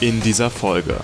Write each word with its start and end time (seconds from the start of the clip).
In 0.00 0.22
dieser 0.22 0.48
Folge 0.48 0.96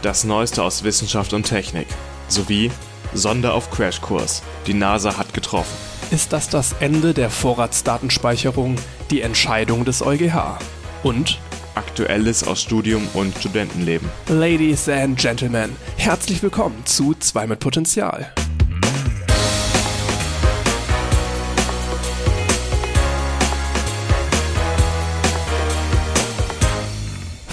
das 0.00 0.24
Neueste 0.24 0.62
aus 0.62 0.82
Wissenschaft 0.82 1.34
und 1.34 1.42
Technik 1.42 1.86
sowie 2.28 2.70
Sonder 3.12 3.52
auf 3.52 3.70
Crashkurs. 3.70 4.42
Die 4.66 4.72
NASA 4.72 5.18
hat 5.18 5.34
getroffen. 5.34 5.76
Ist 6.10 6.32
das 6.32 6.48
das 6.48 6.74
Ende 6.80 7.12
der 7.12 7.28
Vorratsdatenspeicherung, 7.28 8.76
die 9.10 9.20
Entscheidung 9.20 9.84
des 9.84 10.00
EuGH? 10.00 10.58
Und 11.02 11.38
Aktuelles 11.74 12.42
aus 12.42 12.62
Studium 12.62 13.06
und 13.12 13.36
Studentenleben. 13.36 14.08
Ladies 14.28 14.88
and 14.88 15.18
Gentlemen, 15.18 15.76
herzlich 15.98 16.42
willkommen 16.42 16.86
zu 16.86 17.14
2 17.14 17.48
mit 17.48 17.60
Potenzial. 17.60 18.32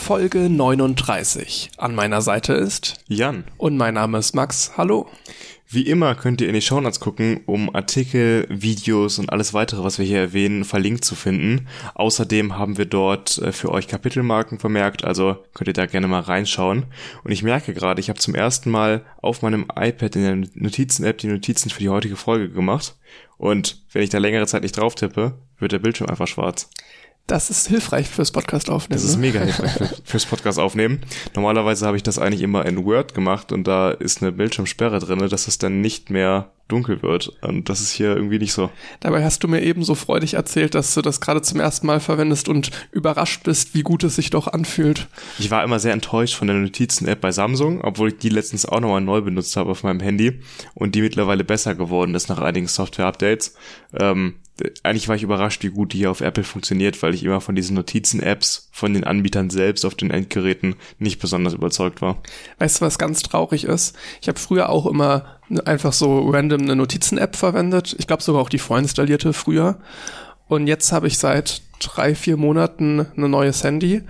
Folge 0.06 0.52
39. 0.52 1.72
An 1.78 1.96
meiner 1.96 2.22
Seite 2.22 2.54
ist 2.54 3.04
Jan. 3.08 3.44
und 3.58 3.76
mein 3.76 3.96
Name 3.96 4.20
ist 4.20 4.36
Max. 4.36 4.74
Hallo. 4.78 5.08
Wie 5.68 5.88
immer 5.88 6.14
könnt 6.14 6.42
ihr 6.42 6.48
in 6.48 6.54
die 6.54 6.62
Shownotes 6.62 7.00
gucken, 7.00 7.42
um 7.48 7.74
Artikel, 7.74 8.46
Videos 8.48 9.18
und 9.18 9.32
alles 9.32 9.56
weitere, 9.56 9.84
was 9.84 9.98
wir 9.98 10.06
hier 10.06 10.20
erwähnen, 10.20 10.64
verlinkt 10.64 11.06
zu 11.06 11.16
finden. 11.16 11.68
Außerdem 11.96 12.56
haben 12.56 12.78
wir 12.78 12.86
dort 12.86 13.40
äh, 13.40 13.52
für 13.52 13.72
euch 13.72 13.88
Kapitelmarken 13.88 14.60
vermerkt, 14.60 15.04
also 15.04 15.44
könnt 15.56 15.70
ihr 15.70 15.74
da 15.74 15.88
gerne 15.88 16.08
mal 16.08 16.22
reinschauen. 16.22 16.86
Und 17.24 17.32
ich 17.32 17.42
merke 17.42 17.74
gerade, 17.74 18.00
ich 18.00 18.10
habe 18.10 18.20
zum 18.20 18.36
ersten 18.36 18.70
Mal 18.70 19.04
auf 19.24 19.42
meinem 19.42 19.66
iPad 19.76 20.16
in 20.18 20.22
der 20.22 20.50
Notizen-App 20.54 21.18
die 21.18 21.28
Notizen 21.30 21.72
für 21.72 21.80
die 21.80 21.90
heutige 21.90 22.16
Folge 22.16 22.52
gemacht. 22.52 22.96
Und 23.38 23.84
wenn 23.92 24.04
ich 24.04 24.12
da 24.12 24.20
längere 24.20 24.46
Zeit 24.46 24.62
nicht 24.62 24.78
drauf 24.78 24.94
tippe, 24.94 25.34
wird 25.58 25.72
der 25.72 25.80
Bildschirm 25.80 26.10
einfach 26.10 26.28
schwarz. 26.28 26.70
Das 27.28 27.50
ist 27.50 27.68
hilfreich 27.68 28.08
fürs 28.08 28.32
Podcast 28.32 28.70
aufnehmen. 28.70 29.02
Das 29.02 29.04
ist 29.04 29.16
ne? 29.16 29.22
mega 29.22 29.40
hilfreich 29.42 29.72
für, 29.72 29.90
fürs 30.04 30.26
Podcast 30.28 30.60
aufnehmen. 30.60 31.02
Normalerweise 31.34 31.88
habe 31.88 31.98
ich 31.98 32.04
das 32.04 32.20
eigentlich 32.20 32.42
immer 32.42 32.66
in 32.66 32.86
Word 32.86 33.16
gemacht 33.16 33.52
und 33.52 33.66
da 33.66 33.90
ist 33.90 34.22
eine 34.22 34.32
Bildschirmsperre 34.32 35.00
drinne, 35.00 35.28
dass 35.28 35.48
es 35.48 35.58
dann 35.58 35.82
nicht 35.82 36.12
mehr 36.12 36.52
dunkel 36.68 37.02
wird. 37.02 37.30
Und 37.42 37.70
das 37.70 37.82
ist 37.82 37.92
hier 37.92 38.16
irgendwie 38.16 38.40
nicht 38.40 38.54
so. 38.54 38.70
Dabei 39.00 39.24
hast 39.24 39.44
du 39.44 39.48
mir 39.48 39.62
eben 39.62 39.84
so 39.84 39.96
freudig 39.96 40.36
erzählt, 40.36 40.76
dass 40.76 40.94
du 40.94 41.02
das 41.02 41.22
gerade 41.22 41.42
zum 41.42 41.60
ersten 41.60 41.88
Mal 41.88 42.00
verwendest 42.00 42.48
und 42.48 42.72
überrascht 42.92 43.44
bist, 43.44 43.74
wie 43.74 43.84
gut 43.84 44.04
es 44.04 44.16
sich 44.16 44.30
doch 44.30 44.48
anfühlt. 44.48 45.08
Ich 45.40 45.52
war 45.52 45.64
immer 45.64 45.80
sehr 45.80 45.94
enttäuscht 45.94 46.36
von 46.36 46.48
der 46.48 46.58
Notizen-App 46.58 47.22
bei 47.22 47.32
Samsung, 47.32 47.82
obwohl 47.82 48.10
ich 48.10 48.18
die 48.18 48.30
letztens 48.30 48.66
auch 48.68 48.80
nochmal 48.80 49.02
neu 49.02 49.22
benutzt 49.22 49.58
habe 49.58 49.72
auf 49.72 49.84
meinem 49.84 50.00
Handy 50.00 50.42
und 50.74 50.96
die 50.96 51.02
mittlerweile 51.02 51.44
besser 51.44 51.76
geworden 51.76 52.14
ist 52.14 52.30
nach 52.30 52.40
einigen 52.40 52.68
Software-Updates. 52.68 53.56
Ähm, 54.00 54.36
eigentlich 54.84 55.10
war 55.10 55.16
ich 55.16 55.24
überrascht, 55.24 55.64
wie 55.64 55.70
gut 55.70 55.92
die 55.92 55.98
hier 55.98 56.12
auf 56.12 56.22
Apple 56.22 56.44
funktioniert, 56.44 57.02
weil 57.04 57.14
ich 57.14 57.24
immer 57.24 57.42
von 57.42 57.56
diesen 57.56 57.76
Notizen-Apps 57.76 58.70
von 58.72 58.94
den 58.94 59.04
Anbietern 59.04 59.50
selbst 59.50 59.86
auf 59.86 59.96
den 59.96 60.12
Endgeräten 60.12 60.76
nicht 60.98 61.20
besonders 61.20 61.54
überzeugt 61.54 62.02
war. 62.02 62.22
Weißt 62.60 62.80
du, 62.80 62.86
was 62.86 62.98
ganz 62.98 63.22
traurig 63.22 63.66
ist? 63.66 63.98
Ich 64.22 64.30
habe 64.30 64.40
früher 64.40 64.70
auch 64.70 64.86
immer 64.86 65.40
einfach 65.66 65.92
so 65.92 66.30
random 66.30 66.62
eine 66.62 66.76
Notizen-App 66.76 67.36
verwendet. 67.36 67.96
Ich 68.00 68.08
glaube 68.08 68.24
sogar 68.24 68.42
auch 68.42 68.50
die 68.50 68.60
vorinstallierte 68.60 69.34
früher. 69.34 69.78
Und 70.48 70.68
jetzt 70.68 70.92
habe 70.92 71.08
ich 71.08 71.18
seit 71.18 71.62
drei, 71.80 72.16
vier 72.16 72.38
Monaten 72.38 73.06
ein 73.18 73.30
neues 73.30 73.64
Handy. 73.64 74.04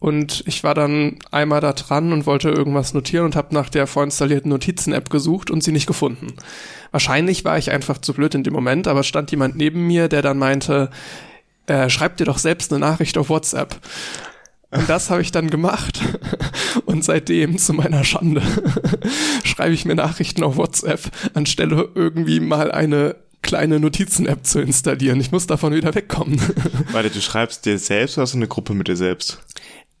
Und 0.00 0.42
ich 0.46 0.64
war 0.64 0.74
dann 0.74 1.18
einmal 1.30 1.60
da 1.60 1.74
dran 1.74 2.12
und 2.12 2.24
wollte 2.24 2.48
irgendwas 2.48 2.94
notieren 2.94 3.26
und 3.26 3.36
habe 3.36 3.54
nach 3.54 3.68
der 3.68 3.86
vorinstallierten 3.86 4.50
Notizen-App 4.50 5.10
gesucht 5.10 5.50
und 5.50 5.62
sie 5.62 5.72
nicht 5.72 5.86
gefunden. 5.86 6.28
Wahrscheinlich 6.90 7.44
war 7.44 7.58
ich 7.58 7.70
einfach 7.70 7.98
zu 7.98 8.14
blöd 8.14 8.34
in 8.34 8.42
dem 8.42 8.54
Moment, 8.54 8.88
aber 8.88 9.02
stand 9.02 9.30
jemand 9.30 9.56
neben 9.56 9.86
mir, 9.86 10.08
der 10.08 10.22
dann 10.22 10.38
meinte, 10.38 10.88
äh, 11.66 11.90
schreib 11.90 12.16
dir 12.16 12.24
doch 12.24 12.38
selbst 12.38 12.72
eine 12.72 12.80
Nachricht 12.80 13.18
auf 13.18 13.28
WhatsApp. 13.28 13.78
Und 14.70 14.88
das 14.88 15.10
habe 15.10 15.20
ich 15.20 15.32
dann 15.32 15.50
gemacht. 15.50 16.00
Und 16.86 17.04
seitdem, 17.04 17.58
zu 17.58 17.74
meiner 17.74 18.02
Schande, 18.04 18.42
schreibe 19.44 19.74
ich 19.74 19.84
mir 19.84 19.96
Nachrichten 19.96 20.42
auf 20.44 20.56
WhatsApp, 20.56 21.10
anstelle 21.34 21.88
irgendwie 21.94 22.40
mal 22.40 22.72
eine 22.72 23.16
kleine 23.42 23.80
Notizen-App 23.80 24.46
zu 24.46 24.60
installieren. 24.60 25.20
Ich 25.20 25.32
muss 25.32 25.46
davon 25.46 25.74
wieder 25.74 25.94
wegkommen. 25.94 26.40
Warte, 26.92 27.10
du 27.10 27.20
schreibst 27.20 27.66
dir 27.66 27.78
selbst 27.78 28.16
oder 28.16 28.22
hast 28.22 28.34
du 28.34 28.38
eine 28.38 28.48
Gruppe 28.48 28.74
mit 28.74 28.88
dir 28.88 28.96
selbst? 28.96 29.40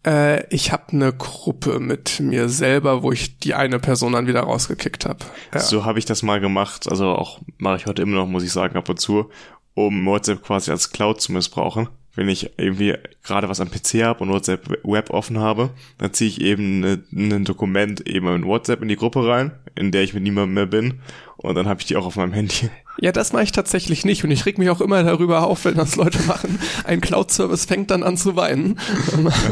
Äh, 0.06 0.46
ich 0.54 0.72
habe 0.72 0.92
eine 0.92 1.12
Gruppe 1.12 1.78
mit 1.78 2.20
mir 2.20 2.48
selber, 2.48 3.02
wo 3.02 3.12
ich 3.12 3.38
die 3.38 3.54
eine 3.54 3.78
Person 3.78 4.12
dann 4.12 4.26
wieder 4.26 4.40
rausgekickt 4.40 5.06
habe. 5.06 5.24
Ja. 5.52 5.60
So 5.60 5.84
habe 5.84 5.98
ich 5.98 6.04
das 6.04 6.22
mal 6.22 6.40
gemacht, 6.40 6.88
also 6.90 7.08
auch 7.08 7.40
mache 7.58 7.76
ich 7.76 7.86
heute 7.86 8.02
immer 8.02 8.16
noch, 8.16 8.26
muss 8.26 8.44
ich 8.44 8.52
sagen, 8.52 8.76
ab 8.76 8.88
und 8.88 9.00
zu, 9.00 9.30
um 9.74 10.06
WhatsApp 10.06 10.42
quasi 10.42 10.70
als 10.70 10.90
Cloud 10.90 11.20
zu 11.20 11.32
missbrauchen. 11.32 11.88
Wenn 12.16 12.28
ich 12.28 12.58
irgendwie 12.58 12.96
gerade 13.22 13.48
was 13.48 13.60
am 13.60 13.70
PC 13.70 14.02
habe 14.02 14.24
und 14.24 14.30
WhatsApp 14.30 14.68
Web 14.82 15.10
offen 15.10 15.38
habe, 15.38 15.70
dann 15.98 16.12
ziehe 16.12 16.28
ich 16.28 16.40
eben 16.40 16.80
ne, 16.80 17.02
ein 17.12 17.44
Dokument 17.44 18.06
eben 18.08 18.26
in 18.34 18.44
WhatsApp 18.44 18.82
in 18.82 18.88
die 18.88 18.96
Gruppe 18.96 19.26
rein, 19.26 19.52
in 19.76 19.92
der 19.92 20.02
ich 20.02 20.12
mit 20.12 20.24
niemandem 20.24 20.54
mehr 20.54 20.66
bin 20.66 21.00
und 21.36 21.54
dann 21.54 21.68
habe 21.68 21.80
ich 21.80 21.86
die 21.86 21.96
auch 21.96 22.04
auf 22.04 22.16
meinem 22.16 22.32
Handy. 22.32 22.68
Ja, 23.00 23.12
das 23.12 23.32
mache 23.32 23.44
ich 23.44 23.52
tatsächlich 23.52 24.04
nicht 24.04 24.24
und 24.24 24.30
ich 24.30 24.44
reg 24.44 24.58
mich 24.58 24.68
auch 24.68 24.80
immer 24.80 25.02
darüber 25.02 25.46
auf, 25.46 25.64
wenn 25.64 25.74
das 25.74 25.96
Leute 25.96 26.20
machen. 26.24 26.58
Ein 26.84 27.00
Cloud-Service 27.00 27.64
fängt 27.64 27.90
dann 27.90 28.02
an 28.02 28.16
zu 28.16 28.36
weinen. 28.36 28.78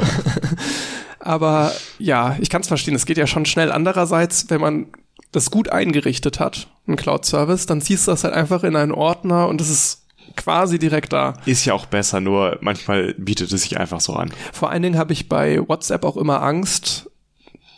Aber 1.18 1.72
ja, 1.98 2.36
ich 2.40 2.50
kann 2.50 2.60
es 2.60 2.68
verstehen, 2.68 2.94
es 2.94 3.06
geht 3.06 3.16
ja 3.16 3.26
schon 3.26 3.46
schnell. 3.46 3.72
Andererseits, 3.72 4.50
wenn 4.50 4.60
man 4.60 4.86
das 5.32 5.50
gut 5.50 5.70
eingerichtet 5.70 6.40
hat, 6.40 6.68
ein 6.86 6.96
Cloud-Service, 6.96 7.66
dann 7.66 7.80
ziehst 7.80 8.06
du 8.06 8.12
das 8.12 8.24
halt 8.24 8.34
einfach 8.34 8.64
in 8.64 8.76
einen 8.76 8.92
Ordner 8.92 9.48
und 9.48 9.60
es 9.60 9.70
ist 9.70 10.06
quasi 10.36 10.78
direkt 10.78 11.12
da. 11.12 11.34
Ist 11.46 11.64
ja 11.64 11.72
auch 11.74 11.86
besser, 11.86 12.20
nur 12.20 12.58
manchmal 12.60 13.14
bietet 13.14 13.52
es 13.52 13.62
sich 13.62 13.78
einfach 13.78 14.00
so 14.00 14.14
an. 14.14 14.30
Vor 14.52 14.70
allen 14.70 14.82
Dingen 14.82 14.98
habe 14.98 15.12
ich 15.12 15.28
bei 15.28 15.66
WhatsApp 15.66 16.04
auch 16.04 16.16
immer 16.16 16.42
Angst, 16.42 17.07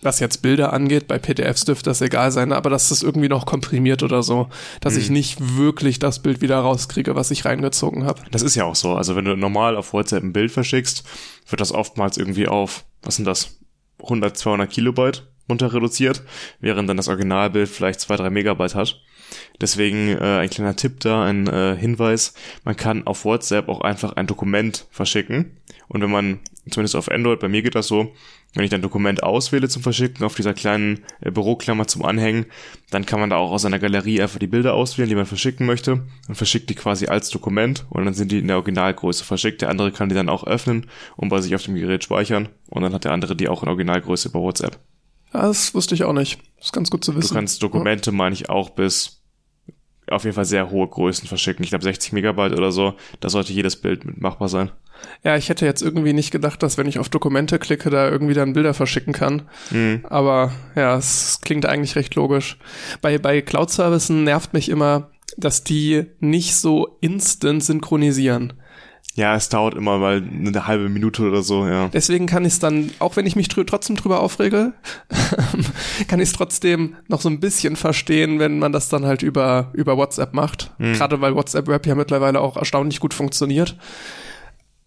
was 0.03 0.21
jetzt 0.21 0.43
Bilder 0.43 0.73
angeht, 0.73 1.07
bei 1.09 1.19
PDFs 1.19 1.65
dürfte 1.65 1.91
das 1.91 2.01
egal 2.01 2.31
sein, 2.31 2.53
aber 2.53 2.71
dass 2.71 2.89
das 2.89 3.03
irgendwie 3.03 3.29
noch 3.29 3.47
komprimiert 3.47 4.03
oder 4.03 4.23
so, 4.23 4.49
dass 4.81 4.95
Hm. 4.95 5.01
ich 5.01 5.11
nicht 5.11 5.57
wirklich 5.57 5.99
das 5.99 6.21
Bild 6.21 6.41
wieder 6.41 6.59
rauskriege, 6.59 7.15
was 7.15 7.31
ich 7.31 7.45
reingezogen 7.45 8.05
habe. 8.05 8.23
Das 8.31 8.43
ist 8.43 8.55
ja 8.55 8.65
auch 8.65 8.75
so. 8.75 8.95
Also 8.95 9.17
wenn 9.17 9.25
du 9.25 9.37
normal 9.37 9.77
auf 9.77 9.93
WhatsApp 9.93 10.23
ein 10.23 10.33
Bild 10.33 10.51
verschickst, 10.53 11.05
wird 11.49 11.61
das 11.61 11.73
oftmals 11.73 12.17
irgendwie 12.17 12.49
auf, 12.49 12.85
was 13.03 13.17
sind 13.17 13.25
das, 13.27 13.59
100, 14.03 14.37
200 14.37 14.71
Kilobyte 14.71 15.27
runter 15.49 15.73
reduziert, 15.75 16.23
während 16.61 16.89
dann 16.89 16.97
das 16.97 17.09
Originalbild 17.09 17.69
vielleicht 17.69 18.01
2, 18.01 18.17
3 18.17 18.31
Megabyte 18.31 18.75
hat. 18.75 19.01
Deswegen 19.61 20.09
äh, 20.09 20.39
ein 20.41 20.51
kleiner 20.51 20.77
Tipp 20.77 21.01
da, 21.01 21.25
ein 21.25 21.47
äh, 21.47 21.77
Hinweis, 21.77 22.35
man 22.65 22.77
kann 22.77 23.07
auf 23.07 23.25
WhatsApp 23.25 23.69
auch 23.69 23.81
einfach 23.81 24.13
ein 24.15 24.27
Dokument 24.27 24.87
verschicken. 24.91 25.57
Und 25.89 26.03
wenn 26.03 26.11
man, 26.11 26.41
zumindest 26.71 26.95
auf 26.95 27.11
Android, 27.11 27.41
bei 27.41 27.49
mir 27.49 27.63
geht 27.63 27.75
das 27.75 27.89
so, 27.89 28.13
wenn 28.55 28.65
ich 28.65 28.71
dann 28.71 28.83
Dokument 28.83 29.23
auswähle 29.23 29.69
zum 29.69 29.83
Verschicken 29.83 30.25
auf 30.25 30.35
dieser 30.35 30.55
kleinen 30.55 31.01
äh, 31.21 31.31
Büroklammer 31.31 31.87
zum 31.87 32.05
Anhängen, 32.05 32.47
dann 32.91 33.07
kann 33.07 33.21
man 33.21 33.31
da 33.31 33.37
auch 33.37 33.53
aus 33.53 33.65
einer 33.65 33.79
Galerie 33.79 34.21
einfach 34.23 34.39
die 34.39 34.47
Bilder 34.47 34.75
auswählen, 34.75 35.09
die 35.09 35.15
man 35.15 35.27
verschicken 35.27 35.67
möchte 35.67 36.05
und 36.29 36.35
verschickt 36.35 36.69
die 36.71 36.75
quasi 36.75 37.07
als 37.07 37.31
Dokument 37.31 37.87
und 37.91 38.05
dann 38.05 38.15
sind 38.15 38.33
die 38.33 38.39
in 38.39 38.49
der 38.49 38.57
Originalgröße 38.57 39.25
verschickt. 39.25 39.63
Der 39.63 39.69
andere 39.69 39.93
kann 39.93 40.09
die 40.09 40.15
dann 40.15 40.29
auch 40.29 40.45
öffnen 40.45 40.87
und 41.17 41.29
bei 41.29 41.41
sich 41.41 41.55
auf 41.55 41.63
dem 41.63 41.75
Gerät 41.77 42.03
speichern 42.05 42.49
und 42.69 42.83
dann 42.83 42.93
hat 42.93 43.05
der 43.05 43.13
andere 43.13 43.37
die 43.37 43.49
auch 43.49 43.63
in 43.63 43.69
Originalgröße 43.69 44.29
über 44.29 44.41
WhatsApp. 44.41 44.79
Das 45.33 45.75
wusste 45.75 45.95
ich 45.95 46.03
auch 46.05 46.13
nicht. 46.13 46.41
Das 46.57 46.67
ist 46.67 46.73
ganz 46.73 46.91
gut 46.91 47.05
zu 47.05 47.13
Du 47.13 47.19
wissen. 47.19 47.35
kannst 47.35 47.63
Dokumente, 47.63 48.11
meine 48.11 48.35
ich, 48.35 48.49
auch 48.51 48.71
bis 48.71 49.20
auf 50.11 50.25
jeden 50.25 50.35
Fall 50.35 50.45
sehr 50.45 50.71
hohe 50.71 50.89
Größen 50.89 51.29
verschicken. 51.29 51.65
Ich 51.65 51.71
glaube 51.71 51.85
60 51.85 52.13
Megabyte 52.13 52.53
oder 52.53 52.73
so. 52.73 52.95
Da 53.21 53.29
sollte 53.29 53.53
jedes 53.53 53.77
Bild 53.77 54.05
mit 54.05 54.21
machbar 54.21 54.49
sein. 54.49 54.71
Ja, 55.23 55.37
ich 55.37 55.49
hätte 55.49 55.65
jetzt 55.65 55.83
irgendwie 55.83 56.13
nicht 56.13 56.31
gedacht, 56.31 56.63
dass 56.63 56.77
wenn 56.77 56.87
ich 56.87 56.99
auf 56.99 57.09
Dokumente 57.09 57.59
klicke, 57.59 57.91
da 57.91 58.09
irgendwie 58.09 58.35
dann 58.35 58.53
Bilder 58.53 58.75
verschicken 58.75 59.13
kann. 59.13 59.43
Mhm. 59.71 60.05
Aber 60.05 60.53
ja, 60.75 60.97
es 60.97 61.39
klingt 61.43 61.67
eigentlich 61.67 61.97
recht 61.97 62.15
logisch. 62.15 62.59
Bei, 63.01 63.19
bei 63.19 63.41
Cloud-Services 63.41 64.11
nervt 64.11 64.53
mich 64.53 64.69
immer, 64.69 65.11
dass 65.37 65.65
die 65.65 66.07
nicht 66.21 66.55
so 66.55 66.99
instant 67.01 67.65
synchronisieren. 67.65 68.55
Ja, 69.17 69.35
es 69.35 69.49
dauert 69.49 69.75
immer 69.75 69.99
mal 69.99 70.23
eine 70.23 70.67
halbe 70.67 70.89
Minute 70.89 71.23
oder 71.23 71.43
so, 71.43 71.67
ja. 71.67 71.89
Deswegen 71.89 72.27
kann 72.27 72.45
ich 72.45 72.55
es 72.55 72.59
dann, 72.61 72.91
auch 73.01 73.17
wenn 73.17 73.27
ich 73.27 73.35
mich 73.35 73.49
drü 73.49 73.65
trotzdem 73.65 73.97
drüber 73.97 74.21
aufrege, 74.21 74.73
kann 76.09 76.21
ich 76.21 76.29
es 76.29 76.33
trotzdem 76.33 76.95
noch 77.09 77.21
so 77.21 77.29
ein 77.29 77.41
bisschen 77.41 77.75
verstehen, 77.75 78.39
wenn 78.39 78.61
man 78.61 78.73
das 78.73 78.89
dann 78.89 79.05
halt 79.05 79.23
über, 79.23 79.71
über 79.73 79.97
WhatsApp 79.97 80.33
macht. 80.33 80.73
Gerade 80.79 81.21
weil 81.21 81.35
WhatsApp 81.35 81.67
Web 81.67 81.87
ja 81.87 81.97
mittlerweile 81.97 82.41
auch 82.41 82.57
erstaunlich 82.57 83.01
gut 83.01 83.13
funktioniert. 83.13 83.77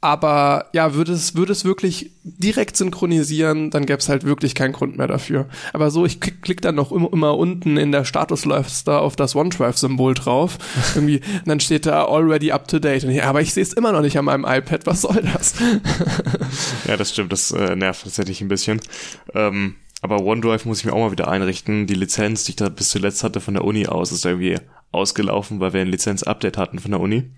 Aber 0.03 0.65
ja, 0.73 0.95
würde 0.95 1.13
es, 1.13 1.33
würde 1.33 1.53
es 1.53 1.63
wirklich 1.63 2.11
direkt 2.25 2.75
synchronisieren, 2.75 3.69
dann 3.69 3.85
gäbe 3.85 3.99
es 3.99 4.09
halt 4.09 4.25
wirklich 4.25 4.53
keinen 4.53 4.73
Grund 4.73 4.97
mehr 4.97 5.07
dafür. 5.07 5.47
Aber 5.71 5.91
so, 5.91 6.05
ich 6.05 6.19
klick, 6.19 6.41
klick 6.41 6.61
dann 6.61 6.75
noch 6.75 6.91
immer, 6.91 7.07
immer 7.13 7.37
unten 7.37 7.77
in 7.77 7.93
der 7.93 8.03
Statusleiste 8.03 8.97
auf 8.97 9.15
das 9.15 9.33
OneDrive-Symbol 9.33 10.13
drauf. 10.13 10.57
Irgendwie, 10.95 11.21
und 11.21 11.47
dann 11.47 11.61
steht 11.61 11.85
da 11.85 12.03
already 12.03 12.51
up 12.51 12.67
to 12.67 12.79
date. 12.79 13.05
Ich, 13.05 13.23
aber 13.23 13.39
ich 13.39 13.53
sehe 13.53 13.63
es 13.63 13.71
immer 13.71 13.93
noch 13.93 14.01
nicht 14.01 14.17
an 14.17 14.25
meinem 14.25 14.43
iPad. 14.43 14.85
Was 14.87 15.03
soll 15.03 15.21
das? 15.33 15.55
Ja, 16.85 16.97
das 16.97 17.11
stimmt, 17.11 17.31
das 17.31 17.51
äh, 17.51 17.77
nervt 17.77 18.03
tatsächlich 18.03 18.41
ein 18.41 18.49
bisschen. 18.49 18.81
Ähm, 19.33 19.75
Aber 20.01 20.21
OneDrive 20.21 20.65
muss 20.65 20.79
ich 20.79 20.85
mir 20.85 20.91
auch 20.91 20.99
mal 20.99 21.11
wieder 21.11 21.29
einrichten. 21.29 21.87
Die 21.87 21.93
Lizenz, 21.93 22.43
die 22.43 22.51
ich 22.51 22.55
da 22.57 22.67
bis 22.67 22.89
zuletzt 22.89 23.23
hatte 23.23 23.39
von 23.39 23.53
der 23.53 23.63
Uni 23.63 23.87
aus, 23.87 24.11
ist 24.11 24.25
irgendwie 24.25 24.57
ausgelaufen, 24.91 25.61
weil 25.61 25.71
wir 25.71 25.79
ein 25.79 25.87
Lizenz-Update 25.87 26.57
hatten 26.57 26.79
von 26.79 26.91
der 26.91 26.99
Uni. 26.99 27.31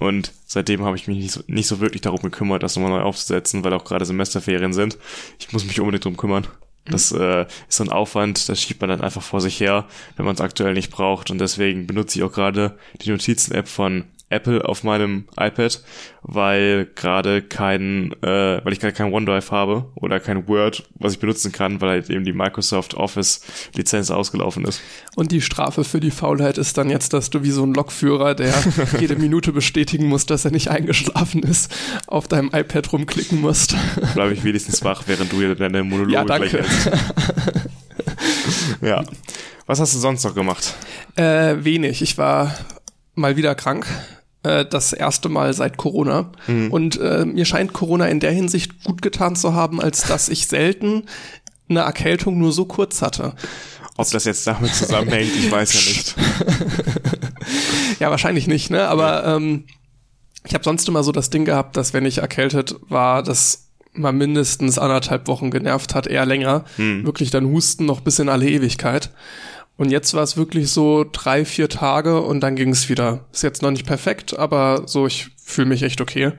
Und 0.00 0.32
seitdem 0.46 0.84
habe 0.84 0.96
ich 0.96 1.06
mich 1.06 1.18
nicht 1.18 1.32
so, 1.32 1.42
nicht 1.46 1.66
so 1.66 1.80
wirklich 1.80 2.02
darum 2.02 2.20
gekümmert, 2.20 2.62
das 2.62 2.76
nochmal 2.76 2.98
neu 2.98 3.04
aufzusetzen, 3.04 3.64
weil 3.64 3.72
auch 3.74 3.84
gerade 3.84 4.04
Semesterferien 4.04 4.72
sind. 4.72 4.98
Ich 5.38 5.52
muss 5.52 5.64
mich 5.64 5.80
unbedingt 5.80 6.04
drum 6.04 6.16
kümmern. 6.16 6.46
Das 6.86 7.12
äh, 7.12 7.46
ist 7.68 7.76
so 7.76 7.84
ein 7.84 7.90
Aufwand, 7.90 8.48
das 8.48 8.60
schiebt 8.60 8.80
man 8.80 8.90
dann 8.90 9.00
einfach 9.00 9.22
vor 9.22 9.40
sich 9.40 9.58
her, 9.58 9.86
wenn 10.16 10.26
man 10.26 10.34
es 10.34 10.40
aktuell 10.40 10.74
nicht 10.74 10.90
braucht. 10.90 11.30
Und 11.30 11.38
deswegen 11.38 11.86
benutze 11.86 12.18
ich 12.18 12.24
auch 12.24 12.32
gerade 12.32 12.78
die 13.00 13.10
Notizen-App 13.10 13.68
von 13.68 14.04
Apple 14.34 14.64
auf 14.64 14.82
meinem 14.82 15.24
iPad, 15.38 15.82
weil 16.22 16.88
gerade 16.94 17.42
kein, 17.42 18.12
äh, 18.22 18.64
weil 18.64 18.72
ich 18.72 18.80
gerade 18.80 18.92
kein 18.92 19.12
OneDrive 19.12 19.50
habe 19.50 19.90
oder 19.94 20.20
kein 20.20 20.48
Word, 20.48 20.84
was 20.94 21.14
ich 21.14 21.18
benutzen 21.20 21.52
kann, 21.52 21.80
weil 21.80 21.90
halt 21.90 22.10
eben 22.10 22.24
die 22.24 22.32
Microsoft 22.32 22.94
Office 22.94 23.42
Lizenz 23.74 24.10
ausgelaufen 24.10 24.64
ist. 24.64 24.80
Und 25.16 25.32
die 25.32 25.40
Strafe 25.40 25.84
für 25.84 26.00
die 26.00 26.10
Faulheit 26.10 26.58
ist 26.58 26.76
dann 26.76 26.90
jetzt, 26.90 27.12
dass 27.12 27.30
du 27.30 27.42
wie 27.42 27.50
so 27.50 27.64
ein 27.64 27.74
Lokführer, 27.74 28.34
der 28.34 28.52
jede 29.00 29.16
Minute 29.16 29.52
bestätigen 29.52 30.06
muss, 30.06 30.26
dass 30.26 30.44
er 30.44 30.50
nicht 30.50 30.68
eingeschlafen 30.68 31.42
ist, 31.42 31.74
auf 32.06 32.28
deinem 32.28 32.50
iPad 32.52 32.92
rumklicken 32.92 33.40
musst. 33.40 33.76
Bleibe 34.14 34.34
ich 34.34 34.44
wenigstens 34.44 34.82
wach, 34.84 35.04
während 35.06 35.32
du 35.32 35.54
deine 35.54 35.84
Monologe 35.84 36.12
ja, 36.12 36.24
danke. 36.24 36.48
gleich 36.48 36.62
hältst. 36.64 36.90
ja. 38.82 39.04
Was 39.66 39.80
hast 39.80 39.94
du 39.94 39.98
sonst 39.98 40.24
noch 40.24 40.34
gemacht? 40.34 40.74
Äh, 41.16 41.64
wenig. 41.64 42.02
Ich 42.02 42.18
war 42.18 42.54
mal 43.14 43.36
wieder 43.36 43.54
krank. 43.54 43.86
Äh, 44.44 44.66
das 44.66 44.92
erste 44.92 45.28
Mal 45.28 45.54
seit 45.54 45.76
Corona. 45.78 46.30
Mhm. 46.46 46.70
Und 46.70 47.00
äh, 47.00 47.24
mir 47.24 47.46
scheint 47.46 47.72
Corona 47.72 48.06
in 48.06 48.20
der 48.20 48.30
Hinsicht 48.30 48.84
gut 48.84 49.02
getan 49.02 49.36
zu 49.36 49.54
haben, 49.54 49.80
als 49.80 50.02
dass 50.06 50.28
ich 50.28 50.46
selten 50.46 51.04
eine 51.68 51.80
Erkältung 51.80 52.38
nur 52.38 52.52
so 52.52 52.66
kurz 52.66 53.00
hatte. 53.00 53.34
Ob 53.96 54.10
das 54.10 54.24
jetzt 54.24 54.46
damit 54.46 54.74
zusammenhängt, 54.74 55.30
ich 55.36 55.50
weiß 55.50 55.72
ja 55.72 55.80
nicht. 55.80 56.16
ja, 58.00 58.10
wahrscheinlich 58.10 58.46
nicht, 58.46 58.70
ne? 58.70 58.86
Aber 58.88 59.24
ja. 59.24 59.36
ähm, 59.36 59.64
ich 60.46 60.52
habe 60.52 60.64
sonst 60.64 60.86
immer 60.88 61.02
so 61.02 61.12
das 61.12 61.30
Ding 61.30 61.44
gehabt, 61.46 61.76
dass 61.76 61.94
wenn 61.94 62.04
ich 62.04 62.18
erkältet 62.18 62.76
war, 62.88 63.22
das 63.22 63.70
mal 63.94 64.12
mindestens 64.12 64.78
anderthalb 64.78 65.26
Wochen 65.28 65.50
genervt 65.50 65.94
hat, 65.94 66.06
eher 66.06 66.26
länger. 66.26 66.64
Hm. 66.76 67.06
Wirklich 67.06 67.30
dann 67.30 67.46
Husten 67.46 67.86
noch 67.86 68.00
bis 68.00 68.18
in 68.18 68.28
alle 68.28 68.48
Ewigkeit. 68.48 69.10
Und 69.76 69.90
jetzt 69.90 70.14
war 70.14 70.22
es 70.22 70.36
wirklich 70.36 70.70
so 70.70 71.04
drei, 71.10 71.44
vier 71.44 71.68
Tage 71.68 72.20
und 72.20 72.40
dann 72.40 72.54
ging 72.54 72.70
es 72.70 72.88
wieder. 72.88 73.24
Ist 73.32 73.42
jetzt 73.42 73.62
noch 73.62 73.72
nicht 73.72 73.86
perfekt, 73.86 74.38
aber 74.38 74.82
so, 74.86 75.06
ich 75.06 75.30
fühle 75.42 75.68
mich 75.68 75.82
echt 75.82 76.00
okay. 76.00 76.32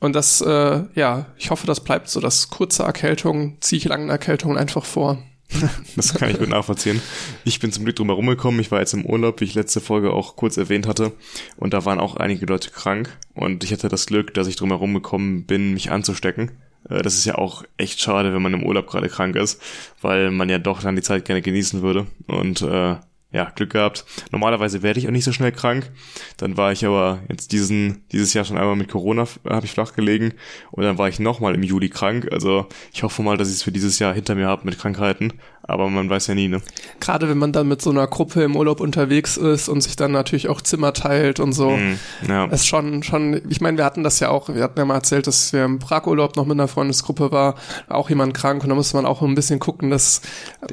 Und 0.00 0.14
das, 0.14 0.40
äh, 0.40 0.82
ja, 0.94 1.26
ich 1.36 1.50
hoffe, 1.50 1.66
das 1.66 1.82
bleibt 1.82 2.08
so. 2.08 2.20
Das 2.20 2.50
kurze 2.50 2.82
Erkältung 2.84 3.58
ziehe 3.60 3.78
ich 3.78 3.84
langen 3.84 4.10
Erkältungen 4.10 4.56
einfach 4.56 4.84
vor. 4.84 5.22
das 5.96 6.14
kann 6.14 6.30
ich 6.30 6.38
gut 6.38 6.50
nachvollziehen. 6.50 7.00
Ich 7.44 7.58
bin 7.58 7.72
zum 7.72 7.84
Glück 7.84 7.96
drum 7.96 8.08
herum 8.08 8.26
gekommen. 8.26 8.60
Ich 8.60 8.70
war 8.70 8.80
jetzt 8.80 8.92
im 8.92 9.06
Urlaub, 9.06 9.40
wie 9.40 9.44
ich 9.44 9.54
letzte 9.54 9.80
Folge 9.80 10.12
auch 10.12 10.36
kurz 10.36 10.56
erwähnt 10.56 10.86
hatte. 10.86 11.12
Und 11.56 11.74
da 11.74 11.84
waren 11.84 12.00
auch 12.00 12.16
einige 12.16 12.46
Leute 12.46 12.70
krank. 12.70 13.16
Und 13.34 13.64
ich 13.64 13.72
hatte 13.72 13.88
das 13.88 14.06
Glück, 14.06 14.34
dass 14.34 14.46
ich 14.46 14.56
drum 14.56 14.70
herum 14.70 14.94
gekommen 14.94 15.46
bin, 15.46 15.72
mich 15.72 15.90
anzustecken. 15.90 16.52
Äh, 16.88 17.02
das 17.02 17.14
ist 17.14 17.24
ja 17.24 17.36
auch 17.36 17.64
echt 17.76 18.00
schade, 18.00 18.32
wenn 18.34 18.42
man 18.42 18.54
im 18.54 18.64
Urlaub 18.64 18.86
gerade 18.86 19.08
krank 19.08 19.36
ist, 19.36 19.62
weil 20.00 20.30
man 20.30 20.48
ja 20.48 20.58
doch 20.58 20.82
dann 20.82 20.96
die 20.96 21.02
Zeit 21.02 21.24
gerne 21.24 21.42
genießen 21.42 21.82
würde. 21.82 22.06
Und 22.26 22.62
äh, 22.62 22.96
ja, 23.30 23.50
Glück 23.54 23.70
gehabt. 23.70 24.06
Normalerweise 24.32 24.82
werde 24.82 24.98
ich 24.98 25.06
auch 25.06 25.12
nicht 25.12 25.24
so 25.24 25.32
schnell 25.32 25.52
krank. 25.52 25.90
Dann 26.38 26.56
war 26.56 26.72
ich 26.72 26.86
aber 26.86 27.20
jetzt 27.28 27.52
diesen, 27.52 28.04
dieses 28.10 28.32
Jahr 28.32 28.46
schon 28.46 28.56
einmal 28.56 28.76
mit 28.76 28.88
Corona, 28.88 29.26
habe 29.46 29.66
ich 29.66 29.72
flach 29.72 29.92
gelegen. 29.92 30.32
Und 30.70 30.84
dann 30.84 30.96
war 30.96 31.08
ich 31.08 31.20
nochmal 31.20 31.54
im 31.54 31.62
Juli 31.62 31.90
krank. 31.90 32.28
Also 32.32 32.66
ich 32.92 33.02
hoffe 33.02 33.22
mal, 33.22 33.36
dass 33.36 33.48
ich 33.48 33.56
es 33.56 33.62
für 33.62 33.72
dieses 33.72 33.98
Jahr 33.98 34.14
hinter 34.14 34.34
mir 34.34 34.46
habe 34.46 34.64
mit 34.64 34.78
Krankheiten 34.78 35.34
aber 35.68 35.90
man 35.90 36.08
weiß 36.08 36.28
ja 36.28 36.34
nie, 36.34 36.48
ne? 36.48 36.62
Gerade 36.98 37.28
wenn 37.28 37.36
man 37.36 37.52
dann 37.52 37.68
mit 37.68 37.82
so 37.82 37.90
einer 37.90 38.06
Gruppe 38.06 38.42
im 38.42 38.56
Urlaub 38.56 38.80
unterwegs 38.80 39.36
ist 39.36 39.68
und 39.68 39.82
sich 39.82 39.96
dann 39.96 40.12
natürlich 40.12 40.48
auch 40.48 40.62
Zimmer 40.62 40.94
teilt 40.94 41.40
und 41.40 41.52
so. 41.52 41.72
Mm, 41.72 41.98
ja. 42.26 42.46
Ist 42.46 42.66
schon, 42.66 43.02
schon, 43.02 43.42
ich 43.50 43.60
meine, 43.60 43.76
wir 43.76 43.84
hatten 43.84 44.02
das 44.02 44.18
ja 44.18 44.30
auch, 44.30 44.48
wir 44.48 44.62
hatten 44.62 44.78
ja 44.78 44.86
mal 44.86 44.94
erzählt, 44.94 45.26
dass 45.26 45.52
wir 45.52 45.66
im 45.66 45.78
Prag-Urlaub 45.78 46.36
noch 46.36 46.46
mit 46.46 46.54
einer 46.54 46.68
Freundesgruppe 46.68 47.32
war, 47.32 47.54
auch 47.86 48.08
jemand 48.08 48.32
krank 48.32 48.62
und 48.62 48.70
da 48.70 48.74
musste 48.74 48.96
man 48.96 49.04
auch 49.04 49.20
ein 49.20 49.34
bisschen 49.34 49.58
gucken, 49.58 49.90
dass 49.90 50.22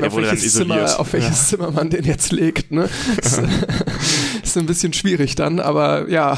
auf 0.02 0.16
welches, 0.16 0.54
Zimmer, 0.54 0.98
auf 0.98 1.12
welches 1.12 1.52
ja. 1.52 1.58
Zimmer 1.58 1.72
man 1.72 1.90
den 1.90 2.06
jetzt 2.06 2.32
legt, 2.32 2.72
ne? 2.72 2.88
ist, 3.18 3.42
ist 4.44 4.58
ein 4.58 4.66
bisschen 4.66 4.94
schwierig 4.94 5.36
dann, 5.36 5.60
aber 5.60 6.10
ja, 6.10 6.38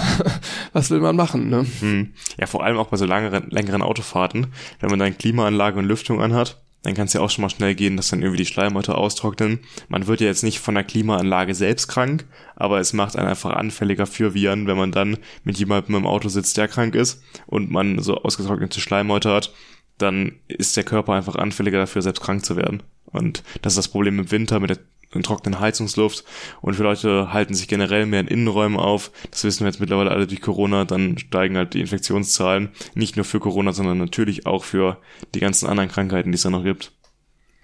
was 0.74 0.90
will 0.90 1.00
man 1.00 1.16
machen, 1.16 1.52
ne? 1.52 1.64
Hm. 1.80 2.14
Ja, 2.40 2.48
vor 2.48 2.64
allem 2.64 2.78
auch 2.78 2.88
bei 2.88 2.98
so 2.98 3.06
langeren, 3.06 3.52
längeren 3.52 3.84
Autofahrten, 3.84 4.48
wenn 4.80 4.90
man 4.90 4.98
dann 4.98 5.16
Klimaanlage 5.16 5.78
und 5.78 5.86
Lüftung 5.86 6.24
anhat 6.24 6.58
dann 6.84 6.94
kann 6.94 7.06
es 7.06 7.14
ja 7.14 7.22
auch 7.22 7.30
schon 7.30 7.42
mal 7.42 7.50
schnell 7.50 7.76
gehen, 7.76 7.98
dass 7.98 8.10
dann 8.10 8.22
irgendwie 8.22 8.38
die 8.38 8.46
Schleimhäute 8.46 8.96
austrocknen. 8.96 9.60
Man 9.90 10.08
wird 10.08 10.22
ja 10.22 10.28
jetzt 10.28 10.44
nicht 10.44 10.60
von 10.60 10.76
der 10.76 10.84
Klimaanlage 10.84 11.54
selbst 11.54 11.88
krank, 11.88 12.26
aber 12.56 12.80
es 12.80 12.94
macht 12.94 13.16
einen 13.16 13.28
einfach 13.28 13.52
anfälliger 13.52 14.06
für 14.06 14.34
Viren, 14.34 14.68
wenn 14.68 14.78
man 14.78 14.92
dann 14.92 15.18
mit 15.44 15.58
jemandem 15.58 15.96
im 15.96 16.06
Auto 16.06 16.30
sitzt, 16.30 16.58
der 16.58 16.68
krank 16.68 16.96
ist 16.96 17.22
und 17.46 17.72
man 17.72 18.00
so 18.00 18.16
ausgetrocknete 18.16 18.80
Schleimhäute 18.80 19.32
hat, 19.32 19.54
dann 19.98 20.34
ist 20.48 20.78
der 20.78 20.84
Körper 20.84 21.14
einfach 21.14 21.36
anfälliger 21.36 21.80
dafür, 21.80 22.02
selbst 22.02 22.22
krank 22.22 22.46
zu 22.46 22.56
werden. 22.56 22.84
Und 23.06 23.44
das 23.62 23.74
ist 23.74 23.78
das 23.78 23.88
Problem 23.88 24.20
im 24.20 24.32
Winter 24.32 24.60
mit 24.60 24.70
der 24.70 24.80
in 25.14 25.24
trockenen 25.24 25.60
Heizungsluft 25.60 26.24
und 26.62 26.76
für 26.76 26.84
Leute 26.84 27.32
halten 27.34 27.54
sich 27.54 27.68
generell 27.68 28.06
mehr 28.06 28.20
in 28.20 28.28
Innenräumen 28.28 28.78
auf. 28.78 29.12
Das 29.32 29.44
wissen 29.44 29.62
wir 29.62 29.68
jetzt 29.68 29.80
mittlerweile 29.80 30.12
alle 30.12 30.28
durch 30.28 30.42
Corona. 30.42 30.86
Dann 30.86 31.18
steigen 31.18 31.58
halt 31.58 31.74
die 31.74 31.82
Infektionszahlen 31.82 32.70
nicht 32.94 33.16
nur 33.16 33.26
für 33.26 33.40
Corona, 33.40 33.74
sondern 33.74 33.98
natürlich 33.98 34.46
auch 34.46 34.64
für 34.64 34.98
die 35.34 35.40
ganzen 35.40 35.68
anderen 35.68 35.90
Krankheiten, 35.90 36.32
die 36.32 36.36
es 36.36 36.44
da 36.44 36.50
noch 36.50 36.64
gibt. 36.64 36.92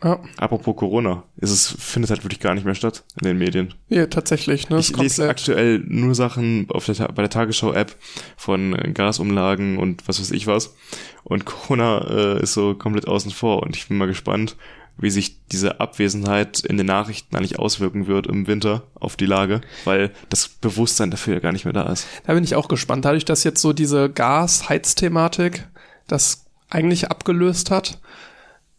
Ja. 0.04 0.20
Apropos 0.36 0.76
Corona, 0.76 1.24
ist 1.38 1.52
es 1.52 1.76
findet 1.80 2.12
halt 2.12 2.26
wirklich 2.26 2.42
gar 2.42 2.54
nicht 2.56 2.66
mehr 2.66 2.76
statt 2.76 3.06
in 3.22 3.26
den 3.26 3.38
Medien. 3.38 3.74
Ja, 3.88 4.06
tatsächlich. 4.08 4.70
Ne? 4.70 4.80
Ich 4.80 4.96
lese 4.98 5.30
aktuell 5.30 5.80
nur 5.80 6.14
Sachen 6.14 6.68
auf 6.70 6.86
der, 6.86 7.08
bei 7.08 7.22
der 7.22 7.30
Tagesschau-App 7.30 7.96
von 8.36 8.76
Gasumlagen 8.94 9.78
und 9.78 10.06
was 10.06 10.20
weiß 10.20 10.32
ich 10.32 10.46
was. 10.46 10.76
Und 11.24 11.46
Corona 11.46 12.36
äh, 12.36 12.44
ist 12.44 12.54
so 12.54 12.74
komplett 12.74 13.08
außen 13.08 13.32
vor 13.32 13.64
und 13.64 13.78
ich 13.78 13.88
bin 13.88 13.98
mal 13.98 14.08
gespannt, 14.08 14.58
wie 14.98 15.10
sich 15.10 15.46
diese 15.48 15.80
Abwesenheit 15.80 16.62
in 16.62 16.78
den 16.78 16.86
Nachrichten 16.86 17.36
eigentlich 17.36 17.60
auswirken 17.60 18.08
wird 18.08 18.28
im 18.28 18.48
Winter 18.48 18.84
auf 18.96 19.16
die 19.16 19.26
Lage, 19.26 19.62
weil 19.86 20.12
das 20.30 20.48
Bewusstsein 20.48 21.12
dafür 21.12 21.36
ja 21.36 21.40
gar 21.40 21.52
nicht 21.52 21.66
mehr 21.66 21.74
da 21.74 21.92
ist. 21.92 22.08
Da 22.26 22.34
bin 22.34 22.44
ich 22.44 22.56
auch 22.56 22.68
gespannt. 22.68 23.06
Dadurch, 23.06 23.26
dass 23.26 23.44
jetzt 23.44 23.62
so 23.62 23.74
diese 23.74 24.10
Gas-Heiz-Thematik 24.10 25.68
das 26.08 26.46
eigentlich 26.70 27.10
abgelöst 27.10 27.72
hat, 27.72 28.00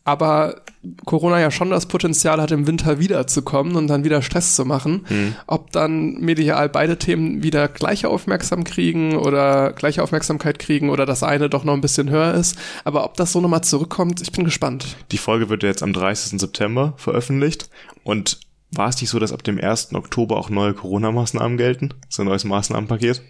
aber 0.05 0.63
Corona 1.07 1.41
ja 1.41 1.51
schon 1.51 1.71
das 1.71 1.87
Potenzial 1.87 2.41
hat, 2.41 2.51
im 2.51 2.67
Winter 2.67 2.99
wiederzukommen 2.99 3.75
und 3.75 3.87
dann 3.87 4.05
wieder 4.05 4.21
Stress 4.21 4.55
zu 4.55 4.67
machen. 4.67 5.07
Mhm. 5.09 5.35
Ob 5.47 5.73
dann 5.73 6.21
medial 6.21 6.69
beide 6.69 6.99
Themen 6.99 7.43
wieder 7.43 7.69
gleiche 7.69 8.11
Aufmerksam 8.11 8.65
kriegen 8.65 9.17
oder 9.17 9.73
gleiche 9.73 10.03
Aufmerksamkeit 10.03 10.59
kriegen 10.59 10.91
oder 10.91 11.07
das 11.07 11.23
eine 11.23 11.49
doch 11.49 11.65
noch 11.65 11.73
ein 11.73 11.81
bisschen 11.81 12.11
höher 12.11 12.35
ist. 12.35 12.59
Aber 12.85 13.05
ob 13.05 13.17
das 13.17 13.33
so 13.33 13.41
nochmal 13.41 13.65
zurückkommt, 13.65 14.21
ich 14.21 14.33
bin 14.33 14.45
gespannt. 14.45 14.97
Die 15.11 15.19
Folge 15.19 15.49
wird 15.49 15.63
jetzt 15.63 15.83
am 15.83 15.95
30. 15.95 16.39
September 16.39 16.93
veröffentlicht 16.99 17.71
und 18.03 18.41
war 18.71 18.89
es 18.89 19.01
nicht 19.01 19.11
so, 19.11 19.19
dass 19.19 19.33
ab 19.33 19.43
dem 19.43 19.59
1. 19.59 19.95
Oktober 19.95 20.37
auch 20.37 20.51
neue 20.51 20.75
Corona-Maßnahmen 20.75 21.57
gelten? 21.57 21.95
So 22.09 22.23
ein 22.23 22.29
neues 22.29 22.45
Maßnahmenpaket? 22.45 23.23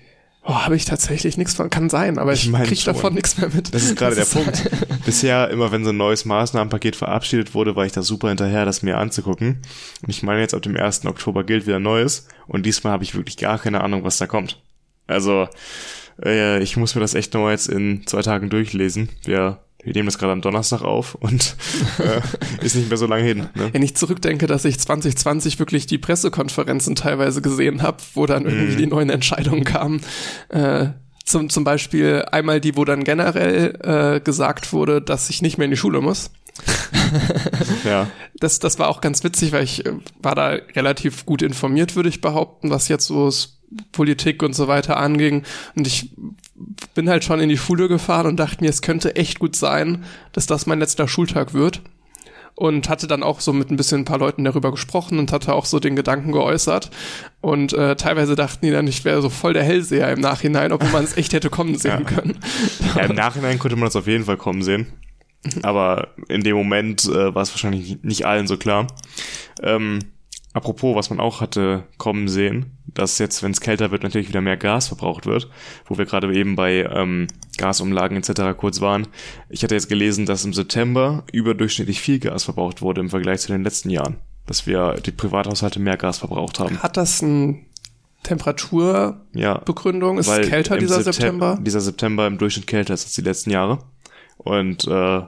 Oh, 0.46 0.54
habe 0.54 0.76
ich 0.76 0.84
tatsächlich 0.84 1.38
nichts 1.38 1.54
von, 1.54 1.70
kann 1.70 1.88
sein, 1.88 2.18
aber 2.18 2.34
ich, 2.34 2.44
ich 2.44 2.50
mein 2.50 2.66
krieg 2.66 2.78
schon. 2.78 2.92
davon 2.92 3.14
nichts 3.14 3.38
mehr 3.38 3.48
mit. 3.48 3.72
Das 3.72 3.84
ist 3.84 3.96
gerade 3.96 4.14
der 4.14 4.26
Punkt. 4.26 4.70
Bisher, 5.06 5.48
immer 5.48 5.72
wenn 5.72 5.84
so 5.84 5.90
ein 5.90 5.96
neues 5.96 6.26
Maßnahmenpaket 6.26 6.96
verabschiedet 6.96 7.54
wurde, 7.54 7.76
war 7.76 7.86
ich 7.86 7.92
da 7.92 8.02
super 8.02 8.28
hinterher, 8.28 8.66
das 8.66 8.82
mir 8.82 8.98
anzugucken. 8.98 9.62
Und 10.02 10.10
ich 10.10 10.22
meine, 10.22 10.40
jetzt 10.40 10.52
ab 10.52 10.60
dem 10.60 10.76
1. 10.76 11.06
Oktober 11.06 11.44
gilt 11.44 11.66
wieder 11.66 11.80
Neues 11.80 12.28
und 12.46 12.66
diesmal 12.66 12.92
habe 12.92 13.04
ich 13.04 13.14
wirklich 13.14 13.38
gar 13.38 13.58
keine 13.58 13.82
Ahnung, 13.82 14.04
was 14.04 14.18
da 14.18 14.26
kommt. 14.26 14.60
Also, 15.06 15.48
äh, 16.22 16.62
ich 16.62 16.76
muss 16.76 16.94
mir 16.94 17.00
das 17.00 17.14
echt 17.14 17.32
nur 17.32 17.50
jetzt 17.50 17.68
in 17.68 18.06
zwei 18.06 18.20
Tagen 18.20 18.50
durchlesen. 18.50 19.08
Wir 19.24 19.60
wir 19.84 19.92
nehmen 19.92 20.06
das 20.06 20.18
gerade 20.18 20.32
am 20.32 20.40
Donnerstag 20.40 20.82
auf 20.82 21.14
und 21.14 21.56
äh, 21.98 22.20
ist 22.64 22.74
nicht 22.74 22.88
mehr 22.88 22.98
so 22.98 23.06
lange 23.06 23.24
hin. 23.24 23.48
Ne? 23.54 23.68
Wenn 23.72 23.82
ich 23.82 23.96
zurückdenke, 23.96 24.46
dass 24.46 24.64
ich 24.64 24.78
2020 24.78 25.58
wirklich 25.58 25.86
die 25.86 25.98
Pressekonferenzen 25.98 26.94
teilweise 26.94 27.42
gesehen 27.42 27.82
habe, 27.82 27.98
wo 28.14 28.26
dann 28.26 28.44
irgendwie 28.44 28.74
mm. 28.74 28.78
die 28.78 28.86
neuen 28.86 29.10
Entscheidungen 29.10 29.64
kamen. 29.64 30.00
Äh, 30.48 30.88
zum, 31.24 31.48
zum 31.48 31.64
Beispiel 31.64 32.24
einmal 32.30 32.60
die, 32.60 32.76
wo 32.76 32.84
dann 32.84 33.02
generell 33.02 33.78
äh, 33.82 34.20
gesagt 34.20 34.72
wurde, 34.72 35.00
dass 35.00 35.30
ich 35.30 35.42
nicht 35.42 35.58
mehr 35.58 35.64
in 35.64 35.70
die 35.70 35.76
Schule 35.76 36.00
muss. 36.00 36.30
ja. 37.84 38.08
Das, 38.38 38.58
das 38.58 38.78
war 38.78 38.88
auch 38.88 39.00
ganz 39.00 39.24
witzig, 39.24 39.52
weil 39.52 39.64
ich 39.64 39.86
äh, 39.86 39.92
war 40.20 40.34
da 40.34 40.50
relativ 40.76 41.26
gut 41.26 41.42
informiert, 41.42 41.96
würde 41.96 42.08
ich 42.08 42.20
behaupten, 42.20 42.70
was 42.70 42.88
jetzt 42.88 43.06
so 43.06 43.30
Politik 43.92 44.42
und 44.42 44.54
so 44.54 44.68
weiter 44.68 44.98
anging. 44.98 45.44
Und 45.74 45.86
ich 45.86 46.10
bin 46.94 47.08
halt 47.08 47.24
schon 47.24 47.40
in 47.40 47.48
die 47.48 47.58
Schule 47.58 47.88
gefahren 47.88 48.26
und 48.26 48.36
dachte 48.36 48.62
mir, 48.62 48.70
es 48.70 48.82
könnte 48.82 49.16
echt 49.16 49.38
gut 49.38 49.56
sein, 49.56 50.04
dass 50.32 50.46
das 50.46 50.66
mein 50.66 50.78
letzter 50.78 51.08
Schultag 51.08 51.54
wird. 51.54 51.82
Und 52.56 52.88
hatte 52.88 53.08
dann 53.08 53.24
auch 53.24 53.40
so 53.40 53.52
mit 53.52 53.72
ein 53.72 53.76
bisschen 53.76 54.02
ein 54.02 54.04
paar 54.04 54.20
Leuten 54.20 54.44
darüber 54.44 54.70
gesprochen 54.70 55.18
und 55.18 55.32
hatte 55.32 55.52
auch 55.52 55.64
so 55.64 55.80
den 55.80 55.96
Gedanken 55.96 56.30
geäußert. 56.30 56.88
Und 57.40 57.72
äh, 57.72 57.96
teilweise 57.96 58.36
dachten 58.36 58.64
die 58.64 58.70
dann, 58.70 58.86
ich 58.86 59.04
wäre 59.04 59.20
so 59.22 59.28
voll 59.28 59.54
der 59.54 59.64
Hellseher 59.64 60.12
im 60.12 60.20
Nachhinein, 60.20 60.70
obwohl 60.70 60.90
man 60.90 61.02
es 61.02 61.16
echt 61.16 61.32
hätte 61.32 61.50
kommen 61.50 61.74
sehen 61.78 62.04
ja. 62.04 62.14
können. 62.14 62.38
Ja, 62.94 63.02
im 63.02 63.16
Nachhinein 63.16 63.58
konnte 63.58 63.74
man 63.74 63.86
das 63.86 63.96
auf 63.96 64.06
jeden 64.06 64.24
Fall 64.24 64.36
kommen 64.36 64.62
sehen. 64.62 64.86
Aber 65.62 66.14
in 66.28 66.42
dem 66.44 66.56
Moment 66.56 67.04
äh, 67.06 67.34
war 67.34 67.42
es 67.42 67.50
wahrscheinlich 67.50 67.98
nicht 68.02 68.24
allen 68.24 68.46
so 68.46 68.56
klar. 68.56 68.86
Ähm, 69.60 69.98
apropos, 70.54 70.96
was 70.96 71.10
man 71.10 71.20
auch 71.20 71.42
hatte 71.42 71.84
kommen 71.98 72.28
sehen, 72.28 72.78
dass 72.86 73.18
jetzt, 73.18 73.42
wenn 73.42 73.50
es 73.50 73.60
kälter 73.60 73.90
wird, 73.90 74.02
natürlich 74.04 74.28
wieder 74.28 74.40
mehr 74.40 74.56
Gas 74.56 74.88
verbraucht 74.88 75.26
wird, 75.26 75.50
wo 75.86 75.98
wir 75.98 76.06
gerade 76.06 76.32
eben 76.34 76.56
bei 76.56 76.88
ähm, 76.90 77.26
Gasumlagen 77.58 78.16
etc. 78.16 78.56
kurz 78.56 78.80
waren. 78.80 79.06
Ich 79.50 79.62
hatte 79.62 79.74
jetzt 79.74 79.88
gelesen, 79.88 80.24
dass 80.24 80.44
im 80.44 80.54
September 80.54 81.24
überdurchschnittlich 81.32 82.00
viel 82.00 82.20
Gas 82.20 82.44
verbraucht 82.44 82.80
wurde 82.80 83.02
im 83.02 83.10
Vergleich 83.10 83.40
zu 83.40 83.52
den 83.52 83.64
letzten 83.64 83.90
Jahren. 83.90 84.16
Dass 84.46 84.66
wir 84.66 84.94
die 84.94 85.10
Privathaushalte 85.10 85.80
mehr 85.80 85.96
Gas 85.96 86.18
verbraucht 86.18 86.60
haben. 86.60 86.82
Hat 86.82 86.96
das 86.96 87.20
ein 87.20 87.66
Temperaturbegründung? 88.22 90.16
Ja, 90.16 90.20
ist 90.20 90.28
es 90.28 90.48
kälter 90.48 90.78
dieser 90.78 91.02
Septem 91.02 91.12
September? 91.12 91.58
Dieser 91.60 91.80
September 91.80 92.26
im 92.26 92.38
Durchschnitt 92.38 92.66
kälter 92.66 92.94
ist 92.94 93.04
als 93.04 93.14
die 93.14 93.22
letzten 93.22 93.50
Jahre. 93.50 93.78
Und 94.36 94.86
äh, 94.86 95.22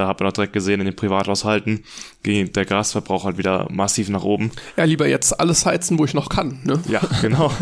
da 0.00 0.08
hat 0.08 0.20
man 0.20 0.28
auch 0.28 0.32
direkt 0.32 0.52
gesehen, 0.52 0.80
in 0.80 0.86
den 0.86 0.96
Privathaushalten 0.96 1.84
ging 2.22 2.52
der 2.52 2.64
Gasverbrauch 2.64 3.24
halt 3.24 3.38
wieder 3.38 3.68
massiv 3.70 4.08
nach 4.08 4.24
oben. 4.24 4.50
Ja, 4.76 4.84
lieber 4.84 5.06
jetzt 5.06 5.38
alles 5.38 5.66
heizen, 5.66 5.98
wo 5.98 6.04
ich 6.04 6.14
noch 6.14 6.30
kann, 6.30 6.60
ne? 6.64 6.82
Ja, 6.88 7.00
genau. 7.20 7.52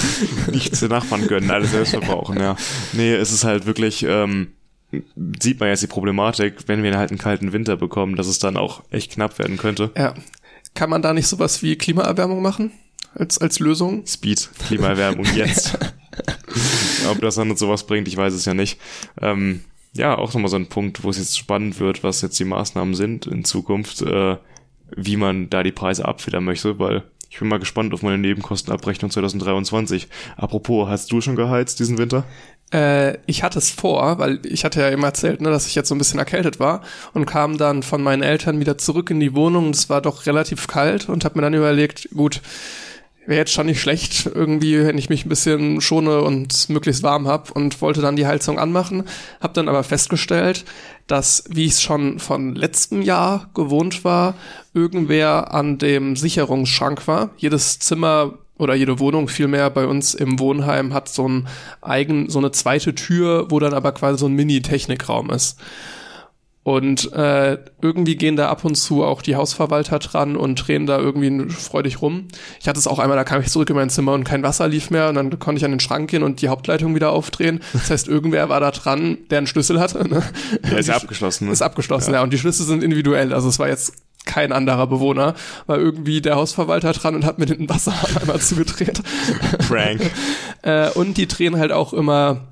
Nichts 0.52 0.80
den 0.80 0.90
Nachbarn 0.90 1.26
gönnen, 1.26 1.50
alles 1.50 1.72
selbst 1.72 1.90
verbrauchen, 1.90 2.38
ja. 2.38 2.56
Nee, 2.92 3.14
es 3.14 3.32
ist 3.32 3.44
halt 3.44 3.66
wirklich, 3.66 4.04
ähm, 4.08 4.52
sieht 5.40 5.58
man 5.58 5.68
jetzt 5.68 5.82
die 5.82 5.88
Problematik, 5.88 6.68
wenn 6.68 6.82
wir 6.82 6.96
halt 6.96 7.10
einen 7.10 7.18
kalten 7.18 7.52
Winter 7.52 7.76
bekommen, 7.76 8.14
dass 8.14 8.28
es 8.28 8.38
dann 8.38 8.56
auch 8.56 8.84
echt 8.90 9.12
knapp 9.12 9.38
werden 9.38 9.56
könnte. 9.56 9.90
Ja. 9.96 10.14
Kann 10.74 10.90
man 10.90 11.02
da 11.02 11.12
nicht 11.12 11.26
sowas 11.26 11.62
wie 11.62 11.76
Klimaerwärmung 11.76 12.40
machen? 12.40 12.70
Als, 13.14 13.38
als 13.38 13.58
Lösung? 13.58 14.06
Speed, 14.06 14.48
Klimaerwärmung 14.68 15.26
jetzt. 15.34 15.76
Ob 17.10 17.20
das 17.20 17.34
dann 17.34 17.56
sowas 17.56 17.84
bringt, 17.84 18.06
ich 18.06 18.16
weiß 18.16 18.32
es 18.32 18.44
ja 18.44 18.54
nicht. 18.54 18.78
Ähm, 19.20 19.64
ja, 19.98 20.16
auch 20.16 20.32
nochmal 20.32 20.48
so 20.48 20.56
ein 20.56 20.68
Punkt, 20.68 21.04
wo 21.04 21.10
es 21.10 21.18
jetzt 21.18 21.36
spannend 21.36 21.78
wird, 21.80 22.02
was 22.02 22.22
jetzt 22.22 22.38
die 22.38 22.44
Maßnahmen 22.44 22.94
sind 22.94 23.26
in 23.26 23.44
Zukunft, 23.44 24.02
äh, 24.02 24.36
wie 24.96 25.16
man 25.16 25.50
da 25.50 25.62
die 25.62 25.72
Preise 25.72 26.06
abfedern 26.06 26.44
möchte, 26.44 26.78
weil 26.78 27.04
ich 27.30 27.38
bin 27.38 27.48
mal 27.48 27.58
gespannt 27.58 27.92
auf 27.92 28.02
meine 28.02 28.18
Nebenkostenabrechnung 28.18 29.10
2023. 29.10 30.08
Apropos, 30.36 30.88
hast 30.88 31.12
du 31.12 31.20
schon 31.20 31.36
geheizt 31.36 31.78
diesen 31.78 31.98
Winter? 31.98 32.24
Äh, 32.72 33.18
ich 33.26 33.42
hatte 33.42 33.58
es 33.58 33.70
vor, 33.70 34.18
weil 34.18 34.40
ich 34.44 34.64
hatte 34.64 34.80
ja 34.80 34.88
immer 34.88 35.08
erzählt, 35.08 35.40
ne, 35.40 35.50
dass 35.50 35.66
ich 35.66 35.74
jetzt 35.74 35.88
so 35.88 35.94
ein 35.94 35.98
bisschen 35.98 36.18
erkältet 36.18 36.58
war 36.58 36.82
und 37.12 37.26
kam 37.26 37.58
dann 37.58 37.82
von 37.82 38.02
meinen 38.02 38.22
Eltern 38.22 38.60
wieder 38.60 38.78
zurück 38.78 39.10
in 39.10 39.20
die 39.20 39.34
Wohnung. 39.34 39.70
Es 39.70 39.90
war 39.90 40.00
doch 40.00 40.26
relativ 40.26 40.68
kalt 40.68 41.08
und 41.08 41.24
habe 41.24 41.38
mir 41.38 41.42
dann 41.42 41.54
überlegt, 41.54 42.08
gut, 42.14 42.40
wäre 43.28 43.40
jetzt 43.40 43.52
schon 43.52 43.66
nicht 43.66 43.80
schlecht, 43.80 44.24
irgendwie, 44.34 44.86
wenn 44.86 44.96
ich 44.96 45.10
mich 45.10 45.26
ein 45.26 45.28
bisschen 45.28 45.82
schone 45.82 46.22
und 46.22 46.70
möglichst 46.70 47.02
warm 47.02 47.28
hab 47.28 47.50
und 47.50 47.80
wollte 47.82 48.00
dann 48.00 48.16
die 48.16 48.26
Heizung 48.26 48.58
anmachen, 48.58 49.04
hab 49.38 49.52
dann 49.52 49.68
aber 49.68 49.84
festgestellt, 49.84 50.64
dass, 51.06 51.44
wie 51.50 51.66
ich 51.66 51.72
es 51.72 51.82
schon 51.82 52.20
von 52.20 52.54
letztem 52.54 53.02
Jahr 53.02 53.50
gewohnt 53.52 54.02
war, 54.02 54.34
irgendwer 54.72 55.52
an 55.52 55.76
dem 55.76 56.16
Sicherungsschrank 56.16 57.06
war. 57.06 57.28
Jedes 57.36 57.78
Zimmer 57.78 58.32
oder 58.56 58.74
jede 58.74 58.98
Wohnung 58.98 59.28
vielmehr 59.28 59.68
bei 59.68 59.86
uns 59.86 60.14
im 60.14 60.38
Wohnheim 60.38 60.94
hat 60.94 61.10
so 61.10 61.28
ein 61.28 61.48
eigen, 61.82 62.30
so 62.30 62.38
eine 62.38 62.50
zweite 62.50 62.94
Tür, 62.94 63.50
wo 63.50 63.60
dann 63.60 63.74
aber 63.74 63.92
quasi 63.92 64.18
so 64.18 64.26
ein 64.26 64.32
Mini-Technikraum 64.32 65.30
ist. 65.30 65.58
Und 66.64 67.12
äh, 67.14 67.56
irgendwie 67.80 68.16
gehen 68.16 68.36
da 68.36 68.50
ab 68.50 68.62
und 68.64 68.74
zu 68.74 69.02
auch 69.02 69.22
die 69.22 69.36
Hausverwalter 69.36 69.98
dran 70.00 70.36
und 70.36 70.56
drehen 70.56 70.86
da 70.86 70.98
irgendwie 70.98 71.48
freudig 71.48 72.02
rum. 72.02 72.28
Ich 72.60 72.68
hatte 72.68 72.78
es 72.78 72.86
auch 72.86 72.98
einmal, 72.98 73.16
da 73.16 73.24
kam 73.24 73.40
ich 73.40 73.48
zurück 73.48 73.70
in 73.70 73.76
mein 73.76 73.88
Zimmer 73.88 74.12
und 74.12 74.24
kein 74.24 74.42
Wasser 74.42 74.68
lief 74.68 74.90
mehr 74.90 75.08
und 75.08 75.14
dann 75.14 75.38
konnte 75.38 75.58
ich 75.58 75.64
an 75.64 75.70
den 75.70 75.80
Schrank 75.80 76.10
gehen 76.10 76.22
und 76.22 76.42
die 76.42 76.48
Hauptleitung 76.48 76.94
wieder 76.94 77.10
aufdrehen. 77.10 77.60
Das 77.72 77.88
heißt, 77.88 78.08
irgendwer 78.08 78.50
war 78.50 78.60
da 78.60 78.70
dran, 78.70 79.16
der 79.30 79.38
einen 79.38 79.46
Schlüssel 79.46 79.80
hatte. 79.80 80.06
Ne? 80.06 80.22
Ja, 80.70 80.76
ist 80.76 80.88
ja 80.88 80.96
abgeschlossen. 80.96 81.46
Ne? 81.46 81.52
Ist 81.52 81.62
abgeschlossen, 81.62 82.10
ja. 82.10 82.18
ja. 82.18 82.22
Und 82.22 82.34
die 82.34 82.38
Schlüssel 82.38 82.66
sind 82.66 82.84
individuell. 82.84 83.32
Also 83.32 83.48
es 83.48 83.58
war 83.58 83.68
jetzt 83.68 83.94
kein 84.26 84.52
anderer 84.52 84.86
Bewohner, 84.86 85.34
war 85.66 85.78
irgendwie 85.78 86.20
der 86.20 86.36
Hausverwalter 86.36 86.92
dran 86.92 87.14
und 87.14 87.24
hat 87.24 87.38
mir 87.38 87.46
den 87.46 87.68
Wasserhahn 87.68 88.16
einmal 88.20 88.40
zugedreht. 88.40 89.00
Prank. 89.66 90.02
äh, 90.62 90.90
und 90.90 91.16
die 91.16 91.26
drehen 91.26 91.56
halt 91.56 91.72
auch 91.72 91.94
immer 91.94 92.48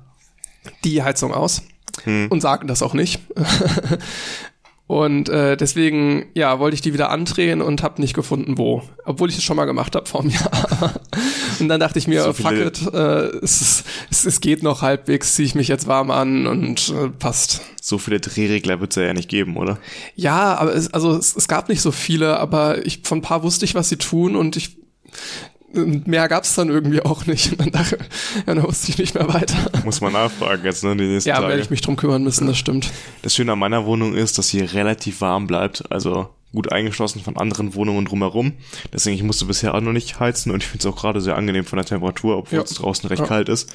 die 0.83 1.03
Heizung 1.03 1.33
aus 1.33 1.61
hm. 2.03 2.27
und 2.29 2.41
sagen 2.41 2.67
das 2.67 2.81
auch 2.81 2.93
nicht. 2.93 3.19
und 4.87 5.29
äh, 5.29 5.57
deswegen, 5.57 6.25
ja, 6.33 6.59
wollte 6.59 6.75
ich 6.75 6.81
die 6.81 6.93
wieder 6.93 7.09
andrehen 7.09 7.61
und 7.61 7.83
habe 7.83 8.01
nicht 8.01 8.13
gefunden, 8.13 8.57
wo. 8.57 8.83
Obwohl 9.05 9.29
ich 9.29 9.37
es 9.37 9.43
schon 9.43 9.57
mal 9.57 9.65
gemacht 9.65 9.95
habe 9.95 10.05
vor 10.05 10.21
einem 10.21 10.31
Jahr. 10.31 10.93
und 11.59 11.67
dann 11.67 11.79
dachte 11.79 11.99
ich 11.99 12.07
mir, 12.07 12.23
so 12.23 12.33
fuck 12.33 12.53
it, 12.53 12.81
äh, 12.93 13.27
es, 13.43 13.83
es, 14.09 14.25
es 14.25 14.41
geht 14.41 14.63
noch 14.63 14.81
halbwegs, 14.81 15.35
ziehe 15.35 15.45
ich 15.45 15.55
mich 15.55 15.67
jetzt 15.67 15.87
warm 15.87 16.11
an 16.11 16.47
und 16.47 16.89
äh, 16.89 17.09
passt. 17.09 17.61
So 17.81 17.97
viele 17.97 18.19
Drehregler 18.19 18.79
wird 18.79 18.91
es 18.91 19.03
ja 19.03 19.13
nicht 19.13 19.29
geben, 19.29 19.57
oder? 19.57 19.77
Ja, 20.15 20.55
aber 20.55 20.75
es, 20.75 20.93
also 20.93 21.15
es, 21.15 21.35
es 21.35 21.47
gab 21.47 21.69
nicht 21.69 21.81
so 21.81 21.91
viele, 21.91 22.39
aber 22.39 22.85
ich 22.85 23.01
von 23.03 23.19
ein 23.19 23.21
paar 23.21 23.43
wusste 23.43 23.65
ich, 23.65 23.75
was 23.75 23.89
sie 23.89 23.97
tun 23.97 24.35
und 24.35 24.55
ich 24.55 24.77
mehr 25.73 26.27
gab's 26.27 26.55
dann 26.55 26.69
irgendwie 26.69 27.01
auch 27.01 27.25
nicht. 27.25 27.51
Und 27.51 27.61
dann 27.61 27.71
dachte 27.71 27.97
ja, 27.97 28.43
dann 28.45 28.63
wusste 28.63 28.91
ich 28.91 28.97
nicht 28.97 29.15
mehr 29.15 29.27
weiter. 29.33 29.71
Muss 29.83 30.01
man 30.01 30.13
nachfragen 30.13 30.63
jetzt, 30.63 30.83
ne, 30.83 30.95
die 30.95 31.07
nächsten 31.07 31.29
Ja, 31.29 31.41
werde 31.41 31.61
ich 31.61 31.69
mich 31.69 31.81
drum 31.81 31.95
kümmern 31.95 32.23
müssen, 32.23 32.45
ja. 32.45 32.51
das 32.51 32.57
stimmt. 32.57 32.91
Das 33.21 33.35
Schöne 33.35 33.53
an 33.53 33.59
meiner 33.59 33.85
Wohnung 33.85 34.15
ist, 34.15 34.37
dass 34.37 34.49
sie 34.49 34.61
relativ 34.61 35.21
warm 35.21 35.47
bleibt, 35.47 35.91
also 35.91 36.29
gut 36.53 36.71
eingeschlossen 36.71 37.21
von 37.21 37.37
anderen 37.37 37.75
Wohnungen 37.75 38.05
drumherum. 38.05 38.53
Deswegen, 38.93 39.15
ich 39.15 39.23
musste 39.23 39.45
bisher 39.45 39.75
auch 39.75 39.81
noch 39.81 39.91
nicht 39.91 40.19
heizen 40.19 40.51
und 40.51 40.63
ich 40.63 40.69
finde 40.69 40.87
es 40.87 40.93
auch 40.93 40.99
gerade 40.99 41.19
sehr 41.21 41.35
angenehm 41.35 41.65
von 41.65 41.77
der 41.77 41.85
Temperatur, 41.85 42.37
obwohl 42.37 42.59
ja. 42.59 42.63
es 42.63 42.73
draußen 42.73 43.07
recht 43.09 43.21
ja. 43.21 43.27
kalt 43.27 43.49
ist. 43.49 43.69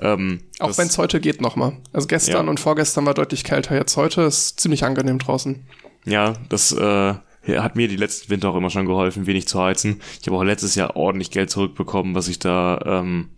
Ähm, 0.00 0.40
auch 0.58 0.76
wenn 0.76 0.88
es 0.88 0.98
heute 0.98 1.20
geht 1.20 1.40
nochmal. 1.40 1.74
Also 1.92 2.08
gestern 2.08 2.48
und 2.48 2.58
vorgestern 2.58 3.06
war 3.06 3.14
deutlich 3.14 3.44
kälter, 3.44 3.76
jetzt 3.76 3.96
heute 3.96 4.22
ist 4.22 4.58
ziemlich 4.60 4.84
angenehm 4.84 5.18
draußen. 5.18 5.64
Ja, 6.04 6.34
das 6.48 6.72
äh, 6.72 7.14
hat 7.46 7.76
mir 7.76 7.88
die 7.88 7.96
letzten 7.96 8.30
Winter 8.30 8.50
auch 8.50 8.56
immer 8.56 8.70
schon 8.70 8.86
geholfen, 8.86 9.26
wenig 9.26 9.48
zu 9.48 9.62
heizen. 9.62 10.00
Ich 10.20 10.26
habe 10.26 10.36
auch 10.36 10.44
letztes 10.44 10.74
Jahr 10.74 10.96
ordentlich 10.96 11.30
Geld 11.30 11.50
zurückbekommen, 11.50 12.14
was 12.14 12.28
ich 12.28 12.38
da 12.38 12.80
ähm, 12.84 13.28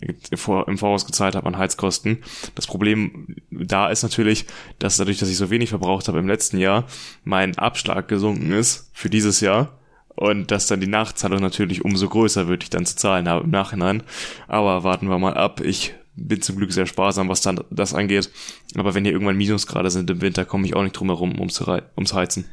im 0.00 0.78
Voraus 0.78 1.06
gezahlt 1.06 1.34
habe 1.34 1.46
an 1.46 1.58
Heizkosten. 1.58 2.18
Das 2.54 2.66
Problem 2.66 3.36
da 3.50 3.88
ist 3.88 4.02
natürlich, 4.04 4.46
dass 4.78 4.96
dadurch, 4.96 5.18
dass 5.18 5.28
ich 5.28 5.36
so 5.36 5.50
wenig 5.50 5.70
verbraucht 5.70 6.06
habe 6.08 6.20
im 6.20 6.28
letzten 6.28 6.58
Jahr, 6.58 6.84
mein 7.24 7.58
Abschlag 7.58 8.06
gesunken 8.06 8.52
ist 8.52 8.90
für 8.92 9.10
dieses 9.10 9.40
Jahr 9.40 9.78
und 10.14 10.50
dass 10.50 10.68
dann 10.68 10.80
die 10.80 10.86
Nachzahlung 10.86 11.40
natürlich 11.40 11.84
umso 11.84 12.08
größer 12.08 12.48
wird, 12.48 12.62
ich 12.62 12.70
dann 12.70 12.86
zu 12.86 12.96
zahlen 12.96 13.28
habe 13.28 13.44
im 13.44 13.50
Nachhinein. 13.50 14.02
Aber 14.46 14.84
warten 14.84 15.08
wir 15.08 15.18
mal 15.18 15.34
ab. 15.34 15.60
Ich 15.60 15.94
bin 16.26 16.42
zum 16.42 16.56
Glück 16.56 16.72
sehr 16.72 16.86
sparsam, 16.86 17.28
was 17.28 17.40
dann 17.40 17.60
das 17.70 17.94
angeht. 17.94 18.30
Aber 18.74 18.94
wenn 18.94 19.04
hier 19.04 19.12
irgendwann 19.12 19.36
Minusgrade 19.36 19.90
sind 19.90 20.10
im 20.10 20.20
Winter, 20.20 20.44
komme 20.44 20.66
ich 20.66 20.74
auch 20.74 20.82
nicht 20.82 20.92
drum 20.92 21.08
herum 21.08 21.38
ums, 21.38 21.60
ums 21.60 22.14
Heizen. 22.14 22.44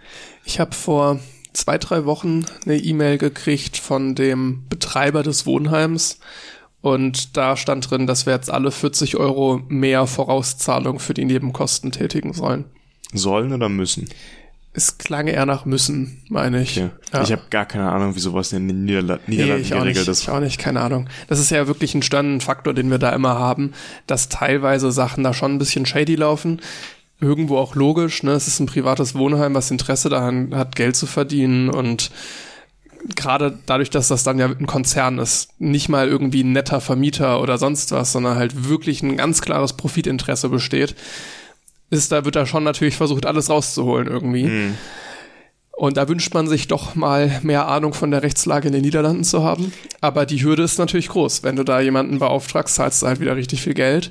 Ich 0.45 0.59
habe 0.59 0.73
vor 0.73 1.19
zwei, 1.53 1.77
drei 1.77 2.05
Wochen 2.05 2.45
eine 2.65 2.77
E-Mail 2.77 3.17
gekriegt 3.17 3.77
von 3.77 4.15
dem 4.15 4.63
Betreiber 4.69 5.23
des 5.23 5.45
Wohnheims. 5.45 6.19
Und 6.81 7.35
da 7.35 7.57
stand 7.57 7.89
drin, 7.89 8.05
dass 8.05 8.27
wir 8.27 8.33
jetzt 8.33 8.51
alle 8.51 8.69
40 8.69 9.17
Euro 9.17 9.61
mehr 9.69 10.05
Vorauszahlung 10.05 10.99
für 10.99 11.15
die 11.15 11.25
Nebenkosten 11.25 11.91
tätigen 11.91 12.33
sollen. 12.33 12.65
Sollen 13.11 13.53
oder 13.53 13.69
müssen? 13.69 14.07
Es 14.75 14.97
klang 14.97 15.27
eher 15.27 15.45
nach 15.45 15.63
müssen, 15.63 16.21
meine 16.29 16.61
ich. 16.61 16.75
Ja. 16.75 16.91
Ja. 17.13 17.21
Ich 17.23 17.31
habe 17.31 17.43
gar 17.49 17.65
keine 17.65 17.89
Ahnung, 17.89 18.15
wie 18.15 18.19
sowas 18.19 18.51
in 18.51 18.67
den 18.67 18.83
Niederla 18.83 19.19
Niederlanden 19.25 19.69
nee, 19.69 19.79
geregelt 19.79 20.07
ist. 20.07 20.23
Ich 20.23 20.29
auch 20.29 20.41
nicht, 20.41 20.59
keine 20.59 20.81
Ahnung. 20.81 21.07
Das 21.27 21.39
ist 21.39 21.49
ja 21.49 21.67
wirklich 21.67 21.95
ein 21.95 22.01
Standenfaktor, 22.01 22.73
den 22.73 22.91
wir 22.91 22.97
da 22.97 23.11
immer 23.11 23.39
haben, 23.39 23.73
dass 24.05 24.27
teilweise 24.27 24.91
Sachen 24.91 25.23
da 25.23 25.33
schon 25.33 25.53
ein 25.53 25.59
bisschen 25.59 25.85
shady 25.85 26.15
laufen. 26.15 26.61
Irgendwo 27.21 27.57
auch 27.57 27.75
logisch, 27.75 28.23
ne? 28.23 28.33
Es 28.33 28.47
ist 28.47 28.59
ein 28.59 28.65
privates 28.65 29.15
Wohnheim, 29.15 29.53
was 29.53 29.71
Interesse 29.71 30.09
daran 30.09 30.53
hat, 30.53 30.75
Geld 30.75 30.97
zu 30.97 31.05
verdienen 31.05 31.69
und 31.69 32.11
gerade 33.15 33.57
dadurch, 33.65 33.89
dass 33.89 34.07
das 34.07 34.23
dann 34.23 34.39
ja 34.39 34.47
ein 34.47 34.65
Konzern 34.65 35.19
ist, 35.19 35.49
nicht 35.59 35.89
mal 35.89 36.07
irgendwie 36.07 36.43
ein 36.43 36.51
netter 36.51 36.81
Vermieter 36.81 37.41
oder 37.41 37.57
sonst 37.57 37.91
was, 37.91 38.11
sondern 38.11 38.35
halt 38.35 38.67
wirklich 38.67 39.03
ein 39.03 39.17
ganz 39.17 39.41
klares 39.41 39.73
Profitinteresse 39.73 40.49
besteht, 40.49 40.95
ist, 41.89 42.11
da 42.11 42.25
wird 42.25 42.35
da 42.35 42.45
schon 42.45 42.63
natürlich 42.63 42.97
versucht, 42.97 43.25
alles 43.25 43.49
rauszuholen 43.49 44.07
irgendwie. 44.07 44.45
Mhm. 44.45 44.77
Und 45.71 45.97
da 45.97 46.07
wünscht 46.07 46.33
man 46.33 46.47
sich 46.47 46.67
doch 46.67 46.95
mal 46.95 47.39
mehr 47.43 47.67
Ahnung 47.67 47.93
von 47.93 48.09
der 48.09 48.23
Rechtslage 48.23 48.67
in 48.67 48.73
den 48.73 48.81
Niederlanden 48.81 49.25
zu 49.25 49.43
haben. 49.43 49.73
Aber 49.99 50.25
die 50.25 50.41
Hürde 50.41 50.63
ist 50.63 50.79
natürlich 50.79 51.09
groß. 51.09 51.43
Wenn 51.43 51.57
du 51.57 51.63
da 51.63 51.81
jemanden 51.81 52.19
beauftragst, 52.19 52.75
zahlst 52.75 53.01
du 53.01 53.07
halt 53.07 53.19
wieder 53.19 53.35
richtig 53.35 53.61
viel 53.61 53.73
Geld. 53.73 54.09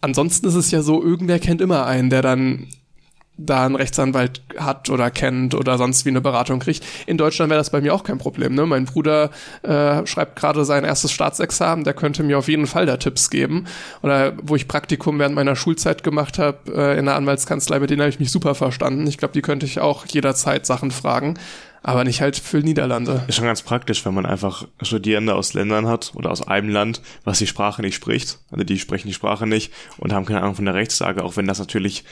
Ansonsten 0.00 0.48
ist 0.48 0.54
es 0.54 0.70
ja 0.70 0.80
so, 0.80 1.02
irgendwer 1.02 1.38
kennt 1.38 1.60
immer 1.60 1.84
einen, 1.84 2.08
der 2.08 2.22
dann 2.22 2.68
da 3.36 3.64
einen 3.64 3.74
Rechtsanwalt 3.74 4.42
hat 4.58 4.90
oder 4.90 5.10
kennt 5.10 5.54
oder 5.54 5.78
sonst 5.78 6.04
wie 6.04 6.10
eine 6.10 6.20
Beratung 6.20 6.60
kriegt. 6.60 6.84
In 7.06 7.16
Deutschland 7.16 7.50
wäre 7.50 7.58
das 7.60 7.70
bei 7.70 7.80
mir 7.80 7.94
auch 7.94 8.04
kein 8.04 8.18
Problem. 8.18 8.54
Ne? 8.54 8.66
Mein 8.66 8.84
Bruder 8.84 9.30
äh, 9.62 10.06
schreibt 10.06 10.36
gerade 10.36 10.64
sein 10.64 10.84
erstes 10.84 11.12
Staatsexamen, 11.12 11.84
der 11.84 11.94
könnte 11.94 12.22
mir 12.22 12.38
auf 12.38 12.48
jeden 12.48 12.66
Fall 12.66 12.86
da 12.86 12.96
Tipps 12.98 13.30
geben. 13.30 13.66
Oder 14.02 14.34
wo 14.42 14.56
ich 14.56 14.68
Praktikum 14.68 15.18
während 15.18 15.34
meiner 15.34 15.56
Schulzeit 15.56 16.02
gemacht 16.02 16.38
habe 16.38 16.58
äh, 16.74 16.98
in 16.98 17.06
der 17.06 17.16
Anwaltskanzlei, 17.16 17.80
mit 17.80 17.90
denen 17.90 18.02
habe 18.02 18.10
ich 18.10 18.20
mich 18.20 18.30
super 18.30 18.54
verstanden. 18.54 19.06
Ich 19.06 19.18
glaube, 19.18 19.32
die 19.32 19.42
könnte 19.42 19.66
ich 19.66 19.80
auch 19.80 20.06
jederzeit 20.06 20.66
Sachen 20.66 20.90
fragen. 20.90 21.38
Aber 21.82 22.04
nicht 22.04 22.20
halt 22.20 22.36
für 22.36 22.58
Niederlande. 22.58 23.24
Ist 23.26 23.36
schon 23.36 23.46
ganz 23.46 23.62
praktisch, 23.62 24.04
wenn 24.04 24.12
man 24.12 24.26
einfach 24.26 24.68
Studierende 24.82 25.34
aus 25.34 25.54
Ländern 25.54 25.88
hat 25.88 26.12
oder 26.14 26.30
aus 26.30 26.46
einem 26.46 26.68
Land, 26.68 27.00
was 27.24 27.38
die 27.38 27.46
Sprache 27.46 27.80
nicht 27.80 27.94
spricht. 27.94 28.38
Also 28.50 28.64
die 28.64 28.78
sprechen 28.78 29.08
die 29.08 29.14
Sprache 29.14 29.46
nicht 29.46 29.72
und 29.96 30.12
haben 30.12 30.26
keine 30.26 30.42
Ahnung 30.42 30.56
von 30.56 30.66
der 30.66 30.74
Rechtslage, 30.74 31.24
auch 31.24 31.38
wenn 31.38 31.46
das 31.46 31.58
natürlich 31.58 32.04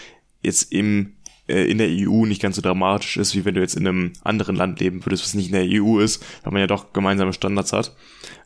jetzt 0.43 0.73
im 0.73 1.15
äh, 1.49 1.65
in 1.65 1.79
der 1.79 1.89
EU 1.89 2.27
nicht 2.27 2.43
ganz 2.43 2.57
so 2.57 2.63
dramatisch 2.63 3.17
ist, 3.17 3.35
wie 3.35 3.45
wenn 3.45 3.55
du 3.55 3.61
jetzt 3.61 3.77
in 3.77 3.87
einem 3.87 4.13
anderen 4.23 4.55
Land 4.55 4.81
leben 4.81 5.05
würdest, 5.05 5.25
was 5.25 5.35
nicht 5.35 5.53
in 5.53 5.53
der 5.53 5.83
EU 5.83 5.99
ist, 5.99 6.23
weil 6.43 6.53
man 6.53 6.61
ja 6.61 6.67
doch 6.67 6.93
gemeinsame 6.93 7.33
Standards 7.33 7.73
hat. 7.73 7.97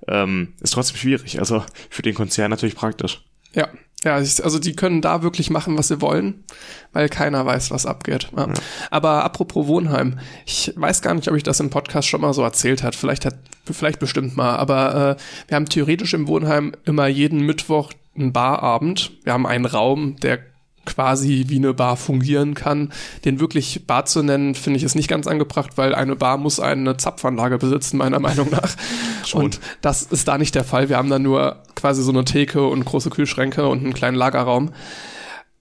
Ähm, 0.09 0.55
ist 0.61 0.75
trotzdem 0.75 0.97
schwierig. 0.97 1.39
Also 1.39 1.65
für 1.91 2.03
den 2.03 2.15
Konzern 2.15 2.51
natürlich 2.51 2.77
praktisch. 2.77 3.25
Ja, 3.55 3.69
ja, 4.05 4.15
also 4.15 4.59
die 4.59 4.75
können 4.75 5.01
da 5.01 5.23
wirklich 5.23 5.51
machen, 5.51 5.79
was 5.79 5.89
sie 5.89 6.01
wollen, 6.01 6.45
weil 6.93 7.09
keiner 7.09 7.47
weiß, 7.47 7.71
was 7.71 7.87
abgeht. 7.87 8.29
Ja. 8.37 8.49
Ja. 8.49 8.55
Aber 8.91 9.25
apropos 9.25 9.69
Wohnheim, 9.69 10.19
ich 10.45 10.73
weiß 10.75 11.03
gar 11.03 11.15
nicht, 11.15 11.29
ob 11.29 11.37
ich 11.37 11.45
das 11.45 11.61
im 11.61 11.71
Podcast 11.71 12.09
schon 12.09 12.21
mal 12.21 12.33
so 12.33 12.43
erzählt 12.43 12.83
hat. 12.83 12.97
Vielleicht 12.97 13.25
hat, 13.25 13.37
vielleicht 13.71 14.01
bestimmt 14.01 14.37
mal. 14.37 14.57
Aber 14.57 15.17
äh, 15.17 15.23
wir 15.49 15.57
haben 15.57 15.67
theoretisch 15.67 16.15
im 16.15 16.27
Wohnheim 16.27 16.73
immer 16.85 17.07
jeden 17.07 17.47
Mittwoch 17.47 17.93
einen 18.17 18.33
Barabend. 18.33 19.13
Wir 19.23 19.33
haben 19.35 19.47
einen 19.47 19.67
Raum, 19.67 20.17
der 20.17 20.41
quasi 20.85 21.45
wie 21.49 21.57
eine 21.57 21.75
Bar 21.75 21.97
fungieren 21.97 22.55
kann. 22.55 22.93
Den 23.25 23.41
wirklich 23.41 23.87
Bar 23.87 24.05
zu 24.05 24.23
nennen, 24.23 24.55
finde 24.55 24.79
ich, 24.79 24.83
ist 24.83 24.95
nicht 24.95 25.09
ganz 25.09 25.27
angebracht, 25.27 25.73
weil 25.77 25.95
eine 25.95 26.17
Bar 26.17 26.39
muss 26.39 26.61
eine 26.61 26.97
Zapfanlage 26.97 27.59
besitzen, 27.59 27.99
meiner 27.99 28.21
Meinung 28.21 28.51
nach. 28.51 28.77
Schon. 29.27 29.45
Und 29.45 29.61
das 29.81 30.03
ist 30.03 30.29
da 30.29 30.39
nicht 30.39 30.55
der 30.55 30.65
Fall. 30.65 30.89
Wir 30.89 30.97
haben 30.97 31.11
da 31.11 31.19
nur 31.19 31.63
quasi 31.75 32.03
so 32.03 32.11
eine 32.11 32.25
Theke 32.25 32.67
und 32.67 32.85
große 32.85 33.11
Kühlschränke 33.11 33.67
und 33.67 33.81
einen 33.81 33.95
kleinen 33.95 34.17
Lagerraum. 34.17 34.71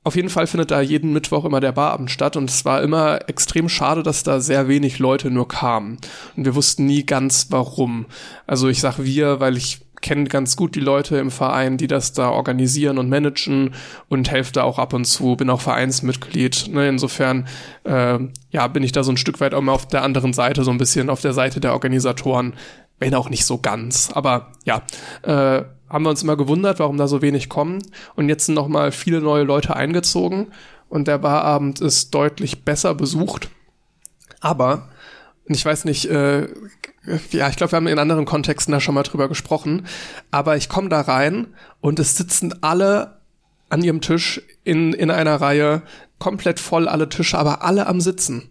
Auf 0.04 0.16
jeden 0.16 0.30
Fall 0.30 0.48
findet 0.48 0.72
da 0.72 0.82
jeden 0.82 1.14
Mittwoch 1.14 1.46
immer 1.46 1.60
der 1.60 1.74
Barabend 1.74 2.10
statt 2.10 2.36
und 2.36 2.50
es 2.50 2.66
war 2.66 2.82
immer 2.82 3.30
extrem 3.30 3.70
schade, 3.70 4.02
dass 4.02 4.24
da 4.24 4.40
sehr 4.40 4.68
wenig 4.68 4.98
Leute 4.98 5.30
nur 5.30 5.48
kamen. 5.48 6.00
Und 6.36 6.46
wir 6.46 6.56
wussten 6.56 6.88
nie 6.88 7.06
ganz 7.06 7.48
warum. 7.52 8.08
Also 8.48 8.68
ich 8.68 8.82
sag 8.82 8.98
wir, 8.98 9.40
weil 9.40 9.58
ich 9.58 9.82
kenne 10.02 10.26
ganz 10.26 10.56
gut 10.56 10.76
die 10.76 10.80
Leute 10.80 11.18
im 11.18 11.32
Verein, 11.32 11.78
die 11.78 11.88
das 11.88 12.14
da 12.14 12.30
organisieren 12.30 12.98
und 12.98 13.10
managen 13.10 13.74
und 14.10 14.30
helfe 14.32 14.54
da 14.54 14.64
auch 14.64 14.80
ab 14.80 14.94
und 14.94 15.06
zu, 15.06 15.36
bin 15.36 15.50
auch 15.50 15.62
Vereinsmitglied. 15.62 16.70
Ne? 16.70 16.90
Insofern 16.90 17.48
äh, 17.84 18.20
ja, 18.52 18.68
bin 18.68 18.84
ich 18.84 18.92
da 18.92 19.04
so 19.04 19.12
ein 19.12 19.18
Stück 19.18 19.40
weit 19.40 19.54
auch 19.54 19.62
mal 19.62 19.74
auf 19.74 19.88
der 19.88 20.04
anderen 20.04 20.34
Seite, 20.34 20.64
so 20.64 20.72
ein 20.72 20.78
bisschen 20.78 21.10
auf 21.10 21.22
der 21.22 21.34
Seite 21.34 21.60
der 21.60 21.74
Organisatoren, 21.74 22.54
wenn 23.00 23.16
auch 23.16 23.30
nicht 23.30 23.46
so 23.46 23.58
ganz. 23.58 24.12
Aber 24.14 24.52
ja, 24.66 24.84
äh, 25.24 25.64
haben 25.90 26.06
wir 26.06 26.10
uns 26.10 26.24
immer 26.24 26.38
gewundert, 26.38 26.80
warum 26.80 26.98
da 26.98 27.08
so 27.08 27.22
wenig 27.22 27.50
kommen. 27.50 27.80
Und 28.16 28.30
jetzt 28.30 28.46
sind 28.46 28.56
noch 28.56 28.68
mal 28.68 28.92
viele 28.92 29.22
neue 29.22 29.44
Leute 29.44 29.76
eingezogen 29.76 30.48
und 30.90 31.08
der 31.08 31.18
Barabend 31.18 31.82
ist 31.82 32.12
deutlich 32.14 32.64
besser 32.64 32.96
besucht. 32.96 33.50
Aber 34.40 34.90
ich 35.46 35.66
weiß 35.66 35.86
nicht, 35.86 36.06
äh, 36.06 36.48
ja, 37.32 37.50
ich 37.50 37.56
glaube, 37.56 37.72
wir 37.72 37.78
haben 37.78 37.88
in 37.88 38.00
anderen 38.00 38.26
Kontexten 38.26 38.72
da 38.72 38.80
schon 38.80 38.96
mal 38.96 39.04
drüber 39.04 39.28
gesprochen, 39.28 39.88
aber 40.30 40.58
ich 40.58 40.70
komme 40.70 40.90
da 40.90 41.02
rein 41.02 41.48
und 41.80 42.00
es 42.00 42.16
sitzen 42.16 42.62
alle 42.62 43.22
an 43.70 43.84
ihrem 43.84 44.02
Tisch 44.02 44.42
in, 44.64 44.94
in 44.94 45.10
einer 45.10 45.42
Reihe, 45.42 45.82
komplett 46.20 46.60
voll 46.60 46.88
alle 46.88 47.10
Tische, 47.10 47.38
aber 47.40 47.64
alle 47.64 47.88
am 47.88 48.02
Sitzen. 48.02 48.50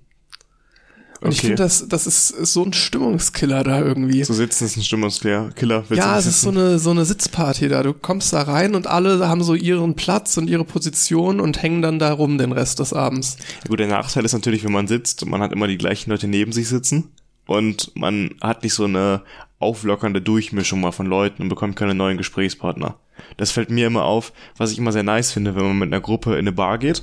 Und 1.20 1.26
okay. 1.26 1.34
ich 1.34 1.40
finde, 1.42 1.56
das, 1.56 1.86
das 1.86 2.06
ist 2.06 2.28
so 2.28 2.64
ein 2.64 2.72
Stimmungskiller 2.72 3.62
da 3.62 3.82
irgendwie. 3.82 4.22
Zu 4.22 4.32
sitzen 4.32 4.64
ist 4.64 4.78
ein 4.78 4.82
Stimmungskiller. 4.82 5.50
Killer, 5.54 5.84
ja, 5.90 6.18
es 6.18 6.24
ist 6.24 6.40
so 6.40 6.48
eine, 6.48 6.78
so 6.78 6.90
eine 6.90 7.04
Sitzparty 7.04 7.68
da. 7.68 7.82
Du 7.82 7.92
kommst 7.92 8.32
da 8.32 8.40
rein 8.40 8.74
und 8.74 8.86
alle 8.86 9.28
haben 9.28 9.42
so 9.42 9.54
ihren 9.54 9.94
Platz 9.96 10.38
und 10.38 10.48
ihre 10.48 10.64
Position 10.64 11.38
und 11.38 11.62
hängen 11.62 11.82
dann 11.82 11.98
da 11.98 12.14
rum 12.14 12.38
den 12.38 12.52
Rest 12.52 12.78
des 12.78 12.94
Abends. 12.94 13.36
Ja, 13.64 13.68
gut, 13.68 13.80
der 13.80 13.88
Nachteil 13.88 14.24
ist 14.24 14.32
natürlich, 14.32 14.64
wenn 14.64 14.72
man 14.72 14.88
sitzt, 14.88 15.26
man 15.26 15.42
hat 15.42 15.52
immer 15.52 15.66
die 15.66 15.76
gleichen 15.76 16.08
Leute 16.08 16.26
neben 16.26 16.52
sich 16.52 16.68
sitzen 16.68 17.10
und 17.50 17.90
man 17.96 18.36
hat 18.40 18.62
nicht 18.62 18.74
so 18.74 18.84
eine 18.84 19.22
auflockernde 19.58 20.22
Durchmischung 20.22 20.80
mal 20.80 20.92
von 20.92 21.06
Leuten 21.06 21.42
und 21.42 21.48
bekommt 21.48 21.74
keine 21.74 21.94
neuen 21.94 22.16
Gesprächspartner. 22.16 22.96
Das 23.36 23.50
fällt 23.50 23.70
mir 23.70 23.88
immer 23.88 24.04
auf, 24.04 24.32
was 24.56 24.70
ich 24.70 24.78
immer 24.78 24.92
sehr 24.92 25.02
nice 25.02 25.32
finde, 25.32 25.56
wenn 25.56 25.64
man 25.64 25.78
mit 25.78 25.88
einer 25.88 26.00
Gruppe 26.00 26.34
in 26.34 26.38
eine 26.38 26.52
Bar 26.52 26.78
geht 26.78 27.02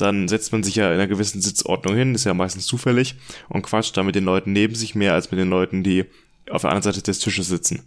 dann 0.00 0.28
setzt 0.28 0.52
man 0.52 0.62
sich 0.62 0.76
ja 0.76 0.86
in 0.86 0.94
einer 0.94 1.08
gewissen 1.08 1.42
Sitzordnung 1.42 1.96
hin, 1.96 2.14
ist 2.14 2.24
ja 2.24 2.32
meistens 2.32 2.66
zufällig 2.66 3.16
und 3.48 3.62
quatscht 3.62 3.96
da 3.96 4.04
mit 4.04 4.14
den 4.14 4.24
Leuten 4.24 4.52
neben 4.52 4.76
sich 4.76 4.94
mehr 4.94 5.12
als 5.12 5.32
mit 5.32 5.40
den 5.40 5.50
Leuten, 5.50 5.82
die 5.82 6.04
auf 6.50 6.62
der 6.62 6.70
anderen 6.70 6.94
Seite 6.94 7.02
des 7.02 7.18
Tisches 7.18 7.48
sitzen. 7.48 7.82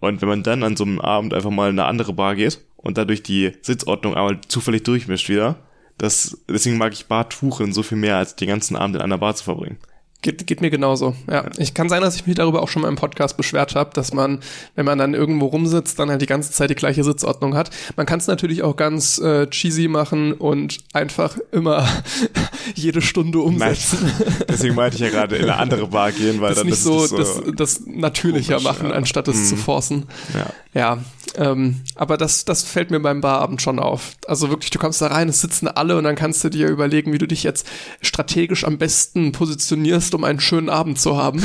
Und 0.00 0.22
wenn 0.22 0.28
man 0.30 0.42
dann 0.42 0.62
an 0.62 0.78
so 0.78 0.84
einem 0.84 1.00
Abend 1.00 1.34
einfach 1.34 1.50
mal 1.50 1.68
in 1.68 1.78
eine 1.78 1.86
andere 1.86 2.14
Bar 2.14 2.34
geht 2.34 2.60
und 2.78 2.96
dadurch 2.96 3.22
die 3.22 3.52
Sitzordnung 3.60 4.14
einmal 4.14 4.40
zufällig 4.48 4.84
durchmischt 4.84 5.28
wieder, 5.28 5.56
das, 5.98 6.38
deswegen 6.48 6.78
mag 6.78 6.94
ich 6.94 7.08
Bartuchen 7.08 7.74
so 7.74 7.82
viel 7.82 7.98
mehr, 7.98 8.16
als 8.16 8.36
den 8.36 8.48
ganzen 8.48 8.74
Abend 8.74 8.96
in 8.96 9.02
einer 9.02 9.18
Bar 9.18 9.36
zu 9.36 9.44
verbringen. 9.44 9.76
Geht, 10.22 10.46
geht 10.46 10.60
mir 10.60 10.68
genauso. 10.68 11.14
Ja, 11.30 11.46
ich 11.56 11.72
kann 11.72 11.88
sein, 11.88 12.02
dass 12.02 12.14
ich 12.14 12.26
mich 12.26 12.36
darüber 12.36 12.62
auch 12.62 12.68
schon 12.68 12.82
mal 12.82 12.88
im 12.88 12.96
Podcast 12.96 13.38
beschwert 13.38 13.74
habe, 13.74 13.90
dass 13.94 14.12
man, 14.12 14.40
wenn 14.74 14.84
man 14.84 14.98
dann 14.98 15.14
irgendwo 15.14 15.46
rumsitzt, 15.46 15.98
dann 15.98 16.10
halt 16.10 16.20
die 16.20 16.26
ganze 16.26 16.52
Zeit 16.52 16.68
die 16.68 16.74
gleiche 16.74 17.02
Sitzordnung 17.04 17.54
hat. 17.54 17.70
Man 17.96 18.04
kann 18.04 18.18
es 18.18 18.26
natürlich 18.26 18.62
auch 18.62 18.76
ganz 18.76 19.18
äh, 19.18 19.46
cheesy 19.46 19.88
machen 19.88 20.34
und 20.34 20.78
einfach 20.92 21.38
immer 21.52 21.88
jede 22.74 23.00
Stunde 23.00 23.38
umsetzen. 23.38 24.12
Deswegen 24.48 24.74
meinte 24.74 24.96
ich 24.96 25.02
ja 25.02 25.08
gerade 25.08 25.36
in 25.36 25.44
eine 25.44 25.56
andere 25.56 25.86
Bar 25.86 26.12
gehen, 26.12 26.42
weil 26.42 26.50
das 26.50 26.58
dann 26.58 26.66
nicht 26.66 26.78
das 26.78 26.84
so, 26.84 27.06
so 27.06 27.16
das, 27.16 27.40
das 27.56 27.82
natürlicher 27.86 28.56
komisch, 28.56 28.64
machen, 28.64 28.90
ja. 28.90 28.96
anstatt 28.96 29.26
es 29.28 29.36
mhm. 29.36 29.44
zu 29.44 29.56
forcen. 29.56 30.06
Ja, 30.34 30.46
ja 30.74 30.98
ähm, 31.36 31.80
aber 31.94 32.16
das, 32.16 32.44
das 32.44 32.62
fällt 32.62 32.90
mir 32.90 33.00
beim 33.00 33.20
Barabend 33.20 33.62
schon 33.62 33.78
auf. 33.78 34.12
Also 34.26 34.50
wirklich, 34.50 34.70
du 34.70 34.78
kommst 34.78 35.00
da 35.00 35.08
rein, 35.08 35.28
es 35.28 35.40
sitzen 35.40 35.68
alle 35.68 35.96
und 35.96 36.04
dann 36.04 36.16
kannst 36.16 36.42
du 36.44 36.48
dir 36.48 36.68
überlegen, 36.68 37.12
wie 37.12 37.18
du 37.18 37.26
dich 37.26 37.42
jetzt 37.42 37.66
strategisch 38.02 38.64
am 38.64 38.78
besten 38.78 39.32
positionierst 39.32 40.09
benutzt, 40.10 40.14
um 40.14 40.24
einen 40.24 40.40
schönen 40.40 40.68
Abend 40.68 40.98
zu 40.98 41.16
haben. 41.16 41.42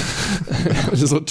so 0.93 1.21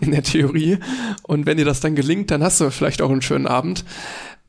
in 0.00 0.10
der 0.10 0.22
Theorie. 0.22 0.78
Und 1.22 1.46
wenn 1.46 1.56
dir 1.56 1.64
das 1.64 1.80
dann 1.80 1.94
gelingt, 1.94 2.30
dann 2.30 2.42
hast 2.42 2.60
du 2.60 2.70
vielleicht 2.70 3.02
auch 3.02 3.10
einen 3.10 3.22
schönen 3.22 3.46
Abend 3.46 3.84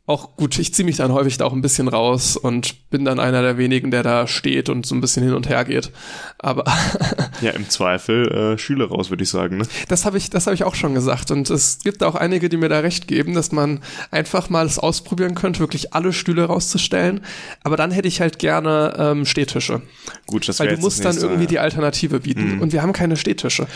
auch 0.10 0.36
gut, 0.36 0.58
ich 0.58 0.74
ziehe 0.74 0.86
mich 0.86 0.98
dann 0.98 1.14
häufig 1.14 1.38
da 1.38 1.46
auch 1.46 1.54
ein 1.54 1.62
bisschen 1.62 1.88
raus 1.88 2.36
und 2.36 2.90
bin 2.90 3.06
dann 3.06 3.20
einer 3.20 3.44
der 3.44 3.60
wenigen, 3.60 3.92
der 3.92 4.02
da 4.02 4.26
steht 4.26 4.68
und 4.68 4.86
so 4.86 4.96
ein 4.96 5.02
bisschen 5.02 5.24
hin 5.24 5.36
und 5.36 5.48
her 5.48 5.64
geht. 5.66 5.92
Aber 6.40 6.64
ja, 7.42 7.52
im 7.52 7.70
Zweifel 7.70 8.28
äh, 8.32 8.58
Schüler 8.58 8.88
raus, 8.88 9.12
würde 9.12 9.22
ich 9.22 9.30
sagen. 9.30 9.58
Ne? 9.58 9.68
Das 9.88 10.06
habe 10.06 10.18
ich, 10.18 10.32
das 10.32 10.48
habe 10.48 10.56
ich 10.56 10.64
auch 10.64 10.74
schon 10.74 10.96
gesagt 10.96 11.30
und 11.30 11.48
es 11.52 11.80
gibt 11.84 12.02
auch 12.04 12.16
einige, 12.16 12.50
die 12.50 12.58
mir 12.58 12.70
da 12.70 12.80
recht 12.80 13.08
geben, 13.08 13.36
dass 13.36 13.52
man 13.52 13.82
einfach 14.10 14.50
mal 14.50 14.66
es 14.66 14.80
ausprobieren 14.80 15.36
könnte, 15.36 15.60
wirklich 15.60 15.94
alle 15.94 16.12
Stühle 16.12 16.46
rauszustellen. 16.46 17.22
Aber 17.64 17.78
dann 17.78 17.92
hätte 17.92 18.08
ich 18.08 18.20
halt 18.20 18.40
gerne 18.40 18.96
ähm, 18.98 19.26
Stehtische. 19.26 19.84
Gut, 20.26 20.50
das 20.50 20.60
Weil 20.60 20.76
du 20.76 20.82
musst 20.82 21.06
dann 21.06 21.18
irgendwie 21.18 21.44
ja. 21.44 21.50
die 21.50 21.60
Alternative 21.60 22.22
bieten 22.22 22.56
mhm. 22.56 22.62
und 22.62 22.74
wir 22.74 22.82
haben 22.82 22.94
keine 22.94 23.16
Stehtische. 23.16 23.68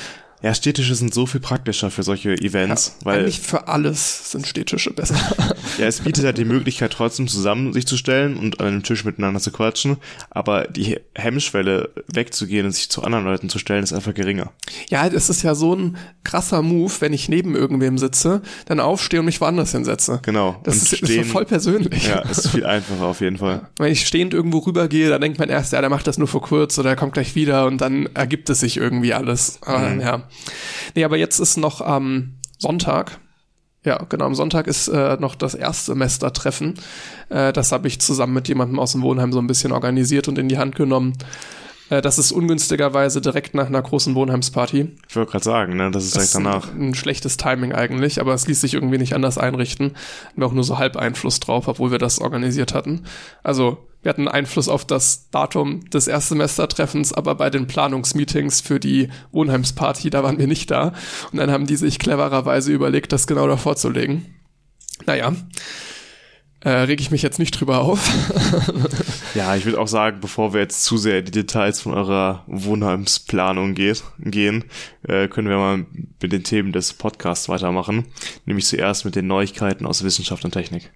Ja, 0.44 0.54
Städtische 0.54 0.94
sind 0.94 1.14
so 1.14 1.26
viel 1.26 1.40
praktischer 1.40 1.90
für 1.90 2.04
solche 2.04 2.34
Events. 2.34 2.98
Ja, 3.00 3.06
weil 3.06 3.20
eigentlich 3.20 3.40
für 3.40 3.70
alles 3.70 4.32
sind 4.32 4.46
Städtische 4.46 4.92
besser. 4.92 5.16
ja, 5.78 5.86
es 5.86 6.02
bietet 6.02 6.26
halt 6.26 6.38
die 6.38 6.44
Möglichkeit, 6.44 6.92
trotzdem 6.92 7.30
zusammen 7.30 7.72
sich 7.72 7.88
zu 7.88 7.96
stellen 7.96 8.36
und 8.36 8.60
an 8.60 8.68
einem 8.68 8.84
Tisch 8.84 9.06
miteinander 9.06 9.40
zu 9.40 9.52
quatschen. 9.52 9.96
Aber 10.30 10.68
die 10.68 11.00
Hemmschwelle, 11.16 11.92
wegzugehen 12.08 12.66
und 12.66 12.74
sich 12.74 12.90
zu 12.90 13.04
anderen 13.04 13.24
Leuten 13.24 13.48
zu 13.48 13.58
stellen, 13.58 13.84
ist 13.84 13.94
einfach 13.94 14.14
geringer. 14.14 14.52
Ja, 14.90 15.08
es 15.08 15.30
ist 15.30 15.44
ja 15.44 15.56
so 15.56 15.76
ein 15.76 15.96
krasser 16.26 16.62
Move, 16.62 16.92
wenn 17.00 17.14
ich 17.14 17.30
neben 17.30 17.56
irgendwem 17.56 17.98
sitze, 17.98 18.42
dann 18.66 18.82
aufstehe 18.82 19.22
und 19.22 19.28
mich 19.28 19.40
woanders 19.40 19.72
hinsetze. 19.72 20.20
Genau. 20.24 20.60
Das 20.66 20.76
ist, 20.76 20.98
stehen, 20.98 21.22
ist 21.22 21.28
so 21.28 21.32
voll 21.32 21.46
persönlich. 21.46 22.06
Ja, 22.06 22.20
ist 22.20 22.50
viel 22.50 22.66
einfacher 22.66 23.06
auf 23.06 23.22
jeden 23.22 23.38
Fall. 23.38 23.70
Wenn 23.78 23.94
ich 23.94 24.06
stehend 24.06 24.34
irgendwo 24.34 24.58
rübergehe, 24.58 25.08
dann 25.08 25.22
denkt 25.22 25.40
man 25.40 25.48
erst, 25.48 25.72
ja, 25.72 25.80
der 25.80 25.90
macht 25.90 26.06
das 26.06 26.18
nur 26.18 26.28
vor 26.28 26.42
kurz 26.42 26.78
oder 26.78 26.90
er 26.90 26.96
kommt 26.98 27.14
gleich 27.14 27.34
wieder 27.34 27.66
und 27.66 27.80
dann 27.80 28.10
ergibt 28.14 28.50
es 28.50 28.60
sich 28.60 28.76
irgendwie 28.76 29.14
alles. 29.14 29.60
Aber, 29.62 29.90
mhm. 29.90 30.02
ja. 30.02 30.24
Nee, 30.96 31.04
aber 31.04 31.18
jetzt 31.18 31.40
ist 31.40 31.58
noch 31.58 31.82
am 31.82 32.36
Sonntag. 32.58 33.20
Ja, 33.86 34.06
genau, 34.08 34.26
am 34.26 34.36
Sonntag 34.36 34.68
ist 34.68 34.88
äh, 34.88 35.18
noch 35.20 35.36
das 35.36 35.56
Erstsemestertreffen. 35.56 36.76
Äh, 37.30 37.52
das 37.52 37.72
habe 37.72 37.88
ich 37.88 38.00
zusammen 38.00 38.34
mit 38.34 38.48
jemandem 38.48 38.80
aus 38.80 38.94
dem 38.94 39.02
Wohnheim 39.02 39.34
so 39.34 39.40
ein 39.40 39.48
bisschen 39.48 39.74
organisiert 39.74 40.28
und 40.28 40.38
in 40.38 40.48
die 40.48 40.58
Hand 40.58 40.76
genommen. 40.76 41.14
Äh, 41.90 42.02
das 42.02 42.18
ist 42.18 42.32
ungünstigerweise 42.32 43.22
direkt 43.22 43.56
nach 43.56 43.68
einer 43.68 43.82
großen 43.82 44.16
Wohnheimsparty. 44.16 44.92
Ich 45.08 45.16
wollte 45.16 45.32
gerade 45.32 45.44
sagen, 45.44 45.76
ne, 45.76 45.92
das 45.92 46.06
ist 46.06 46.16
das 46.16 46.32
direkt 46.32 46.48
danach. 46.48 46.74
Ein, 46.74 46.90
ein, 46.90 46.96
schlechtes 46.96 47.38
Timing 47.38 47.74
eigentlich, 47.74 48.22
aber 48.22 48.34
es 48.34 48.48
ließ 48.48 48.62
sich 48.62 48.74
irgendwie 48.74 48.98
nicht 48.98 49.16
anders 49.16 49.38
einrichten. 49.38 49.94
Hatten 50.28 50.42
wir 50.42 50.48
auch 50.48 50.54
nur 50.54 50.64
so 50.64 50.78
halb 50.78 50.96
Einfluss 50.96 51.40
drauf, 51.40 51.68
obwohl 51.68 51.92
wir 51.92 52.00
das 52.00 52.20
organisiert 52.20 52.74
hatten. 52.74 53.04
Also 53.44 53.78
wir 54.04 54.10
hatten 54.10 54.28
Einfluss 54.28 54.70
auf 54.70 54.86
das 54.86 55.30
Datum 55.32 55.90
des 55.90 56.08
Erstsemestertreffens, 56.08 57.14
aber 57.14 57.36
bei 57.36 57.50
den 57.50 57.68
Planungsmeetings 57.68 58.62
für 58.62 58.80
die 58.80 59.10
Wohnheimsparty, 59.32 60.10
da 60.10 60.24
waren 60.24 60.38
wir 60.38 60.48
nicht 60.48 60.70
da. 60.70 60.94
Und 61.32 61.40
dann 61.40 61.50
haben 61.50 61.66
die 61.66 61.78
sich 61.78 62.00
clevererweise 62.00 62.72
überlegt, 62.72 63.12
das 63.14 63.28
genau 63.28 63.48
davor 63.48 63.76
zu 63.78 63.90
legen. 63.90 64.26
Naja, 65.06 65.34
äh, 66.64 66.70
reg 66.70 67.02
ich 67.02 67.12
mich 67.12 67.22
jetzt 67.22 67.40
nicht 67.40 67.52
drüber 67.52 67.80
auf. 67.80 68.10
ja, 69.36 69.56
ich 69.56 69.66
würde 69.66 69.80
auch 69.80 69.88
sagen, 69.88 70.20
bevor 70.22 70.54
wir 70.54 70.62
jetzt 70.62 70.84
zu 70.84 70.98
sehr 70.98 71.20
in 71.20 71.26
die 71.26 71.32
Details 71.32 71.82
von 71.82 71.94
eurer 71.94 72.44
Wohnheimsplanung 72.48 73.74
geht, 73.74 74.04
gehen, 74.20 74.66
äh, 75.08 75.28
können 75.28 75.50
wir 75.50 75.58
mal 75.58 75.86
mit 76.22 76.32
den 76.32 76.44
Themen 76.44 76.72
des 76.72 76.94
Podcasts 76.94 77.50
weitermachen. 77.50 78.06
Nämlich 78.46 78.66
zuerst 78.66 79.04
mit 79.04 79.16
den 79.16 79.28
Neuigkeiten 79.28 79.86
aus 79.86 80.04
Wissenschaft 80.04 80.46
und 80.46 80.52
Technik. 80.52 80.92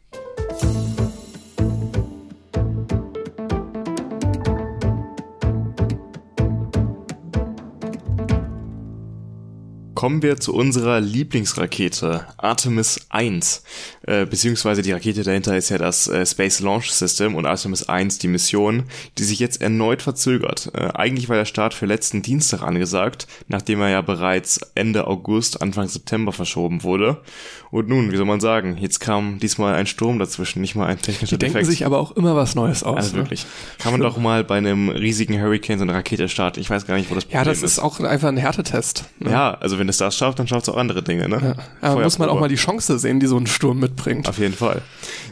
Kommen 9.97 10.21
wir 10.21 10.39
zu 10.39 10.53
unserer 10.53 10.99
Lieblingsrakete, 10.99 12.27
Artemis 12.37 13.07
1. 13.09 13.63
Äh, 14.03 14.27
beziehungsweise 14.27 14.83
die 14.83 14.91
Rakete 14.91 15.23
dahinter 15.23 15.57
ist 15.57 15.69
ja 15.69 15.79
das 15.79 16.07
äh, 16.07 16.23
Space 16.23 16.59
Launch 16.59 16.91
System 16.91 17.33
und 17.33 17.47
Artemis 17.47 17.89
1 17.89 18.19
die 18.19 18.27
Mission, 18.27 18.83
die 19.17 19.23
sich 19.23 19.39
jetzt 19.39 19.59
erneut 19.59 20.03
verzögert. 20.03 20.69
Äh, 20.75 20.89
eigentlich 20.93 21.29
war 21.29 21.35
der 21.35 21.45
Start 21.45 21.73
für 21.73 21.87
letzten 21.87 22.21
Dienstag 22.21 22.61
angesagt, 22.61 23.25
nachdem 23.47 23.81
er 23.81 23.89
ja 23.89 24.01
bereits 24.01 24.59
Ende 24.75 25.07
August, 25.07 25.63
Anfang 25.63 25.87
September 25.87 26.31
verschoben 26.31 26.83
wurde. 26.83 27.23
Und 27.69 27.89
nun, 27.89 28.11
wie 28.11 28.17
soll 28.17 28.25
man 28.25 28.39
sagen, 28.39 28.77
jetzt 28.79 28.99
kam 28.99 29.39
diesmal 29.39 29.75
ein 29.75 29.87
Sturm 29.87 30.19
dazwischen, 30.19 30.61
nicht 30.61 30.75
mal 30.75 30.85
ein 30.87 31.01
technischer 31.01 31.37
Die 31.37 31.45
denken 31.45 31.65
sich 31.65 31.85
aber 31.85 31.99
auch 31.99 32.11
immer 32.11 32.35
was 32.35 32.55
Neues 32.55 32.83
aus. 32.83 32.97
Also 32.97 33.17
ne? 33.17 33.23
wirklich. 33.23 33.45
Kann 33.79 33.91
man 33.91 34.01
doch 34.01 34.17
mal 34.17 34.43
bei 34.43 34.57
einem 34.57 34.89
riesigen 34.89 35.39
Hurricane 35.41 35.77
so 35.77 35.83
eine 35.83 35.93
Rakete 35.93 36.29
starten. 36.29 36.59
Ich 36.59 36.69
weiß 36.69 36.85
gar 36.85 36.95
nicht, 36.95 37.11
wo 37.11 37.15
das 37.15 37.27
Ja, 37.29 37.43
das 37.43 37.63
ist 37.63 37.79
auch 37.79 37.99
einfach 37.99 38.29
ein 38.29 38.37
Härtetest. 38.37 39.05
Ne? 39.19 39.31
Ja, 39.31 39.53
also 39.55 39.79
wenn 39.79 39.89
es 39.89 39.97
das 39.97 40.15
schafft, 40.15 40.39
dann 40.39 40.47
schafft 40.47 40.63
es 40.63 40.69
auch 40.69 40.77
andere 40.77 41.03
Dinge, 41.03 41.27
ne? 41.27 41.55
Ja. 41.81 41.89
Aber 41.89 42.03
muss 42.03 42.19
man 42.19 42.29
auch 42.29 42.39
mal 42.39 42.49
die 42.49 42.55
Chance 42.55 42.99
sehen, 42.99 43.19
die 43.19 43.27
so 43.27 43.37
ein 43.37 43.47
Sturm 43.47 43.79
mitbringt. 43.79 44.29
Auf 44.29 44.39
jeden 44.39 44.53
Fall. 44.53 44.81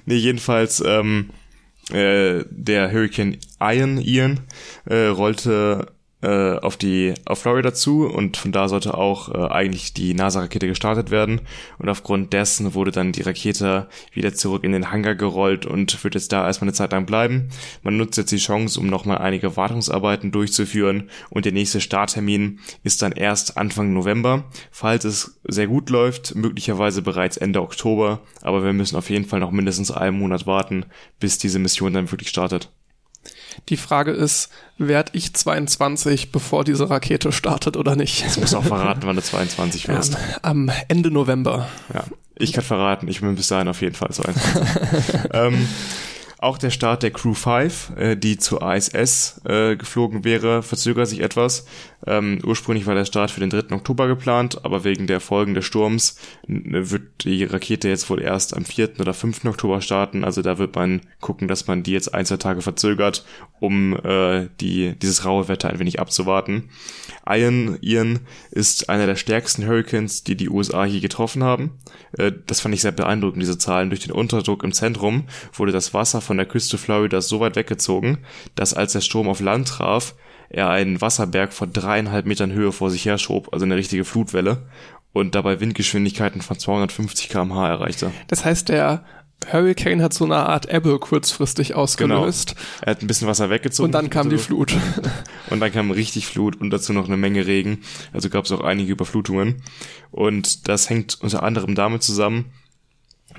Nee, 0.06 0.16
jedenfalls, 0.16 0.84
ähm, 0.86 1.30
äh, 1.92 2.44
der 2.50 2.92
Hurricane 2.92 3.38
Ian, 3.62 4.00
Ian 4.00 4.40
äh, 4.86 5.06
rollte 5.08 5.95
äh, 6.26 6.58
auf 6.60 6.76
die 6.76 7.14
auf 7.26 7.40
Florida 7.40 7.74
zu 7.74 8.08
und 8.08 8.36
von 8.36 8.52
da 8.52 8.68
sollte 8.68 8.96
auch 8.96 9.30
äh, 9.30 9.48
eigentlich 9.52 9.94
die 9.94 10.16
NASA-Rakete 10.16 10.68
gestartet 10.68 11.12
werden 11.12 11.42
und 11.78 11.88
aufgrund 11.88 12.34
dessen 12.34 12.74
wurde 12.74 12.92
dann 12.92 13.12
die 13.12 13.22
Rakete 13.22 13.88
wieder 14.12 14.34
zurück 14.34 14.64
in 14.64 14.72
den 14.72 14.92
Hangar 14.92 15.14
gerollt 15.14 15.68
und 15.68 16.04
wird 16.04 16.16
jetzt 16.16 16.32
da 16.32 16.46
erstmal 16.48 16.70
eine 16.70 16.74
Zeit 16.74 16.94
lang 16.94 17.06
bleiben. 17.06 17.50
Man 17.84 17.98
nutzt 17.98 18.18
jetzt 18.18 18.32
die 18.32 18.38
Chance, 18.38 18.80
um 18.80 18.88
nochmal 18.88 19.20
einige 19.20 19.56
Wartungsarbeiten 19.56 20.32
durchzuführen 20.32 21.12
und 21.30 21.46
der 21.46 21.54
nächste 21.54 21.80
Starttermin 21.80 22.60
ist 22.84 23.04
dann 23.04 23.12
erst 23.12 23.58
Anfang 23.58 23.94
November, 23.94 24.46
falls 24.72 25.06
es 25.06 25.40
sehr 25.44 25.68
gut 25.68 25.92
läuft, 25.92 26.34
möglicherweise 26.34 27.04
bereits 27.04 27.38
Ende 27.38 27.62
Oktober, 27.62 28.22
aber 28.42 28.64
wir 28.64 28.74
müssen 28.74 28.96
auf 28.96 29.12
jeden 29.12 29.26
Fall 29.26 29.40
noch 29.40 29.52
mindestens 29.52 29.92
einen 29.92 30.18
Monat 30.18 30.48
warten, 30.48 30.86
bis 31.20 31.38
diese 31.38 31.60
Mission 31.60 31.94
dann 31.94 32.12
wirklich 32.12 32.30
startet. 32.30 32.72
Die 33.70 33.78
Frage 33.78 34.12
ist, 34.12 34.50
werd 34.78 35.12
ich 35.14 35.34
22, 35.34 36.32
bevor 36.32 36.64
diese 36.64 36.90
Rakete 36.90 37.32
startet 37.32 37.78
oder 37.78 37.96
nicht? 37.96 38.26
Ich 38.26 38.38
muss 38.38 38.54
auch 38.54 38.64
verraten, 38.64 39.02
wann 39.04 39.16
du 39.16 39.22
22 39.22 39.88
wirst. 39.88 40.14
Ähm, 40.14 40.20
am 40.42 40.72
Ende 40.88 41.12
November. 41.12 41.68
Ja, 41.94 42.04
ich 42.38 42.54
kann 42.54 42.64
verraten, 42.64 43.08
ich 43.08 43.22
bin 43.22 43.36
bis 43.36 43.48
dahin 43.48 43.68
auf 43.68 43.82
jeden 43.82 43.96
Fall 43.96 44.12
22. 44.12 45.32
ähm, 45.34 45.68
auch 46.46 46.58
der 46.58 46.70
Start 46.70 47.04
der 47.04 47.12
Crew 47.12 47.34
5, 47.34 47.92
äh, 47.98 48.16
die 48.16 48.38
zur 48.38 48.62
ISS 48.62 49.42
äh, 49.46 49.76
geflogen 49.76 50.24
wäre, 50.24 50.64
verzögert 50.64 51.08
sich 51.08 51.20
etwas. 51.22 51.66
Ähm, 52.08 52.40
ursprünglich 52.44 52.86
war 52.86 52.94
der 52.96 53.06
Start 53.06 53.32
für 53.32 53.40
den 53.40 53.50
3. 53.50 53.74
Oktober 53.76 54.08
geplant, 54.08 54.64
aber 54.64 54.84
wegen 54.84 55.08
der 55.08 55.20
Folgen 55.20 55.56
des 55.56 55.66
Sturms 55.66 56.20
n- 56.48 56.64
wird 56.92 57.24
die 57.24 57.44
Rakete 57.44 57.90
jetzt 57.90 58.10
wohl 58.10 58.22
erst 58.22 58.56
am 58.56 58.64
4. 58.64 59.00
oder 59.00 59.14
5. 59.14 59.46
Oktober 59.46 59.82
starten. 59.82 60.24
Also 60.24 60.42
da 60.44 60.58
wird 60.60 60.76
man 60.76 61.02
gucken, 61.20 61.48
dass 61.48 61.66
man 61.68 61.82
die 61.84 61.94
jetzt 61.94 62.14
ein, 62.14 62.26
zwei 62.26 62.38
Tage 62.38 62.62
verzögert, 62.62 63.26
um 63.60 63.98
äh, 64.04 64.48
die, 64.62 64.94
dieses 65.02 65.26
raue 65.26 65.48
Wetter 65.48 65.70
ein 65.72 65.80
wenig 65.80 66.00
abzuwarten. 66.00 66.70
Ian, 67.28 67.80
Ian 67.82 68.20
ist 68.52 68.88
einer 68.90 69.08
der 69.08 69.16
stärksten 69.16 69.66
Hurricanes, 69.66 70.24
die 70.24 70.36
die 70.36 70.50
USA 70.50 70.86
je 70.86 71.00
getroffen 71.00 71.44
haben. 71.44 71.72
Äh, 72.18 72.32
das 72.46 72.62
fand 72.62 72.74
ich 72.74 72.82
sehr 72.82 72.92
beeindruckend, 72.92 73.42
diese 73.42 73.58
Zahlen. 73.58 73.90
Durch 73.90 74.02
den 74.02 74.12
Unterdruck 74.12 74.64
im 74.64 74.74
Zentrum 74.74 75.26
wurde 75.54 75.72
das 75.72 75.94
Wasser 75.94 76.22
von 76.22 76.38
der 76.38 76.46
Küste 76.46 76.78
Floridas 76.78 77.28
so 77.28 77.40
weit 77.40 77.56
weggezogen, 77.56 78.20
dass 78.56 78.74
als 78.74 78.94
der 78.94 79.02
Sturm 79.02 79.28
auf 79.28 79.40
Land 79.40 79.68
traf, 79.68 80.16
er 80.50 80.70
einen 80.70 81.02
Wasserberg 81.02 81.54
von 81.54 81.74
dreieinhalb 81.74 82.26
Metern 82.26 82.52
Höhe 82.52 82.72
vor 82.72 82.92
sich 82.92 83.06
her 83.06 83.18
schob, 83.18 83.52
also 83.52 83.66
eine 83.66 83.76
richtige 83.76 84.06
Flutwelle, 84.06 84.70
und 85.12 85.34
dabei 85.34 85.60
Windgeschwindigkeiten 85.60 86.42
von 86.42 86.60
250 86.60 87.30
km/h 87.30 87.68
erreichte. 87.70 88.12
Das 88.28 88.44
heißt, 88.44 88.70
der 88.70 89.06
Hurricane 89.52 90.02
hat 90.02 90.14
so 90.14 90.26
eine 90.26 90.38
Art 90.38 90.72
Ebbe 90.72 90.98
kurzfristig 91.00 91.76
ausgelöst. 91.76 92.56
Er 92.82 92.92
hat 92.92 93.02
ein 93.02 93.08
bisschen 93.08 93.28
Wasser 93.28 93.50
weggezogen. 93.50 93.88
Und 93.88 93.92
dann 93.92 94.10
kam 94.10 94.30
die 94.30 94.38
Flut. 94.38 94.76
Und 95.50 95.60
dann 95.60 95.72
kam 95.72 95.92
richtig 95.92 96.26
Flut 96.26 96.60
und 96.60 96.72
dazu 96.72 96.92
noch 96.92 97.06
eine 97.06 97.18
Menge 97.18 97.46
Regen. 97.46 97.84
Also 98.14 98.30
gab 98.30 98.46
es 98.46 98.52
auch 98.52 98.62
einige 98.62 98.92
Überflutungen. 98.92 99.62
Und 100.12 100.68
das 100.68 100.90
hängt 100.90 101.20
unter 101.22 101.44
anderem 101.44 101.76
damit 101.76 102.02
zusammen, 102.02 102.46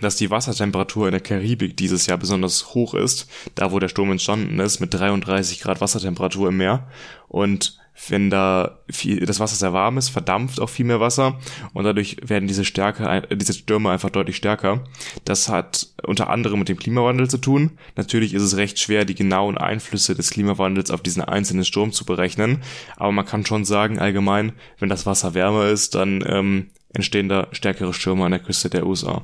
dass 0.00 0.16
die 0.16 0.30
Wassertemperatur 0.30 1.06
in 1.06 1.12
der 1.12 1.20
Karibik 1.20 1.76
dieses 1.76 2.06
Jahr 2.06 2.18
besonders 2.18 2.74
hoch 2.74 2.94
ist, 2.94 3.28
da 3.54 3.72
wo 3.72 3.78
der 3.78 3.88
Sturm 3.88 4.10
entstanden 4.10 4.58
ist, 4.60 4.80
mit 4.80 4.92
33 4.94 5.60
Grad 5.60 5.80
Wassertemperatur 5.80 6.48
im 6.48 6.56
Meer. 6.56 6.88
Und 7.28 7.78
wenn 8.08 8.30
da 8.30 8.78
viel, 8.90 9.24
das 9.24 9.40
Wasser 9.40 9.56
sehr 9.56 9.72
warm 9.72 9.98
ist, 9.98 10.10
verdampft 10.10 10.60
auch 10.60 10.68
viel 10.68 10.84
mehr 10.84 11.00
Wasser 11.00 11.38
und 11.72 11.84
dadurch 11.84 12.16
werden 12.22 12.46
diese 12.46 12.64
Stärke, 12.64 13.22
diese 13.34 13.54
Stürme 13.54 13.90
einfach 13.90 14.10
deutlich 14.10 14.36
stärker. 14.36 14.84
Das 15.24 15.48
hat 15.48 15.88
unter 16.02 16.28
anderem 16.28 16.58
mit 16.58 16.68
dem 16.68 16.76
Klimawandel 16.76 17.28
zu 17.28 17.38
tun. 17.38 17.78
Natürlich 17.96 18.34
ist 18.34 18.42
es 18.42 18.56
recht 18.56 18.78
schwer, 18.78 19.04
die 19.04 19.14
genauen 19.14 19.56
Einflüsse 19.56 20.14
des 20.14 20.30
Klimawandels 20.30 20.90
auf 20.90 21.02
diesen 21.02 21.22
einzelnen 21.22 21.64
Sturm 21.64 21.92
zu 21.92 22.04
berechnen, 22.04 22.62
aber 22.96 23.12
man 23.12 23.26
kann 23.26 23.46
schon 23.46 23.64
sagen, 23.64 23.98
allgemein, 23.98 24.52
wenn 24.78 24.88
das 24.88 25.06
Wasser 25.06 25.34
wärmer 25.34 25.66
ist, 25.68 25.94
dann 25.94 26.22
ähm, 26.28 26.66
entstehen 26.96 27.28
da 27.28 27.46
stärkere 27.52 27.92
Stürme 27.92 28.24
an 28.24 28.32
der 28.32 28.40
Küste 28.40 28.70
der 28.70 28.86
USA. 28.86 29.22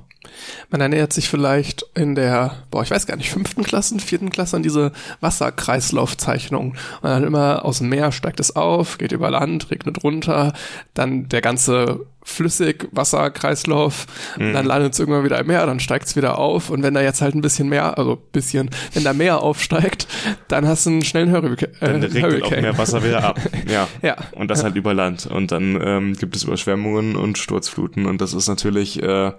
Man 0.70 0.80
ernährt 0.80 1.12
sich 1.12 1.28
vielleicht 1.28 1.84
in 1.94 2.14
der, 2.14 2.62
boah, 2.70 2.82
ich 2.82 2.90
weiß 2.90 3.06
gar 3.06 3.16
nicht, 3.16 3.30
fünften 3.30 3.64
Klasse, 3.64 3.98
vierten 3.98 4.30
Klasse 4.30 4.56
an 4.56 4.62
diese 4.62 4.92
Wasserkreislaufzeichnung. 5.20 6.76
Und 7.00 7.08
dann 7.08 7.24
immer 7.24 7.64
aus 7.64 7.78
dem 7.78 7.88
Meer 7.88 8.12
steigt 8.12 8.40
es 8.40 8.54
auf, 8.54 8.98
geht 8.98 9.12
über 9.12 9.30
Land, 9.30 9.70
regnet 9.70 10.04
runter, 10.04 10.52
dann 10.94 11.28
der 11.28 11.40
ganze 11.40 12.06
Flüssigwasserkreislauf, 12.24 14.06
Mhm. 14.38 14.52
dann 14.52 14.66
landet 14.66 14.92
es 14.94 14.98
irgendwann 15.00 15.24
wieder 15.24 15.38
im 15.38 15.46
Meer, 15.46 15.66
dann 15.66 15.80
steigt 15.80 16.06
es 16.06 16.16
wieder 16.16 16.38
auf 16.38 16.70
und 16.70 16.82
wenn 16.82 16.94
da 16.94 17.02
jetzt 17.02 17.20
halt 17.22 17.34
ein 17.34 17.40
bisschen 17.40 17.68
mehr, 17.68 17.98
also 17.98 18.16
bisschen, 18.16 18.70
wenn 18.94 19.04
da 19.04 19.12
mehr 19.12 19.40
aufsteigt, 19.40 20.06
dann 20.48 20.66
hast 20.66 20.86
du 20.86 20.90
einen 20.90 21.02
schnellen 21.04 21.32
Hurrica 21.32 21.66
äh, 21.66 21.70
Dann 21.80 22.02
regnet 22.02 22.24
auch 22.24 22.28
Hurricane. 22.50 22.62
mehr 22.62 22.78
Wasser 22.78 23.02
wieder 23.04 23.24
ab. 23.24 23.40
Ja. 23.68 23.88
Ja. 24.02 24.16
Und 24.32 24.50
das 24.50 24.64
halt 24.64 24.76
über 24.76 24.92
Land. 24.94 25.26
Und 25.26 25.52
dann 25.52 25.78
ähm, 25.82 26.12
gibt 26.14 26.34
es 26.36 26.44
Überschwemmungen 26.44 27.16
und 27.16 27.38
Sturzfluten. 27.38 28.06
Und 28.06 28.20
das 28.20 28.34
ist 28.34 28.48
natürlich 28.48 29.02
äh, 29.02 29.32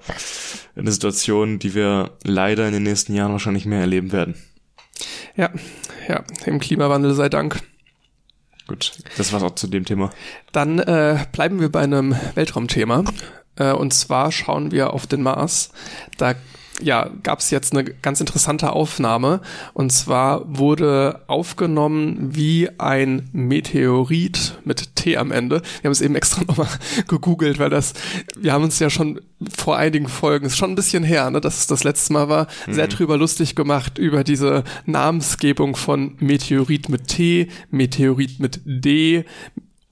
eine 0.75 0.91
Situation, 0.91 1.59
die 1.59 1.75
wir 1.75 2.11
leider 2.23 2.65
in 2.67 2.73
den 2.73 2.83
nächsten 2.83 3.13
Jahren 3.13 3.31
wahrscheinlich 3.33 3.65
mehr 3.65 3.81
erleben 3.81 4.11
werden. 4.11 4.35
Ja, 5.35 5.49
ja, 6.07 6.23
dem 6.45 6.59
Klimawandel 6.59 7.13
sei 7.13 7.29
Dank. 7.29 7.59
Gut, 8.67 8.93
das 9.17 9.33
war's 9.33 9.43
auch 9.43 9.55
zu 9.55 9.67
dem 9.67 9.85
Thema. 9.85 10.11
Dann 10.51 10.79
äh, 10.79 11.25
bleiben 11.31 11.59
wir 11.59 11.71
bei 11.71 11.81
einem 11.81 12.15
Weltraumthema. 12.35 13.03
Äh, 13.57 13.73
und 13.73 13.93
zwar 13.93 14.31
schauen 14.31 14.71
wir 14.71 14.93
auf 14.93 15.05
den 15.05 15.21
Mars. 15.21 15.71
Da 16.17 16.35
ja, 16.81 17.09
gab 17.21 17.39
es 17.39 17.51
jetzt 17.51 17.73
eine 17.73 17.83
ganz 17.83 18.19
interessante 18.19 18.73
Aufnahme. 18.73 19.41
Und 19.73 19.91
zwar 19.91 20.41
wurde 20.57 21.21
aufgenommen, 21.27 22.35
wie 22.35 22.69
ein 22.79 23.29
Meteorit 23.31 24.59
mit 24.63 24.95
T 24.95 25.17
am 25.17 25.31
Ende. 25.31 25.61
Wir 25.81 25.89
haben 25.89 25.91
es 25.91 26.01
eben 26.01 26.15
extra 26.15 26.43
nochmal 26.47 26.67
gegoogelt, 27.07 27.59
weil 27.59 27.69
das, 27.69 27.93
wir 28.35 28.53
haben 28.53 28.63
uns 28.63 28.79
ja 28.79 28.89
schon 28.89 29.21
vor 29.55 29.77
einigen 29.77 30.07
Folgen, 30.07 30.45
ist 30.45 30.57
schon 30.57 30.71
ein 30.71 30.75
bisschen 30.75 31.03
her, 31.03 31.29
ne, 31.29 31.41
dass 31.41 31.59
es 31.59 31.67
das 31.67 31.83
letzte 31.83 32.13
Mal 32.13 32.29
war, 32.29 32.47
sehr 32.69 32.87
drüber 32.87 33.17
lustig 33.17 33.55
gemacht 33.55 33.97
über 33.97 34.23
diese 34.23 34.63
Namensgebung 34.85 35.75
von 35.75 36.15
Meteorit 36.19 36.89
mit 36.89 37.07
T, 37.07 37.49
Meteorit 37.69 38.39
mit 38.39 38.61
D 38.65 39.25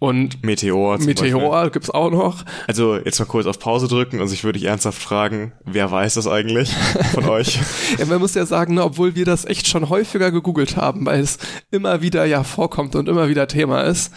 und 0.02 0.44
Meteor 0.44 0.98
zum 0.98 1.06
Beispiel. 1.14 1.32
Meteor 1.36 1.70
gibt's 1.70 1.92
auch 1.92 2.10
noch. 2.10 2.44
Also 2.66 2.98
jetzt 2.98 3.20
mal 3.20 3.26
kurz 3.26 3.46
auf 3.46 3.60
Pause 3.60 3.88
drücken. 3.88 4.20
Also 4.20 4.34
ich 4.34 4.44
würde 4.44 4.58
dich 4.58 4.68
ernsthaft 4.68 5.00
fragen, 5.00 5.52
wer 5.64 5.92
weiß 5.92 6.16
das 6.16 6.26
eigentlich 6.26 6.74
von 7.14 7.26
euch? 7.30 7.60
Ja, 8.00 8.08
man 8.08 8.20
muss 8.20 8.34
ja 8.34 8.48
sagen, 8.48 8.74
ne, 8.74 8.84
obwohl 8.84 9.14
wir 9.14 9.26
das 9.26 9.46
echt 9.46 9.68
schon 9.68 9.90
häufiger 9.90 10.32
gegoogelt 10.32 10.76
haben, 10.76 11.06
weil 11.06 11.20
es 11.20 11.38
immer 11.70 12.02
wieder 12.02 12.26
ja 12.26 12.44
vorkommt 12.44 12.96
und 12.96 13.08
immer 13.08 13.30
wieder 13.30 13.48
Thema 13.48 13.82
ist. 13.82 14.12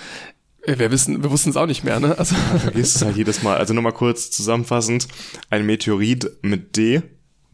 äh, 0.62 0.78
Wir 0.78 0.90
wissen, 0.90 1.22
wir 1.22 1.30
wussten 1.30 1.50
es 1.50 1.56
auch 1.58 1.66
nicht 1.66 1.84
mehr, 1.84 2.00
ne? 2.00 2.16
Also, 2.18 2.34
Vergisst 2.60 2.96
es 2.96 3.02
halt 3.04 3.18
jedes 3.18 3.42
Mal. 3.42 3.58
Also 3.58 3.74
nochmal 3.74 3.92
kurz 3.92 4.30
zusammenfassend. 4.30 5.06
Ein 5.50 5.66
Meteorit 5.66 6.30
mit 6.40 6.78
D, 6.78 7.02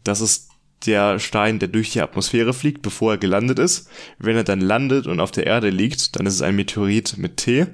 das 0.05 0.21
ist 0.21 0.51
der 0.85 1.19
Stein, 1.19 1.59
der 1.59 1.67
durch 1.67 1.91
die 1.91 2.01
Atmosphäre 2.01 2.53
fliegt, 2.53 2.81
bevor 2.81 3.11
er 3.11 3.17
gelandet 3.17 3.59
ist. 3.59 3.89
Wenn 4.19 4.37
er 4.37 4.45
dann 4.45 4.61
landet 4.61 5.05
und 5.05 5.19
auf 5.19 5.31
der 5.31 5.45
Erde 5.47 5.69
liegt, 5.69 6.15
dann 6.17 6.25
ist 6.25 6.35
es 6.35 6.41
ein 6.41 6.55
Meteorit 6.55 7.17
mit 7.17 7.35
T. 7.35 7.67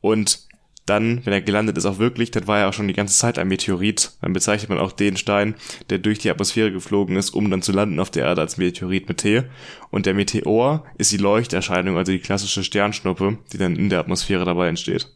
Und 0.00 0.48
dann, 0.88 1.24
wenn 1.24 1.32
er 1.32 1.42
gelandet 1.42 1.76
ist, 1.76 1.86
auch 1.86 1.98
wirklich, 1.98 2.30
dann 2.30 2.46
war 2.46 2.60
er 2.60 2.68
auch 2.68 2.72
schon 2.72 2.88
die 2.88 2.94
ganze 2.94 3.16
Zeit 3.16 3.38
ein 3.38 3.48
Meteorit. 3.48 4.12
Dann 4.22 4.32
bezeichnet 4.32 4.70
man 4.70 4.78
auch 4.78 4.92
den 4.92 5.16
Stein, 5.16 5.54
der 5.90 5.98
durch 5.98 6.18
die 6.18 6.30
Atmosphäre 6.30 6.72
geflogen 6.72 7.16
ist, 7.16 7.30
um 7.30 7.50
dann 7.50 7.62
zu 7.62 7.72
landen 7.72 8.00
auf 8.00 8.10
der 8.10 8.24
Erde 8.24 8.40
als 8.40 8.56
Meteorit 8.56 9.08
mit 9.08 9.18
T. 9.18 9.44
Und 9.90 10.06
der 10.06 10.14
Meteor 10.14 10.84
ist 10.96 11.12
die 11.12 11.18
Leuchterscheinung, 11.18 11.96
also 11.96 12.12
die 12.12 12.18
klassische 12.20 12.64
Sternschnuppe, 12.64 13.38
die 13.52 13.58
dann 13.58 13.76
in 13.76 13.90
der 13.90 14.00
Atmosphäre 14.00 14.44
dabei 14.44 14.68
entsteht. 14.68 15.08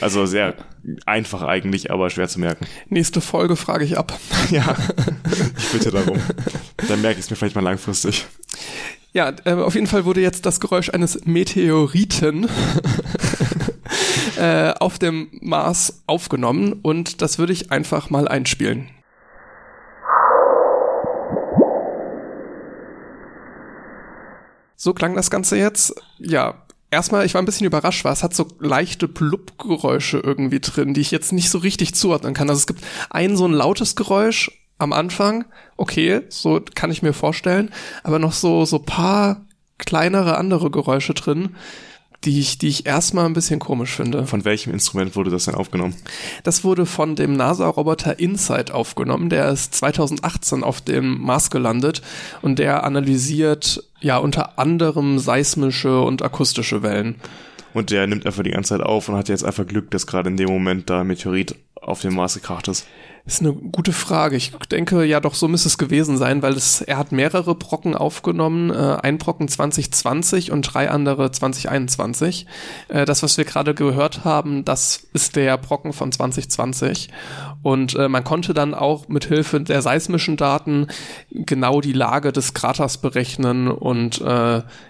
Also 0.00 0.26
sehr 0.26 0.56
einfach 1.06 1.42
eigentlich, 1.42 1.90
aber 1.90 2.10
schwer 2.10 2.28
zu 2.28 2.40
merken. 2.40 2.66
nächste 2.88 3.20
Folge 3.20 3.56
frage 3.56 3.84
ich 3.84 3.98
ab. 3.98 4.18
Ja, 4.50 4.76
ich 5.56 5.68
bitte 5.70 5.90
darum. 5.90 6.18
Dann 6.88 7.00
merke 7.00 7.18
ich 7.18 7.24
es 7.24 7.30
mir 7.30 7.36
vielleicht 7.36 7.54
mal 7.54 7.62
langfristig. 7.62 8.26
Ja, 9.14 9.32
äh, 9.44 9.52
auf 9.52 9.74
jeden 9.74 9.86
Fall 9.86 10.04
wurde 10.04 10.20
jetzt 10.20 10.44
das 10.44 10.60
Geräusch 10.60 10.90
eines 10.90 11.24
Meteoriten 11.24 12.48
äh, 14.44 14.74
auf 14.78 14.98
dem 14.98 15.28
Mars 15.40 16.02
aufgenommen 16.06 16.74
und 16.82 17.22
das 17.22 17.38
würde 17.38 17.54
ich 17.54 17.72
einfach 17.72 18.10
mal 18.10 18.28
einspielen. 18.28 18.90
So 24.76 24.92
klang 24.92 25.14
das 25.14 25.30
Ganze 25.30 25.56
jetzt. 25.56 25.94
Ja, 26.18 26.66
erstmal, 26.90 27.24
ich 27.24 27.32
war 27.32 27.40
ein 27.40 27.46
bisschen 27.46 27.66
überrascht, 27.66 28.04
weil 28.04 28.12
es 28.12 28.22
hat 28.22 28.34
so 28.34 28.48
leichte 28.58 29.08
Plupp-Geräusche 29.08 30.18
irgendwie 30.18 30.60
drin, 30.60 30.92
die 30.92 31.00
ich 31.00 31.10
jetzt 31.10 31.32
nicht 31.32 31.48
so 31.48 31.56
richtig 31.56 31.94
zuordnen 31.94 32.34
kann. 32.34 32.50
Also 32.50 32.58
es 32.58 32.66
gibt 32.66 32.84
ein 33.08 33.38
so 33.38 33.46
ein 33.46 33.54
lautes 33.54 33.96
Geräusch 33.96 34.50
am 34.76 34.92
Anfang, 34.92 35.46
okay, 35.78 36.20
so 36.28 36.60
kann 36.74 36.90
ich 36.90 37.00
mir 37.00 37.14
vorstellen, 37.14 37.70
aber 38.02 38.18
noch 38.18 38.32
so 38.34 38.66
so 38.66 38.78
paar 38.78 39.46
kleinere 39.78 40.36
andere 40.36 40.70
Geräusche 40.70 41.14
drin, 41.14 41.56
die 42.24 42.40
ich, 42.40 42.58
die 42.58 42.68
ich 42.68 42.86
erstmal 42.86 43.26
ein 43.26 43.32
bisschen 43.32 43.60
komisch 43.60 43.94
finde. 43.94 44.26
Von 44.26 44.44
welchem 44.44 44.72
Instrument 44.72 45.16
wurde 45.16 45.30
das 45.30 45.44
denn 45.44 45.54
aufgenommen? 45.54 45.94
Das 46.42 46.64
wurde 46.64 46.86
von 46.86 47.16
dem 47.16 47.34
NASA-Roboter 47.34 48.18
InSight 48.18 48.70
aufgenommen. 48.70 49.28
Der 49.28 49.50
ist 49.50 49.74
2018 49.74 50.62
auf 50.62 50.80
dem 50.80 51.20
Mars 51.20 51.50
gelandet 51.50 52.02
und 52.42 52.58
der 52.58 52.84
analysiert 52.84 53.84
ja 54.00 54.18
unter 54.18 54.58
anderem 54.58 55.18
seismische 55.18 56.00
und 56.00 56.22
akustische 56.22 56.82
Wellen. 56.82 57.16
Und 57.72 57.90
der 57.90 58.06
nimmt 58.06 58.24
einfach 58.24 58.42
die 58.42 58.50
ganze 58.50 58.70
Zeit 58.70 58.86
auf 58.86 59.08
und 59.08 59.16
hat 59.16 59.28
jetzt 59.28 59.44
einfach 59.44 59.66
Glück, 59.66 59.90
dass 59.90 60.06
gerade 60.06 60.30
in 60.30 60.36
dem 60.36 60.48
Moment 60.48 60.88
da 60.88 61.02
Meteorit 61.02 61.56
auf 61.74 62.00
dem 62.00 62.14
Mars 62.14 62.34
gekracht 62.34 62.68
ist. 62.68 62.86
Ist 63.26 63.40
eine 63.40 63.54
gute 63.54 63.94
Frage. 63.94 64.36
Ich 64.36 64.50
denke, 64.70 65.02
ja 65.02 65.18
doch, 65.18 65.34
so 65.34 65.48
müsste 65.48 65.68
es 65.68 65.78
gewesen 65.78 66.18
sein, 66.18 66.42
weil 66.42 66.52
es, 66.52 66.82
er 66.82 66.98
hat 66.98 67.10
mehrere 67.10 67.54
Brocken 67.54 67.94
aufgenommen, 67.94 68.68
äh, 68.68 68.98
ein 69.00 69.16
Brocken 69.16 69.48
2020 69.48 70.52
und 70.52 70.60
drei 70.60 70.90
andere 70.90 71.30
2021. 71.30 72.46
Äh, 72.88 73.06
das, 73.06 73.22
was 73.22 73.38
wir 73.38 73.46
gerade 73.46 73.72
gehört 73.74 74.26
haben, 74.26 74.66
das 74.66 75.06
ist 75.14 75.36
der 75.36 75.56
Brocken 75.56 75.94
von 75.94 76.12
2020. 76.12 77.08
Und 77.62 77.94
äh, 77.94 78.10
man 78.10 78.24
konnte 78.24 78.52
dann 78.52 78.74
auch 78.74 79.08
mit 79.08 79.24
Hilfe 79.24 79.58
der 79.58 79.80
seismischen 79.80 80.36
Daten 80.36 80.88
genau 81.30 81.80
die 81.80 81.94
Lage 81.94 82.30
des 82.30 82.52
Kraters 82.52 82.98
berechnen. 82.98 83.68
Und 83.68 84.20
äh, 84.20 84.24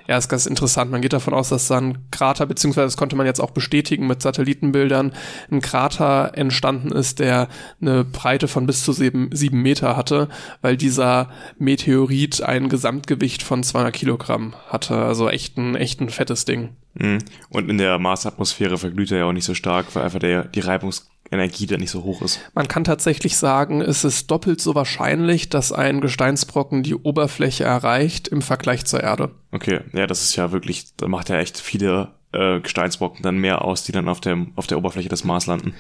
ja, 0.09 0.19
ist 0.19 0.29
ganz 0.29 0.47
interessant. 0.47 0.91
Man 0.91 1.03
geht 1.03 1.13
davon 1.13 1.35
aus, 1.35 1.51
dass 1.51 1.69
dann 1.69 1.99
Krater, 2.11 2.47
beziehungsweise 2.47 2.89
das 2.89 2.97
konnte 2.97 3.15
man 3.15 3.27
jetzt 3.27 3.41
auch 3.41 3.53
bestätigen 3.53 4.09
mit 4.09 4.23
Satellitenbildern, 4.23 5.13
ein 5.53 5.61
Krater 5.61 6.33
entstanden 6.35 6.91
ist, 6.91 7.21
der 7.21 7.47
eine 7.81 8.03
Breite 8.25 8.49
von 8.49 8.65
bis 8.65 8.83
zu 8.83 8.95
sieben, 8.95 9.29
sieben 9.35 9.61
Meter 9.61 9.99
hatte, 9.99 10.31
weil 10.63 10.79
dieser 10.79 11.29
Meteorit 11.59 12.43
ein 12.43 12.71
Gesamtgewicht 12.71 13.43
von 13.43 13.63
200 13.63 13.93
Kilogramm 13.93 14.55
hatte. 14.69 14.97
Also 14.97 15.29
echt 15.29 15.59
ein, 15.59 15.77
echt 15.77 16.01
ein 16.01 16.09
fettes 16.09 16.47
Ding. 16.47 16.71
Mhm. 16.95 17.19
Und 17.51 17.69
in 17.69 17.77
der 17.77 17.99
Marsatmosphäre 17.99 18.79
verglüht 18.79 19.13
er 19.13 19.19
ja 19.19 19.25
auch 19.27 19.35
nicht 19.35 19.45
so 19.45 19.53
stark, 19.53 19.95
weil 19.95 20.05
einfach 20.05 20.21
der, 20.21 20.45
die 20.45 20.61
Reibungsenergie 20.61 21.67
da 21.67 21.77
nicht 21.77 21.91
so 21.91 22.03
hoch 22.03 22.23
ist. 22.23 22.41
Man 22.55 22.67
kann 22.67 22.85
tatsächlich 22.85 23.37
sagen, 23.37 23.83
es 23.83 24.05
ist 24.05 24.31
doppelt 24.31 24.63
so 24.63 24.75
wahrscheinlich, 24.75 25.51
dass 25.51 25.71
ein 25.71 26.01
Gesteinsbrocken 26.01 26.83
die 26.83 26.95
Oberfläche 26.95 27.65
erreicht 27.65 28.29
im 28.29 28.41
Vergleich 28.41 28.87
zur 28.87 29.03
Erde. 29.03 29.33
Okay, 29.53 29.81
ja, 29.93 30.07
das 30.07 30.23
ist 30.23 30.35
ja 30.37 30.51
wirklich, 30.51 30.97
da 30.97 31.09
macht 31.09 31.29
ja 31.29 31.37
echt 31.37 31.61
viele 31.61 32.15
äh, 32.35 32.61
Gesteinsbrocken 32.61 33.23
dann 33.23 33.39
mehr 33.39 33.63
aus, 33.63 33.85
die 33.85 33.93
dann 33.93 34.09
auf 34.09 34.21
der, 34.21 34.47
auf 34.57 34.67
der 34.67 34.79
Oberfläche 34.79 35.09
des 35.09 35.25
Mars 35.25 35.47
landen. 35.47 35.75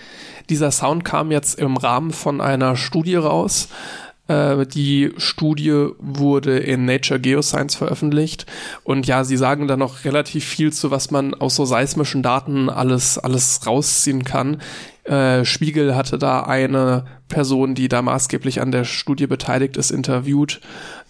Dieser 0.48 0.70
Sound 0.70 1.04
kam 1.04 1.30
jetzt 1.30 1.58
im 1.58 1.76
Rahmen 1.76 2.12
von 2.12 2.40
einer 2.40 2.76
Studie 2.76 3.16
raus. 3.16 3.68
Äh, 4.28 4.66
die 4.66 5.12
Studie 5.18 5.88
wurde 5.98 6.58
in 6.58 6.86
Nature 6.86 7.20
Geoscience 7.20 7.74
veröffentlicht 7.74 8.46
und 8.82 9.06
ja, 9.06 9.24
sie 9.24 9.36
sagen 9.36 9.68
da 9.68 9.76
noch 9.76 10.04
relativ 10.04 10.44
viel 10.44 10.72
zu, 10.72 10.90
was 10.90 11.10
man 11.10 11.34
aus 11.34 11.56
so 11.56 11.64
seismischen 11.64 12.22
Daten 12.22 12.70
alles, 12.70 13.18
alles 13.18 13.66
rausziehen 13.66 14.24
kann. 14.24 14.62
Äh, 15.04 15.44
Spiegel 15.44 15.94
hatte 15.94 16.16
da 16.16 16.44
eine 16.44 17.04
Person, 17.28 17.74
die 17.74 17.88
da 17.88 18.00
maßgeblich 18.00 18.62
an 18.62 18.72
der 18.72 18.84
Studie 18.84 19.26
beteiligt 19.26 19.76
ist, 19.76 19.90
interviewt. 19.90 20.60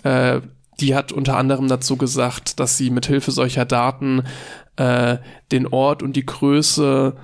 Äh, 0.02 0.40
die 0.80 0.96
hat 0.96 1.12
unter 1.12 1.36
anderem 1.36 1.68
dazu 1.68 1.96
gesagt, 1.96 2.58
dass 2.58 2.76
sie 2.76 2.90
mit 2.90 3.06
Hilfe 3.06 3.30
solcher 3.30 3.64
Daten 3.64 4.24
äh, 4.76 5.18
den 5.52 5.66
Ort 5.66 6.02
und 6.02 6.14
die 6.16 6.26
Größe 6.26 7.14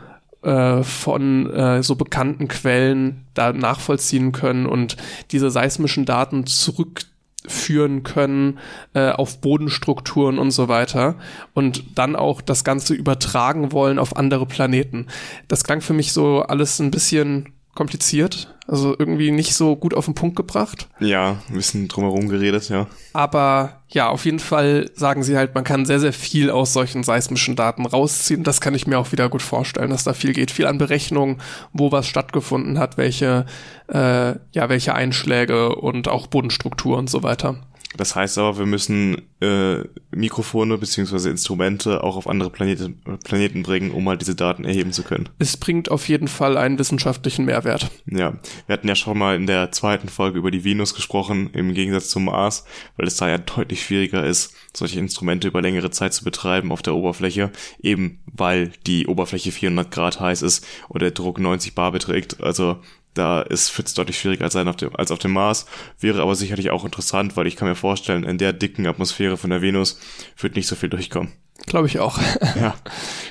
äh, 0.43 0.83
von 0.83 1.51
äh, 1.51 1.83
so 1.83 1.97
bekannten 1.97 2.49
Quellen 2.49 3.27
da 3.35 3.53
nachvollziehen 3.53 4.33
können 4.33 4.67
und 4.67 4.97
diese 5.33 5.51
seismischen 5.51 6.07
Daten 6.07 6.47
zurückführen 6.47 8.03
können 8.05 8.59
äh, 8.95 9.11
auf 9.11 9.41
Bodenstrukturen 9.41 10.39
und 10.39 10.51
so 10.51 10.69
weiter 10.69 11.17
und 11.53 11.99
dann 11.99 12.17
auch 12.17 12.41
das 12.41 12.65
Ganze 12.65 12.95
übertragen 12.95 13.73
wollen 13.73 13.99
auf 13.99 14.17
andere 14.17 14.47
Planeten. 14.47 15.09
Das 15.49 15.65
klang 15.65 15.83
für 15.83 15.93
mich 15.93 16.13
so 16.13 16.41
alles 16.41 16.79
ein 16.79 16.91
bisschen 16.91 17.53
kompliziert, 17.81 18.55
also 18.69 18.95
irgendwie 18.99 19.31
nicht 19.31 19.55
so 19.55 19.75
gut 19.75 19.95
auf 19.95 20.05
den 20.05 20.13
Punkt 20.13 20.37
gebracht. 20.37 20.87
Ja, 20.99 21.39
ein 21.49 21.55
bisschen 21.55 21.89
drumherum 21.89 22.29
geredet, 22.29 22.69
ja. 22.69 22.89
Aber 23.15 23.81
ja, 23.89 24.11
auf 24.11 24.27
jeden 24.27 24.39
Fall 24.39 24.91
sagen 24.95 25.23
sie 25.23 25.35
halt, 25.35 25.55
man 25.55 25.65
kann 25.65 25.87
sehr, 25.87 25.99
sehr 25.99 26.13
viel 26.13 26.51
aus 26.51 26.75
solchen 26.75 27.05
seismischen 27.05 27.57
Daten 27.57 27.87
rausziehen. 27.87 28.45
Das 28.45 28.61
kann 28.61 28.75
ich 28.75 28.87
mir 28.87 28.99
auch 28.99 29.13
wieder 29.13 29.31
gut 29.31 29.41
vorstellen, 29.41 29.89
dass 29.89 30.05
da 30.05 30.13
viel 30.13 30.35
geht. 30.35 30.51
Viel 30.51 30.67
an 30.67 30.77
Berechnungen, 30.77 31.41
wo 31.73 31.91
was 31.91 32.07
stattgefunden 32.07 32.79
hat, 32.79 32.99
welche, 32.99 33.47
äh, 33.89 34.35
ja, 34.53 34.69
welche 34.69 34.95
Einschläge 34.95 35.75
und 35.75 36.07
auch 36.09 36.27
Bodenstruktur 36.27 36.99
und 36.99 37.09
so 37.09 37.23
weiter. 37.23 37.57
Das 37.97 38.15
heißt 38.15 38.39
aber, 38.39 38.59
wir 38.59 38.67
müssen 38.67 39.23
äh, 39.41 39.83
Mikrofone 40.13 40.79
beziehungsweise 40.79 41.29
Instrumente 41.29 42.05
auch 42.05 42.17
auf 42.17 42.29
andere 42.29 42.51
Planete, 42.51 42.91
Planeten 43.25 43.65
bringen, 43.65 43.91
um 43.91 44.09
halt 44.09 44.21
diese 44.21 44.37
Daten 44.37 44.65
erheben 44.65 44.93
zu 44.93 45.03
können. 45.03 45.29
Es 45.41 45.57
bringt 45.57 45.91
auf 45.91 46.09
jeden 46.09 46.29
Fall 46.29 46.57
einen 46.57 46.79
wissenschaftlichen 46.79 47.47
Mehrwert. 47.47 47.91
Ja, 48.07 48.35
wir 48.67 48.73
hatten 48.73 48.87
ja 48.87 48.95
schon 48.95 49.19
mal 49.19 49.35
in 49.35 49.47
der 49.47 49.73
zweiten 49.73 50.09
Folge 50.09 50.39
über 50.39 50.53
die 50.53 50.65
Venus 50.65 50.95
gesprochen, 50.95 51.51
im 51.53 51.75
Gegensatz 51.75 52.11
zum 52.11 52.27
Mars, 52.27 52.65
weil 52.97 53.09
es 53.09 53.17
da 53.17 53.29
ja 53.29 53.39
deutlich 53.39 53.83
schwieriger 53.83 54.25
ist, 54.25 54.55
solche 54.73 55.01
Instrumente 55.01 55.49
über 55.49 55.61
längere 55.61 55.91
Zeit 55.91 56.15
zu 56.15 56.23
betreiben 56.23 56.71
auf 56.71 56.83
der 56.83 56.95
Oberfläche, 56.95 57.51
eben 57.83 58.21
weil 58.27 58.71
die 58.87 59.09
Oberfläche 59.09 59.51
400 59.51 59.91
Grad 59.91 60.21
heiß 60.21 60.43
ist 60.43 60.65
und 60.89 61.03
der 61.03 61.11
Druck 61.11 61.41
90 61.41 61.75
Bar 61.75 61.91
beträgt. 61.91 62.41
Also 62.41 62.79
da 63.15 63.43
ist 63.43 63.71
Fitz 63.71 63.95
deutlich 63.95 64.19
schwieriger 64.19 64.45
als, 64.45 64.57
auf 64.57 64.77
dem, 64.77 64.95
als 64.95 65.11
auf 65.11 65.19
dem 65.19 65.33
Mars, 65.33 65.67
wäre 65.99 66.23
aber 66.23 66.35
sicherlich 66.35 66.71
auch 66.71 66.85
interessant, 66.85 67.37
weil 67.37 67.47
ich 67.47 67.57
kann 67.57 67.69
mir 67.69 67.75
vorstellen, 67.75 68.25
in 68.25 68.39
der 68.39 68.53
dicken 68.53 68.87
Atmosphäre 68.87 69.37
von 69.37 69.51
der 69.51 69.63
Venus 69.63 69.99
wird 70.39 70.57
nicht 70.57 70.67
so 70.67 70.77
viel 70.77 70.89
durchkommen. 70.89 71.33
Glaube 71.67 71.89
ich 71.89 71.99
auch. 71.99 72.19
ja, 72.57 72.75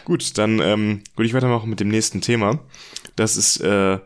gut, 0.06 0.38
dann 0.38 0.60
ähm, 0.60 1.02
würde 1.16 1.28
ich 1.28 1.34
weitermachen 1.34 1.70
mit 1.70 1.80
dem 1.80 1.88
nächsten 1.88 2.22
Thema. 2.22 2.60
Das 3.16 3.38
ist 3.38 3.62
äh, 3.62 4.00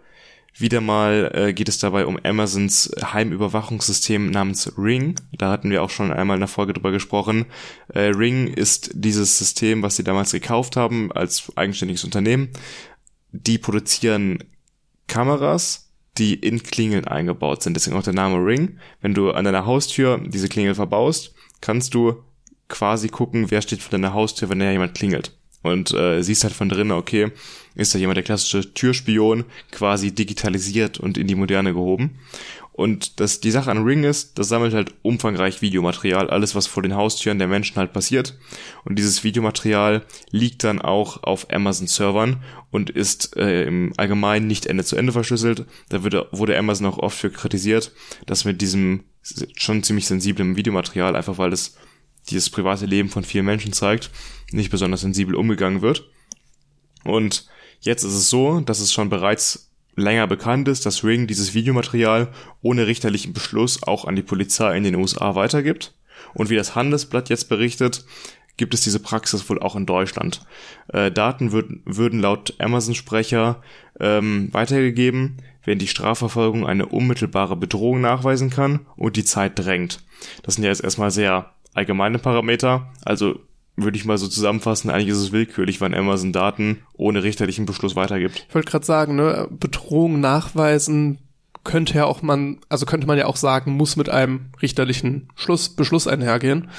wieder 0.56 0.82
mal 0.82 1.32
äh, 1.34 1.54
geht 1.54 1.68
es 1.68 1.80
dabei 1.80 2.06
um 2.06 2.20
Amazons 2.24 2.92
Heimüberwachungssystem 3.02 4.30
namens 4.30 4.72
Ring. 4.78 5.16
Da 5.32 5.52
hatten 5.52 5.72
wir 5.72 5.82
auch 5.82 5.90
schon 5.90 6.14
einmal 6.14 6.38
in 6.38 6.42
der 6.42 6.48
Folge 6.48 6.74
drüber 6.74 6.92
gesprochen. 6.92 7.46
Äh, 7.90 8.10
Ring 8.10 8.48
ist 8.48 8.92
dieses 8.94 9.38
System, 9.38 9.82
was 9.82 9.96
sie 9.96 10.04
damals 10.04 10.32
gekauft 10.32 10.76
haben 10.76 11.12
als 11.12 11.52
eigenständiges 11.56 12.04
Unternehmen. 12.04 12.50
Die 13.32 13.58
produzieren 13.58 14.44
Kameras, 15.08 15.92
die 16.18 16.36
in 16.36 16.62
Klingeln 16.62 17.06
eingebaut 17.06 17.64
sind. 17.64 17.74
Deswegen 17.76 17.98
auch 17.98 18.04
der 18.04 18.14
Name 18.14 18.38
Ring. 18.38 18.78
Wenn 19.02 19.14
du 19.14 19.32
an 19.32 19.46
deiner 19.46 19.66
Haustür 19.66 20.20
diese 20.24 20.50
Klingel 20.50 20.76
verbaust, 20.76 21.34
kannst 21.62 21.94
du 21.94 22.24
quasi 22.68 23.10
gucken, 23.10 23.52
wer 23.52 23.62
steht 23.62 23.82
vor 23.82 23.92
deiner 23.92 24.14
Haustür, 24.14 24.50
wenn 24.50 24.60
da 24.60 24.72
jemand 24.72 24.96
klingelt. 24.96 25.38
Und 25.62 25.94
äh, 25.94 26.22
siehst 26.22 26.44
halt 26.44 26.54
von 26.54 26.68
drinnen, 26.68 26.92
okay, 26.92 27.32
ist 27.74 27.96
da 27.96 28.00
jemand 28.00 28.18
der 28.18 28.24
klassische 28.24 28.74
Türspion, 28.74 29.46
quasi 29.72 30.14
digitalisiert 30.14 31.00
und 31.00 31.18
in 31.18 31.28
die 31.28 31.36
Moderne 31.36 31.74
gehoben. 31.74 32.20
Und 32.74 33.20
das, 33.20 33.40
die 33.40 33.52
Sache 33.52 33.70
an 33.70 33.84
Ring 33.84 34.04
ist, 34.04 34.40
das 34.40 34.50
sammelt 34.50 34.74
halt 34.74 34.96
umfangreich 35.04 35.62
Videomaterial, 35.62 36.32
alles 36.32 36.56
was 36.56 36.66
vor 36.66 36.82
den 36.82 36.96
Haustüren 36.96 37.38
der 37.38 37.48
Menschen 37.48 37.78
halt 37.78 37.94
passiert. 37.94 38.38
Und 38.84 38.98
dieses 38.98 39.24
Videomaterial 39.24 40.02
liegt 40.32 40.64
dann 40.64 40.82
auch 40.82 41.22
auf 41.22 41.52
Amazon-Servern 41.52 42.44
und 42.72 42.90
ist 42.90 43.38
äh, 43.38 43.66
im 43.66 43.94
Allgemeinen 43.98 44.48
nicht 44.48 44.66
Ende 44.66 44.84
zu 44.84 44.96
Ende 44.96 45.12
verschlüsselt. 45.12 45.66
Da 45.90 46.04
wurde, 46.04 46.28
wurde 46.32 46.58
Amazon 46.58 46.88
auch 46.88 46.98
oft 46.98 47.18
für 47.18 47.30
kritisiert, 47.30 47.92
dass 48.26 48.44
mit 48.44 48.60
diesem 48.62 49.04
schon 49.56 49.84
ziemlich 49.84 50.08
sensiblen 50.08 50.56
Videomaterial, 50.56 51.16
einfach 51.16 51.38
weil 51.38 51.54
es 51.54 51.78
dieses 52.30 52.50
private 52.50 52.88
Leben 52.88 53.10
von 53.10 53.24
vielen 53.24 53.46
Menschen 53.46 53.74
zeigt, 53.74 54.10
nicht 54.52 54.72
besonders 54.72 55.02
sensibel 55.02 55.36
umgegangen 55.36 55.82
wird. 55.82 56.10
Und 57.04 57.48
jetzt 57.82 58.04
ist 58.04 58.14
es 58.14 58.30
so, 58.30 58.62
dass 58.62 58.80
es 58.80 58.92
schon 58.92 59.10
bereits 59.10 59.73
länger 59.96 60.28
bekannt 60.28 60.68
ist, 60.68 60.86
dass 60.86 61.04
Ring 61.04 61.28
dieses 61.28 61.54
Videomaterial 61.54 62.30
ohne 62.62 62.88
richterlichen 62.88 63.34
Beschluss 63.34 63.84
auch 63.84 64.06
an 64.06 64.16
die 64.16 64.24
Polizei 64.24 64.76
in 64.76 64.84
den 64.84 64.96
USA 64.96 65.36
weitergibt. 65.36 65.94
Und 66.34 66.50
wie 66.50 66.56
das 66.56 66.76
Handelsblatt 66.76 67.30
jetzt 67.30 67.50
berichtet, 67.50 68.06
gibt 68.58 68.74
es 68.74 68.82
diese 68.82 69.00
Praxis 69.00 69.50
wohl 69.50 69.60
auch 69.60 69.76
in 69.76 69.86
Deutschland. 69.86 70.42
Äh, 70.88 71.12
Daten 71.12 71.52
würd, 71.52 71.72
würden 71.86 72.20
laut 72.20 72.54
Amazon-Sprecher 72.60 73.62
ähm, 74.00 74.50
weitergegeben, 74.52 75.38
wenn 75.64 75.80
die 75.80 75.88
Strafverfolgung 75.88 76.66
eine 76.66 76.88
unmittelbare 76.88 77.56
Bedrohung 77.56 78.02
nachweisen 78.02 78.50
kann 78.50 78.82
und 78.96 79.16
die 79.16 79.24
Zeit 79.24 79.58
drängt. 79.58 80.04
Das 80.44 80.56
sind 80.56 80.64
ja 80.64 80.70
jetzt 80.70 80.84
erstmal 80.84 81.12
sehr 81.12 81.54
allgemeine 81.74 82.20
Parameter. 82.20 82.92
Also 83.04 83.40
würde 83.76 83.98
ich 83.98 84.06
mal 84.06 84.18
so 84.18 84.28
zusammenfassen, 84.28 84.90
eigentlich 84.90 85.10
ist 85.10 85.18
es 85.18 85.32
willkürlich, 85.32 85.82
wann 85.82 85.94
Amazon 85.94 86.32
Daten 86.32 86.80
ohne 86.94 87.24
richterlichen 87.24 87.66
Beschluss 87.66 87.96
weitergibt. 87.96 88.46
Ich 88.48 88.56
wollte 88.56 88.70
gerade 88.70 88.86
sagen, 88.86 89.16
ne, 89.16 89.48
Bedrohung 89.50 90.20
nachweisen 90.20 91.20
könnte 91.64 91.96
ja 91.96 92.06
auch 92.06 92.22
man, 92.22 92.60
also 92.70 92.86
könnte 92.86 93.08
man 93.08 93.18
ja 93.18 93.26
auch 93.26 93.38
sagen, 93.38 93.72
muss 93.72 93.96
mit 93.96 94.10
einem 94.10 94.52
richterlichen 94.62 95.30
Schluss, 95.36 95.70
Beschluss 95.70 96.08
einhergehen. 96.08 96.70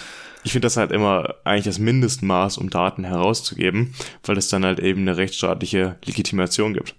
Ich 0.44 0.52
finde 0.52 0.66
das 0.66 0.76
halt 0.76 0.92
immer 0.92 1.34
eigentlich 1.44 1.64
das 1.64 1.78
Mindestmaß, 1.78 2.58
um 2.58 2.68
Daten 2.68 3.04
herauszugeben, 3.04 3.94
weil 4.24 4.36
es 4.36 4.48
dann 4.48 4.64
halt 4.64 4.78
eben 4.78 5.00
eine 5.00 5.16
rechtsstaatliche 5.16 5.96
Legitimation 6.04 6.74
gibt 6.74 6.94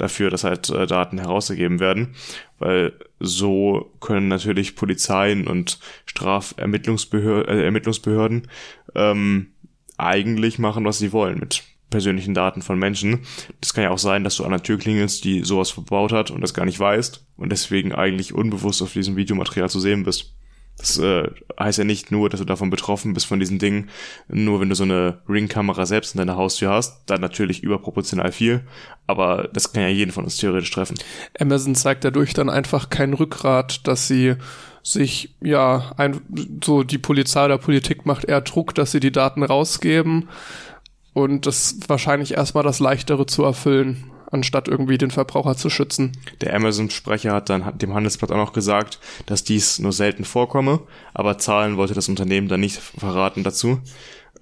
dafür, 0.00 0.30
dass 0.30 0.44
halt 0.44 0.70
äh, 0.70 0.86
Daten 0.86 1.18
herausgegeben 1.18 1.80
werden, 1.80 2.14
weil 2.58 2.92
so 3.18 3.92
können 4.00 4.28
natürlich 4.28 4.76
Polizeien 4.76 5.46
und 5.46 5.78
Strafermittlungsbehörden 6.06 7.58
äh, 7.58 7.64
Ermittlungsbehörden 7.64 8.48
ähm, 8.94 9.52
eigentlich 9.98 10.58
machen, 10.58 10.84
was 10.84 10.98
sie 10.98 11.12
wollen 11.12 11.38
mit 11.38 11.62
persönlichen 11.90 12.34
Daten 12.34 12.62
von 12.62 12.78
Menschen. 12.78 13.20
Das 13.60 13.74
kann 13.74 13.84
ja 13.84 13.90
auch 13.90 13.98
sein, 13.98 14.24
dass 14.24 14.36
du 14.36 14.44
an 14.44 14.52
der 14.52 14.62
Tür 14.62 14.78
klingelst, 14.78 15.24
die 15.24 15.44
sowas 15.44 15.70
verbaut 15.70 16.12
hat 16.12 16.30
und 16.30 16.40
das 16.40 16.54
gar 16.54 16.64
nicht 16.64 16.78
weißt 16.78 17.26
und 17.36 17.50
deswegen 17.50 17.92
eigentlich 17.92 18.32
unbewusst 18.32 18.80
auf 18.80 18.92
diesem 18.92 19.16
Videomaterial 19.16 19.68
zu 19.68 19.80
sehen 19.80 20.04
bist. 20.04 20.34
Das 20.80 20.98
äh, 20.98 21.28
heißt 21.58 21.78
ja 21.78 21.84
nicht 21.84 22.10
nur, 22.10 22.30
dass 22.30 22.40
du 22.40 22.46
davon 22.46 22.70
betroffen 22.70 23.12
bist 23.12 23.26
von 23.26 23.38
diesen 23.38 23.58
Dingen, 23.58 23.90
nur 24.28 24.60
wenn 24.60 24.70
du 24.70 24.74
so 24.74 24.84
eine 24.84 25.18
Ring-Kamera 25.28 25.84
selbst 25.84 26.14
in 26.14 26.18
deiner 26.18 26.36
Haustür 26.36 26.70
hast, 26.70 27.02
dann 27.06 27.20
natürlich 27.20 27.62
überproportional 27.62 28.32
viel, 28.32 28.62
aber 29.06 29.48
das 29.52 29.72
kann 29.72 29.82
ja 29.82 29.88
jeden 29.88 30.10
von 30.10 30.24
uns 30.24 30.38
theoretisch 30.38 30.70
treffen. 30.70 30.98
Amazon 31.38 31.74
zeigt 31.74 32.04
dadurch 32.04 32.32
dann 32.32 32.48
einfach 32.48 32.88
kein 32.88 33.12
Rückgrat, 33.12 33.86
dass 33.86 34.08
sie 34.08 34.36
sich, 34.82 35.34
ja, 35.42 35.92
ein, 35.98 36.22
so 36.64 36.82
die 36.82 36.96
Polizei 36.96 37.44
oder 37.44 37.58
Politik 37.58 38.06
macht 38.06 38.24
eher 38.24 38.40
Druck, 38.40 38.74
dass 38.74 38.92
sie 38.92 39.00
die 39.00 39.12
Daten 39.12 39.42
rausgeben 39.42 40.30
und 41.12 41.44
das 41.44 41.76
wahrscheinlich 41.88 42.32
erstmal 42.32 42.64
das 42.64 42.80
Leichtere 42.80 43.26
zu 43.26 43.44
erfüllen 43.44 44.09
anstatt 44.30 44.68
irgendwie 44.68 44.98
den 44.98 45.10
Verbraucher 45.10 45.56
zu 45.56 45.70
schützen. 45.70 46.12
Der 46.40 46.54
Amazon-Sprecher 46.54 47.32
hat 47.32 47.50
dann 47.50 47.78
dem 47.78 47.94
Handelsblatt 47.94 48.32
auch 48.32 48.36
noch 48.36 48.52
gesagt, 48.52 48.98
dass 49.26 49.44
dies 49.44 49.78
nur 49.78 49.92
selten 49.92 50.24
vorkomme, 50.24 50.80
aber 51.14 51.38
Zahlen 51.38 51.76
wollte 51.76 51.94
das 51.94 52.08
Unternehmen 52.08 52.48
dann 52.48 52.60
nicht 52.60 52.78
verraten 52.78 53.42
dazu. 53.42 53.80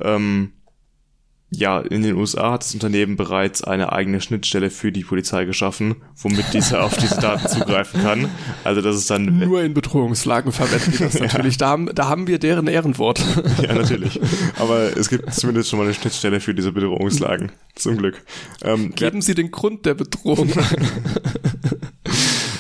Ähm, 0.01 0.53
ja, 1.51 1.81
in 1.81 2.03
den 2.03 2.17
USA 2.17 2.53
hat 2.53 2.63
das 2.63 2.75
Unternehmen 2.75 3.17
bereits 3.17 3.65
eine 3.65 3.93
eigene 3.93 4.21
Schnittstelle 4.21 4.69
für 4.69 4.93
die 4.93 5.03
Polizei 5.03 5.47
geschaffen, 5.47 5.97
womit 6.17 6.53
diese 6.53 6.83
auf 6.83 6.97
diese 6.99 7.17
Daten 7.21 7.49
zugreifen 7.49 8.03
kann. 8.03 8.29
Also 8.65 8.83
das 8.83 8.97
ist 8.97 9.11
dann 9.11 9.39
nur 9.39 9.63
in 9.63 9.73
Bedrohungslagen 9.73 10.53
verwenden 10.53 10.93
die 10.93 10.99
das 10.99 11.15
natürlich. 11.21 11.55
ja. 11.55 11.59
da, 11.59 11.69
haben, 11.71 11.91
da 11.95 12.09
haben 12.09 12.27
wir 12.27 12.39
deren 12.39 12.67
Ehrenwort. 12.67 13.25
ja, 13.63 13.75
natürlich. 13.75 14.21
Aber 14.59 14.95
es 14.95 15.09
gibt 15.09 15.33
zumindest 15.33 15.71
schon 15.71 15.79
mal 15.79 15.87
eine 15.87 15.95
Schnittstelle 15.95 16.41
für 16.41 16.55
diese 16.55 16.73
Bedrohungslagen. 16.73 17.51
Zum 17.75 17.97
Glück. 17.97 18.23
Ähm, 18.63 18.95
Geben 18.95 19.23
Sie 19.23 19.35
den 19.35 19.51
Grund 19.51 19.87
der 19.87 19.95
Bedrohung. 19.95 20.53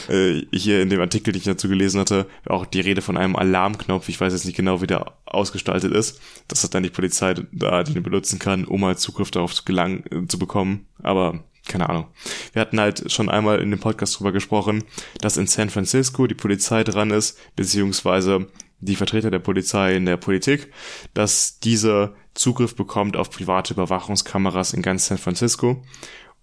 Äh, 0.09 0.47
hier 0.53 0.83
in 0.83 0.91
dem 0.91 1.01
Artikel, 1.01 1.33
den 1.33 1.39
ich 1.39 1.45
dazu 1.45 1.69
gelesen 1.69 2.01
hatte, 2.01 2.27
auch 2.47 2.67
die 2.67 2.81
Rede 2.81 3.03
von 3.03 3.17
einem 3.17 3.37
Alarmknopf. 3.37 4.09
Ich 4.09 4.21
weiß 4.21 4.33
jetzt 4.33 4.45
nicht 4.45 4.57
genau, 4.57 4.81
wie 4.81 4.87
der 4.87 5.13
ausgestaltet 5.27 5.93
ist, 5.93 6.21
dass 6.49 6.63
das 6.63 6.71
dann 6.71 6.83
die 6.83 6.91
Polizei 6.91 7.35
da 7.53 7.83
den 7.83 8.03
benutzen 8.03 8.39
kann, 8.39 8.65
um 8.65 8.85
halt 8.85 8.99
Zugriff 8.99 9.31
darauf 9.31 9.55
zu 9.55 9.65
gelangen, 9.65 10.05
äh, 10.11 10.27
zu 10.27 10.39
bekommen. 10.39 10.87
Aber 11.03 11.45
keine 11.69 11.89
Ahnung. 11.89 12.07
Wir 12.53 12.63
hatten 12.63 12.81
halt 12.81 13.13
schon 13.13 13.29
einmal 13.29 13.61
in 13.61 13.71
dem 13.71 13.81
Podcast 13.81 14.19
drüber 14.19 14.33
gesprochen, 14.33 14.85
dass 15.21 15.37
in 15.37 15.47
San 15.47 15.71
Francisco 15.71 16.27
die 16.27 16.35
Polizei 16.35 16.83
dran 16.83 17.11
ist, 17.11 17.39
beziehungsweise 17.57 18.49
die 18.81 18.97
Vertreter 18.97 19.31
der 19.31 19.41
Polizei 19.41 19.97
in 19.97 20.07
der 20.07 20.17
Politik, 20.17 20.73
dass 21.15 21.59
diese 21.61 22.15
Zugriff 22.35 22.77
bekommt 22.77 23.17
auf 23.17 23.31
private 23.31 23.75
Überwachungskameras 23.75 24.73
in 24.73 24.83
ganz 24.83 25.07
San 25.07 25.19
Francisco. 25.19 25.83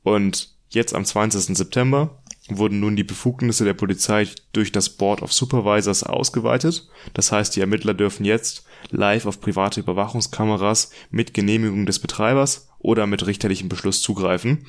Und 0.03 0.53
jetzt 0.69 0.93
am 0.93 1.05
20. 1.05 1.57
September 1.57 2.21
wurden 2.49 2.79
nun 2.79 2.95
die 2.95 3.03
Befugnisse 3.03 3.65
der 3.65 3.73
Polizei 3.73 4.27
durch 4.53 4.71
das 4.71 4.89
Board 4.89 5.21
of 5.21 5.33
Supervisors 5.33 6.03
ausgeweitet. 6.03 6.87
Das 7.13 7.31
heißt, 7.31 7.55
die 7.55 7.61
Ermittler 7.61 7.93
dürfen 7.93 8.25
jetzt 8.25 8.65
live 8.91 9.25
auf 9.25 9.41
private 9.41 9.79
Überwachungskameras 9.79 10.91
mit 11.09 11.33
Genehmigung 11.33 11.85
des 11.85 11.99
Betreibers 11.99 12.69
oder 12.79 13.07
mit 13.07 13.25
richterlichem 13.25 13.69
Beschluss 13.69 14.01
zugreifen. 14.01 14.67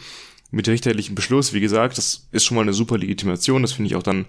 Mit 0.51 0.69
richterlichem 0.69 1.15
Beschluss, 1.15 1.53
wie 1.53 1.61
gesagt, 1.61 1.99
das 1.99 2.29
ist 2.33 2.45
schon 2.45 2.55
mal 2.55 2.63
eine 2.63 2.73
super 2.73 2.97
Legitimation, 2.97 3.63
das 3.63 3.73
finde 3.73 3.89
ich 3.89 3.97
auch 3.97 4.03
dann 4.03 4.27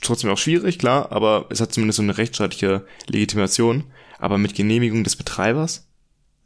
trotzdem 0.00 0.30
auch 0.30 0.38
schwierig, 0.38 0.78
klar, 0.78 1.12
aber 1.12 1.46
es 1.50 1.60
hat 1.60 1.72
zumindest 1.72 1.96
so 1.96 2.02
eine 2.02 2.16
rechtsstaatliche 2.16 2.86
Legitimation. 3.08 3.84
Aber 4.18 4.38
mit 4.38 4.54
Genehmigung 4.54 5.02
des 5.02 5.16
Betreibers? 5.16 5.88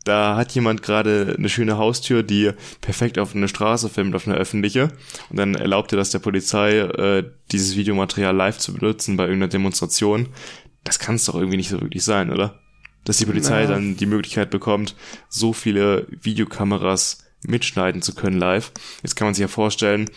Da 0.07 0.37
hat 0.37 0.53
jemand 0.53 0.83
gerade 0.83 1.35
eine 1.37 1.49
schöne 1.49 1.79
Haustür, 1.79 2.23
die 2.23 2.53
perfekt 2.81 3.19
auf 3.19 3.35
eine 3.35 3.49
Straße 3.49 3.89
filmt, 3.89 4.15
auf 4.15 4.29
eine 4.29 4.37
öffentliche. 4.37 4.93
Und 5.31 5.39
dann 5.39 5.57
erlaubt 5.57 5.93
er 5.93 5.99
das 5.99 6.11
der 6.11 6.21
Polizei, 6.21 6.79
äh, 6.79 7.25
dieses 7.51 7.77
Videomaterial 7.77 8.35
live 8.35 8.57
zu 8.57 8.73
benutzen 8.73 9.17
bei 9.17 9.25
irgendeiner 9.25 9.51
Demonstration. 9.51 10.29
Das 10.85 11.01
kann 11.01 11.17
es 11.17 11.25
doch 11.25 11.35
irgendwie 11.35 11.57
nicht 11.57 11.71
so 11.71 11.81
wirklich 11.81 12.05
sein, 12.05 12.33
oder? 12.33 12.61
Dass 13.05 13.19
die 13.19 13.27
Polizei 13.27 13.63
ja. 13.63 13.69
dann 13.69 13.97
die 13.97 14.07
Möglichkeit 14.07 14.51
bekommt, 14.51 14.95
so 15.29 15.53
viele 15.53 16.07
Videokameras 16.09 17.25
mitschneiden 17.43 18.01
zu 18.01 18.15
können 18.15 18.39
live. 18.39 18.71
Jetzt 19.03 19.17
kann 19.17 19.27
man 19.27 19.35
sich 19.35 19.43
ja 19.43 19.49
vorstellen, 19.49 20.09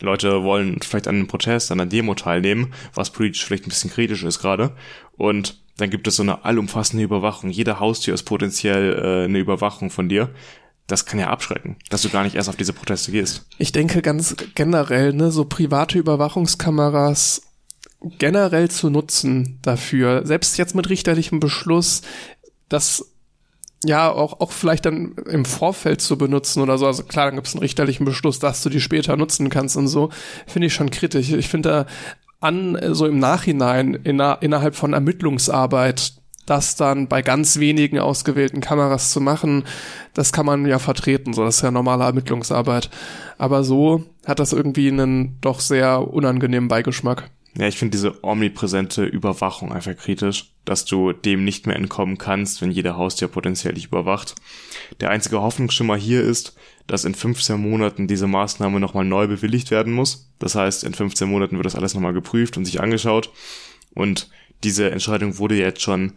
Leute 0.00 0.42
wollen 0.44 0.80
vielleicht 0.80 1.08
an 1.08 1.16
einem 1.16 1.26
Protest, 1.26 1.70
an 1.70 1.78
einer 1.78 1.90
Demo 1.90 2.14
teilnehmen, 2.14 2.72
was 2.94 3.10
politisch 3.10 3.44
vielleicht 3.44 3.66
ein 3.66 3.70
bisschen 3.70 3.90
kritisch 3.90 4.22
ist 4.24 4.38
gerade. 4.38 4.74
Und 5.12 5.63
dann 5.76 5.90
gibt 5.90 6.06
es 6.06 6.16
so 6.16 6.22
eine 6.22 6.44
allumfassende 6.44 7.04
Überwachung. 7.04 7.50
Jede 7.50 7.80
Haustür 7.80 8.14
ist 8.14 8.24
potenziell 8.24 8.94
äh, 8.94 9.24
eine 9.24 9.38
Überwachung 9.38 9.90
von 9.90 10.08
dir. 10.08 10.30
Das 10.86 11.06
kann 11.06 11.18
ja 11.18 11.30
abschrecken, 11.30 11.76
dass 11.88 12.02
du 12.02 12.10
gar 12.10 12.24
nicht 12.24 12.36
erst 12.36 12.48
auf 12.48 12.56
diese 12.56 12.74
Proteste 12.74 13.10
gehst. 13.10 13.46
Ich 13.58 13.72
denke 13.72 14.02
ganz 14.02 14.36
generell, 14.54 15.14
ne, 15.14 15.30
so 15.30 15.46
private 15.46 15.98
Überwachungskameras 15.98 17.42
generell 18.18 18.70
zu 18.70 18.90
nutzen 18.90 19.58
dafür, 19.62 20.26
selbst 20.26 20.58
jetzt 20.58 20.74
mit 20.74 20.90
richterlichem 20.90 21.40
Beschluss, 21.40 22.02
das 22.68 23.14
ja 23.82 24.10
auch, 24.10 24.40
auch 24.40 24.52
vielleicht 24.52 24.86
dann 24.86 25.14
im 25.28 25.44
Vorfeld 25.44 26.00
zu 26.00 26.16
benutzen 26.18 26.62
oder 26.62 26.78
so. 26.78 26.86
Also 26.86 27.04
klar, 27.04 27.26
dann 27.26 27.34
gibt 27.36 27.46
es 27.46 27.54
einen 27.54 27.62
richterlichen 27.62 28.04
Beschluss, 28.04 28.38
dass 28.38 28.62
du 28.62 28.68
die 28.68 28.80
später 28.80 29.16
nutzen 29.16 29.50
kannst 29.50 29.76
und 29.76 29.88
so, 29.88 30.10
finde 30.46 30.66
ich 30.66 30.74
schon 30.74 30.90
kritisch. 30.90 31.30
Ich 31.32 31.48
finde 31.48 31.68
da 31.68 31.86
an, 32.44 32.76
äh, 32.76 32.94
so 32.94 33.06
im 33.06 33.18
Nachhinein, 33.18 33.94
in, 33.94 34.20
innerhalb 34.20 34.76
von 34.76 34.92
Ermittlungsarbeit, 34.92 36.14
das 36.46 36.76
dann 36.76 37.08
bei 37.08 37.22
ganz 37.22 37.58
wenigen 37.58 37.98
ausgewählten 37.98 38.60
Kameras 38.60 39.10
zu 39.10 39.20
machen, 39.20 39.64
das 40.12 40.32
kann 40.32 40.46
man 40.46 40.66
ja 40.66 40.78
vertreten, 40.78 41.32
so 41.32 41.44
das 41.44 41.56
ist 41.56 41.62
ja 41.62 41.70
normale 41.70 42.04
Ermittlungsarbeit. 42.04 42.90
Aber 43.38 43.64
so 43.64 44.04
hat 44.26 44.38
das 44.38 44.52
irgendwie 44.52 44.88
einen 44.88 45.38
doch 45.40 45.60
sehr 45.60 46.06
unangenehmen 46.12 46.68
Beigeschmack. 46.68 47.30
Ja, 47.56 47.68
ich 47.68 47.78
finde 47.78 47.92
diese 47.92 48.24
omnipräsente 48.24 49.04
Überwachung 49.04 49.72
einfach 49.72 49.96
kritisch, 49.96 50.50
dass 50.64 50.84
du 50.84 51.12
dem 51.12 51.44
nicht 51.44 51.66
mehr 51.66 51.76
entkommen 51.76 52.18
kannst, 52.18 52.60
wenn 52.60 52.72
jeder 52.72 52.96
Haustier 52.96 53.28
potenziell 53.28 53.74
dich 53.74 53.86
überwacht. 53.86 54.34
Der 55.00 55.10
einzige 55.10 55.40
Hoffnungsschimmer 55.40 55.96
hier 55.96 56.22
ist, 56.22 56.56
dass 56.86 57.04
in 57.04 57.14
15 57.14 57.60
Monaten 57.60 58.06
diese 58.06 58.26
Maßnahme 58.26 58.80
nochmal 58.80 59.04
neu 59.04 59.26
bewilligt 59.26 59.70
werden 59.70 59.92
muss. 59.92 60.30
Das 60.38 60.54
heißt, 60.54 60.84
in 60.84 60.94
15 60.94 61.28
Monaten 61.28 61.56
wird 61.56 61.66
das 61.66 61.76
alles 61.76 61.94
nochmal 61.94 62.12
geprüft 62.12 62.56
und 62.56 62.64
sich 62.64 62.80
angeschaut. 62.80 63.32
Und 63.94 64.28
diese 64.62 64.90
Entscheidung 64.90 65.38
wurde 65.38 65.56
jetzt 65.56 65.82
schon 65.82 66.14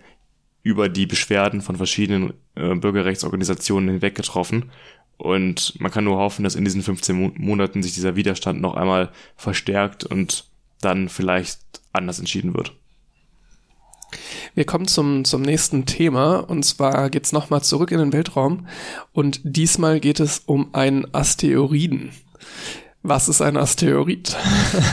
über 0.64 0.90
die 0.90 1.06
Beschwerden 1.06 1.62
von 1.62 1.78
verschiedenen 1.78 2.34
äh, 2.56 2.76
Bürgerrechtsorganisationen 2.76 3.90
hinweg 3.90 4.16
getroffen. 4.16 4.72
Und 5.18 5.80
man 5.80 5.92
kann 5.92 6.04
nur 6.04 6.18
hoffen, 6.18 6.44
dass 6.44 6.56
in 6.56 6.66
diesen 6.66 6.84
15 6.84 7.34
Monaten 7.38 7.82
sich 7.82 7.94
dieser 7.94 8.16
Widerstand 8.16 8.62
noch 8.62 8.76
einmal 8.76 9.12
verstärkt 9.36 10.04
und 10.04 10.46
dann 10.82 11.10
vielleicht 11.10 11.60
anders 11.94 12.20
entschieden 12.20 12.54
wird. 12.54 12.74
Wir 14.56 14.66
kommen 14.66 14.88
zum, 14.88 15.26
zum 15.26 15.42
nächsten 15.42 15.86
Thema 15.86 16.38
und 16.38 16.64
zwar 16.64 17.10
geht's 17.10 17.32
nochmal 17.32 17.62
zurück 17.64 17.92
in 17.92 18.00
den 18.00 18.14
Weltraum 18.14 18.68
und 19.14 19.42
diesmal 19.44 20.00
geht 20.00 20.20
es 20.20 20.40
um 20.46 20.74
einen 20.74 21.14
Asteroiden. 21.14 22.12
Was 23.04 23.30
ist 23.30 23.42
ein 23.42 23.56
Asteroid? 23.56 24.36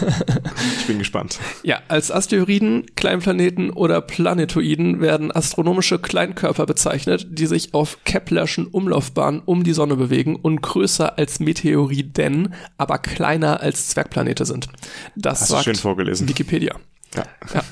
ich 0.79 0.87
bin 0.87 0.99
gespannt. 0.99 1.41
Ja, 1.65 1.81
als 1.89 2.13
Asteroiden, 2.13 2.87
Kleinplaneten 2.95 3.71
oder 3.71 4.01
Planetoiden 4.01 5.01
werden 5.01 5.33
astronomische 5.33 5.99
Kleinkörper 5.99 6.65
bezeichnet, 6.65 7.27
die 7.31 7.47
sich 7.47 7.75
auf 7.75 8.05
Keplerschen 8.05 8.69
Umlaufbahnen 8.69 9.43
um 9.45 9.65
die 9.65 9.73
Sonne 9.73 9.97
bewegen 9.97 10.37
und 10.37 10.61
größer 10.61 11.19
als 11.19 11.41
Meteoriden, 11.41 12.55
aber 12.79 12.99
kleiner 12.99 13.61
als 13.61 13.89
Zwergplanete 13.89 14.45
sind. 14.45 14.69
Das 15.17 15.41
Hast 15.41 15.49
sagt 15.49 15.65
schön 15.65 15.75
vorgelesen. 15.75 16.29
Wikipedia. 16.29 16.77
Ja. 17.15 17.25
ja. 17.55 17.63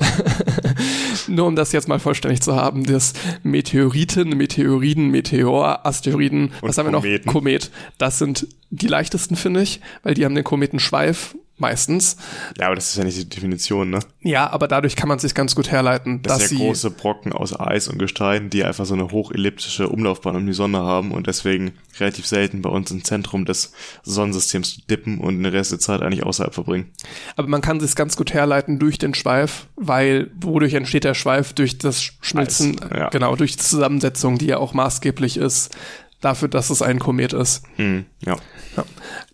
Nur 1.29 1.47
um 1.47 1.57
das 1.57 1.73
jetzt 1.73 1.89
mal 1.89 1.99
vollständig 1.99 2.41
zu 2.41 2.55
haben, 2.55 2.85
das 2.85 3.13
Meteoriten, 3.43 4.31
Meteoriden, 4.31 5.09
Meteor, 5.09 5.87
Asteroiden, 5.87 6.53
Und 6.61 6.69
was 6.69 6.79
haben 6.79 6.87
wir 6.87 6.93
noch? 6.93 7.05
Komet. 7.27 7.71
Das 7.99 8.19
sind 8.19 8.47
die 8.71 8.89
leichtesten, 8.89 9.37
finde 9.37 9.63
ich, 9.63 9.81
weil 10.03 10.15
die 10.15 10.25
haben 10.25 10.35
den 10.35 10.45
Kometenschweif, 10.45 11.37
meistens. 11.59 12.17
Ja, 12.59 12.67
aber 12.67 12.75
das 12.75 12.89
ist 12.91 12.97
ja 12.97 13.05
nicht 13.05 13.19
die 13.19 13.29
Definition, 13.29 13.91
ne? 13.91 14.01
Ja, 14.21 14.51
aber 14.51 14.69
dadurch 14.69 14.97
kann 14.97 15.09
man 15.09 15.19
sich 15.19 15.35
ganz 15.35 15.55
gut 15.55 15.71
herleiten, 15.71 16.23
Das 16.23 16.39
dass 16.39 16.49
sind 16.49 16.59
sie 16.59 16.63
ja 16.65 16.69
große 16.69 16.91
Brocken 16.91 17.33
aus 17.33 17.59
Eis 17.59 17.89
und 17.89 17.99
Gestein, 17.99 18.51
die 18.51 18.65
einfach 18.65 18.85
so 18.85 18.95
eine 18.95 19.11
hochelliptische 19.11 19.89
Umlaufbahn 19.89 20.37
um 20.37 20.47
die 20.47 20.53
Sonne 20.53 20.79
haben 20.79 21.13
und 21.13 21.27
deswegen 21.27 21.73
relativ 22.01 22.27
selten 22.27 22.63
bei 22.63 22.71
uns 22.71 22.91
im 22.91 23.05
Zentrum 23.05 23.45
des 23.45 23.73
Sonnensystems 24.03 24.87
dippen 24.91 25.19
und 25.19 25.37
den 25.43 25.47
Rest 25.47 25.73
der 25.73 25.79
Zeit 25.79 26.03
eigentlich 26.03 26.25
außerhalb 26.25 26.53
verbringen. 26.55 26.91
Aber 27.37 27.49
man 27.49 27.61
kann 27.61 27.81
sich 27.81 27.95
ganz 27.95 28.17
gut 28.17 28.35
herleiten 28.35 28.79
durch 28.79 28.99
den 28.99 29.15
Schweif, 29.15 29.67
weil 29.77 30.31
wodurch 30.41 30.75
entsteht 30.75 31.05
der 31.05 31.15
Schweif? 31.15 31.53
Durch 31.53 31.79
das 31.79 32.03
Schmilzen, 32.03 32.83
Eis, 32.83 32.91
ja. 32.99 33.09
genau, 33.11 33.37
durch 33.37 33.53
die 33.53 33.63
Zusammensetzung, 33.63 34.39
die 34.39 34.47
ja 34.47 34.59
auch 34.59 34.75
maßgeblich 34.75 35.37
ist 35.37 35.77
dafür, 36.23 36.49
dass 36.49 36.71
es 36.71 36.81
ein 36.83 36.99
Komet 36.99 37.33
ist. 37.33 37.63
Mhm, 37.77 38.07
ja. 38.25 38.37
Ja. 38.77 38.85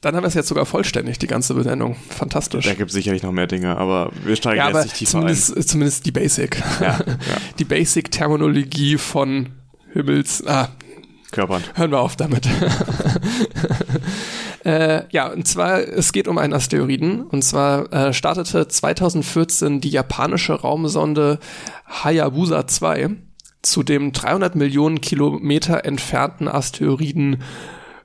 Dann 0.00 0.16
haben 0.16 0.22
wir 0.22 0.28
es 0.28 0.34
jetzt 0.34 0.48
sogar 0.48 0.66
vollständig, 0.66 1.18
die 1.18 1.26
ganze 1.26 1.54
Benennung. 1.54 1.96
Fantastisch. 2.08 2.64
Da 2.64 2.74
gibt 2.74 2.90
es 2.90 2.94
sicherlich 2.94 3.22
noch 3.22 3.32
mehr 3.32 3.46
Dinge, 3.46 3.76
aber 3.76 4.10
wir 4.24 4.36
steigen 4.36 4.58
ja, 4.58 4.70
jetzt 4.70 4.84
nicht 4.84 4.96
tiefer 4.96 5.18
ein. 5.18 5.34
zumindest, 5.34 5.68
zumindest 5.68 6.06
die 6.06 6.12
Basic. 6.12 6.62
Ja, 6.80 6.86
ja. 6.86 6.98
Die 7.58 7.64
Basic-Terminologie 7.64 8.98
von 8.98 9.50
Himmels... 9.92 10.44
Ah, 10.46 10.68
Körpern. 11.30 11.62
Hören 11.74 11.90
wir 11.90 12.00
auf 12.00 12.16
damit. 12.16 12.46
äh, 14.64 15.02
ja, 15.10 15.28
und 15.28 15.46
zwar, 15.46 15.80
es 15.80 16.12
geht 16.12 16.26
um 16.26 16.38
einen 16.38 16.54
Asteroiden. 16.54 17.22
Und 17.22 17.42
zwar 17.42 17.92
äh, 17.92 18.14
startete 18.14 18.66
2014 18.66 19.82
die 19.82 19.90
japanische 19.90 20.54
Raumsonde 20.54 21.38
Hayabusa 21.86 22.66
2 22.66 23.10
zu 23.60 23.82
dem 23.82 24.12
300 24.12 24.56
Millionen 24.56 25.02
Kilometer 25.02 25.84
entfernten 25.84 26.48
Asteroiden 26.48 27.42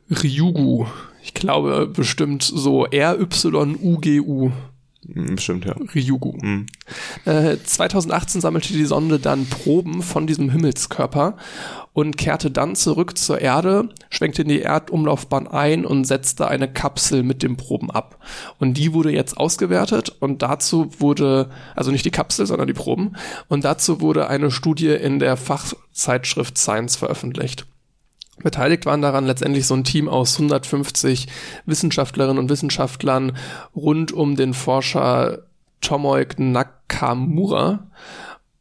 Ryugu. 0.09 0.85
Ich 1.23 1.33
glaube 1.33 1.87
bestimmt 1.87 2.43
so 2.43 2.83
RYUGU. 2.83 4.51
Mhm, 5.05 5.35
Bestimmt, 5.35 5.65
ja. 5.65 5.75
Ryugu. 5.93 6.33
Mhm. 6.41 6.65
Äh, 7.25 7.57
2018 7.63 8.41
sammelte 8.41 8.73
die 8.73 8.85
Sonde 8.85 9.19
dann 9.19 9.45
Proben 9.45 10.01
von 10.01 10.27
diesem 10.27 10.49
Himmelskörper 10.49 11.37
und 11.93 12.17
kehrte 12.17 12.51
dann 12.51 12.75
zurück 12.75 13.17
zur 13.17 13.39
Erde, 13.39 13.89
schwenkte 14.09 14.43
in 14.43 14.47
die 14.47 14.61
Erdumlaufbahn 14.61 15.47
ein 15.47 15.85
und 15.85 16.05
setzte 16.05 16.47
eine 16.47 16.71
Kapsel 16.71 17.23
mit 17.23 17.43
den 17.43 17.57
Proben 17.57 17.91
ab. 17.91 18.19
Und 18.59 18.75
die 18.75 18.93
wurde 18.93 19.11
jetzt 19.11 19.37
ausgewertet 19.37 20.15
und 20.19 20.41
dazu 20.41 20.89
wurde, 20.99 21.49
also 21.75 21.91
nicht 21.91 22.05
die 22.05 22.11
Kapsel, 22.11 22.45
sondern 22.45 22.67
die 22.67 22.73
Proben, 22.73 23.15
und 23.47 23.63
dazu 23.63 24.01
wurde 24.01 24.27
eine 24.27 24.51
Studie 24.51 24.89
in 24.89 25.19
der 25.19 25.37
Fachzeitschrift 25.37 26.57
Science 26.57 26.95
veröffentlicht. 26.95 27.65
Beteiligt 28.41 28.85
waren 28.85 29.01
daran 29.01 29.25
letztendlich 29.25 29.67
so 29.67 29.75
ein 29.75 29.83
Team 29.83 30.09
aus 30.09 30.35
150 30.35 31.27
Wissenschaftlerinnen 31.65 32.39
und 32.39 32.49
Wissenschaftlern 32.49 33.37
rund 33.75 34.11
um 34.11 34.35
den 34.35 34.53
Forscher 34.53 35.43
Tomoe 35.81 36.25
Nakamura. 36.37 37.87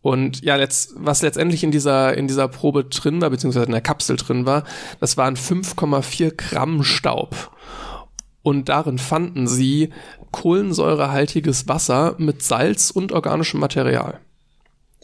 Und 0.02 0.42
ja, 0.42 0.56
letzt, 0.56 0.94
was 0.96 1.22
letztendlich 1.22 1.62
in 1.62 1.70
dieser, 1.70 2.16
in 2.16 2.26
dieser 2.26 2.48
Probe 2.48 2.84
drin 2.84 3.20
war, 3.20 3.30
beziehungsweise 3.30 3.66
in 3.66 3.72
der 3.72 3.80
Kapsel 3.80 4.16
drin 4.16 4.46
war, 4.46 4.64
das 5.00 5.16
waren 5.16 5.36
5,4 5.36 6.34
Gramm 6.36 6.82
Staub. 6.82 7.52
Und 8.42 8.68
darin 8.68 8.98
fanden 8.98 9.46
sie 9.46 9.90
kohlensäurehaltiges 10.32 11.68
Wasser 11.68 12.16
mit 12.18 12.42
Salz 12.42 12.90
und 12.90 13.12
organischem 13.12 13.60
Material. 13.60 14.18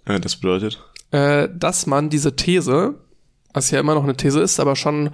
Äh, 0.05 0.19
Das 0.19 0.37
bedeutet? 0.37 0.85
Äh, 1.13 1.49
dass 1.55 1.87
man 1.87 2.11
diese 2.11 2.35
These, 2.35 2.97
was 3.53 3.71
ja 3.71 3.81
immer 3.81 3.95
noch 3.95 4.05
eine 4.05 4.17
These 4.17 4.41
ist, 4.41 4.61
aber 4.61 4.77
schon 4.77 5.11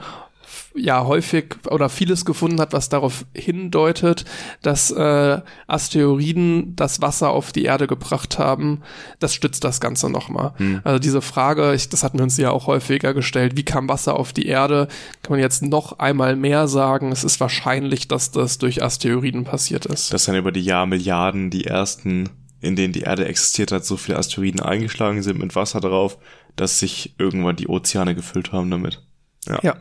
ja 0.76 1.04
häufig 1.06 1.56
oder 1.70 1.88
vieles 1.88 2.24
gefunden 2.24 2.60
hat, 2.60 2.72
was 2.72 2.88
darauf 2.88 3.24
hindeutet, 3.32 4.24
dass 4.62 4.90
äh, 4.90 5.40
Asteroiden 5.66 6.74
das 6.76 7.00
Wasser 7.00 7.30
auf 7.30 7.52
die 7.52 7.64
Erde 7.64 7.86
gebracht 7.86 8.38
haben. 8.38 8.82
Das 9.20 9.34
stützt 9.34 9.64
das 9.64 9.80
Ganze 9.80 10.10
nochmal. 10.10 10.52
Also 10.82 10.98
diese 10.98 11.22
Frage, 11.22 11.74
ich, 11.74 11.88
das 11.88 12.02
hatten 12.02 12.18
wir 12.18 12.24
uns 12.24 12.36
ja 12.36 12.50
auch 12.50 12.66
häufiger 12.66 13.14
gestellt, 13.14 13.56
wie 13.56 13.64
kam 13.64 13.88
Wasser 13.88 14.18
auf 14.18 14.32
die 14.32 14.46
Erde? 14.46 14.88
Kann 15.22 15.32
man 15.32 15.40
jetzt 15.40 15.62
noch 15.62 15.98
einmal 15.98 16.36
mehr 16.36 16.66
sagen, 16.66 17.12
es 17.12 17.24
ist 17.24 17.40
wahrscheinlich, 17.40 18.08
dass 18.08 18.32
das 18.32 18.58
durch 18.58 18.82
Asteroiden 18.82 19.44
passiert 19.44 19.86
ist. 19.86 20.12
dass 20.12 20.24
dann 20.24 20.36
über 20.36 20.52
die 20.52 20.62
Jahrmilliarden 20.62 21.50
die 21.50 21.64
ersten, 21.66 22.30
in 22.60 22.76
denen 22.76 22.92
die 22.92 23.02
Erde 23.02 23.26
existiert 23.26 23.70
hat, 23.72 23.84
so 23.84 23.96
viele 23.96 24.18
Asteroiden 24.18 24.60
eingeschlagen 24.60 25.22
sind 25.22 25.38
mit 25.38 25.54
Wasser 25.54 25.80
drauf, 25.80 26.18
dass 26.56 26.78
sich 26.78 27.14
irgendwann 27.18 27.56
die 27.56 27.68
Ozeane 27.68 28.14
gefüllt 28.14 28.52
haben 28.52 28.70
damit. 28.70 29.02
Ja. 29.46 29.60
ja. 29.62 29.76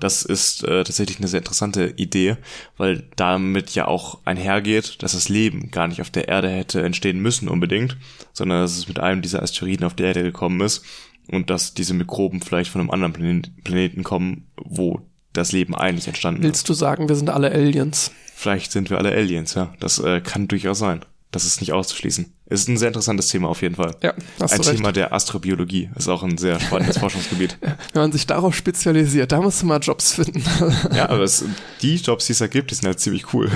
Das 0.00 0.22
ist 0.22 0.64
äh, 0.64 0.84
tatsächlich 0.84 1.18
eine 1.18 1.28
sehr 1.28 1.40
interessante 1.40 1.94
Idee, 1.96 2.36
weil 2.76 3.08
damit 3.16 3.74
ja 3.74 3.86
auch 3.86 4.20
einhergeht, 4.24 5.02
dass 5.02 5.12
das 5.12 5.28
Leben 5.28 5.70
gar 5.70 5.88
nicht 5.88 6.00
auf 6.00 6.10
der 6.10 6.28
Erde 6.28 6.48
hätte 6.48 6.82
entstehen 6.82 7.20
müssen 7.20 7.48
unbedingt, 7.48 7.96
sondern 8.32 8.62
dass 8.62 8.76
es 8.76 8.88
mit 8.88 9.00
einem 9.00 9.22
dieser 9.22 9.42
Asteroiden 9.42 9.84
auf 9.84 9.94
die 9.94 10.04
Erde 10.04 10.22
gekommen 10.22 10.60
ist 10.60 10.84
und 11.30 11.50
dass 11.50 11.74
diese 11.74 11.94
Mikroben 11.94 12.40
vielleicht 12.40 12.70
von 12.70 12.80
einem 12.80 12.90
anderen 12.90 13.12
Planet 13.12 13.64
Planeten 13.64 14.02
kommen, 14.02 14.46
wo 14.56 15.00
das 15.32 15.52
Leben 15.52 15.74
eigentlich 15.74 16.08
entstanden 16.08 16.42
ist. 16.42 16.46
Willst 16.46 16.68
du 16.68 16.74
sagen, 16.74 17.08
wir 17.08 17.16
sind 17.16 17.30
alle 17.30 17.52
Aliens? 17.52 18.12
Vielleicht 18.34 18.72
sind 18.72 18.90
wir 18.90 18.98
alle 18.98 19.12
Aliens, 19.12 19.54
ja. 19.54 19.74
Das 19.80 19.98
äh, 19.98 20.20
kann 20.20 20.48
durchaus 20.48 20.78
sein. 20.78 21.04
Das 21.30 21.46
ist 21.46 21.60
nicht 21.60 21.72
auszuschließen. 21.72 22.32
Ist 22.52 22.68
ein 22.68 22.76
sehr 22.76 22.88
interessantes 22.88 23.28
Thema 23.28 23.48
auf 23.48 23.62
jeden 23.62 23.74
Fall. 23.76 23.94
Ja, 24.02 24.12
hast 24.40 24.52
ein 24.52 24.60
du 24.60 24.66
recht. 24.68 24.76
Thema 24.78 24.92
der 24.92 25.12
Astrobiologie 25.12 25.90
ist 25.96 26.08
auch 26.08 26.22
ein 26.22 26.36
sehr 26.38 26.60
spannendes 26.60 26.98
Forschungsgebiet. 27.00 27.56
Wenn 27.60 28.02
man 28.02 28.12
sich 28.12 28.26
darauf 28.26 28.54
spezialisiert, 28.54 29.32
da 29.32 29.40
musst 29.40 29.62
du 29.62 29.66
mal 29.66 29.78
Jobs 29.80 30.12
finden. 30.14 30.42
Ja, 30.94 31.08
aber 31.08 31.22
es, 31.22 31.44
die 31.80 31.96
Jobs, 31.96 32.26
die 32.26 32.32
es 32.32 32.38
da 32.38 32.46
gibt, 32.46 32.70
die 32.70 32.74
sind 32.74 32.86
halt 32.86 33.00
ziemlich 33.00 33.32
cool. 33.32 33.50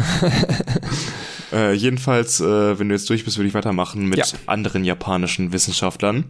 äh, 1.52 1.72
jedenfalls, 1.74 2.40
äh, 2.40 2.78
wenn 2.78 2.88
du 2.88 2.94
jetzt 2.94 3.08
durch 3.10 3.24
bist, 3.24 3.36
würde 3.38 3.48
ich 3.48 3.54
weitermachen 3.54 4.06
mit 4.08 4.18
Ja. 4.18 4.24
anderen 4.46 4.84
japanischen 4.84 5.52
Wissenschaftlern. 5.52 6.24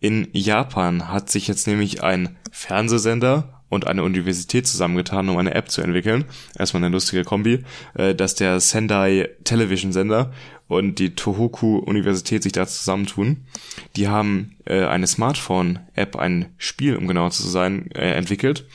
In 0.00 0.28
Japan 0.32 1.08
hat 1.08 1.30
sich 1.30 1.48
jetzt 1.48 1.66
nämlich 1.66 2.02
ein 2.02 2.36
Fernsehsender 2.50 3.61
und 3.72 3.86
eine 3.86 4.04
Universität 4.04 4.66
zusammengetan, 4.66 5.30
um 5.30 5.38
eine 5.38 5.54
App 5.54 5.70
zu 5.70 5.80
entwickeln. 5.80 6.26
Erstmal 6.58 6.84
eine 6.84 6.92
lustige 6.92 7.24
Kombi, 7.24 7.64
äh, 7.94 8.14
dass 8.14 8.34
der 8.34 8.60
Sendai 8.60 9.30
Television 9.44 9.92
Sender 9.92 10.30
und 10.68 10.98
die 10.98 11.14
Tohoku 11.14 11.78
Universität 11.78 12.42
sich 12.42 12.52
da 12.52 12.66
zusammentun. 12.66 13.46
Die 13.96 14.08
haben 14.08 14.56
äh, 14.66 14.84
eine 14.84 15.06
Smartphone-App, 15.06 16.16
ein 16.16 16.52
Spiel, 16.58 16.96
um 16.96 17.08
genauer 17.08 17.30
zu 17.30 17.48
sein, 17.48 17.90
äh, 17.92 18.12
entwickelt 18.12 18.66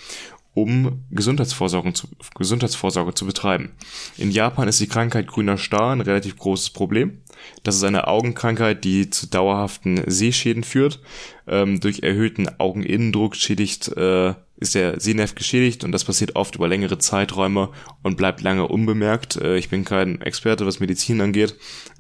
um 0.55 1.03
Gesundheitsvorsorge 1.11 1.93
zu, 1.93 2.07
Gesundheitsvorsorge 2.33 3.13
zu 3.13 3.27
betreiben. 3.27 3.73
In 4.17 4.31
Japan 4.31 4.67
ist 4.67 4.79
die 4.79 4.87
Krankheit 4.87 5.27
grüner 5.27 5.59
Star 5.59 5.91
ein 5.91 6.01
relativ 6.01 6.35
großes 6.35 6.71
Problem. 6.71 7.21
Das 7.63 7.75
ist 7.75 7.83
eine 7.83 8.07
Augenkrankheit, 8.07 8.83
die 8.83 9.09
zu 9.09 9.27
dauerhaften 9.27 10.01
Sehschäden 10.05 10.63
führt. 10.63 10.99
Ähm, 11.47 11.79
durch 11.79 12.03
erhöhten 12.03 12.49
Augeninnendruck 12.59 13.35
schädigt, 13.35 13.89
äh, 13.97 14.33
ist 14.59 14.75
der 14.75 14.99
Sehnerv 14.99 15.35
geschädigt 15.35 15.83
und 15.83 15.91
das 15.91 16.03
passiert 16.03 16.35
oft 16.35 16.55
über 16.55 16.67
längere 16.67 16.97
Zeiträume 16.97 17.69
und 18.01 18.17
bleibt 18.17 18.41
lange 18.41 18.67
unbemerkt. 18.67 19.35
Äh, 19.38 19.57
ich 19.57 19.69
bin 19.69 19.85
kein 19.85 20.21
Experte, 20.21 20.65
was 20.65 20.79
Medizin 20.79 21.21
angeht. 21.21 21.55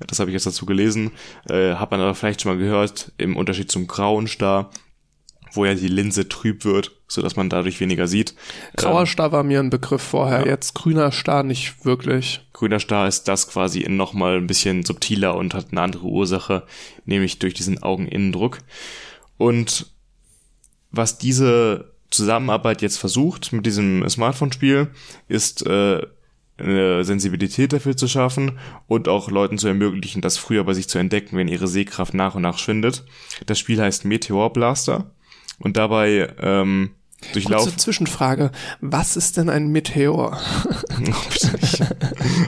Das 0.05 0.19
habe 0.19 0.31
ich 0.31 0.33
jetzt 0.33 0.47
dazu 0.47 0.65
gelesen. 0.65 1.11
Äh, 1.49 1.75
hat 1.75 1.91
man 1.91 2.01
aber 2.01 2.15
vielleicht 2.15 2.41
schon 2.41 2.51
mal 2.51 2.57
gehört, 2.57 3.11
im 3.17 3.35
Unterschied 3.35 3.71
zum 3.71 3.87
grauen 3.87 4.27
Star, 4.27 4.71
wo 5.53 5.65
ja 5.65 5.75
die 5.75 5.87
Linse 5.87 6.27
trüb 6.27 6.65
wird, 6.65 6.96
so 7.07 7.21
dass 7.21 7.35
man 7.35 7.49
dadurch 7.49 7.79
weniger 7.79 8.07
sieht. 8.07 8.35
Grauer 8.75 9.01
Ähm, 9.01 9.05
Star 9.07 9.31
war 9.31 9.43
mir 9.43 9.59
ein 9.59 9.69
Begriff 9.69 10.01
vorher, 10.01 10.41
Ja. 10.41 10.47
jetzt 10.47 10.73
grüner 10.75 11.11
Star 11.11 11.43
nicht 11.43 11.85
wirklich. 11.85 12.41
grüner 12.53 12.79
Star 12.79 13.07
ist 13.07 13.27
das 13.27 13.47
quasi 13.49 13.85
nochmal 13.89 14.37
ein 14.37 14.47
bisschen 14.47 14.83
subtiler 14.83 15.35
und 15.35 15.53
hat 15.53 15.67
eine 15.71 15.81
andere 15.81 16.05
Ursache, 16.05 16.63
nämlich 17.05 17.39
durch 17.39 17.53
diesen 17.53 17.81
Augeninnendruck. 17.83 18.59
Und 19.37 19.87
was 20.91 21.17
diese 21.17 21.93
Zusammenarbeit 22.09 22.81
jetzt 22.81 22.97
versucht 22.97 23.53
mit 23.53 23.65
diesem 23.65 24.07
Smartphone-Spiel, 24.09 24.87
ist 25.27 25.65
äh, 25.65 26.01
eine 26.57 27.03
Sensibilität 27.03 27.71
dafür 27.73 27.95
zu 27.95 28.07
schaffen 28.07 28.57
und 28.87 29.07
auch 29.07 29.29
Leuten 29.29 29.57
zu 29.59 29.67
ermöglichen, 29.67 30.21
das 30.21 30.37
früher 30.37 30.63
bei 30.63 30.73
sich 30.73 30.87
zu 30.89 30.97
entdecken, 30.97 31.37
wenn 31.37 31.47
ihre 31.47 31.67
Sehkraft 31.67 32.13
nach 32.15 32.33
und 32.35 32.41
nach 32.41 32.57
schwindet. 32.57 33.03
Das 33.45 33.59
Spiel 33.59 33.79
heißt 33.79 34.05
Meteor 34.05 34.51
Blaster 34.51 35.11
und 35.59 35.77
dabei 35.77 36.33
ähm, 36.41 36.91
durchlaufen. 37.33 37.65
Kurze 37.65 37.77
Zwischenfrage. 37.77 38.51
Was 38.81 39.17
ist 39.17 39.37
denn 39.37 39.49
ein 39.49 39.67
Meteor? 39.67 40.39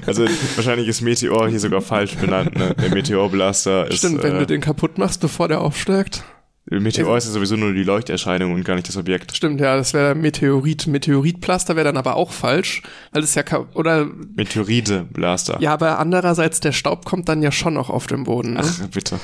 Also 0.06 0.26
wahrscheinlich 0.56 0.88
ist 0.88 1.02
Meteor 1.02 1.48
hier 1.50 1.60
sogar 1.60 1.82
falsch 1.82 2.16
benannt. 2.16 2.58
Ne? 2.58 2.74
Der 2.74 2.90
Meteorblaster 2.90 3.88
ist. 3.88 4.00
Stimmt, 4.00 4.24
wenn 4.24 4.36
äh, 4.36 4.40
du 4.40 4.48
den 4.48 4.62
kaputt 4.62 4.98
machst, 4.98 5.22
bevor 5.22 5.48
der 5.48 5.62
aufsteigt. 5.62 6.24
Meteor 6.70 7.18
ist 7.18 7.26
ja 7.26 7.32
sowieso 7.32 7.56
nur 7.56 7.74
die 7.74 7.84
Leuchterscheinung 7.84 8.54
und 8.54 8.64
gar 8.64 8.76
nicht 8.76 8.88
das 8.88 8.96
Objekt. 8.96 9.36
Stimmt, 9.36 9.60
ja, 9.60 9.76
das 9.76 9.94
wäre 9.94 10.14
Meteorit. 10.14 10.86
Meteoritplaster 10.86 11.76
wäre 11.76 11.86
dann 11.86 11.98
aber 11.98 12.16
auch 12.16 12.32
falsch, 12.32 12.84
weil 13.12 13.24
es 13.24 13.34
ja, 13.34 13.44
oder, 13.74 14.08
Meteorite-Blaster. 14.36 15.58
ja, 15.62 15.74
aber 15.74 15.98
andererseits, 15.98 16.60
der 16.60 16.72
Staub 16.72 17.06
kommt 17.06 17.28
dann 17.28 17.42
ja 17.42 17.52
schon 17.52 17.74
noch 17.74 17.90
auf 17.90 18.06
den 18.06 18.26
Boden. 18.26 18.54
Ne? 18.54 18.62
Ach, 18.64 18.88
bitte. 18.90 19.20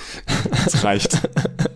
Das 0.64 0.84
reicht. 0.84 1.22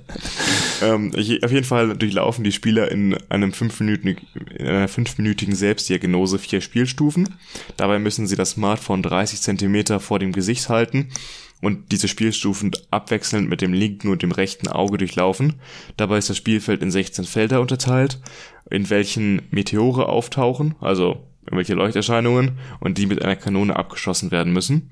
ähm, 0.81 1.11
ich, 1.15 1.43
auf 1.43 1.51
jeden 1.51 1.65
Fall 1.65 1.95
durchlaufen 1.95 2.43
die 2.43 2.51
Spieler 2.51 2.91
in 2.91 3.15
einem 3.29 3.53
fünfminütigen, 3.53 4.17
in 4.55 4.65
einer 4.65 4.87
fünfminütigen 4.87 5.53
Selbstdiagnose 5.53 6.39
vier 6.39 6.61
Spielstufen. 6.61 7.35
Dabei 7.77 7.99
müssen 7.99 8.25
sie 8.25 8.35
das 8.35 8.51
Smartphone 8.51 9.03
30 9.03 9.41
Zentimeter 9.41 9.99
vor 9.99 10.17
dem 10.17 10.31
Gesicht 10.31 10.67
halten 10.69 11.09
und 11.61 11.91
diese 11.91 12.07
Spielstufen 12.07 12.71
abwechselnd 12.91 13.49
mit 13.49 13.61
dem 13.61 13.73
linken 13.73 14.09
und 14.09 14.21
dem 14.21 14.31
rechten 14.31 14.67
Auge 14.67 14.97
durchlaufen. 14.97 15.55
Dabei 15.97 16.17
ist 16.17 16.29
das 16.29 16.37
Spielfeld 16.37 16.81
in 16.81 16.91
16 16.91 17.25
Felder 17.25 17.61
unterteilt, 17.61 18.19
in 18.69 18.89
welchen 18.89 19.41
Meteore 19.51 20.07
auftauchen, 20.07 20.75
also 20.79 21.25
irgendwelche 21.45 21.73
Leuchterscheinungen, 21.73 22.57
und 22.79 22.97
die 22.97 23.07
mit 23.07 23.23
einer 23.23 23.35
Kanone 23.35 23.75
abgeschossen 23.75 24.31
werden 24.31 24.53
müssen. 24.53 24.91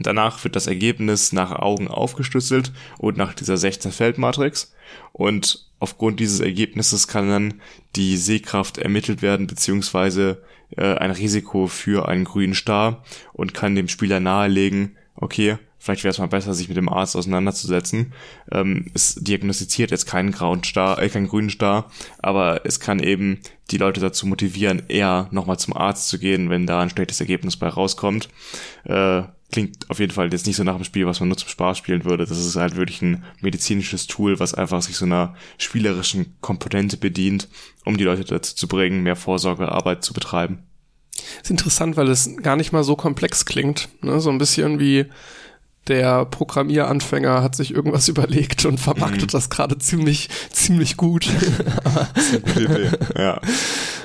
Danach 0.00 0.42
wird 0.42 0.56
das 0.56 0.66
Ergebnis 0.66 1.32
nach 1.32 1.52
Augen 1.52 1.86
aufgeschlüsselt 1.86 2.72
und 2.98 3.16
nach 3.16 3.32
dieser 3.32 3.54
16-Feld-Matrix. 3.54 4.74
Und 5.12 5.70
aufgrund 5.78 6.18
dieses 6.18 6.40
Ergebnisses 6.40 7.06
kann 7.06 7.28
dann 7.28 7.54
die 7.94 8.16
Sehkraft 8.16 8.78
ermittelt 8.78 9.22
werden, 9.22 9.46
beziehungsweise 9.46 10.42
äh, 10.76 10.94
ein 10.94 11.12
Risiko 11.12 11.68
für 11.68 12.08
einen 12.08 12.24
grünen 12.24 12.54
Star 12.54 13.04
und 13.32 13.54
kann 13.54 13.76
dem 13.76 13.88
Spieler 13.88 14.18
nahelegen, 14.18 14.96
okay, 15.16 15.58
vielleicht 15.78 16.04
wäre 16.04 16.10
es 16.12 16.18
mal 16.18 16.26
besser, 16.26 16.54
sich 16.54 16.68
mit 16.68 16.76
dem 16.76 16.88
Arzt 16.88 17.16
auseinanderzusetzen. 17.16 18.12
Ähm, 18.50 18.86
es 18.94 19.16
diagnostiziert 19.16 19.90
jetzt 19.90 20.06
keinen 20.06 20.32
grauen 20.32 20.64
Star, 20.64 21.00
äh, 21.00 21.08
keinen 21.08 21.28
grünen 21.28 21.50
Star, 21.50 21.90
aber 22.18 22.64
es 22.64 22.80
kann 22.80 23.00
eben 23.00 23.40
die 23.70 23.78
Leute 23.78 24.00
dazu 24.00 24.26
motivieren, 24.26 24.82
eher 24.88 25.28
nochmal 25.30 25.58
zum 25.58 25.76
Arzt 25.76 26.08
zu 26.08 26.18
gehen, 26.18 26.50
wenn 26.50 26.66
da 26.66 26.80
ein 26.80 26.90
schlechtes 26.90 27.20
Ergebnis 27.20 27.56
bei 27.56 27.68
rauskommt. 27.68 28.28
Äh, 28.84 29.22
klingt 29.52 29.88
auf 29.88 30.00
jeden 30.00 30.12
Fall 30.12 30.32
jetzt 30.32 30.46
nicht 30.46 30.56
so 30.56 30.64
nach 30.64 30.74
einem 30.74 30.84
Spiel, 30.84 31.06
was 31.06 31.20
man 31.20 31.28
nur 31.28 31.38
zum 31.38 31.48
Spaß 31.48 31.78
spielen 31.78 32.04
würde. 32.04 32.26
Das 32.26 32.38
ist 32.38 32.56
halt 32.56 32.74
wirklich 32.74 33.02
ein 33.02 33.24
medizinisches 33.40 34.08
Tool, 34.08 34.40
was 34.40 34.52
einfach 34.52 34.82
sich 34.82 34.96
so 34.96 35.04
einer 35.04 35.34
spielerischen 35.58 36.34
Komponente 36.40 36.96
bedient, 36.96 37.48
um 37.84 37.96
die 37.96 38.04
Leute 38.04 38.24
dazu 38.24 38.56
zu 38.56 38.66
bringen, 38.66 39.04
mehr 39.04 39.16
Vorsorgearbeit 39.16 40.02
zu 40.02 40.12
betreiben. 40.12 40.64
Ist 41.42 41.50
interessant, 41.50 41.96
weil 41.96 42.08
es 42.08 42.30
gar 42.42 42.56
nicht 42.56 42.72
mal 42.72 42.84
so 42.84 42.96
komplex 42.96 43.44
klingt. 43.44 43.88
Ne? 44.02 44.20
So 44.20 44.30
ein 44.30 44.38
bisschen 44.38 44.78
wie 44.78 45.06
der 45.88 46.24
Programmieranfänger 46.24 47.42
hat 47.42 47.54
sich 47.54 47.74
irgendwas 47.74 48.08
überlegt 48.14 48.64
und 48.64 48.78
verpackt 48.78 49.22
mhm. 49.22 49.26
das 49.26 49.50
gerade 49.50 49.78
ziemlich, 49.78 50.28
ziemlich 50.50 50.96
gut. 50.96 51.28
Ja. 53.16 53.40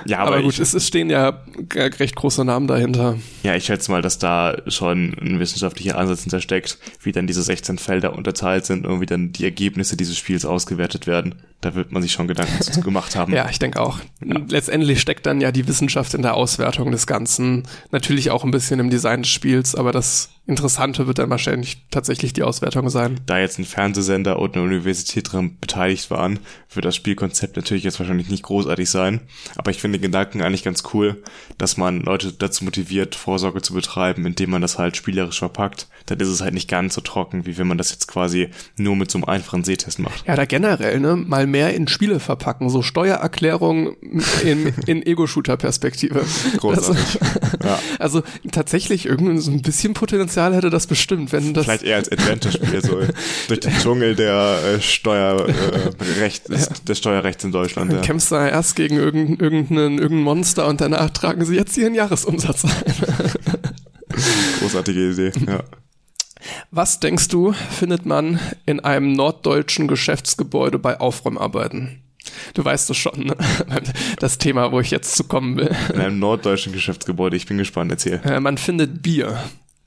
Ja, 0.05 0.19
aber, 0.19 0.35
aber 0.35 0.41
gut, 0.43 0.53
ich, 0.53 0.59
es, 0.59 0.73
es 0.73 0.87
stehen 0.87 1.09
ja 1.09 1.43
recht 1.73 2.15
große 2.15 2.45
Namen 2.45 2.67
dahinter. 2.67 3.17
Ja, 3.43 3.55
ich 3.55 3.65
schätze 3.65 3.91
mal, 3.91 4.01
dass 4.01 4.17
da 4.17 4.57
schon 4.67 5.15
ein 5.19 5.39
wissenschaftlicher 5.39 5.97
Ansatz 5.97 6.21
hintersteckt, 6.21 6.77
wie 7.01 7.11
dann 7.11 7.27
diese 7.27 7.41
16 7.41 7.77
Felder 7.77 8.15
unterteilt 8.15 8.65
sind 8.65 8.85
und 8.85 9.01
wie 9.01 9.05
dann 9.05 9.31
die 9.31 9.43
Ergebnisse 9.43 9.97
dieses 9.97 10.17
Spiels 10.17 10.45
ausgewertet 10.45 11.07
werden. 11.07 11.35
Da 11.61 11.75
wird 11.75 11.91
man 11.91 12.01
sich 12.01 12.11
schon 12.11 12.27
Gedanken 12.27 12.81
gemacht 12.81 13.15
haben. 13.15 13.33
ja, 13.33 13.49
ich 13.49 13.59
denke 13.59 13.81
auch. 13.81 13.99
Ja. 14.23 14.39
Letztendlich 14.49 15.01
steckt 15.01 15.25
dann 15.25 15.41
ja 15.41 15.51
die 15.51 15.67
Wissenschaft 15.67 16.13
in 16.13 16.21
der 16.21 16.35
Auswertung 16.35 16.91
des 16.91 17.07
Ganzen. 17.07 17.63
Natürlich 17.91 18.31
auch 18.31 18.43
ein 18.43 18.51
bisschen 18.51 18.79
im 18.79 18.89
Design 18.89 19.23
des 19.23 19.31
Spiels, 19.31 19.75
aber 19.75 19.91
das 19.91 20.29
Interessante 20.49 21.05
wird 21.05 21.19
dann 21.19 21.29
wahrscheinlich 21.29 21.85
tatsächlich 21.91 22.33
die 22.33 22.41
Auswertung 22.41 22.89
sein. 22.89 23.19
Da 23.27 23.37
jetzt 23.37 23.59
ein 23.59 23.65
Fernsehsender 23.65 24.39
und 24.39 24.55
eine 24.55 24.65
Universität 24.65 25.31
dran 25.31 25.57
beteiligt 25.61 26.09
waren, 26.09 26.39
wird 26.73 26.85
das 26.85 26.95
Spielkonzept 26.95 27.55
natürlich 27.55 27.83
jetzt 27.83 27.99
wahrscheinlich 27.99 28.29
nicht 28.29 28.41
großartig 28.41 28.89
sein. 28.89 29.21
Aber 29.57 29.69
ich 29.69 29.79
finde 29.79 29.99
den 29.99 30.03
Gedanken 30.03 30.41
eigentlich 30.41 30.63
ganz 30.63 30.83
cool, 30.93 31.21
dass 31.59 31.77
man 31.77 32.01
Leute 32.01 32.33
dazu 32.33 32.63
motiviert, 32.63 33.13
Vorsorge 33.13 33.61
zu 33.61 33.75
betreiben, 33.75 34.25
indem 34.25 34.49
man 34.49 34.63
das 34.63 34.79
halt 34.79 34.97
spielerisch 34.97 35.37
verpackt. 35.37 35.87
Dann 36.07 36.19
ist 36.19 36.29
es 36.29 36.41
halt 36.41 36.55
nicht 36.55 36.67
ganz 36.67 36.95
so 36.95 37.01
trocken, 37.01 37.45
wie 37.45 37.59
wenn 37.59 37.67
man 37.67 37.77
das 37.77 37.91
jetzt 37.91 38.07
quasi 38.07 38.49
nur 38.75 38.95
mit 38.95 39.11
so 39.11 39.19
einem 39.19 39.25
einfachen 39.25 39.63
Sehtest 39.63 39.99
macht. 39.99 40.25
Ja, 40.25 40.35
da 40.35 40.45
generell, 40.45 40.99
ne, 40.99 41.15
mal 41.15 41.45
mehr 41.51 41.73
in 41.73 41.87
Spiele 41.87 42.19
verpacken, 42.19 42.69
so 42.69 42.81
Steuererklärung 42.81 43.95
in, 44.43 44.73
in 44.85 45.05
Ego-Shooter-Perspektive. 45.05 46.25
Großartig. 46.57 47.19
Also, 47.21 47.67
ja. 47.67 47.79
also 47.99 48.23
tatsächlich 48.51 49.05
irgendwie 49.05 49.37
so 49.39 49.51
ein 49.51 49.61
bisschen 49.61 49.93
Potenzial 49.93 50.55
hätte 50.55 50.69
das 50.69 50.87
bestimmt, 50.87 51.31
wenn 51.31 51.53
das. 51.53 51.65
Vielleicht 51.65 51.83
eher 51.83 51.97
als 51.97 52.11
Adventure-Spiel, 52.11 52.81
so 52.81 53.01
durch 53.47 53.59
den 53.59 53.73
Dschungel 53.77 54.15
der 54.15 54.59
äh, 54.75 54.81
Steuerrecht, 54.81 56.49
äh, 56.49 56.55
ja. 56.55 56.67
des 56.87 56.97
Steuerrechts 56.97 57.43
in 57.43 57.51
Deutschland. 57.51 57.91
Dann 57.91 57.99
ja. 57.99 58.05
kämpfst 58.05 58.31
du 58.31 58.35
erst 58.35 58.75
gegen 58.75 58.97
irgendein, 58.97 59.39
irgendein, 59.39 59.97
irgendein 59.97 60.23
Monster 60.23 60.67
und 60.67 60.81
danach 60.81 61.09
tragen 61.09 61.45
sie 61.45 61.55
jetzt 61.55 61.77
ihren 61.77 61.95
Jahresumsatz 61.95 62.65
ein. 62.65 62.71
Großartige 64.59 65.11
Idee, 65.11 65.31
ja. 65.47 65.63
Was 66.71 66.99
denkst 66.99 67.27
du, 67.27 67.53
findet 67.53 68.05
man 68.05 68.39
in 68.65 68.79
einem 68.79 69.13
norddeutschen 69.13 69.87
Geschäftsgebäude 69.87 70.79
bei 70.79 70.99
Aufräumarbeiten? 70.99 72.01
Du 72.53 72.63
weißt 72.63 72.89
es 72.89 72.97
schon, 72.97 73.25
ne? 73.25 73.37
das 74.19 74.37
Thema, 74.37 74.71
wo 74.71 74.79
ich 74.79 74.91
jetzt 74.91 75.15
zu 75.15 75.23
kommen 75.23 75.57
will. 75.57 75.75
In 75.93 75.99
einem 75.99 76.19
norddeutschen 76.19 76.73
Geschäftsgebäude, 76.73 77.35
ich 77.35 77.45
bin 77.45 77.57
gespannt, 77.57 77.91
erzähl. 77.91 78.21
Äh, 78.23 78.39
man 78.39 78.57
findet 78.57 79.01
Bier 79.01 79.39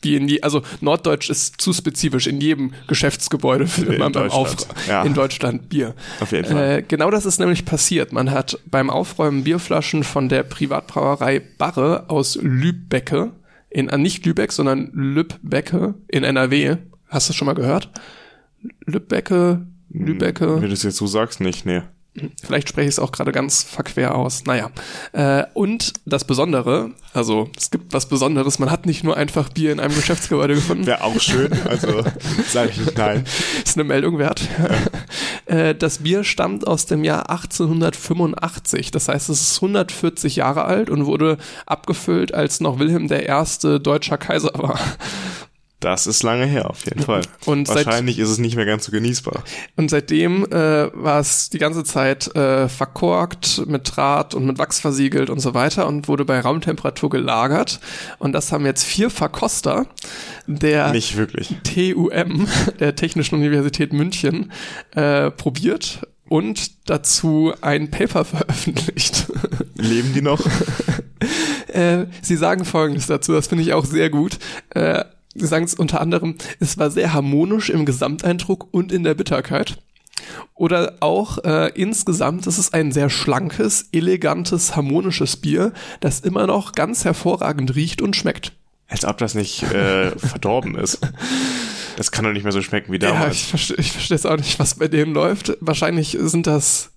wie 0.03 0.17
in 0.17 0.27
die, 0.27 0.43
also 0.43 0.63
Norddeutsch 0.81 1.31
ist 1.31 1.61
zu 1.61 1.73
spezifisch. 1.73 2.27
In 2.27 2.41
jedem 2.41 2.73
Geschäftsgebäude 2.89 3.67
findet 3.67 3.99
man 3.99 4.13
beim 4.13 4.31
Aufräumen 4.31 4.75
ja. 4.89 5.03
in 5.05 5.15
Deutschland 5.15 5.69
Bier. 5.69 5.95
Auf 6.21 6.33
jeden 6.33 6.47
Fall. 6.47 6.79
Äh, 6.79 6.83
genau 6.83 7.11
das 7.11 7.25
ist 7.25 7.39
nämlich 7.39 7.65
passiert. 7.65 8.13
Man 8.13 8.31
hat 8.31 8.59
beim 8.67 8.91
Aufräumen 8.91 9.45
Bierflaschen 9.45 10.05
von 10.05 10.29
der 10.29 10.43
Privatbrauerei 10.43 11.41
Barre 11.41 12.11
aus 12.11 12.37
Lübecke, 12.41 13.31
in, 13.73 13.89
äh, 13.89 13.99
nicht 13.99 14.25
Lübeck, 14.27 14.53
sondern 14.53 14.91
Lübbecke 14.93 15.95
in 16.09 16.25
NRW. 16.25 16.77
Hast 17.09 17.29
du 17.29 17.31
das 17.31 17.37
schon 17.37 17.47
mal 17.47 17.55
gehört? 17.55 17.91
Lübbecke, 18.87 19.67
Lübecke. 19.91 20.55
Wenn 20.57 20.63
du 20.63 20.69
das 20.69 20.83
jetzt 20.83 20.97
so 20.97 21.07
sagst, 21.07 21.41
nicht, 21.41 21.67
nee. 21.67 21.83
Vielleicht 22.43 22.69
spreche 22.69 22.89
ich 22.89 22.95
es 22.95 22.99
auch 22.99 23.11
gerade 23.11 23.33
ganz 23.33 23.63
verquer 23.63 24.15
aus. 24.15 24.45
Naja. 24.45 24.71
Äh, 25.13 25.45
und 25.55 25.95
das 26.05 26.27
Besondere, 26.27 26.91
also 27.15 27.49
es 27.57 27.71
gibt 27.71 27.95
was 27.95 28.07
Besonderes, 28.07 28.59
man 28.59 28.71
hat 28.71 28.85
nicht 28.85 29.03
nur 29.03 29.17
einfach 29.17 29.49
Bier 29.49 29.73
in 29.73 29.81
einem 29.81 29.95
Geschäftsgebäude 29.95 30.55
gefunden. 30.55 30.85
Wäre 30.85 31.05
auch 31.05 31.19
schön, 31.21 31.51
also 31.67 32.05
sage 32.49 32.71
ich 32.71 32.77
nicht 32.79 32.99
nein. 32.99 33.25
Ist 33.65 33.79
eine 33.79 33.85
Meldung 33.85 34.19
wert. 34.19 34.43
Ja. 34.59 34.69
Äh, 35.47 35.75
das 35.75 35.99
Bier 35.99 36.23
stammt 36.23 36.69
aus 36.69 36.87
dem 36.87 37.03
Jahr 37.03 37.29
1885. 37.29 38.93
Das 38.93 39.09
heißt, 39.09 39.29
es 39.29 39.41
ist 39.41 39.57
140 39.57 40.37
Jahre 40.37 40.65
alt 40.65 40.89
und 40.89 41.05
wurde 41.07 41.37
abgefüllt, 41.67 42.33
als 42.33 42.61
noch 42.61 42.79
Wilhelm 42.79 43.09
I. 43.11 43.79
deutscher 43.81 44.19
Kaiser 44.19 44.53
war. 44.55 44.79
Das 45.83 46.07
ist 46.07 46.23
lange 46.23 46.47
her, 46.47 46.71
auf 46.71 46.85
jeden 46.85 47.03
Fall. 47.03 47.23
Und 47.45 47.69
Wahrscheinlich 47.69 48.17
seit, 48.17 48.25
ist 48.25 48.31
es 48.31 48.39
nicht 48.39 48.55
mehr 48.55 48.65
ganz 48.65 48.85
so 48.85 48.93
genießbar. 48.93 49.43
Und 49.77 49.91
seitdem 49.91 50.45
äh, 50.45 50.91
war 50.95 51.19
es 51.19 51.51
die 51.51 51.59
ganze 51.59 51.83
Zeit 51.83 52.35
äh, 52.37 52.69
verkorkt, 52.69 53.67
mit 53.67 53.97
Draht 53.97 54.35
und 54.35 54.47
mit 54.47 54.59
Wachs 54.59 54.79
versiegelt 54.79 55.29
und 55.29 55.41
so 55.41 55.55
weiter 55.55 55.89
und 55.89 56.07
wurde 56.07 56.25
bei 56.25 56.39
Raumtemperatur 56.39 57.11
gelagert. 57.11 57.81
Und 58.19 58.33
das 58.33 58.53
haben 58.53 58.65
jetzt 58.65 58.85
vier 58.85 59.11
Verkoster 59.11 59.87
der 60.47 60.93
nicht 60.93 61.17
wirklich. 61.17 61.55
TUM, 61.65 62.47
der 62.81 62.95
Technischen 62.95 63.37
Universität 63.37 63.93
München, 63.93 64.53
äh, 64.93 65.31
probiert 65.31 66.07
und 66.29 66.89
dazu 66.89 67.53
ein 67.61 67.91
Paper 67.91 68.25
veröffentlicht. 68.25 69.27
Leben 69.75 70.15
die 70.15 70.23
noch? 70.23 70.41
äh, 71.69 72.07
sie 72.23 72.37
sagen 72.37 72.65
Folgendes 72.65 73.07
dazu, 73.07 73.33
das 73.33 73.49
finde 73.49 73.65
ich 73.65 73.73
auch 73.73 73.85
sehr 73.85 74.11
gut. 74.11 74.39
Äh, 74.71 75.05
sagen 75.35 75.65
es 75.65 75.75
unter 75.75 76.01
anderem, 76.01 76.37
es 76.61 76.79
war 76.79 76.91
sehr 76.91 77.13
harmonisch 77.13 77.71
im 77.71 77.85
Gesamteindruck 77.85 78.69
und 78.73 78.93
in 78.93 79.03
der 79.03 79.15
Bitterkeit. 79.15 79.79
Oder 80.55 80.99
auch 81.01 81.39
äh, 81.45 81.73
insgesamt 81.75 82.47
ist 82.47 82.59
es 82.59 82.73
ein 82.73 82.93
sehr 82.93 83.11
schlankes, 83.11 83.89
elegantes, 83.93 84.77
harmonisches 84.77 85.37
Bier, 85.37 85.73
das 86.01 86.21
immer 86.21 86.47
noch 86.47 86.73
ganz 86.73 87.05
hervorragend 87.05 87.75
riecht 87.75 88.03
und 88.03 88.15
schmeckt. 88.15 88.53
Als 88.89 89.05
ob 89.05 89.19
das 89.19 89.35
nicht 89.35 89.63
äh, 89.65 90.11
verdorben 90.19 90.77
ist. 90.77 91.01
Das 91.97 92.13
kann 92.13 92.25
doch 92.25 92.33
nicht 92.33 92.45
mehr 92.45 92.53
so 92.53 92.63
schmecken 92.63 92.93
wie 92.93 92.99
damals. 92.99 93.23
Ja, 93.23 93.31
ich 93.31 93.47
verstehe 93.47 93.77
ich 93.79 93.93
versteh 93.93 94.15
jetzt 94.15 94.27
auch 94.27 94.37
nicht, 94.37 94.59
was 94.59 94.77
bei 94.77 94.89
denen 94.89 95.15
läuft. 95.15 95.57
Wahrscheinlich 95.61 96.17
sind 96.21 96.47
das 96.47 96.92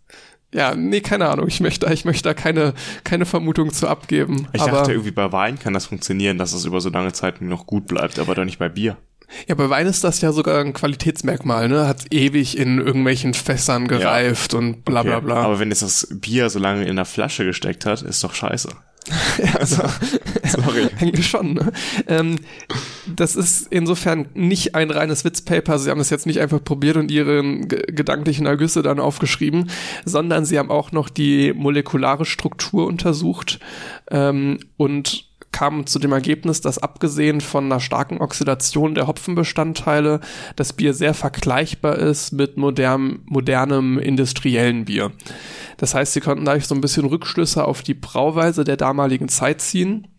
ja, 0.56 0.74
nee, 0.74 1.02
keine 1.02 1.28
Ahnung. 1.28 1.48
Ich 1.48 1.60
möchte, 1.60 1.92
ich 1.92 2.06
möchte 2.06 2.24
da 2.24 2.34
keine, 2.34 2.74
keine 3.04 3.26
Vermutung 3.26 3.74
zu 3.74 3.88
abgeben. 3.88 4.48
Ich 4.54 4.64
dachte 4.64 4.92
irgendwie 4.92 5.12
bei 5.12 5.32
Wein 5.32 5.60
kann 5.60 5.74
das 5.74 5.86
funktionieren, 5.88 6.38
dass 6.38 6.54
es 6.54 6.64
über 6.64 6.80
so 6.80 6.90
lange 6.90 7.12
Zeit 7.12 7.42
noch 7.42 7.68
gut 7.68 7.88
bleibt, 7.88 8.20
aber 8.20 8.36
doch 8.36 8.46
nicht 8.46 8.58
bei 8.58 8.70
Bier. 8.70 8.98
Ja, 9.48 9.56
bei 9.56 9.70
Wein 9.70 9.88
ist 9.88 10.04
das 10.04 10.22
ja 10.22 10.32
sogar 10.32 10.62
ein 10.62 10.74
Qualitätsmerkmal, 10.74 11.68
ne? 11.68 11.88
Hat 11.88 12.14
ewig 12.14 12.58
in 12.58 12.80
irgendwelchen 12.80 13.34
Fässern 13.34 13.88
gereift 13.88 14.54
ja. 14.54 14.60
und 14.60 14.86
bla 14.86 15.04
bla 15.04 15.20
bla. 15.20 15.44
Aber 15.44 15.60
wenn 15.60 15.70
jetzt 15.70 15.82
das 15.82 16.08
Bier 16.12 16.50
so 16.50 16.60
lange 16.60 16.86
in 16.86 16.96
der 16.96 17.06
Flasche 17.06 17.44
gesteckt 17.44 17.86
hat, 17.86 18.02
ist 18.02 18.24
doch 18.24 18.34
scheiße. 18.34 18.70
also, 19.60 19.84
sorry. 20.46 20.88
Eigentlich 21.00 21.28
schon. 21.28 21.54
Ne? 21.54 21.72
Ähm, 22.08 22.38
das 23.06 23.36
ist 23.36 23.68
insofern 23.70 24.28
nicht 24.34 24.76
ein 24.76 24.90
reines 24.90 25.24
Witzpaper. 25.24 25.78
Sie 25.78 25.90
haben 25.90 26.00
es 26.00 26.10
jetzt 26.10 26.26
nicht 26.26 26.40
einfach 26.40 26.64
probiert 26.64 26.98
und 26.98 27.12
ihren 27.12 27.68
gedanklichen 27.68 28.46
Ergüsse 28.46 28.82
dann 28.82 29.00
aufgeschrieben, 29.00 29.70
sondern 30.06 30.46
sie 30.46 30.58
haben 30.58 30.72
auch 30.72 30.92
noch 30.92 31.10
die 31.10 31.54
molekulare 31.54 32.26
Struktur 32.26 32.88
untersucht 32.88 33.60
ähm, 34.10 34.60
und 34.78 35.26
kam 35.56 35.86
zu 35.86 36.00
dem 36.00 36.12
Ergebnis, 36.12 36.60
dass 36.60 36.80
abgesehen 36.80 37.40
von 37.40 37.64
einer 37.64 37.80
starken 37.80 38.18
Oxidation 38.18 38.94
der 38.94 39.08
Hopfenbestandteile 39.08 40.20
das 40.58 40.74
Bier 40.74 40.94
sehr 40.94 41.14
vergleichbar 41.14 41.96
ist 41.98 42.34
mit 42.34 42.58
modern, 42.58 43.20
modernem 43.24 43.98
industriellen 43.98 44.84
Bier. 44.84 45.14
Das 45.78 45.96
heißt, 45.96 46.12
sie 46.12 46.20
konnten 46.20 46.44
dadurch 46.44 46.68
so 46.68 46.76
ein 46.76 46.82
bisschen 46.82 47.06
Rückschlüsse 47.06 47.64
auf 47.64 47.84
die 47.84 47.94
Brauweise 47.94 48.66
der 48.66 48.76
damaligen 48.76 49.30
Zeit 49.30 49.62
ziehen. 49.62 50.10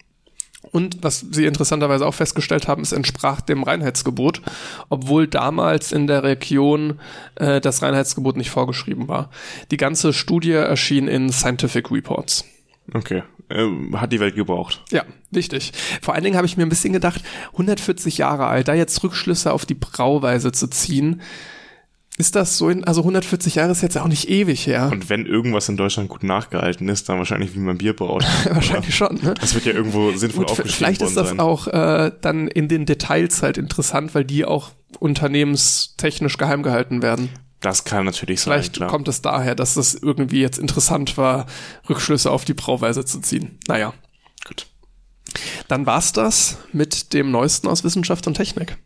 Und 0.72 1.02
was 1.02 1.26
sie 1.30 1.44
interessanterweise 1.44 2.06
auch 2.06 2.14
festgestellt 2.14 2.66
haben, 2.66 2.80
es 2.80 2.92
entsprach 2.92 3.42
dem 3.42 3.62
Reinheitsgebot, 3.62 4.40
obwohl 4.88 5.26
damals 5.28 5.92
in 5.92 6.06
der 6.06 6.22
Region 6.22 6.98
äh, 7.34 7.60
das 7.60 7.82
Reinheitsgebot 7.82 8.38
nicht 8.38 8.50
vorgeschrieben 8.50 9.06
war. 9.06 9.28
Die 9.70 9.76
ganze 9.76 10.14
Studie 10.14 10.52
erschien 10.52 11.08
in 11.08 11.30
Scientific 11.30 11.90
Reports. 11.90 12.46
Okay. 12.94 13.22
Ähm, 13.48 14.00
hat 14.00 14.12
die 14.12 14.20
Welt 14.20 14.34
gebraucht. 14.34 14.82
Ja, 14.90 15.04
wichtig. 15.30 15.72
Vor 16.02 16.14
allen 16.14 16.24
Dingen 16.24 16.36
habe 16.36 16.46
ich 16.46 16.56
mir 16.56 16.64
ein 16.64 16.68
bisschen 16.68 16.92
gedacht, 16.92 17.22
140 17.52 18.18
Jahre 18.18 18.46
alt, 18.46 18.68
da 18.68 18.74
jetzt 18.74 19.02
Rückschlüsse 19.04 19.52
auf 19.52 19.64
die 19.64 19.74
Brauweise 19.74 20.50
zu 20.50 20.66
ziehen, 20.68 21.22
ist 22.18 22.34
das 22.34 22.56
so 22.56 22.70
in, 22.70 22.84
also 22.84 23.02
140 23.02 23.56
Jahre 23.56 23.72
ist 23.72 23.82
jetzt 23.82 23.98
auch 23.98 24.08
nicht 24.08 24.28
ewig 24.30 24.66
her. 24.66 24.88
Und 24.90 25.10
wenn 25.10 25.26
irgendwas 25.26 25.68
in 25.68 25.76
Deutschland 25.76 26.08
gut 26.08 26.22
nachgehalten 26.22 26.88
ist, 26.88 27.08
dann 27.08 27.18
wahrscheinlich 27.18 27.54
wie 27.54 27.58
man 27.58 27.76
Bier 27.78 27.94
braut. 27.94 28.24
Wahrscheinlich 28.50 28.94
schon, 28.94 29.16
ne? 29.22 29.34
Das 29.38 29.54
wird 29.54 29.66
ja 29.66 29.72
irgendwo 29.72 30.12
sinnvoll 30.12 30.44
Gut, 30.44 30.52
aufgeschrieben 30.52 30.76
vielleicht 30.76 31.02
ist 31.02 31.16
das 31.16 31.28
sein. 31.30 31.40
auch 31.40 31.66
äh, 31.68 32.10
dann 32.22 32.48
in 32.48 32.68
den 32.68 32.86
Details 32.86 33.42
halt 33.42 33.58
interessant, 33.58 34.14
weil 34.14 34.24
die 34.24 34.44
auch 34.46 34.70
unternehmenstechnisch 34.98 36.38
geheim 36.38 36.62
gehalten 36.62 37.02
werden. 37.02 37.28
Das 37.60 37.84
kann 37.84 38.04
natürlich 38.04 38.40
sein, 38.40 38.62
Vielleicht 38.62 38.86
kommt 38.86 39.08
es 39.08 39.22
daher, 39.22 39.54
dass 39.54 39.74
das 39.74 39.94
irgendwie 39.94 40.40
jetzt 40.40 40.58
interessant 40.58 41.16
war, 41.16 41.46
Rückschlüsse 41.88 42.30
auf 42.30 42.44
die 42.44 42.54
Brauweise 42.54 43.04
zu 43.04 43.20
ziehen. 43.20 43.58
Naja, 43.66 43.94
Gut. 44.46 44.66
dann 45.68 45.86
war's 45.86 46.12
das 46.12 46.58
mit 46.72 47.12
dem 47.12 47.30
Neuesten 47.30 47.68
aus 47.68 47.82
Wissenschaft 47.82 48.26
und 48.26 48.34
Technik. 48.34 48.76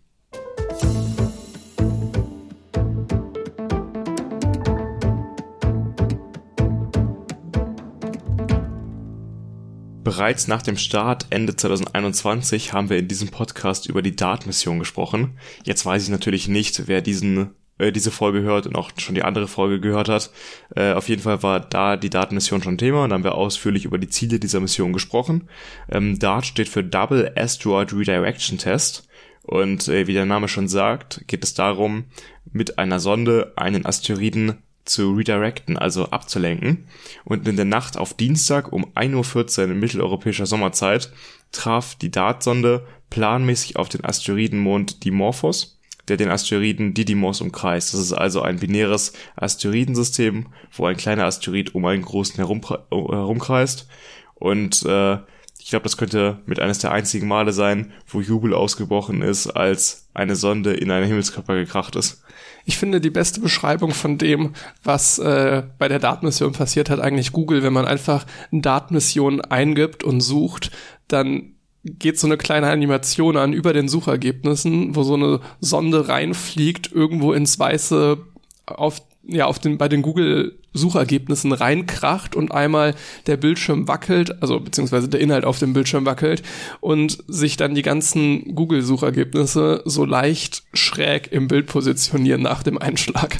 Bereits 10.11 10.49
nach 10.49 10.63
dem 10.63 10.77
Start 10.77 11.27
Ende 11.31 11.55
2021 11.55 12.73
haben 12.73 12.91
wir 12.91 12.99
in 12.99 13.07
diesem 13.07 13.29
Podcast 13.29 13.87
über 13.87 14.03
die 14.03 14.17
DART-Mission 14.17 14.79
gesprochen. 14.79 15.39
Jetzt 15.65 15.87
weiß 15.87 16.03
ich 16.03 16.09
natürlich 16.09 16.49
nicht, 16.49 16.89
wer 16.89 17.01
diesen 17.01 17.55
äh, 17.81 17.93
diese 17.93 18.11
Folge 18.11 18.43
hört 18.43 18.67
und 18.67 18.77
auch 18.77 18.91
schon 18.99 19.15
die 19.15 19.23
andere 19.23 19.49
Folge 19.49 19.81
gehört 19.81 20.09
hat. 20.09 20.31
Äh, 20.77 20.93
auf 20.93 21.09
jeden 21.09 21.23
Fall 21.23 21.43
war 21.43 21.61
da 21.61 21.97
die 21.97 22.11
DART-Mission 22.11 22.63
schon 22.63 22.79
Thema 22.79 23.05
und 23.05 23.11
dann 23.11 23.19
haben 23.19 23.25
wir 23.25 23.35
ausführlich 23.35 23.85
über 23.85 23.99
die 23.99 24.09
Ziele 24.09 24.39
dieser 24.39 24.61
Mission 24.61 24.93
gesprochen. 24.93 25.49
Ähm, 25.91 26.19
DART 26.19 26.47
steht 26.47 26.69
für 26.69 26.85
Double 26.85 27.33
Asteroid 27.37 27.93
Redirection 27.93 28.59
Test 28.59 29.09
und 29.43 29.89
äh, 29.89 30.07
wie 30.07 30.13
der 30.13 30.27
Name 30.27 30.49
schon 30.49 30.69
sagt, 30.69 31.25
geht 31.27 31.45
es 31.45 31.55
darum, 31.55 32.05
mit 32.53 32.79
einer 32.79 33.01
Sonde 33.01 33.53
einen 33.57 33.87
Asteroiden 33.87 34.63
zu 34.85 35.13
redirecten, 35.13 35.77
also 35.77 36.07
abzulenken. 36.07 36.87
Und 37.25 37.47
in 37.47 37.57
der 37.57 37.65
Nacht 37.65 37.97
auf 37.97 38.15
Dienstag 38.15 38.73
um 38.73 38.87
1.14 38.95 39.59
Uhr 39.59 39.71
in 39.71 39.81
mitteleuropäischer 39.81 40.47
Sommerzeit 40.47 41.13
traf 41.53 41.95
die 41.95 42.11
DART-Sonde 42.11 42.87
planmäßig 43.09 43.77
auf 43.77 43.89
den 43.89 44.05
Asteroidenmond 44.05 45.05
Dimorphos, 45.05 45.80
der 46.11 46.17
den 46.17 46.31
Asteroiden 46.31 46.93
Didymos 46.93 47.41
umkreist. 47.41 47.95
Das 47.95 48.01
ist 48.01 48.13
also 48.13 48.43
ein 48.43 48.59
binäres 48.59 49.13
Asteroidensystem, 49.37 50.47
wo 50.73 50.87
ein 50.87 50.97
kleiner 50.97 51.25
Asteroid 51.25 51.75
um 51.75 51.87
einen 51.87 52.03
großen 52.03 52.37
herum, 52.37 52.61
herumkreist. 52.91 53.89
Und 54.35 54.85
äh, 54.85 55.19
ich 55.61 55.69
glaube, 55.71 55.85
das 55.85 55.97
könnte 55.97 56.41
mit 56.47 56.59
eines 56.59 56.79
der 56.79 56.91
einzigen 56.91 57.29
Male 57.29 57.53
sein, 57.53 57.93
wo 58.07 58.21
Jubel 58.21 58.55
ausgebrochen 58.55 59.23
ist, 59.23 59.47
als 59.47 60.09
eine 60.15 60.35
Sonde 60.35 60.73
in 60.75 60.91
einen 60.91 61.07
Himmelskörper 61.07 61.55
gekracht 61.55 61.97
ist. 61.97 62.25
Ich 62.65 62.77
finde 62.77 63.01
die 63.01 63.11
beste 63.11 63.41
Beschreibung 63.41 63.93
von 63.93 64.19
dem, 64.19 64.55
was 64.83 65.19
äh, 65.19 65.63
bei 65.79 65.89
der 65.89 65.99
Datenmission 65.99 66.53
passiert 66.53 66.91
hat, 66.91 67.01
eigentlich 67.01 67.33
Google. 67.33 67.63
Wenn 67.63 67.73
man 67.73 67.87
einfach 67.87 68.27
eine 68.51 68.63
Datenmission 68.63 69.41
eingibt 69.43 70.03
und 70.03 70.21
sucht, 70.21 70.71
dann 71.09 71.55
geht 71.85 72.19
so 72.19 72.27
eine 72.27 72.37
kleine 72.37 72.69
Animation 72.69 73.37
an 73.37 73.53
über 73.53 73.73
den 73.73 73.89
Suchergebnissen, 73.89 74.95
wo 74.95 75.03
so 75.03 75.15
eine 75.15 75.41
Sonde 75.61 76.09
reinfliegt, 76.09 76.93
irgendwo 76.93 77.33
ins 77.33 77.59
Weiße 77.59 78.19
auf 78.67 79.03
ja, 79.23 79.47
auf 79.47 79.59
den, 79.59 79.79
bei 79.79 79.89
den 79.89 80.03
Google-Suchergebnissen 80.03 81.53
reinkracht 81.53 82.35
und 82.35 82.53
einmal 82.53 82.95
der 83.27 83.37
Bildschirm 83.37 83.87
wackelt, 83.87 84.43
also 84.43 84.61
beziehungsweise 84.61 85.09
der 85.09 85.21
Inhalt 85.21 85.45
auf 85.45 85.59
dem 85.59 85.73
Bildschirm 85.73 86.07
wackelt 86.07 86.43
und 86.81 87.23
sich 87.29 87.57
dann 87.57 87.75
die 87.75 87.83
ganzen 87.83 88.55
Google-Suchergebnisse 88.55 89.83
so 89.85 90.05
leicht 90.05 90.65
schräg 90.73 91.31
im 91.33 91.49
Bild 91.49 91.67
positionieren 91.67 92.43
nach 92.43 92.63
dem 92.63 92.79
Einschlag. 92.79 93.39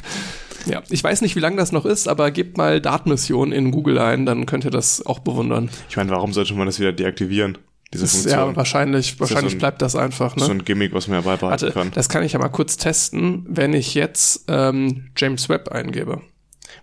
Ja, 0.67 0.83
ich 0.89 1.03
weiß 1.03 1.21
nicht, 1.21 1.35
wie 1.35 1.39
lange 1.39 1.57
das 1.57 1.71
noch 1.71 1.85
ist, 1.85 2.07
aber 2.07 2.29
gebt 2.29 2.57
mal 2.57 2.79
Dartmission 2.79 3.51
in 3.51 3.71
Google 3.71 3.97
ein, 3.97 4.27
dann 4.27 4.45
könnt 4.45 4.63
ihr 4.63 4.71
das 4.71 5.03
auch 5.03 5.19
bewundern. 5.19 5.69
Ich 5.89 5.97
meine, 5.97 6.11
warum 6.11 6.33
sollte 6.33 6.53
man 6.53 6.67
das 6.67 6.79
wieder 6.79 6.93
deaktivieren? 6.93 7.57
Diese 7.93 8.03
Das 8.03 8.13
ist, 8.13 8.21
Funktion. 8.23 8.49
ja, 8.51 8.55
wahrscheinlich, 8.55 9.19
wahrscheinlich 9.19 9.51
so 9.51 9.55
ein- 9.57 9.59
bleibt 9.59 9.81
das 9.81 9.95
einfach, 9.95 10.35
ne? 10.37 10.45
So 10.45 10.51
ein 10.51 10.63
Gimmick, 10.63 10.93
was 10.93 11.07
man 11.07 11.15
ja 11.19 11.21
beibehalten 11.21 11.63
Warte, 11.63 11.71
kann. 11.73 11.91
das 11.93 12.07
kann 12.09 12.23
ich 12.23 12.33
ja 12.33 12.39
mal 12.39 12.49
kurz 12.49 12.77
testen, 12.77 13.45
wenn 13.49 13.73
ich 13.73 13.93
jetzt 13.95 14.45
ähm, 14.47 15.09
James 15.17 15.49
Webb 15.49 15.69
eingebe. 15.69 16.21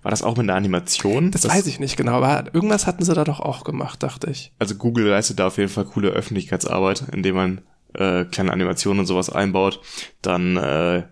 War 0.02 0.10
das 0.10 0.22
auch 0.22 0.36
mit 0.36 0.44
einer 0.44 0.54
Animation? 0.54 1.30
Das, 1.30 1.48
weiß 1.48 1.66
ich 1.66 1.80
nicht 1.80 1.96
genau, 1.96 2.12
aber 2.22 2.44
irgendwas 2.54 2.86
hatten 2.86 3.04
sie 3.04 3.14
da 3.14 3.24
doch 3.24 3.40
auch 3.40 3.64
gemacht, 3.64 4.02
dachte 4.02 4.30
ich. 4.30 4.52
Also 4.58 4.74
Google 4.74 5.06
leistet 5.06 5.38
da 5.38 5.46
auf 5.46 5.56
jeden 5.56 5.70
Fall 5.70 5.86
coole 5.86 6.10
Öffentlichkeitsarbeit, 6.10 7.04
indem 7.12 7.34
man 7.36 7.60
äh, 7.94 8.24
kleine 8.26 8.52
Animationen 8.52 9.00
und 9.00 9.06
sowas 9.06 9.30
einbaut. 9.30 9.80
Dann 10.20 10.56
äh, 10.58 11.04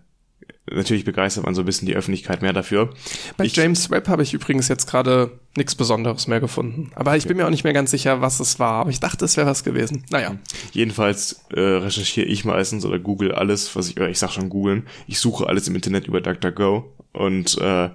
natürlich 0.71 1.05
begeistert 1.05 1.45
man 1.45 1.55
so 1.55 1.63
ein 1.63 1.65
bisschen 1.65 1.87
die 1.87 1.95
Öffentlichkeit 1.95 2.43
mehr 2.43 2.53
dafür. 2.53 2.91
Bei 3.37 3.45
Ich- 3.45 3.57
James 3.57 3.91
Webb 3.91 4.09
habe 4.09 4.23
ich 4.23 4.35
übrigens 4.35 4.69
jetzt 4.69 4.87
gerade 4.87 5.39
nichts 5.57 5.75
Besonderes 5.75 6.27
mehr 6.27 6.41
gefunden. 6.41 6.91
Aber 6.95 7.17
ich 7.17 7.27
bin 7.27 7.37
mir 7.37 7.47
auch 7.47 7.51
nicht 7.51 7.65
mehr 7.65 7.73
ganz 7.73 7.91
sicher, 7.91 8.21
was 8.21 8.41
es 8.41 8.59
war. 8.59 8.73
Aber 8.83 8.91
ich 8.91 9.01
dachte, 9.01 9.25
es 9.25 9.37
wäre 9.37 9.47
was 9.47 9.65
gewesen. 9.65 10.05
Naja, 10.11 10.37
Jedenfalls 10.73 11.45
äh, 11.55 11.61
recherchiere 11.61 12.27
ich 12.27 12.45
meistens 12.45 12.85
oder 12.85 12.99
Google 12.99 13.33
alles, 13.33 13.75
was 13.77 13.89
ich, 13.89 13.97
oder 13.97 14.09
ich 14.11 14.19
sag 14.19 14.33
schon 14.33 14.49
googeln. 14.51 14.87
Ich 15.07 15.19
suche 15.19 15.47
alles 15.49 15.67
im 15.69 15.75
Internet 15.75 16.07
über 16.09 16.21
DuckDuckGo 16.21 16.93
und 17.13 17.57
äh, 17.59 17.89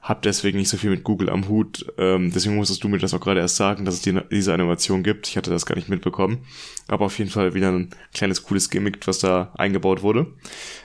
habe 0.00 0.20
deswegen 0.22 0.58
nicht 0.58 0.68
so 0.68 0.76
viel 0.76 0.90
mit 0.90 1.02
Google 1.02 1.28
am 1.28 1.48
Hut. 1.48 1.84
Ähm, 1.98 2.30
deswegen 2.32 2.54
musstest 2.54 2.82
du 2.84 2.88
mir 2.88 2.98
das 2.98 3.12
auch 3.12 3.20
gerade 3.20 3.40
erst 3.40 3.56
sagen, 3.56 3.84
dass 3.84 3.94
es 3.96 4.02
die, 4.02 4.16
diese 4.30 4.54
Animation 4.54 5.02
gibt. 5.02 5.26
Ich 5.28 5.36
hatte 5.36 5.50
das 5.50 5.66
gar 5.66 5.74
nicht 5.74 5.88
mitbekommen. 5.88 6.46
Aber 6.86 7.06
auf 7.06 7.18
jeden 7.18 7.30
Fall 7.30 7.52
wieder 7.54 7.70
ein 7.72 7.90
kleines 8.14 8.44
cooles 8.44 8.70
Gimmick, 8.70 9.06
was 9.06 9.18
da 9.18 9.52
eingebaut 9.58 10.02
wurde. 10.02 10.28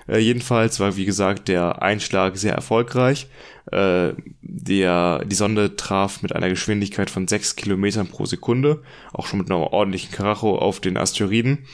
Äh, 0.07 0.19
jedenfalls 0.19 0.79
war, 0.79 0.95
wie 0.95 1.05
gesagt, 1.05 1.47
der 1.47 1.81
Einschlag 1.81 2.37
sehr 2.37 2.53
erfolgreich. 2.53 3.27
Äh, 3.71 4.13
der, 4.41 5.23
die 5.25 5.35
Sonde 5.35 5.75
traf 5.75 6.21
mit 6.21 6.35
einer 6.35 6.49
Geschwindigkeit 6.49 7.09
von 7.09 7.27
6 7.27 7.55
Kilometern 7.55 8.07
pro 8.07 8.25
Sekunde, 8.25 8.83
auch 9.13 9.25
schon 9.25 9.39
mit 9.39 9.49
einer 9.49 9.71
ordentlichen 9.71 10.11
Karacho 10.11 10.57
auf 10.57 10.79
den 10.79 10.97
Asteroiden. 10.97 11.65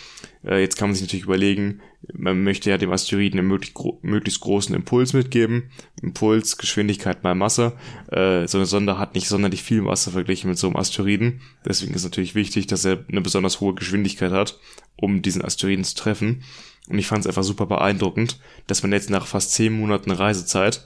Äh, 0.45 0.61
jetzt 0.61 0.77
kann 0.77 0.89
man 0.89 0.95
sich 0.95 1.03
natürlich 1.03 1.25
überlegen, 1.25 1.81
man 2.13 2.43
möchte 2.43 2.69
ja 2.69 2.77
dem 2.77 2.91
Asteroiden 2.91 3.39
einen 3.39 3.47
möglichst, 3.47 3.75
gro 3.75 3.99
möglichst 4.01 4.39
großen 4.39 4.73
Impuls 4.73 5.13
mitgeben. 5.13 5.69
Impuls, 6.01 6.57
Geschwindigkeit 6.57 7.23
mal 7.23 7.35
Masse. 7.35 7.73
Äh, 8.11 8.47
so 8.47 8.57
eine 8.57 8.65
Sonde 8.65 8.97
hat 8.97 9.15
nicht 9.15 9.27
sonderlich 9.27 9.63
viel 9.63 9.81
Masse 9.81 10.11
verglichen 10.11 10.49
mit 10.49 10.57
so 10.57 10.67
einem 10.67 10.77
Asteroiden. 10.77 11.41
Deswegen 11.65 11.93
ist 11.93 12.03
natürlich 12.03 12.35
wichtig, 12.35 12.67
dass 12.67 12.85
er 12.85 13.03
eine 13.09 13.21
besonders 13.21 13.59
hohe 13.59 13.75
Geschwindigkeit 13.75 14.31
hat, 14.31 14.59
um 14.95 15.21
diesen 15.21 15.43
Asteroiden 15.43 15.83
zu 15.83 15.95
treffen. 15.95 16.43
Und 16.89 16.99
ich 16.99 17.07
fand 17.07 17.21
es 17.21 17.27
einfach 17.27 17.43
super 17.43 17.67
beeindruckend, 17.67 18.39
dass 18.67 18.83
man 18.83 18.91
jetzt 18.91 19.09
nach 19.09 19.27
fast 19.27 19.53
zehn 19.53 19.73
Monaten 19.73 20.11
Reisezeit 20.11 20.85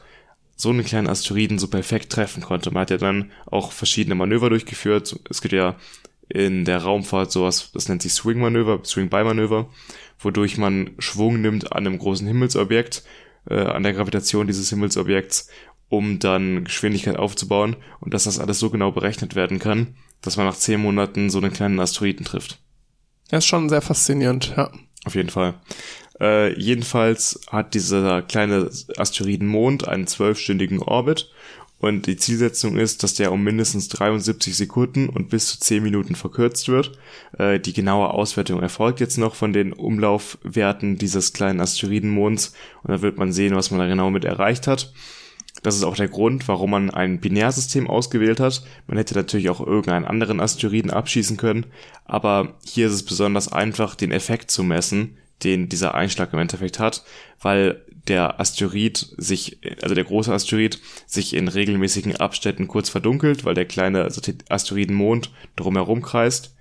so 0.55 0.69
einen 0.69 0.83
kleinen 0.83 1.07
Asteroiden 1.07 1.57
so 1.59 1.67
perfekt 1.67 2.11
treffen 2.11 2.43
konnte. 2.43 2.71
Man 2.71 2.81
hat 2.81 2.91
ja 2.91 2.97
dann 2.97 3.31
auch 3.45 3.71
verschiedene 3.71 4.15
Manöver 4.15 4.49
durchgeführt. 4.49 5.19
Es 5.29 5.41
gibt 5.41 5.53
ja 5.53 5.77
in 6.29 6.65
der 6.65 6.83
Raumfahrt 6.83 7.31
sowas, 7.31 7.71
das 7.73 7.89
nennt 7.89 8.01
sich 8.01 8.13
Swing-Manöver, 8.13 8.81
Swing-by-Manöver, 8.83 9.69
wodurch 10.19 10.57
man 10.57 10.91
Schwung 10.99 11.41
nimmt 11.41 11.71
an 11.73 11.85
einem 11.85 11.99
großen 11.99 12.27
Himmelsobjekt, 12.27 13.03
äh, 13.49 13.59
an 13.59 13.83
der 13.83 13.93
Gravitation 13.93 14.47
dieses 14.47 14.69
Himmelsobjekts, 14.69 15.49
um 15.89 16.19
dann 16.19 16.63
Geschwindigkeit 16.63 17.17
aufzubauen 17.17 17.75
und 17.99 18.13
dass 18.13 18.23
das 18.23 18.39
alles 18.39 18.59
so 18.59 18.69
genau 18.69 18.91
berechnet 18.91 19.35
werden 19.35 19.59
kann, 19.59 19.95
dass 20.21 20.37
man 20.37 20.45
nach 20.45 20.55
zehn 20.55 20.81
Monaten 20.81 21.29
so 21.29 21.39
einen 21.39 21.53
kleinen 21.53 21.79
Asteroiden 21.79 22.25
trifft. 22.25 22.59
das 23.29 23.39
ist 23.43 23.47
schon 23.47 23.69
sehr 23.69 23.81
faszinierend, 23.81 24.53
ja. 24.57 24.71
Auf 25.05 25.15
jeden 25.15 25.29
Fall. 25.29 25.55
Äh, 26.19 26.57
jedenfalls 26.59 27.41
hat 27.49 27.73
dieser 27.73 28.21
kleine 28.21 28.69
Asteroidenmond 28.97 29.87
einen 29.87 30.07
zwölfstündigen 30.07 30.79
Orbit 30.79 31.29
und 31.83 32.07
die 32.07 32.15
Zielsetzung 32.15 32.77
ist, 32.77 33.03
dass 33.03 33.15
der 33.15 33.33
um 33.33 33.43
mindestens 33.43 33.89
73 33.89 34.55
Sekunden 34.55 35.09
und 35.09 35.29
bis 35.29 35.47
zu 35.47 35.59
10 35.59 35.83
Minuten 35.83 36.15
verkürzt 36.15 36.69
wird. 36.69 36.97
Äh, 37.37 37.59
die 37.59 37.73
genaue 37.73 38.11
Auswertung 38.11 38.61
erfolgt 38.61 39.01
jetzt 39.01 39.17
noch 39.17 39.35
von 39.35 39.51
den 39.51 39.73
Umlaufwerten 39.73 40.97
dieses 40.97 41.33
kleinen 41.33 41.59
Asteroidenmonds 41.59 42.53
und 42.83 42.91
da 42.91 43.01
wird 43.01 43.17
man 43.17 43.33
sehen, 43.33 43.55
was 43.55 43.69
man 43.69 43.81
da 43.81 43.87
genau 43.87 44.11
mit 44.11 44.23
erreicht 44.23 44.65
hat. 44.65 44.93
Das 45.63 45.75
ist 45.75 45.83
auch 45.83 45.95
der 45.95 46.09
Grund, 46.09 46.47
warum 46.47 46.71
man 46.71 46.89
ein 46.91 47.19
Binärsystem 47.19 47.89
ausgewählt 47.89 48.39
hat. 48.39 48.63
Man 48.85 48.97
hätte 48.97 49.15
natürlich 49.15 49.49
auch 49.49 49.65
irgendeinen 49.65 50.05
anderen 50.05 50.39
Asteroiden 50.39 50.91
abschießen 50.91 51.37
können, 51.37 51.65
aber 52.05 52.55
hier 52.65 52.87
ist 52.87 52.93
es 52.93 53.05
besonders 53.05 53.51
einfach, 53.51 53.95
den 53.95 54.11
Effekt 54.11 54.51
zu 54.51 54.61
messen, 54.63 55.17
den 55.43 55.69
dieser 55.69 55.95
Einschlag 55.95 56.33
im 56.33 56.39
Endeffekt 56.39 56.79
hat, 56.79 57.03
weil 57.41 57.81
der 58.07 58.39
Asteroid 58.39 58.97
sich, 59.17 59.59
also 59.81 59.95
der 59.95 60.03
große 60.03 60.33
Asteroid, 60.33 60.79
sich 61.05 61.33
in 61.33 61.47
regelmäßigen 61.47 62.17
Abständen 62.17 62.67
kurz 62.67 62.89
verdunkelt, 62.89 63.45
weil 63.45 63.55
der 63.55 63.65
kleine 63.65 64.09
Asteroidenmond 64.49 65.31
drumherum 65.55 66.01
kreist. 66.01 66.55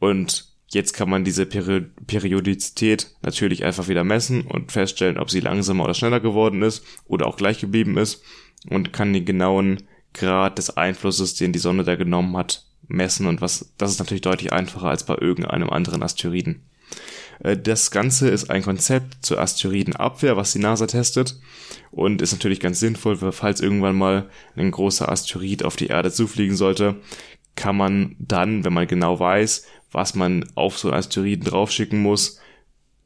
Und 0.00 0.53
jetzt 0.68 0.92
kann 0.92 1.10
man 1.10 1.24
diese 1.24 1.46
Peri 1.46 1.82
Periodizität 2.06 3.14
natürlich 3.22 3.64
einfach 3.64 3.88
wieder 3.88 4.04
messen 4.04 4.42
und 4.42 4.72
feststellen, 4.72 5.18
ob 5.18 5.30
sie 5.30 5.40
langsamer 5.40 5.84
oder 5.84 5.94
schneller 5.94 6.20
geworden 6.20 6.62
ist 6.62 6.84
oder 7.06 7.26
auch 7.26 7.36
gleich 7.36 7.60
geblieben 7.60 7.96
ist 7.96 8.22
und 8.68 8.92
kann 8.92 9.12
den 9.12 9.24
genauen 9.24 9.82
Grad 10.12 10.58
des 10.58 10.76
Einflusses, 10.76 11.34
den 11.34 11.52
die 11.52 11.58
Sonne 11.58 11.84
da 11.84 11.96
genommen 11.96 12.36
hat, 12.36 12.64
messen 12.86 13.26
und 13.26 13.40
was, 13.40 13.72
das 13.78 13.90
ist 13.90 13.98
natürlich 13.98 14.22
deutlich 14.22 14.52
einfacher 14.52 14.88
als 14.88 15.04
bei 15.04 15.16
irgendeinem 15.16 15.70
anderen 15.70 16.02
Asteroiden. 16.02 16.62
Äh, 17.40 17.56
das 17.56 17.90
Ganze 17.90 18.28
ist 18.28 18.50
ein 18.50 18.62
Konzept 18.62 19.24
zur 19.24 19.40
Asteroidenabwehr, 19.40 20.36
was 20.36 20.52
die 20.52 20.58
NASA 20.58 20.86
testet 20.86 21.38
und 21.90 22.22
ist 22.22 22.32
natürlich 22.32 22.60
ganz 22.60 22.80
sinnvoll, 22.80 23.16
falls 23.32 23.60
irgendwann 23.60 23.96
mal 23.96 24.28
ein 24.56 24.70
großer 24.70 25.10
Asteroid 25.10 25.64
auf 25.64 25.76
die 25.76 25.88
Erde 25.88 26.12
zufliegen 26.12 26.56
sollte, 26.56 26.96
kann 27.56 27.76
man 27.76 28.16
dann, 28.18 28.64
wenn 28.64 28.72
man 28.72 28.86
genau 28.86 29.18
weiß, 29.18 29.66
was 29.94 30.14
man 30.14 30.44
auf 30.54 30.78
so 30.78 30.88
einen 30.88 30.98
Asteroiden 30.98 31.44
draufschicken 31.44 32.02
muss, 32.02 32.40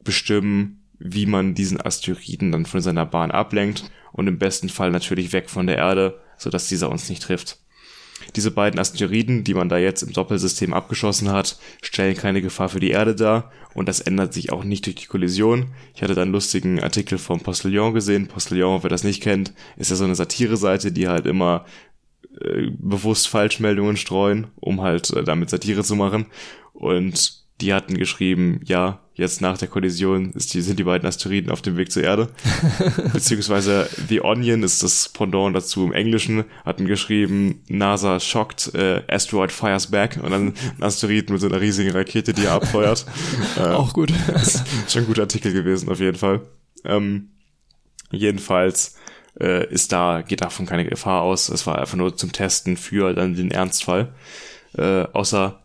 bestimmen, 0.03 0.87
wie 0.97 1.25
man 1.25 1.53
diesen 1.53 1.79
Asteroiden 1.79 2.51
dann 2.51 2.65
von 2.65 2.81
seiner 2.81 3.05
Bahn 3.05 3.31
ablenkt 3.31 3.89
und 4.11 4.27
im 4.27 4.39
besten 4.39 4.69
Fall 4.69 4.91
natürlich 4.91 5.31
weg 5.31 5.49
von 5.49 5.67
der 5.67 5.77
Erde, 5.77 6.19
sodass 6.37 6.67
dieser 6.67 6.89
uns 6.89 7.07
nicht 7.07 7.23
trifft. 7.23 7.59
Diese 8.35 8.51
beiden 8.51 8.79
Asteroiden, 8.79 9.43
die 9.43 9.53
man 9.53 9.69
da 9.69 9.77
jetzt 9.77 10.01
im 10.03 10.11
Doppelsystem 10.11 10.73
abgeschossen 10.73 11.31
hat, 11.31 11.57
stellen 11.81 12.17
keine 12.17 12.41
Gefahr 12.41 12.69
für 12.69 12.79
die 12.79 12.91
Erde 12.91 13.15
dar 13.15 13.51
und 13.73 13.87
das 13.87 14.01
ändert 14.01 14.33
sich 14.33 14.51
auch 14.51 14.63
nicht 14.63 14.85
durch 14.85 14.97
die 14.97 15.05
Kollision. 15.05 15.67
Ich 15.95 16.01
hatte 16.01 16.15
da 16.15 16.23
einen 16.23 16.33
lustigen 16.33 16.81
Artikel 16.81 17.17
vom 17.17 17.39
Postillon 17.39 17.93
gesehen. 17.93 18.27
Postillon, 18.27 18.83
wer 18.83 18.89
das 18.89 19.03
nicht 19.03 19.23
kennt, 19.23 19.53
ist 19.77 19.89
ja 19.89 19.95
so 19.95 20.03
eine 20.03 20.15
Satire-Seite, 20.15 20.91
die 20.91 21.07
halt 21.07 21.25
immer 21.25 21.65
äh, 22.39 22.69
bewusst 22.77 23.27
Falschmeldungen 23.27 23.97
streuen, 23.97 24.47
um 24.55 24.81
halt 24.81 25.11
äh, 25.11 25.23
damit 25.23 25.49
Satire 25.49 25.83
zu 25.83 25.95
machen. 25.95 26.27
Und 26.73 27.39
die 27.61 27.73
hatten 27.73 27.97
geschrieben, 27.97 28.61
ja, 28.63 28.99
jetzt 29.15 29.41
nach 29.41 29.57
der 29.57 29.67
Kollision 29.67 30.31
die, 30.33 30.61
sind 30.61 30.79
die 30.79 30.83
beiden 30.83 31.07
Asteroiden 31.07 31.51
auf 31.51 31.61
dem 31.61 31.75
Weg 31.75 31.91
zur 31.91 32.03
Erde. 32.03 32.29
Beziehungsweise 33.13 33.89
The 34.07 34.21
Onion 34.21 34.63
ist 34.63 34.81
das 34.81 35.09
Pendant 35.09 35.55
dazu 35.55 35.83
im 35.83 35.91
Englischen, 35.91 36.45
hatten 36.65 36.85
geschrieben, 36.85 37.61
NASA 37.67 38.19
shocked, 38.19 38.73
äh, 38.75 39.01
Asteroid 39.09 39.51
fires 39.51 39.87
back 39.87 40.17
und 40.23 40.31
dann 40.31 40.53
ein 40.77 40.83
Asteroid 40.83 41.29
mit 41.29 41.41
so 41.41 41.47
einer 41.47 41.59
riesigen 41.59 41.91
Rakete, 41.91 42.33
die 42.33 42.45
er 42.45 42.53
abfeuert. 42.53 43.05
äh, 43.57 43.61
Auch 43.61 43.91
gut. 43.91 44.11
ist 44.35 44.63
schon 44.87 45.03
ein 45.03 45.07
guter 45.07 45.23
Artikel 45.23 45.51
gewesen, 45.51 45.89
auf 45.89 45.99
jeden 45.99 46.17
Fall. 46.17 46.41
Ähm, 46.85 47.31
jedenfalls 48.11 48.95
äh, 49.39 49.67
ist 49.67 49.91
da, 49.91 50.21
geht 50.21 50.41
davon 50.41 50.65
keine 50.65 50.85
Gefahr 50.85 51.21
aus. 51.21 51.49
Es 51.49 51.67
war 51.67 51.79
einfach 51.79 51.97
nur 51.97 52.15
zum 52.15 52.31
Testen 52.31 52.77
für 52.77 53.13
dann 53.13 53.35
den 53.35 53.51
Ernstfall. 53.51 54.13
Äh, 54.77 55.03
außer 55.13 55.59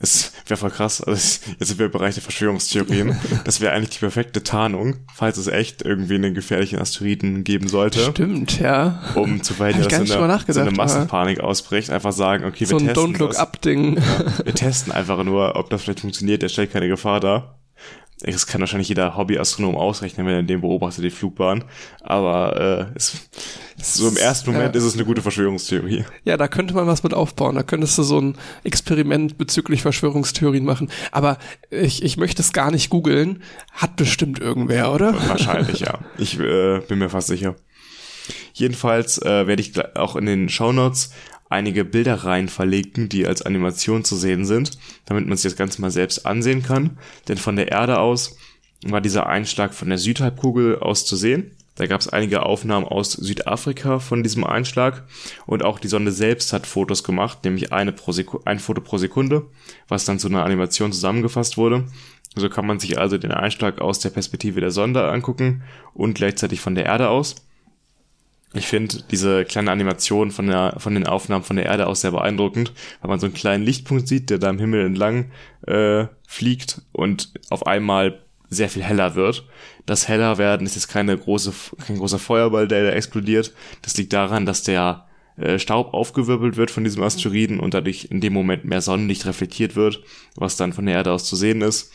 es 0.00 0.32
wäre 0.46 0.58
voll 0.58 0.70
krass, 0.70 1.00
also 1.00 1.18
jetzt 1.58 1.68
sind 1.68 1.78
wir 1.78 1.86
im 1.86 1.92
Bereich 1.92 2.14
der 2.14 2.22
Verschwörungstheorien. 2.22 3.16
Das 3.44 3.60
wäre 3.60 3.72
eigentlich 3.72 3.90
die 3.90 3.98
perfekte 3.98 4.42
Tarnung, 4.42 4.96
falls 5.14 5.38
es 5.38 5.46
echt 5.48 5.82
irgendwie 5.82 6.16
einen 6.16 6.34
gefährlichen 6.34 6.78
Asteroiden 6.78 7.42
geben 7.44 7.68
sollte. 7.68 8.00
Stimmt, 8.10 8.60
ja. 8.60 9.02
Um 9.14 9.42
zu 9.42 9.54
verhindern, 9.54 9.88
dass 9.88 10.08
so 10.08 10.18
eine, 10.18 10.44
so 10.46 10.60
eine, 10.60 10.70
Massenpanik 10.70 11.40
ausbricht. 11.40 11.90
Einfach 11.90 12.12
sagen, 12.12 12.44
okay, 12.44 12.60
wir 12.60 12.66
so 12.68 12.78
testen 12.78 12.94
So 12.94 13.04
ein 13.04 13.14
Don't-Look-Up-Ding. 13.14 13.96
Ja, 13.96 14.44
wir 14.44 14.54
testen 14.54 14.92
einfach 14.92 15.24
nur, 15.24 15.56
ob 15.56 15.70
das 15.70 15.82
vielleicht 15.82 16.00
funktioniert. 16.00 16.42
Der 16.42 16.48
stellt 16.48 16.72
keine 16.72 16.88
Gefahr 16.88 17.20
dar. 17.20 17.58
Das 18.20 18.48
kann 18.48 18.60
wahrscheinlich 18.60 18.88
jeder 18.88 19.16
Hobbyastronom 19.16 19.76
ausrechnen, 19.76 20.26
wenn 20.26 20.34
er 20.34 20.42
den 20.42 20.60
beobachtet, 20.60 21.04
die 21.04 21.10
Flugbahn. 21.10 21.64
Aber 22.00 22.90
äh, 22.90 22.96
es, 22.96 23.28
so 23.80 24.08
im 24.08 24.16
ersten 24.16 24.50
Moment 24.50 24.74
ja. 24.74 24.80
ist 24.80 24.86
es 24.86 24.94
eine 24.94 25.04
gute 25.04 25.22
Verschwörungstheorie. 25.22 26.04
Ja, 26.24 26.36
da 26.36 26.48
könnte 26.48 26.74
man 26.74 26.88
was 26.88 27.04
mit 27.04 27.14
aufbauen. 27.14 27.54
Da 27.54 27.62
könntest 27.62 27.96
du 27.96 28.02
so 28.02 28.20
ein 28.20 28.36
Experiment 28.64 29.38
bezüglich 29.38 29.82
Verschwörungstheorien 29.82 30.64
machen. 30.64 30.90
Aber 31.12 31.38
ich, 31.70 32.02
ich 32.02 32.16
möchte 32.16 32.42
es 32.42 32.52
gar 32.52 32.72
nicht 32.72 32.90
googeln. 32.90 33.42
Hat 33.72 33.94
bestimmt 33.94 34.40
irgendwer, 34.40 34.92
oder? 34.92 35.14
Wahrscheinlich, 35.28 35.80
ja. 35.80 36.00
Ich 36.18 36.40
äh, 36.40 36.80
bin 36.80 36.98
mir 36.98 37.10
fast 37.10 37.28
sicher. 37.28 37.54
Jedenfalls 38.52 39.22
äh, 39.22 39.46
werde 39.46 39.62
ich 39.62 39.96
auch 39.96 40.16
in 40.16 40.26
den 40.26 40.48
Shownotes 40.48 41.12
einige 41.48 41.84
Bilderreihen 41.84 42.48
verlegten, 42.48 43.08
die 43.08 43.26
als 43.26 43.42
Animation 43.42 44.04
zu 44.04 44.16
sehen 44.16 44.44
sind, 44.44 44.78
damit 45.06 45.26
man 45.26 45.36
sich 45.36 45.50
das 45.50 45.58
Ganze 45.58 45.80
mal 45.80 45.90
selbst 45.90 46.26
ansehen 46.26 46.62
kann. 46.62 46.98
Denn 47.28 47.38
von 47.38 47.56
der 47.56 47.68
Erde 47.68 47.98
aus 47.98 48.36
war 48.86 49.00
dieser 49.00 49.26
Einschlag 49.26 49.74
von 49.74 49.88
der 49.88 49.98
Südhalbkugel 49.98 50.78
aus 50.78 51.04
zu 51.04 51.16
sehen. 51.16 51.52
Da 51.78 51.86
gab 51.86 52.00
es 52.00 52.08
einige 52.08 52.42
Aufnahmen 52.44 52.86
aus 52.86 53.12
Südafrika 53.12 54.00
von 54.00 54.24
diesem 54.24 54.42
Einschlag 54.42 55.04
und 55.46 55.64
auch 55.64 55.78
die 55.78 55.86
Sonde 55.86 56.10
selbst 56.10 56.52
hat 56.52 56.66
Fotos 56.66 57.04
gemacht, 57.04 57.44
nämlich 57.44 57.72
eine 57.72 57.92
pro 57.92 58.12
ein 58.44 58.58
Foto 58.58 58.80
pro 58.80 58.98
Sekunde, 58.98 59.46
was 59.86 60.04
dann 60.04 60.18
zu 60.18 60.26
einer 60.26 60.44
Animation 60.44 60.92
zusammengefasst 60.92 61.56
wurde. 61.56 61.84
So 62.34 62.48
kann 62.48 62.66
man 62.66 62.80
sich 62.80 62.98
also 62.98 63.16
den 63.16 63.30
Einschlag 63.30 63.80
aus 63.80 64.00
der 64.00 64.10
Perspektive 64.10 64.60
der 64.60 64.72
Sonde 64.72 65.08
angucken 65.08 65.62
und 65.94 66.14
gleichzeitig 66.14 66.60
von 66.60 66.74
der 66.74 66.86
Erde 66.86 67.10
aus. 67.10 67.47
Ich 68.54 68.66
finde 68.66 69.02
diese 69.10 69.44
kleine 69.44 69.70
Animation 69.70 70.30
von, 70.30 70.46
der, 70.46 70.76
von 70.78 70.94
den 70.94 71.06
Aufnahmen 71.06 71.44
von 71.44 71.56
der 71.56 71.66
Erde 71.66 71.86
aus 71.86 72.00
sehr 72.00 72.12
beeindruckend, 72.12 72.72
weil 73.00 73.10
man 73.10 73.20
so 73.20 73.26
einen 73.26 73.34
kleinen 73.34 73.62
Lichtpunkt 73.62 74.08
sieht, 74.08 74.30
der 74.30 74.38
da 74.38 74.48
im 74.48 74.58
Himmel 74.58 74.86
entlang 74.86 75.30
äh, 75.66 76.06
fliegt 76.26 76.80
und 76.92 77.32
auf 77.50 77.66
einmal 77.66 78.22
sehr 78.48 78.70
viel 78.70 78.82
heller 78.82 79.14
wird. 79.14 79.46
Das 79.84 80.08
heller 80.08 80.38
werden 80.38 80.66
ist 80.66 80.76
jetzt 80.76 80.88
keine 80.88 81.16
große, 81.16 81.52
kein 81.86 81.98
großer 81.98 82.18
Feuerball, 82.18 82.66
der 82.66 82.84
da 82.84 82.90
explodiert. 82.90 83.52
Das 83.82 83.96
liegt 83.98 84.14
daran, 84.14 84.46
dass 84.46 84.62
der 84.62 85.06
äh, 85.36 85.58
Staub 85.58 85.92
aufgewirbelt 85.92 86.56
wird 86.56 86.70
von 86.70 86.84
diesem 86.84 87.02
Asteroiden 87.02 87.60
und 87.60 87.74
dadurch 87.74 88.08
in 88.10 88.20
dem 88.20 88.32
Moment 88.32 88.64
mehr 88.64 88.80
Sonnenlicht 88.80 89.26
reflektiert 89.26 89.76
wird, 89.76 90.02
was 90.36 90.56
dann 90.56 90.72
von 90.72 90.86
der 90.86 90.96
Erde 90.96 91.12
aus 91.12 91.24
zu 91.24 91.36
sehen 91.36 91.60
ist. 91.60 91.92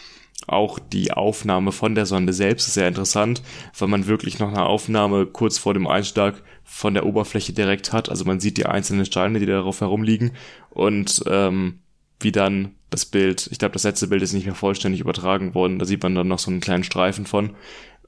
Auch 0.47 0.79
die 0.79 1.11
Aufnahme 1.11 1.71
von 1.71 1.95
der 1.95 2.05
Sonde 2.05 2.33
selbst 2.33 2.67
ist 2.67 2.73
sehr 2.73 2.87
interessant, 2.87 3.41
weil 3.77 3.87
man 3.87 4.07
wirklich 4.07 4.39
noch 4.39 4.49
eine 4.49 4.65
Aufnahme 4.65 5.25
kurz 5.25 5.57
vor 5.57 5.73
dem 5.73 5.87
Einschlag 5.87 6.41
von 6.63 6.93
der 6.93 7.05
Oberfläche 7.05 7.53
direkt 7.53 7.93
hat. 7.93 8.09
Also 8.09 8.25
man 8.25 8.39
sieht 8.39 8.57
die 8.57 8.65
einzelnen 8.65 9.05
Steine, 9.05 9.39
die 9.39 9.45
darauf 9.45 9.81
herumliegen 9.81 10.31
und 10.69 11.23
ähm, 11.27 11.79
wie 12.19 12.31
dann 12.31 12.75
das 12.89 13.05
Bild, 13.05 13.47
ich 13.51 13.59
glaube, 13.59 13.73
das 13.73 13.83
letzte 13.83 14.07
Bild 14.07 14.21
ist 14.21 14.33
nicht 14.33 14.45
mehr 14.45 14.55
vollständig 14.55 15.01
übertragen 15.01 15.55
worden. 15.55 15.79
Da 15.79 15.85
sieht 15.85 16.03
man 16.03 16.15
dann 16.15 16.27
noch 16.27 16.39
so 16.39 16.51
einen 16.51 16.61
kleinen 16.61 16.83
Streifen 16.83 17.25
von. 17.25 17.51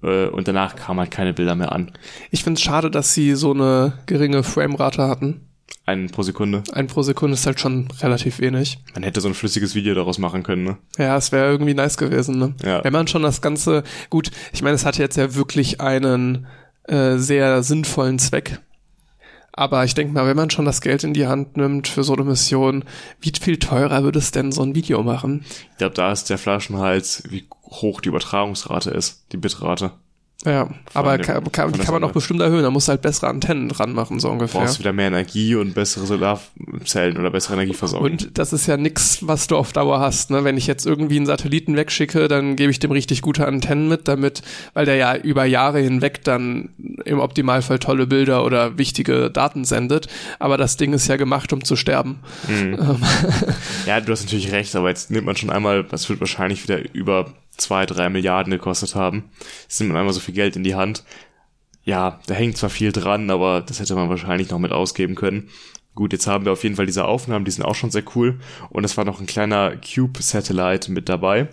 Äh, 0.04 0.28
und 0.28 0.48
danach 0.48 0.76
kamen 0.76 1.00
halt 1.00 1.12
keine 1.12 1.34
Bilder 1.34 1.56
mehr 1.56 1.72
an. 1.72 1.92
Ich 2.32 2.44
finde 2.44 2.58
es 2.58 2.64
schade, 2.64 2.92
dass 2.92 3.14
sie 3.14 3.36
so 3.36 3.52
eine 3.52 3.94
geringe 4.06 4.44
Framerate 4.44 5.04
hatten. 5.08 5.42
Einen 5.88 6.10
pro 6.10 6.24
Sekunde. 6.24 6.64
Ein 6.72 6.88
pro 6.88 7.04
Sekunde 7.04 7.36
ist 7.36 7.46
halt 7.46 7.60
schon 7.60 7.88
relativ 8.02 8.40
wenig. 8.40 8.80
Man 8.96 9.04
hätte 9.04 9.22
so 9.22 9.28
ein 9.28 9.36
flüssiges 9.36 9.76
Video 9.76 9.94
daraus 9.94 10.18
machen 10.18 10.42
können, 10.42 10.64
ne? 10.64 10.78
Ja, 10.98 11.16
es 11.16 11.32
wäre 11.32 11.52
irgendwie 11.52 11.76
nice 11.76 11.98
gewesen, 11.98 12.40
ne? 12.40 12.56
Ja. 12.64 12.84
Wenn 12.84 12.94
man 12.94 13.08
schon 13.08 13.22
das 13.22 13.42
Ganze, 13.42 13.84
gut, 14.10 14.32
ich 14.52 14.64
meine, 14.64 14.76
es 14.76 14.86
hat 14.86 14.98
jetzt 14.98 15.16
ja 15.16 15.36
wirklich 15.36 15.82
einen 15.82 16.48
äh, 16.88 17.18
sehr 17.18 17.62
sinnvollen 17.62 18.18
Zweck. 18.18 18.60
Aber 19.58 19.86
ich 19.86 19.94
denke 19.94 20.14
mal, 20.14 20.26
wenn 20.28 20.36
man 20.36 20.50
schon 20.50 20.66
das 20.66 20.82
Geld 20.82 21.04
in 21.04 21.14
die 21.14 21.28
Hand 21.28 21.56
nimmt 21.56 21.88
für 21.88 22.04
so 22.04 22.14
eine 22.14 22.26
Mission, 22.26 22.84
wie 23.22 23.32
viel 23.40 23.58
teurer 23.58 24.04
würde 24.04 24.20
es 24.20 24.32
denn 24.32 24.52
so 24.52 24.64
ein 24.64 24.76
Video 24.76 25.02
machen? 25.02 25.46
Ich 25.72 25.78
glaube, 25.78 25.96
da 25.96 26.12
ist 26.12 26.30
der 26.30 26.38
Flaschenhals, 26.38 27.24
wie 27.30 27.48
hoch 27.64 28.02
die 28.02 28.10
Übertragungsrate 28.10 28.90
ist, 28.90 29.26
die 29.32 29.38
Bitrate. 29.38 29.92
Ja, 30.44 30.70
aber 30.94 31.18
dem, 31.18 31.26
kann, 31.26 31.52
kann, 31.52 31.72
die 31.72 31.80
kann 31.80 31.94
man 31.94 32.04
auch 32.04 32.12
bestimmt 32.12 32.42
erhöhen. 32.42 32.62
Da 32.62 32.70
muss 32.70 32.88
halt 32.88 33.02
bessere 33.02 33.28
Antennen 33.28 33.70
dran 33.70 33.94
machen, 33.94 34.20
so 34.20 34.30
ungefähr. 34.30 34.62
Du 34.62 34.66
brauchst 34.68 34.80
wieder 34.80 34.94
mehr 34.94 35.08
Energie 35.08 35.56
und 35.56 35.74
bessere 35.74 36.06
Solarzellen 36.06 37.18
oder 37.18 37.32
bessere 37.32 37.54
Energieversorgung. 37.54 38.12
Und 38.12 38.38
das 38.38 38.54
ist 38.54 38.68
ja 38.68 38.78
nix, 38.78 39.26
was 39.26 39.48
du 39.48 39.56
auf 39.56 39.74
Dauer 39.74 40.00
hast. 40.00 40.30
Ne? 40.30 40.44
Wenn 40.44 40.58
ich 40.58 40.68
jetzt 40.68 40.86
irgendwie 40.86 41.16
einen 41.16 41.26
Satelliten 41.26 41.76
wegschicke, 41.76 42.28
dann 42.28 42.56
gebe 42.56 42.70
ich 42.70 42.80
dem 42.80 42.92
richtig 42.92 43.22
gute 43.22 43.48
Antennen 43.48 43.88
mit, 43.88 44.08
damit, 44.08 44.44
weil 44.74 44.86
der 44.86 44.96
ja 44.96 45.16
über 45.16 45.46
Jahre 45.46 45.80
hinweg 45.80 46.24
dann 46.24 46.70
im 47.06 47.20
Optimalfall 47.20 47.80
tolle 47.80 48.06
Bilder 48.06 48.46
oder 48.46 48.78
wichtige 48.78 49.32
Daten 49.32 49.66
sendet. 49.66 50.08
Aber 50.40 50.58
das 50.58 50.78
Ding 50.78 50.94
ist 50.94 51.08
ja 51.08 51.16
gemacht, 51.16 51.54
um 51.54 51.64
zu 51.64 51.76
sterben. 51.76 52.20
Mhm. 52.48 52.78
Ja, 53.86 54.02
du 54.02 54.12
hast 54.12 54.24
natürlich 54.24 54.52
recht, 54.52 54.76
aber 54.76 54.90
jetzt 54.90 55.12
nimmt 55.12 55.26
man 55.26 55.36
schon 55.36 55.50
einmal, 55.50 55.84
das 55.84 56.10
wird 56.10 56.20
wahrscheinlich 56.20 56.64
wieder 56.64 56.80
über 56.94 57.34
zwei, 57.58 57.86
drei 57.86 58.10
Milliarden 58.10 58.52
gekostet 58.52 58.96
haben. 58.96 59.30
Es 59.70 59.80
nimmt 59.80 59.96
einmal 59.96 60.14
so 60.14 60.20
viel 60.20 60.36
Geld 60.36 60.56
in 60.56 60.64
die 60.64 60.76
Hand. 60.76 61.04
Ja, 61.84 62.20
da 62.28 62.34
hängt 62.34 62.58
zwar 62.58 62.70
viel 62.70 62.92
dran, 62.92 63.30
aber 63.30 63.62
das 63.62 63.80
hätte 63.80 63.96
man 63.96 64.10
wahrscheinlich 64.10 64.50
noch 64.50 64.60
mit 64.60 64.72
ausgeben 64.72 65.16
können. 65.16 65.50
Gut, 65.94 66.12
jetzt 66.12 66.28
haben 66.28 66.44
wir 66.44 66.52
auf 66.52 66.64
jeden 66.64 66.76
Fall 66.76 66.88
diese 66.88 67.06
Aufnahmen, 67.06 67.46
die 67.46 67.52
sind 67.52 67.64
auch 67.64 67.76
schon 67.76 67.90
sehr 67.90 68.04
cool. 68.16 68.40
Und 68.70 68.84
es 68.84 68.98
war 68.98 69.06
noch 69.06 69.22
ein 69.22 69.28
kleiner 69.28 69.78
Cube-Satellite 69.78 70.92
mit 70.92 71.08
dabei, 71.08 71.48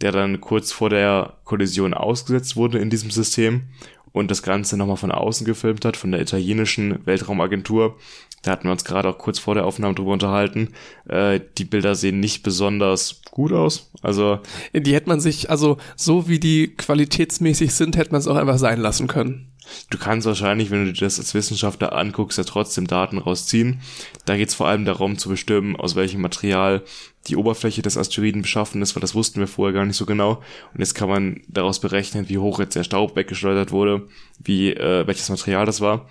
der 0.00 0.10
dann 0.10 0.40
kurz 0.40 0.72
vor 0.72 0.90
der 0.90 1.34
Kollision 1.44 1.94
ausgesetzt 1.94 2.56
wurde 2.56 2.78
in 2.78 2.90
diesem 2.90 3.12
System 3.12 3.68
und 4.10 4.30
das 4.32 4.42
Ganze 4.42 4.76
nochmal 4.76 4.96
von 4.96 5.12
außen 5.12 5.46
gefilmt 5.46 5.84
hat, 5.84 5.96
von 5.96 6.10
der 6.10 6.20
italienischen 6.20 7.06
Weltraumagentur. 7.06 7.96
Da 8.44 8.52
hatten 8.52 8.64
wir 8.64 8.72
uns 8.72 8.84
gerade 8.84 9.08
auch 9.08 9.18
kurz 9.18 9.38
vor 9.38 9.54
der 9.54 9.64
Aufnahme 9.64 9.94
drüber 9.94 10.12
unterhalten. 10.12 10.74
Äh, 11.08 11.40
die 11.58 11.64
Bilder 11.64 11.94
sehen 11.94 12.20
nicht 12.20 12.42
besonders 12.42 13.22
gut 13.30 13.52
aus. 13.52 13.90
Also 14.02 14.38
die 14.72 14.94
hätte 14.94 15.08
man 15.08 15.20
sich, 15.20 15.50
also 15.50 15.78
so 15.96 16.28
wie 16.28 16.38
die 16.38 16.74
qualitätsmäßig 16.76 17.74
sind, 17.74 17.96
hätte 17.96 18.12
man 18.12 18.20
es 18.20 18.28
auch 18.28 18.36
einfach 18.36 18.58
sein 18.58 18.80
lassen 18.80 19.06
können. 19.06 19.50
Du 19.88 19.96
kannst 19.96 20.26
wahrscheinlich, 20.26 20.70
wenn 20.70 20.84
du 20.84 20.92
dir 20.92 21.06
das 21.06 21.18
als 21.18 21.32
Wissenschaftler 21.32 21.94
anguckst, 21.94 22.36
ja 22.36 22.44
trotzdem 22.44 22.86
Daten 22.86 23.16
rausziehen. 23.16 23.80
Da 24.26 24.36
geht 24.36 24.50
es 24.50 24.54
vor 24.54 24.68
allem 24.68 24.84
darum 24.84 25.16
zu 25.16 25.30
bestimmen, 25.30 25.76
aus 25.76 25.96
welchem 25.96 26.20
Material 26.20 26.82
die 27.28 27.36
Oberfläche 27.36 27.80
des 27.80 27.96
Asteroiden 27.96 28.42
beschaffen 28.42 28.82
ist, 28.82 28.94
weil 28.94 29.00
das 29.00 29.14
wussten 29.14 29.40
wir 29.40 29.46
vorher 29.46 29.72
gar 29.72 29.86
nicht 29.86 29.96
so 29.96 30.04
genau. 30.04 30.42
Und 30.74 30.80
jetzt 30.80 30.94
kann 30.94 31.08
man 31.08 31.40
daraus 31.48 31.80
berechnen, 31.80 32.28
wie 32.28 32.36
hoch 32.36 32.60
jetzt 32.60 32.76
der 32.76 32.84
Staub 32.84 33.16
weggeschleudert 33.16 33.72
wurde, 33.72 34.06
wie 34.38 34.74
äh, 34.74 35.06
welches 35.06 35.30
Material 35.30 35.64
das 35.64 35.80
war. 35.80 36.06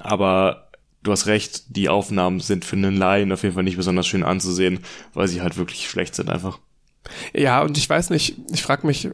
Aber 0.00 0.65
du 1.06 1.12
hast 1.12 1.26
recht, 1.26 1.76
die 1.76 1.88
Aufnahmen 1.88 2.40
sind 2.40 2.64
für 2.64 2.76
einen 2.76 2.96
Laien 2.96 3.32
auf 3.32 3.42
jeden 3.42 3.54
Fall 3.54 3.64
nicht 3.64 3.76
besonders 3.76 4.06
schön 4.06 4.24
anzusehen, 4.24 4.80
weil 5.14 5.28
sie 5.28 5.40
halt 5.40 5.56
wirklich 5.56 5.88
schlecht 5.88 6.14
sind 6.14 6.30
einfach. 6.30 6.58
Ja, 7.32 7.62
und 7.62 7.78
ich 7.78 7.88
weiß 7.88 8.10
nicht, 8.10 8.36
ich 8.52 8.62
frage 8.62 8.86
mich, 8.86 9.10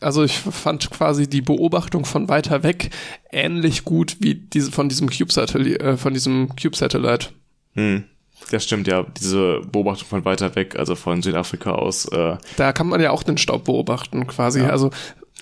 also 0.00 0.22
ich 0.22 0.38
fand 0.38 0.90
quasi 0.90 1.28
die 1.28 1.42
Beobachtung 1.42 2.04
von 2.04 2.28
weiter 2.28 2.62
weg 2.62 2.90
ähnlich 3.30 3.84
gut 3.84 4.16
wie 4.20 4.34
diese 4.36 4.70
von 4.70 4.88
diesem 4.88 5.10
Cube-Satellite, 5.10 5.80
äh, 5.80 5.96
von 5.96 6.14
diesem 6.14 6.54
Cube-Satellite. 6.54 7.28
Hm. 7.74 8.04
Das 8.50 8.64
stimmt 8.64 8.86
ja, 8.88 9.04
diese 9.20 9.60
Beobachtung 9.60 10.08
von 10.08 10.24
weiter 10.24 10.54
weg, 10.56 10.76
also 10.76 10.96
von 10.96 11.22
Südafrika 11.22 11.72
aus. 11.72 12.06
Äh 12.06 12.36
da 12.56 12.72
kann 12.72 12.88
man 12.88 13.00
ja 13.00 13.10
auch 13.10 13.22
den 13.22 13.38
Staub 13.38 13.64
beobachten, 13.64 14.26
quasi. 14.26 14.60
Ja. 14.60 14.70
Also 14.70 14.90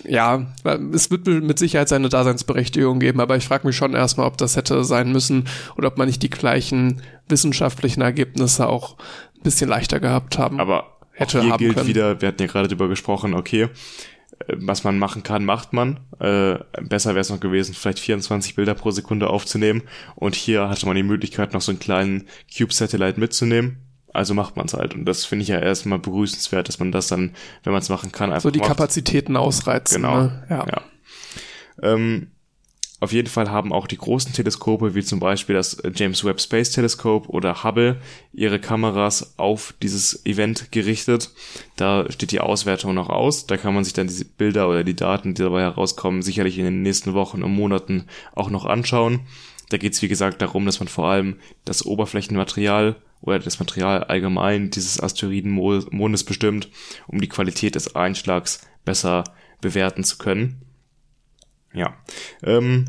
ja, 0.05 0.47
es 0.93 1.11
wird 1.11 1.27
mit 1.27 1.59
Sicherheit 1.59 1.89
seine 1.89 2.09
Daseinsberechtigung 2.09 2.99
geben, 3.01 3.21
aber 3.21 3.37
ich 3.37 3.47
frage 3.47 3.67
mich 3.67 3.77
schon 3.77 3.95
erstmal, 3.95 4.27
ob 4.27 4.39
das 4.39 4.57
hätte 4.57 4.85
sein 4.85 5.13
müssen 5.13 5.45
oder 5.77 5.89
ob 5.89 5.99
man 5.99 6.07
nicht 6.07 6.23
die 6.23 6.31
gleichen 6.31 7.03
wissenschaftlichen 7.29 8.01
Ergebnisse 8.01 8.69
auch 8.69 8.97
ein 9.37 9.43
bisschen 9.43 9.69
leichter 9.69 10.01
gehabt 10.01 10.39
haben. 10.39 10.61
Aber 10.61 10.99
hätte 11.13 11.43
hier 11.43 11.53
haben 11.53 11.59
gilt 11.59 11.77
können. 11.77 11.89
wieder, 11.89 12.21
wir 12.21 12.29
hatten 12.29 12.43
ja 12.43 12.49
gerade 12.49 12.69
drüber 12.69 12.89
gesprochen, 12.89 13.35
okay, 13.35 13.63
äh, 13.63 13.69
was 14.57 14.85
man 14.85 14.99
machen 14.99 15.23
kann, 15.23 15.45
macht 15.45 15.73
man. 15.73 16.01
Äh, 16.19 16.59
besser 16.83 17.11
wäre 17.11 17.21
es 17.21 17.31
noch 17.31 17.41
gewesen, 17.41 17.75
vielleicht 17.75 18.01
24 18.01 18.55
Bilder 18.55 18.75
pro 18.75 18.91
Sekunde 18.91 19.29
aufzunehmen. 19.29 19.83
Und 20.15 20.35
hier 20.35 20.69
hatte 20.69 20.87
man 20.87 20.97
die 20.97 21.03
Möglichkeit, 21.03 21.53
noch 21.53 21.61
so 21.61 21.73
einen 21.73 21.79
kleinen 21.79 22.27
Cube-Satellite 22.57 23.21
mitzunehmen 23.21 23.90
also 24.13 24.35
macht 24.35 24.57
man 24.57 24.67
es 24.67 24.75
halt. 24.75 24.95
Und 24.95 25.05
das 25.05 25.25
finde 25.25 25.43
ich 25.43 25.49
ja 25.49 25.59
erstmal 25.59 25.99
begrüßenswert, 25.99 26.69
dass 26.69 26.79
man 26.79 26.93
das 26.93 27.09
dann, 27.09 27.35
wenn 27.65 27.73
man 27.73 27.83
es 27.83 27.89
machen 27.89 28.13
kann, 28.13 28.31
einfach. 28.31 28.43
So 28.43 28.51
die 28.51 28.59
macht. 28.59 28.69
Kapazitäten 28.69 29.37
ausreizen. 29.37 30.03
Genau. 30.03 30.23
Ne? 30.23 30.47
Ja. 30.51 30.67
ja. 30.67 30.83
Ähm, 31.83 32.29
auf 33.01 33.13
jeden 33.13 33.29
Fall 33.29 33.51
haben 33.51 33.73
auch 33.73 33.87
die 33.87 33.97
großen 33.97 34.35
Teleskope, 34.35 34.95
wie 34.95 35.03
zum 35.03 35.21
Beispiel 35.21 35.55
das 35.55 35.83
James 35.95 36.23
Webb 36.23 36.39
Space 36.39 36.71
Telescope 36.71 37.31
oder 37.31 37.65
Hubble, 37.65 37.97
ihre 38.35 38.61
Kameras 38.61 39.39
auf 39.39 39.73
dieses 39.83 40.27
Event 40.27 40.71
gerichtet. 40.71 41.31
Da 41.77 42.05
steht 42.11 42.31
die 42.31 42.41
Auswertung 42.41 42.93
noch 42.93 43.09
aus. 43.09 43.47
Da 43.47 43.57
kann 43.57 43.75
man 43.75 43.85
sich 43.85 43.95
dann 43.95 44.07
diese 44.07 44.27
Bilder 44.27 44.69
oder 44.69 44.85
die 44.85 44.97
Daten, 44.97 45.33
die 45.33 45.43
dabei 45.43 45.63
herauskommen, 45.63 46.21
sicherlich 46.21 46.59
in 46.59 46.67
den 46.67 46.83
nächsten 46.83 47.15
Wochen 47.15 47.43
und 47.43 47.55
Monaten 47.55 48.05
auch 48.35 48.51
noch 48.51 48.67
anschauen. 48.67 49.21
Da 49.71 49.79
geht 49.79 49.95
es, 49.95 50.03
wie 50.03 50.09
gesagt, 50.09 50.43
darum, 50.43 50.67
dass 50.67 50.81
man 50.81 50.89
vor 50.89 51.09
allem 51.09 51.39
das 51.65 51.87
Oberflächenmaterial 51.87 52.97
oder 53.23 53.39
das 53.39 53.59
Material 53.59 54.05
allgemein 54.05 54.71
dieses 54.71 55.01
Asteroidenmondes 55.01 56.25
bestimmt, 56.25 56.69
um 57.07 57.21
die 57.21 57.29
Qualität 57.29 57.75
des 57.75 57.95
Einschlags 57.95 58.67
besser 58.85 59.25
bewerten 59.61 60.05
zu 60.05 60.19
können. 60.19 60.63
Ja. 61.73 61.97
Ähm, 62.43 62.87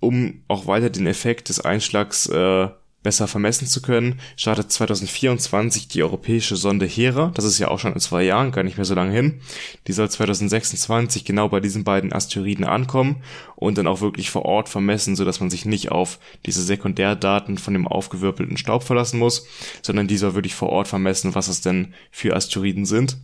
um 0.00 0.42
auch 0.48 0.66
weiter 0.66 0.90
den 0.90 1.06
Effekt 1.06 1.48
des 1.48 1.60
Einschlags 1.60 2.26
äh, 2.26 2.68
besser 3.02 3.26
vermessen 3.26 3.66
zu 3.66 3.82
können, 3.82 4.20
startet 4.36 4.70
2024 4.70 5.88
die 5.88 6.02
europäische 6.02 6.56
Sonde 6.56 6.86
Hera. 6.86 7.32
Das 7.34 7.44
ist 7.44 7.58
ja 7.58 7.68
auch 7.68 7.78
schon 7.78 7.92
in 7.92 8.00
zwei 8.00 8.22
Jahren, 8.22 8.52
gar 8.52 8.62
nicht 8.62 8.76
mehr 8.76 8.84
so 8.84 8.94
lange 8.94 9.12
hin. 9.12 9.40
Die 9.86 9.92
soll 9.92 10.10
2026 10.10 11.24
genau 11.24 11.48
bei 11.48 11.60
diesen 11.60 11.84
beiden 11.84 12.12
Asteroiden 12.12 12.64
ankommen 12.64 13.22
und 13.56 13.78
dann 13.78 13.86
auch 13.86 14.00
wirklich 14.00 14.30
vor 14.30 14.44
Ort 14.44 14.68
vermessen, 14.68 15.16
so 15.16 15.24
dass 15.24 15.40
man 15.40 15.50
sich 15.50 15.64
nicht 15.64 15.90
auf 15.90 16.18
diese 16.46 16.62
Sekundärdaten 16.62 17.58
von 17.58 17.74
dem 17.74 17.88
aufgewirbelten 17.88 18.56
Staub 18.56 18.84
verlassen 18.84 19.18
muss, 19.18 19.46
sondern 19.82 20.06
die 20.06 20.16
soll 20.16 20.34
wirklich 20.34 20.54
vor 20.54 20.70
Ort 20.70 20.88
vermessen, 20.88 21.34
was 21.34 21.48
es 21.48 21.60
denn 21.60 21.94
für 22.10 22.36
Asteroiden 22.36 22.86
sind 22.86 23.16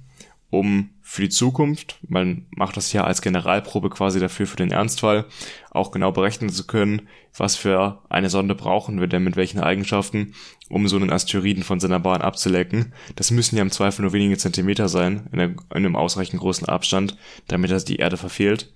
um 0.50 0.90
für 1.02 1.22
die 1.22 1.28
Zukunft, 1.28 1.98
man 2.06 2.46
macht 2.50 2.76
das 2.76 2.92
ja 2.92 3.04
als 3.04 3.22
Generalprobe 3.22 3.90
quasi 3.90 4.18
dafür 4.20 4.46
für 4.46 4.56
den 4.56 4.70
Ernstfall, 4.70 5.26
auch 5.70 5.90
genau 5.90 6.12
berechnen 6.12 6.50
zu 6.50 6.66
können, 6.66 7.08
was 7.36 7.56
für 7.56 8.02
eine 8.08 8.30
Sonde 8.30 8.54
brauchen 8.54 9.00
wir 9.00 9.06
denn 9.06 9.24
mit 9.24 9.36
welchen 9.36 9.60
Eigenschaften, 9.60 10.34
um 10.68 10.88
so 10.88 10.96
einen 10.96 11.10
Asteroiden 11.10 11.62
von 11.62 11.80
seiner 11.80 12.00
Bahn 12.00 12.22
abzulecken. 12.22 12.94
Das 13.16 13.30
müssen 13.30 13.56
ja 13.56 13.62
im 13.62 13.70
Zweifel 13.70 14.02
nur 14.02 14.12
wenige 14.12 14.38
Zentimeter 14.38 14.88
sein, 14.88 15.28
in, 15.32 15.56
einem 15.70 15.96
ausreichend 15.96 16.40
großen 16.40 16.68
Abstand, 16.68 17.16
damit 17.46 17.70
das 17.70 17.84
die 17.84 17.96
Erde 17.96 18.16
verfehlt. 18.16 18.72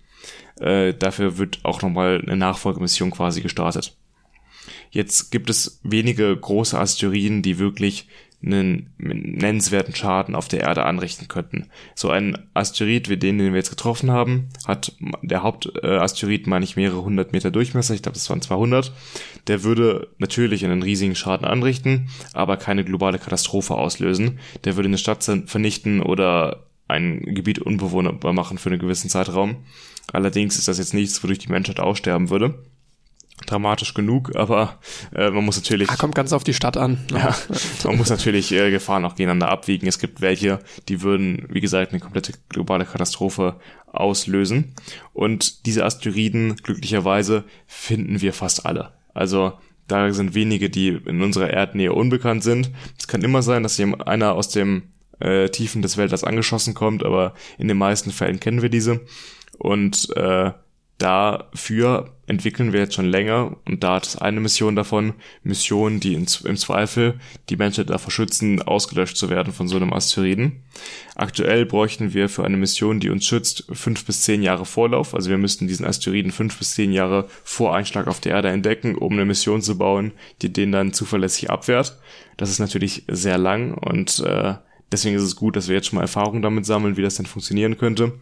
Äh, 0.60 0.94
dafür 0.94 1.38
wird 1.38 1.60
auch 1.64 1.82
nochmal 1.82 2.20
eine 2.20 2.36
Nachfolgemission 2.36 3.10
quasi 3.10 3.40
gestartet. 3.40 3.96
Jetzt 4.90 5.30
gibt 5.30 5.48
es 5.48 5.80
wenige 5.82 6.36
große 6.36 6.78
Asteroiden, 6.78 7.42
die 7.42 7.58
wirklich 7.58 8.08
einen 8.44 8.92
nennenswerten 8.98 9.94
Schaden 9.94 10.34
auf 10.34 10.48
der 10.48 10.60
Erde 10.60 10.84
anrichten 10.84 11.28
könnten. 11.28 11.68
So 11.94 12.10
ein 12.10 12.36
Asteroid 12.54 13.08
wie 13.08 13.16
den, 13.16 13.38
den 13.38 13.52
wir 13.52 13.58
jetzt 13.58 13.70
getroffen 13.70 14.10
haben, 14.10 14.48
hat 14.66 14.92
der 15.22 15.42
Hauptasteroid, 15.42 16.46
meine 16.46 16.64
ich, 16.64 16.76
mehrere 16.76 17.02
hundert 17.02 17.32
Meter 17.32 17.50
Durchmesser, 17.50 17.94
ich 17.94 18.02
glaube, 18.02 18.14
das 18.14 18.28
waren 18.30 18.42
200. 18.42 18.92
Der 19.46 19.62
würde 19.62 20.08
natürlich 20.18 20.64
einen 20.64 20.82
riesigen 20.82 21.14
Schaden 21.14 21.46
anrichten, 21.46 22.08
aber 22.32 22.56
keine 22.56 22.84
globale 22.84 23.18
Katastrophe 23.18 23.74
auslösen. 23.74 24.38
Der 24.64 24.76
würde 24.76 24.88
eine 24.88 24.98
Stadt 24.98 25.22
vernichten 25.46 26.02
oder 26.02 26.66
ein 26.88 27.20
Gebiet 27.20 27.60
unbewohnbar 27.60 28.32
machen 28.32 28.58
für 28.58 28.70
einen 28.70 28.80
gewissen 28.80 29.08
Zeitraum. 29.08 29.56
Allerdings 30.12 30.58
ist 30.58 30.68
das 30.68 30.78
jetzt 30.78 30.94
nichts, 30.94 31.22
wodurch 31.22 31.38
die 31.38 31.50
Menschheit 31.52 31.80
aussterben 31.80 32.28
würde 32.28 32.58
dramatisch 33.46 33.94
genug, 33.94 34.34
aber 34.36 34.78
äh, 35.14 35.30
man 35.30 35.44
muss 35.44 35.56
natürlich. 35.56 35.90
Ah, 35.90 35.96
kommt 35.96 36.14
ganz 36.14 36.32
auf 36.32 36.44
die 36.44 36.54
Stadt 36.54 36.76
an. 36.76 36.98
Ja, 37.12 37.34
man 37.84 37.96
muss 37.96 38.10
natürlich 38.10 38.52
äh, 38.52 38.70
Gefahren 38.70 39.04
auch 39.04 39.14
gegeneinander 39.14 39.48
abwiegen. 39.48 39.86
Es 39.86 39.98
gibt 39.98 40.20
welche, 40.20 40.60
die 40.88 41.02
würden, 41.02 41.46
wie 41.50 41.60
gesagt, 41.60 41.92
eine 41.92 42.00
komplette 42.00 42.32
globale 42.48 42.84
Katastrophe 42.84 43.56
auslösen. 43.86 44.74
Und 45.12 45.66
diese 45.66 45.84
Asteroiden, 45.84 46.56
glücklicherweise, 46.56 47.44
finden 47.66 48.20
wir 48.20 48.32
fast 48.32 48.66
alle. 48.66 48.92
Also 49.14 49.52
da 49.88 50.12
sind 50.12 50.34
wenige, 50.34 50.70
die 50.70 50.88
in 50.88 51.22
unserer 51.22 51.50
Erdnähe 51.50 51.92
unbekannt 51.92 52.42
sind. 52.42 52.70
Es 52.98 53.08
kann 53.08 53.22
immer 53.22 53.42
sein, 53.42 53.62
dass 53.62 53.80
einer 53.80 54.32
aus 54.34 54.48
dem 54.48 54.84
äh, 55.20 55.48
Tiefen 55.50 55.82
des 55.82 55.96
Weltalls 55.96 56.24
angeschossen 56.24 56.74
kommt, 56.74 57.04
aber 57.04 57.34
in 57.58 57.68
den 57.68 57.78
meisten 57.78 58.10
Fällen 58.10 58.40
kennen 58.40 58.62
wir 58.62 58.70
diese. 58.70 59.00
Und 59.58 60.08
äh, 60.16 60.52
dafür 61.02 62.12
entwickeln 62.28 62.72
wir 62.72 62.80
jetzt 62.80 62.94
schon 62.94 63.10
länger 63.10 63.56
und 63.66 63.82
da 63.82 63.98
ist 63.98 64.22
eine 64.22 64.40
Mission 64.40 64.76
davon, 64.76 65.14
Missionen, 65.42 65.98
die 65.98 66.14
in, 66.14 66.26
im 66.44 66.56
Zweifel 66.56 67.18
die 67.48 67.56
Menschheit 67.56 67.90
davor 67.90 68.12
schützen, 68.12 68.62
ausgelöscht 68.62 69.16
zu 69.16 69.28
werden 69.28 69.52
von 69.52 69.66
so 69.66 69.76
einem 69.76 69.92
Asteroiden. 69.92 70.62
Aktuell 71.16 71.66
bräuchten 71.66 72.14
wir 72.14 72.28
für 72.28 72.44
eine 72.44 72.56
Mission, 72.56 73.00
die 73.00 73.10
uns 73.10 73.26
schützt, 73.26 73.64
fünf 73.72 74.04
bis 74.06 74.22
zehn 74.22 74.42
Jahre 74.42 74.64
Vorlauf. 74.64 75.12
Also 75.12 75.28
wir 75.28 75.38
müssten 75.38 75.66
diesen 75.66 75.84
Asteroiden 75.84 76.30
fünf 76.30 76.56
bis 76.56 76.74
zehn 76.74 76.92
Jahre 76.92 77.28
vor 77.42 77.74
Einschlag 77.74 78.06
auf 78.06 78.20
der 78.20 78.32
Erde 78.32 78.50
entdecken, 78.50 78.94
um 78.94 79.12
eine 79.12 79.24
Mission 79.24 79.60
zu 79.60 79.76
bauen, 79.76 80.12
die 80.40 80.52
den 80.52 80.70
dann 80.70 80.92
zuverlässig 80.92 81.50
abwehrt. 81.50 81.98
Das 82.36 82.48
ist 82.48 82.60
natürlich 82.60 83.02
sehr 83.08 83.38
lang 83.38 83.74
und 83.74 84.20
äh, 84.20 84.54
deswegen 84.92 85.16
ist 85.16 85.24
es 85.24 85.34
gut, 85.34 85.56
dass 85.56 85.66
wir 85.66 85.74
jetzt 85.74 85.88
schon 85.88 85.96
mal 85.96 86.02
Erfahrungen 86.02 86.42
damit 86.42 86.64
sammeln, 86.64 86.96
wie 86.96 87.02
das 87.02 87.16
denn 87.16 87.26
funktionieren 87.26 87.76
könnte. 87.76 88.12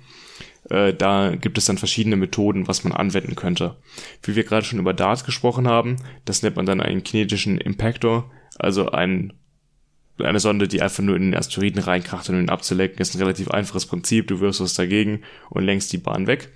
Äh, 0.68 0.94
da 0.94 1.34
gibt 1.34 1.58
es 1.58 1.66
dann 1.66 1.78
verschiedene 1.78 2.16
Methoden, 2.16 2.68
was 2.68 2.84
man 2.84 2.92
anwenden 2.92 3.34
könnte. 3.34 3.76
Wie 4.22 4.36
wir 4.36 4.44
gerade 4.44 4.64
schon 4.64 4.78
über 4.78 4.94
DART 4.94 5.24
gesprochen 5.24 5.66
haben, 5.66 5.96
das 6.24 6.42
nennt 6.42 6.56
man 6.56 6.66
dann 6.66 6.80
einen 6.80 7.02
kinetischen 7.02 7.58
Impactor, 7.58 8.30
also 8.58 8.90
ein, 8.90 9.32
eine 10.18 10.40
Sonde, 10.40 10.68
die 10.68 10.82
einfach 10.82 11.02
nur 11.02 11.16
in 11.16 11.30
den 11.30 11.34
Asteroiden 11.34 11.82
reinkracht, 11.82 12.28
um 12.28 12.38
ihn 12.38 12.50
abzulecken. 12.50 12.98
Das 12.98 13.10
ist 13.10 13.16
ein 13.16 13.22
relativ 13.22 13.48
einfaches 13.48 13.86
Prinzip, 13.86 14.28
du 14.28 14.40
wirfst 14.40 14.60
was 14.60 14.74
dagegen 14.74 15.22
und 15.48 15.64
lenkst 15.64 15.92
die 15.92 15.98
Bahn 15.98 16.26
weg. 16.26 16.50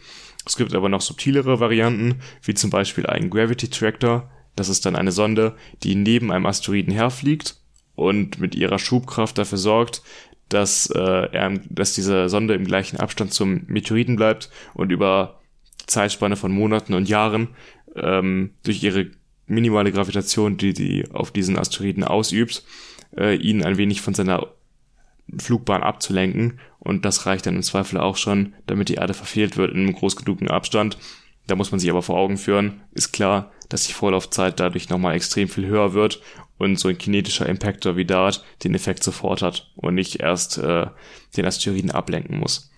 Es 0.47 0.57
gibt 0.57 0.75
aber 0.75 0.89
noch 0.89 1.01
subtilere 1.01 1.61
Varianten, 1.61 2.21
wie 2.43 2.55
zum 2.55 2.71
Beispiel 2.71 3.07
einen 3.07 3.31
Gravity 3.31 3.69
Tractor. 3.69 4.31
Das 4.57 4.69
ist 4.69 4.85
dann 4.87 4.95
eine 4.95 5.13
Sonde, 5.13 5.57
die 5.83 5.95
neben 5.95 6.31
einem 6.31 6.47
Asteroiden 6.47 6.93
herfliegt 6.93 7.57
und 7.95 8.39
mit 8.39 8.55
ihrer 8.55 8.79
Schubkraft 8.79 9.39
dafür 9.39 9.59
sorgt, 9.59 10.03
dass, 10.49 10.87
äh, 10.87 11.01
er, 11.01 11.59
dass 11.69 11.95
diese 11.95 12.29
Sonde 12.29 12.55
im 12.55 12.65
gleichen 12.65 12.99
Abstand 12.99 13.33
zum 13.33 13.63
Meteoriten 13.67 14.17
bleibt 14.17 14.51
und 14.75 14.93
über 14.93 15.41
Zeitspanne 15.87 16.37
von 16.37 16.53
Monaten 16.53 16.95
und 16.95 17.09
Jahren 17.09 17.49
ähm, 17.97 18.51
durch 18.63 18.83
ihre 18.83 19.11
minimale 19.47 19.93
Gravitation, 19.93 20.57
die 20.57 20.73
die 20.73 21.11
auf 21.13 21.31
diesen 21.31 21.59
Asteroiden 21.59 22.05
ausübt, 22.05 22.65
äh, 23.17 23.37
ihn 23.37 23.65
ein 23.65 23.77
wenig 23.77 24.01
von 24.01 24.15
seiner 24.15 24.47
Flugbahn 25.39 25.83
abzulenken 25.83 26.61
und 26.79 27.05
das 27.05 27.27
reicht 27.27 27.47
dann 27.47 27.57
im 27.57 27.63
Zweifel 27.63 27.99
auch 27.99 28.17
schon, 28.17 28.55
damit 28.67 28.89
die 28.89 28.95
Erde 28.95 29.15
verfehlt 29.15 29.57
wird 29.57 29.73
in 29.73 29.81
einem 29.81 29.95
groß 29.95 30.17
genugen 30.17 30.49
Abstand. 30.49 30.99
Da 31.47 31.57
muss 31.57 31.71
man 31.71 31.81
sich 31.81 31.91
aber 31.91 32.03
vor 32.03 32.17
Augen 32.17 32.37
führen, 32.37 32.83
ist 32.93 33.13
klar, 33.13 33.53
dass 33.69 33.87
die 33.87 33.93
Vorlaufzeit 33.93 34.61
dadurch 34.61 34.89
nochmal 34.89 35.15
extrem 35.15 35.49
viel 35.49 35.67
höher 35.67 35.95
wird 35.95 36.21
und 36.59 36.79
so 36.79 36.89
ein 36.89 36.99
kinetischer 36.99 37.49
Impactor 37.49 37.97
wie 37.97 38.05
Dart 38.05 38.45
den 38.63 38.75
Effekt 38.75 39.03
sofort 39.03 39.43
hat 39.43 39.71
und 39.77 39.95
nicht 39.95 40.21
erst 40.21 40.59
äh, 40.59 40.87
den 41.37 41.47
Asteroiden 41.47 41.91
ablenken 41.91 42.39
muss. 42.39 42.71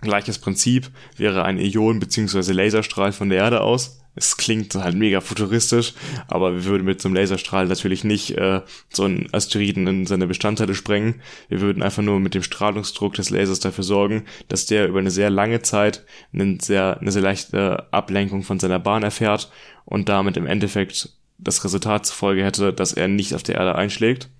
Gleiches 0.00 0.38
Prinzip 0.38 0.90
wäre 1.16 1.44
ein 1.44 1.58
Ion- 1.58 2.00
bzw. 2.00 2.52
Laserstrahl 2.52 3.12
von 3.12 3.28
der 3.28 3.38
Erde 3.38 3.60
aus. 3.62 4.00
Es 4.18 4.38
klingt 4.38 4.74
halt 4.74 4.96
mega 4.96 5.20
futuristisch, 5.20 5.92
aber 6.26 6.54
wir 6.54 6.64
würden 6.64 6.86
mit 6.86 7.02
so 7.02 7.08
einem 7.08 7.16
Laserstrahl 7.16 7.66
natürlich 7.66 8.02
nicht 8.02 8.30
äh, 8.30 8.62
so 8.88 9.04
einen 9.04 9.28
Asteroiden 9.32 9.86
in 9.86 10.06
seine 10.06 10.26
Bestandteile 10.26 10.74
sprengen. 10.74 11.20
Wir 11.50 11.60
würden 11.60 11.82
einfach 11.82 12.02
nur 12.02 12.18
mit 12.18 12.34
dem 12.34 12.42
Strahlungsdruck 12.42 13.12
des 13.12 13.28
Lasers 13.28 13.60
dafür 13.60 13.84
sorgen, 13.84 14.24
dass 14.48 14.64
der 14.64 14.88
über 14.88 15.00
eine 15.00 15.10
sehr 15.10 15.28
lange 15.28 15.60
Zeit 15.60 16.04
eine 16.32 16.56
sehr, 16.60 16.98
eine 16.98 17.12
sehr 17.12 17.22
leichte 17.22 17.92
Ablenkung 17.92 18.42
von 18.42 18.58
seiner 18.58 18.78
Bahn 18.78 19.02
erfährt 19.02 19.50
und 19.84 20.08
damit 20.08 20.38
im 20.38 20.46
Endeffekt 20.46 21.10
das 21.38 21.62
Resultat 21.62 22.06
zur 22.06 22.16
Folge 22.16 22.42
hätte, 22.42 22.72
dass 22.72 22.94
er 22.94 23.08
nicht 23.08 23.34
auf 23.34 23.42
der 23.42 23.56
Erde 23.56 23.74
einschlägt. 23.74 24.30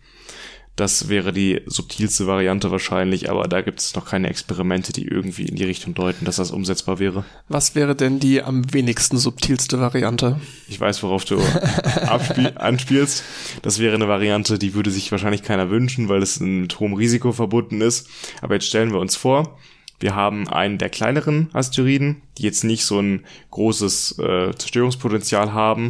Das 0.76 1.08
wäre 1.08 1.32
die 1.32 1.62
subtilste 1.64 2.26
Variante 2.26 2.70
wahrscheinlich, 2.70 3.30
aber 3.30 3.48
da 3.48 3.62
gibt 3.62 3.80
es 3.80 3.94
noch 3.94 4.04
keine 4.04 4.28
Experimente, 4.28 4.92
die 4.92 5.06
irgendwie 5.06 5.46
in 5.46 5.56
die 5.56 5.64
Richtung 5.64 5.94
deuten, 5.94 6.26
dass 6.26 6.36
das 6.36 6.50
umsetzbar 6.50 6.98
wäre. 6.98 7.24
Was 7.48 7.74
wäre 7.74 7.96
denn 7.96 8.20
die 8.20 8.42
am 8.42 8.74
wenigsten 8.74 9.16
subtilste 9.16 9.80
Variante? 9.80 10.38
Ich 10.68 10.78
weiß, 10.78 11.02
worauf 11.02 11.24
du 11.24 11.38
anspielst. 12.56 13.24
Das 13.62 13.78
wäre 13.78 13.94
eine 13.94 14.06
Variante, 14.06 14.58
die 14.58 14.74
würde 14.74 14.90
sich 14.90 15.10
wahrscheinlich 15.10 15.42
keiner 15.42 15.70
wünschen, 15.70 16.10
weil 16.10 16.22
es 16.22 16.40
mit 16.40 16.78
hohem 16.78 16.92
Risiko 16.92 17.32
verbunden 17.32 17.80
ist. 17.80 18.08
Aber 18.42 18.54
jetzt 18.54 18.66
stellen 18.66 18.92
wir 18.92 19.00
uns 19.00 19.16
vor, 19.16 19.58
wir 19.98 20.14
haben 20.14 20.46
einen 20.48 20.76
der 20.76 20.90
kleineren 20.90 21.48
Asteroiden, 21.54 22.20
die 22.36 22.42
jetzt 22.42 22.64
nicht 22.64 22.84
so 22.84 23.00
ein 23.00 23.24
großes 23.50 24.18
äh, 24.18 24.54
Zerstörungspotenzial 24.54 25.54
haben, 25.54 25.88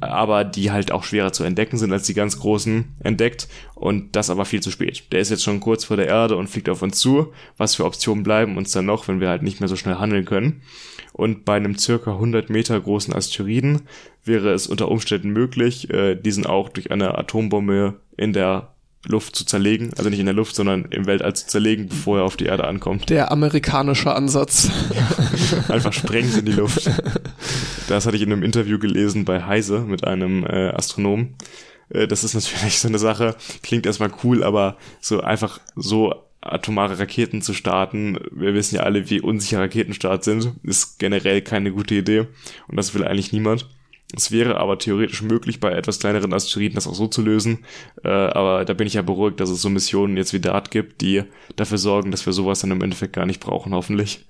aber 0.00 0.44
die 0.44 0.70
halt 0.70 0.92
auch 0.92 1.04
schwerer 1.04 1.32
zu 1.32 1.44
entdecken 1.44 1.76
sind 1.76 1.92
als 1.92 2.06
die 2.06 2.14
ganz 2.14 2.38
großen 2.38 2.96
entdeckt 3.00 3.48
und 3.74 4.14
das 4.14 4.30
aber 4.30 4.44
viel 4.44 4.60
zu 4.60 4.70
spät. 4.70 5.12
Der 5.12 5.20
ist 5.20 5.30
jetzt 5.30 5.42
schon 5.42 5.60
kurz 5.60 5.84
vor 5.84 5.96
der 5.96 6.06
Erde 6.06 6.36
und 6.36 6.48
fliegt 6.48 6.68
auf 6.68 6.82
uns 6.82 6.98
zu. 6.98 7.32
Was 7.56 7.74
für 7.74 7.84
Optionen 7.84 8.22
bleiben 8.22 8.56
uns 8.56 8.72
dann 8.72 8.86
noch, 8.86 9.08
wenn 9.08 9.20
wir 9.20 9.28
halt 9.28 9.42
nicht 9.42 9.60
mehr 9.60 9.68
so 9.68 9.76
schnell 9.76 9.96
handeln 9.96 10.24
können? 10.24 10.62
Und 11.12 11.44
bei 11.44 11.56
einem 11.56 11.76
circa 11.76 12.12
100 12.12 12.48
Meter 12.48 12.78
großen 12.78 13.12
Asteroiden 13.12 13.82
wäre 14.24 14.52
es 14.52 14.68
unter 14.68 14.88
Umständen 14.88 15.30
möglich, 15.30 15.90
äh, 15.90 16.14
diesen 16.14 16.46
auch 16.46 16.68
durch 16.68 16.92
eine 16.92 17.18
Atombombe 17.18 18.00
in 18.16 18.32
der 18.32 18.74
Luft 19.06 19.36
zu 19.36 19.44
zerlegen, 19.44 19.92
also 19.96 20.10
nicht 20.10 20.18
in 20.18 20.26
der 20.26 20.34
Luft, 20.34 20.56
sondern 20.56 20.86
im 20.86 21.06
Weltall 21.06 21.34
zu 21.34 21.46
zerlegen, 21.46 21.88
bevor 21.88 22.18
er 22.18 22.24
auf 22.24 22.36
die 22.36 22.46
Erde 22.46 22.66
ankommt. 22.66 23.08
Der 23.10 23.30
amerikanische 23.30 24.12
Ansatz. 24.12 24.70
Einfach 25.68 25.92
sprengt 25.92 26.36
in 26.36 26.44
die 26.44 26.52
Luft. 26.52 26.90
Das 27.88 28.06
hatte 28.06 28.16
ich 28.16 28.22
in 28.22 28.32
einem 28.32 28.42
Interview 28.42 28.78
gelesen 28.78 29.24
bei 29.24 29.44
Heise 29.44 29.80
mit 29.80 30.04
einem 30.04 30.44
äh, 30.44 30.70
Astronomen. 30.70 31.36
Äh, 31.90 32.08
das 32.08 32.24
ist 32.24 32.34
natürlich 32.34 32.78
so 32.78 32.88
eine 32.88 32.98
Sache, 32.98 33.36
klingt 33.62 33.86
erstmal 33.86 34.10
cool, 34.24 34.42
aber 34.42 34.76
so 35.00 35.20
einfach 35.20 35.60
so 35.76 36.14
atomare 36.40 36.98
Raketen 36.98 37.42
zu 37.42 37.52
starten, 37.52 38.18
wir 38.30 38.54
wissen 38.54 38.76
ja 38.76 38.82
alle, 38.82 39.10
wie 39.10 39.20
unsicher 39.20 39.60
Raketenstart 39.60 40.24
sind, 40.24 40.52
ist 40.62 40.98
generell 40.98 41.42
keine 41.42 41.72
gute 41.72 41.96
Idee 41.96 42.26
und 42.68 42.76
das 42.76 42.94
will 42.94 43.04
eigentlich 43.04 43.32
niemand. 43.32 43.66
Es 44.14 44.32
wäre 44.32 44.56
aber 44.56 44.78
theoretisch 44.78 45.22
möglich, 45.22 45.60
bei 45.60 45.72
etwas 45.72 45.98
kleineren 45.98 46.32
Asteroiden 46.32 46.74
das 46.74 46.86
auch 46.86 46.94
so 46.94 47.08
zu 47.08 47.20
lösen. 47.20 47.64
Äh, 48.04 48.08
aber 48.08 48.64
da 48.64 48.72
bin 48.72 48.86
ich 48.86 48.94
ja 48.94 49.02
beruhigt, 49.02 49.38
dass 49.40 49.50
es 49.50 49.60
so 49.60 49.68
Missionen 49.68 50.16
jetzt 50.16 50.32
wie 50.32 50.40
DART 50.40 50.70
gibt, 50.70 51.02
die 51.02 51.24
dafür 51.56 51.78
sorgen, 51.78 52.10
dass 52.10 52.24
wir 52.24 52.32
sowas 52.32 52.60
dann 52.60 52.70
im 52.70 52.80
Endeffekt 52.80 53.12
gar 53.12 53.26
nicht 53.26 53.40
brauchen, 53.40 53.74
hoffentlich. 53.74 54.26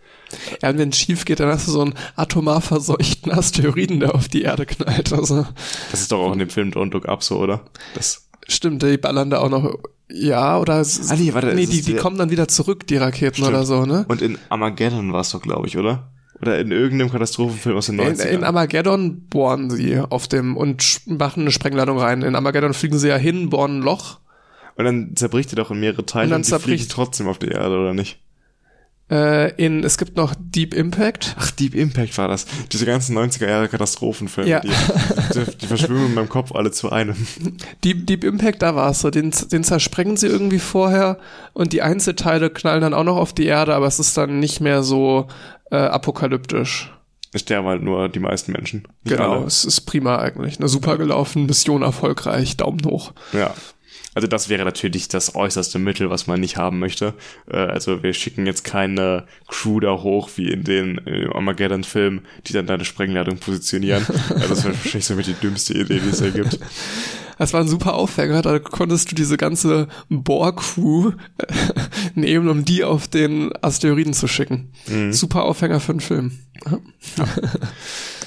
Ja, 0.60 0.70
und 0.70 0.78
wenn 0.78 0.90
es 0.90 0.98
schief 0.98 1.24
geht, 1.24 1.40
dann 1.40 1.48
hast 1.48 1.68
du 1.68 1.72
so 1.72 1.80
einen 1.80 1.94
atomar 2.16 2.60
verseuchten 2.60 3.32
Asteroiden, 3.32 4.00
der 4.00 4.14
auf 4.14 4.28
die 4.28 4.42
Erde 4.42 4.66
knallt. 4.66 5.12
Also. 5.12 5.46
Das 5.90 6.00
ist 6.00 6.12
doch 6.12 6.18
auch 6.18 6.32
in 6.32 6.40
dem 6.40 6.50
Film 6.50 6.70
Don't 6.70 6.92
Look 6.92 7.08
Up 7.08 7.22
so, 7.22 7.38
oder? 7.38 7.64
Das 7.94 8.28
Stimmt, 8.48 8.82
die 8.82 8.96
ballern 8.96 9.28
da 9.28 9.40
auch 9.40 9.50
noch. 9.50 9.78
Ja, 10.10 10.58
oder 10.58 10.76
ah, 10.76 11.16
nee, 11.16 11.34
warte, 11.34 11.54
nee 11.54 11.66
die, 11.66 11.82
die 11.82 11.94
kommen 11.94 12.16
dann 12.16 12.30
wieder 12.30 12.48
zurück, 12.48 12.86
die 12.86 12.96
Raketen 12.96 13.36
Stimmt. 13.36 13.50
oder 13.50 13.66
so, 13.66 13.84
ne? 13.84 14.06
Und 14.08 14.22
in 14.22 14.38
Armageddon 14.48 15.12
war 15.12 15.20
es 15.20 15.30
doch, 15.30 15.42
glaube 15.42 15.66
ich, 15.66 15.76
oder? 15.76 16.10
Oder 16.40 16.58
in 16.60 16.70
irgendeinem 16.70 17.10
Katastrophenfilm 17.10 17.76
aus 17.76 17.86
den 17.86 18.00
90ern. 18.00 18.26
In, 18.26 18.34
in 18.38 18.44
Armageddon 18.44 19.26
bohren 19.28 19.70
sie 19.70 19.98
auf 19.98 20.28
dem 20.28 20.56
und 20.56 21.00
machen 21.06 21.42
eine 21.42 21.50
Sprengladung 21.50 21.98
rein. 21.98 22.22
In 22.22 22.36
Armageddon 22.36 22.74
fliegen 22.74 22.98
sie 22.98 23.08
ja 23.08 23.16
hin, 23.16 23.50
bohren 23.50 23.78
ein 23.78 23.82
Loch. 23.82 24.20
Und 24.76 24.84
dann 24.84 25.16
zerbricht 25.16 25.52
er 25.52 25.56
doch 25.56 25.72
in 25.72 25.80
mehrere 25.80 26.06
Teile 26.06 26.26
und, 26.26 26.30
dann 26.30 26.40
und 26.40 26.44
sie 26.44 26.58
fliegen 26.60 26.86
trotzdem 26.88 27.26
auf 27.26 27.38
die 27.38 27.48
Erde, 27.48 27.76
oder 27.76 27.94
nicht? 27.94 28.20
Äh, 29.10 29.54
in, 29.54 29.84
es 29.84 29.96
gibt 29.96 30.16
noch 30.16 30.34
Deep 30.38 30.74
Impact. 30.74 31.34
Ach, 31.38 31.50
Deep 31.50 31.74
Impact 31.74 32.16
war 32.18 32.28
das. 32.28 32.46
Diese 32.70 32.84
ganzen 32.84 33.16
90er 33.16 33.48
Jahre 33.48 33.68
Katastrophenfilme, 33.68 34.50
ja. 34.50 34.60
die, 34.60 34.68
die, 34.68 35.56
die 35.56 35.66
verschwimmen 35.66 36.06
in 36.06 36.14
meinem 36.14 36.28
Kopf 36.28 36.52
alle 36.52 36.70
zu 36.72 36.92
einem. 36.92 37.16
Deep, 37.84 38.06
Deep 38.06 38.22
Impact, 38.22 38.60
da 38.60 38.74
war 38.74 38.90
es 38.90 39.00
so. 39.00 39.10
Den, 39.10 39.32
den 39.50 39.64
zersprengen 39.64 40.18
sie 40.18 40.26
irgendwie 40.26 40.58
vorher 40.58 41.18
und 41.54 41.72
die 41.72 41.80
Einzelteile 41.80 42.50
knallen 42.50 42.82
dann 42.82 42.94
auch 42.94 43.04
noch 43.04 43.16
auf 43.16 43.32
die 43.32 43.46
Erde, 43.46 43.74
aber 43.74 43.86
es 43.86 43.98
ist 43.98 44.16
dann 44.16 44.40
nicht 44.40 44.60
mehr 44.60 44.82
so 44.82 45.28
äh, 45.70 45.76
apokalyptisch. 45.76 46.92
Sterben 47.34 47.66
halt 47.66 47.82
nur 47.82 48.08
die 48.08 48.20
meisten 48.20 48.52
Menschen. 48.52 48.88
Genau, 49.04 49.38
alle. 49.38 49.46
es 49.46 49.64
ist 49.64 49.82
prima 49.82 50.18
eigentlich. 50.18 50.58
Eine 50.58 50.68
super 50.68 50.96
gelaufen, 50.96 51.46
Mission 51.46 51.82
erfolgreich, 51.82 52.56
Daumen 52.56 52.84
hoch. 52.84 53.12
Ja. 53.32 53.54
Also 54.14 54.26
das 54.26 54.48
wäre 54.48 54.64
natürlich 54.64 55.08
das 55.08 55.34
äußerste 55.34 55.78
Mittel, 55.78 56.10
was 56.10 56.26
man 56.26 56.40
nicht 56.40 56.56
haben 56.56 56.78
möchte. 56.78 57.14
Äh, 57.50 57.56
also 57.56 58.02
wir 58.02 58.12
schicken 58.12 58.46
jetzt 58.46 58.64
keine 58.64 59.26
Crew 59.48 59.80
da 59.80 60.02
hoch 60.02 60.30
wie 60.36 60.50
in 60.50 60.64
den 60.64 60.98
äh, 61.06 61.28
Armageddon-Filmen, 61.32 62.22
die 62.46 62.52
dann 62.52 62.66
deine 62.66 62.84
Sprengladung 62.84 63.38
positionieren. 63.38 64.06
Also 64.28 64.48
das 64.48 64.64
wäre 64.64 64.74
wahrscheinlich 64.74 65.04
so 65.04 65.14
mit 65.14 65.26
die 65.26 65.34
dümmste 65.34 65.74
Idee, 65.74 66.00
die 66.00 66.08
es 66.10 66.18
da 66.18 66.30
gibt. 66.30 66.58
Das 67.38 67.52
war 67.52 67.60
ein 67.60 67.68
super 67.68 67.94
Aufhänger, 67.94 68.42
da 68.42 68.58
konntest 68.58 69.10
du 69.10 69.14
diese 69.14 69.36
ganze 69.36 69.88
Bohr-Crew 70.08 71.12
nehmen, 72.14 72.48
um 72.48 72.64
die 72.64 72.84
auf 72.84 73.08
den 73.08 73.50
Asteroiden 73.62 74.12
zu 74.12 74.28
schicken. 74.28 74.72
Mhm. 74.88 75.12
Super 75.12 75.44
Aufhänger 75.44 75.80
für 75.80 75.92
einen 75.92 76.00
Film. 76.00 76.32
Ja. 76.66 76.78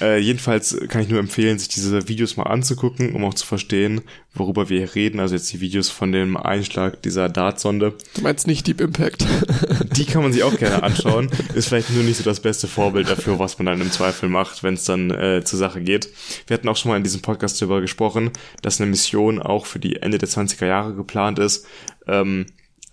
äh, 0.00 0.18
jedenfalls 0.18 0.76
kann 0.88 1.02
ich 1.02 1.08
nur 1.08 1.20
empfehlen, 1.20 1.58
sich 1.58 1.68
diese 1.68 2.08
Videos 2.08 2.36
mal 2.36 2.44
anzugucken, 2.44 3.14
um 3.14 3.24
auch 3.24 3.34
zu 3.34 3.46
verstehen, 3.46 4.00
worüber 4.34 4.68
wir 4.68 4.78
hier 4.78 4.94
reden. 4.94 5.20
Also 5.20 5.34
jetzt 5.34 5.52
die 5.52 5.60
Videos 5.60 5.90
von 5.90 6.12
dem 6.12 6.36
Einschlag 6.36 7.02
dieser 7.02 7.28
Dartsonde. 7.28 7.94
Du 8.14 8.22
meinst 8.22 8.46
nicht 8.46 8.66
Deep 8.66 8.80
Impact? 8.80 9.26
die 9.96 10.06
kann 10.06 10.22
man 10.22 10.32
sich 10.32 10.42
auch 10.42 10.56
gerne 10.56 10.82
anschauen. 10.82 11.30
Ist 11.54 11.68
vielleicht 11.68 11.90
nur 11.90 12.04
nicht 12.04 12.16
so 12.16 12.24
das 12.24 12.40
beste 12.40 12.68
Vorbild 12.68 13.10
dafür, 13.10 13.38
was 13.38 13.58
man 13.58 13.66
dann 13.66 13.80
im 13.80 13.90
Zweifel 13.90 14.28
macht, 14.28 14.62
wenn 14.62 14.74
es 14.74 14.84
dann 14.84 15.10
äh, 15.10 15.42
zur 15.44 15.58
Sache 15.58 15.82
geht. 15.82 16.08
Wir 16.46 16.54
hatten 16.54 16.68
auch 16.68 16.76
schon 16.76 16.90
mal 16.90 16.96
in 16.96 17.04
diesem 17.04 17.20
Podcast 17.20 17.60
darüber 17.60 17.80
gesprochen, 17.80 18.30
dass 18.62 18.80
eine 18.80 18.90
Mission 19.02 19.42
auch 19.42 19.66
für 19.66 19.78
die 19.78 19.96
Ende 19.96 20.18
der 20.18 20.28
20er 20.28 20.66
Jahre 20.66 20.94
geplant 20.94 21.38
ist, 21.38 21.66
ähm, 22.06 22.46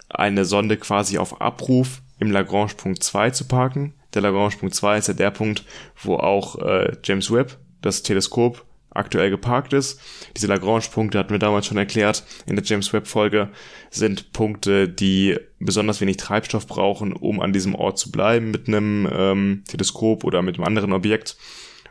eine 0.10 0.46
Sonde 0.46 0.78
quasi 0.78 1.18
auf 1.18 1.40
Abruf 1.40 2.02
im 2.20 2.32
Lagrange-Punkt 2.32 3.04
2 3.04 3.30
zu 3.30 3.48
parken 3.48 3.94
der 4.14 4.24
Lagrange-Punkt 4.24 4.74
2 4.74 4.98
ist 4.98 5.08
ja 5.08 5.14
der 5.14 5.32
Punkt, 5.32 5.64
wo 6.02 6.16
auch 6.16 6.58
äh, 6.60 6.94
James 7.04 7.32
Webb, 7.32 7.58
das 7.82 8.04
Teleskop, 8.04 8.66
aktuell 8.92 9.30
geparkt 9.30 9.74
ist. 9.74 10.02
Diese 10.36 10.48
Lagrange-Punkte 10.48 11.20
hatten 11.20 11.30
wir 11.30 11.40
damals 11.40 11.68
schon 11.68 11.78
erklärt 11.78 12.24
in 12.48 12.56
der 12.56 12.66
James 12.66 12.92
Webb-Folge, 12.92 13.50
sind 13.92 14.34
Punkte, 14.34 14.90
die 14.90 15.38
besonders 15.60 16.02
wenig 16.02 16.18
Treibstoff 16.18 16.66
brauchen, 16.66 17.14
um 17.14 17.40
an 17.40 17.54
diesem 17.54 17.76
Ort 17.76 18.00
zu 18.00 18.12
bleiben 18.12 18.50
mit 18.50 18.68
einem 18.68 19.08
ähm, 19.12 19.64
Teleskop 19.68 20.24
oder 20.24 20.42
mit 20.42 20.56
einem 20.56 20.66
anderen 20.66 20.94
Objekt. 20.94 21.38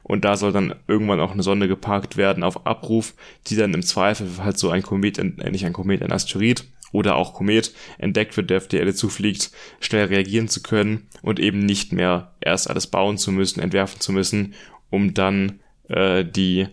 Und 0.09 0.25
da 0.25 0.37
soll 0.37 0.53
dann 0.53 0.75
irgendwann 0.89 1.21
auch 1.21 1.33
eine 1.33 1.43
Sonde 1.43 1.69
geparkt 1.69 2.17
werden 2.17 2.43
auf 2.43 2.67
Abruf, 2.67 3.15
die 3.47 3.57
dann 3.57 3.75
im 3.75 3.83
Zweifel 3.83 4.27
halt 4.43 4.59
so 4.59 4.71
ein 4.71 4.83
Komet, 4.83 5.19
äh, 5.19 5.51
nicht 5.51 5.65
ein 5.65 5.73
Komet, 5.73 6.03
ein 6.03 6.13
Asteroid, 6.13 6.65
oder 6.93 7.17
auch 7.17 7.35
Komet 7.35 7.75
entdeckt 7.99 8.37
wird, 8.37 8.51
der 8.51 8.59
auf 8.59 8.69
die 8.69 8.79
Erde 8.79 8.95
zufliegt, 8.95 9.51
schnell 9.81 10.07
reagieren 10.07 10.49
zu 10.49 10.63
können 10.63 11.07
und 11.23 11.41
eben 11.41 11.61
nicht 11.61 11.93
mehr 11.93 12.35
erst 12.41 12.71
alles 12.71 12.87
bauen 12.87 13.19
zu 13.19 13.31
müssen, 13.33 13.61
entwerfen 13.61 14.01
zu 14.01 14.13
müssen, 14.13 14.55
um 14.91 15.15
dann 15.15 15.61
äh, 15.89 16.25
die 16.25 16.67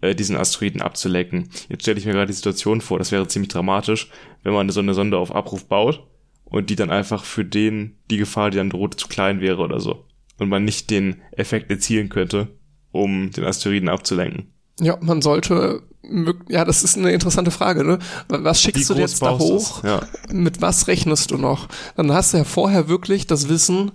äh, 0.00 0.14
diesen 0.14 0.36
Asteroiden 0.36 0.80
abzulecken. 0.80 1.50
Jetzt 1.68 1.82
stelle 1.82 1.98
ich 1.98 2.06
mir 2.06 2.12
gerade 2.12 2.28
die 2.28 2.32
Situation 2.32 2.80
vor, 2.80 2.98
das 2.98 3.12
wäre 3.12 3.28
ziemlich 3.28 3.50
dramatisch, 3.50 4.08
wenn 4.42 4.54
man 4.54 4.70
so 4.70 4.80
eine 4.80 4.94
Sonde 4.94 5.18
auf 5.18 5.34
Abruf 5.34 5.66
baut 5.66 6.06
und 6.44 6.70
die 6.70 6.76
dann 6.76 6.90
einfach 6.90 7.24
für 7.24 7.44
den 7.44 7.96
die 8.10 8.16
Gefahr, 8.16 8.50
die 8.50 8.56
dann 8.56 8.70
droht, 8.70 8.98
zu 8.98 9.08
klein 9.08 9.40
wäre 9.40 9.60
oder 9.60 9.80
so 9.80 10.06
und 10.38 10.48
man 10.48 10.64
nicht 10.64 10.90
den 10.90 11.20
Effekt 11.32 11.70
erzielen 11.70 12.08
könnte, 12.08 12.48
um 12.92 13.30
den 13.30 13.44
Asteroiden 13.44 13.88
abzulenken. 13.88 14.52
Ja, 14.80 14.96
man 15.00 15.22
sollte 15.22 15.82
ja, 16.48 16.64
das 16.64 16.82
ist 16.82 16.96
eine 16.96 17.12
interessante 17.12 17.50
Frage, 17.50 17.84
ne? 17.84 17.98
Was 18.28 18.60
schickst 18.60 18.88
Wie 18.90 18.94
du 18.94 19.00
jetzt 19.00 19.22
da 19.22 19.38
hoch? 19.38 19.84
Ja. 19.84 20.00
Mit 20.32 20.60
was 20.60 20.88
rechnest 20.88 21.30
du 21.30 21.36
noch? 21.36 21.68
Dann 21.96 22.12
hast 22.12 22.32
du 22.32 22.38
ja 22.38 22.44
vorher 22.44 22.88
wirklich 22.88 23.26
das 23.26 23.48
Wissen, 23.48 23.92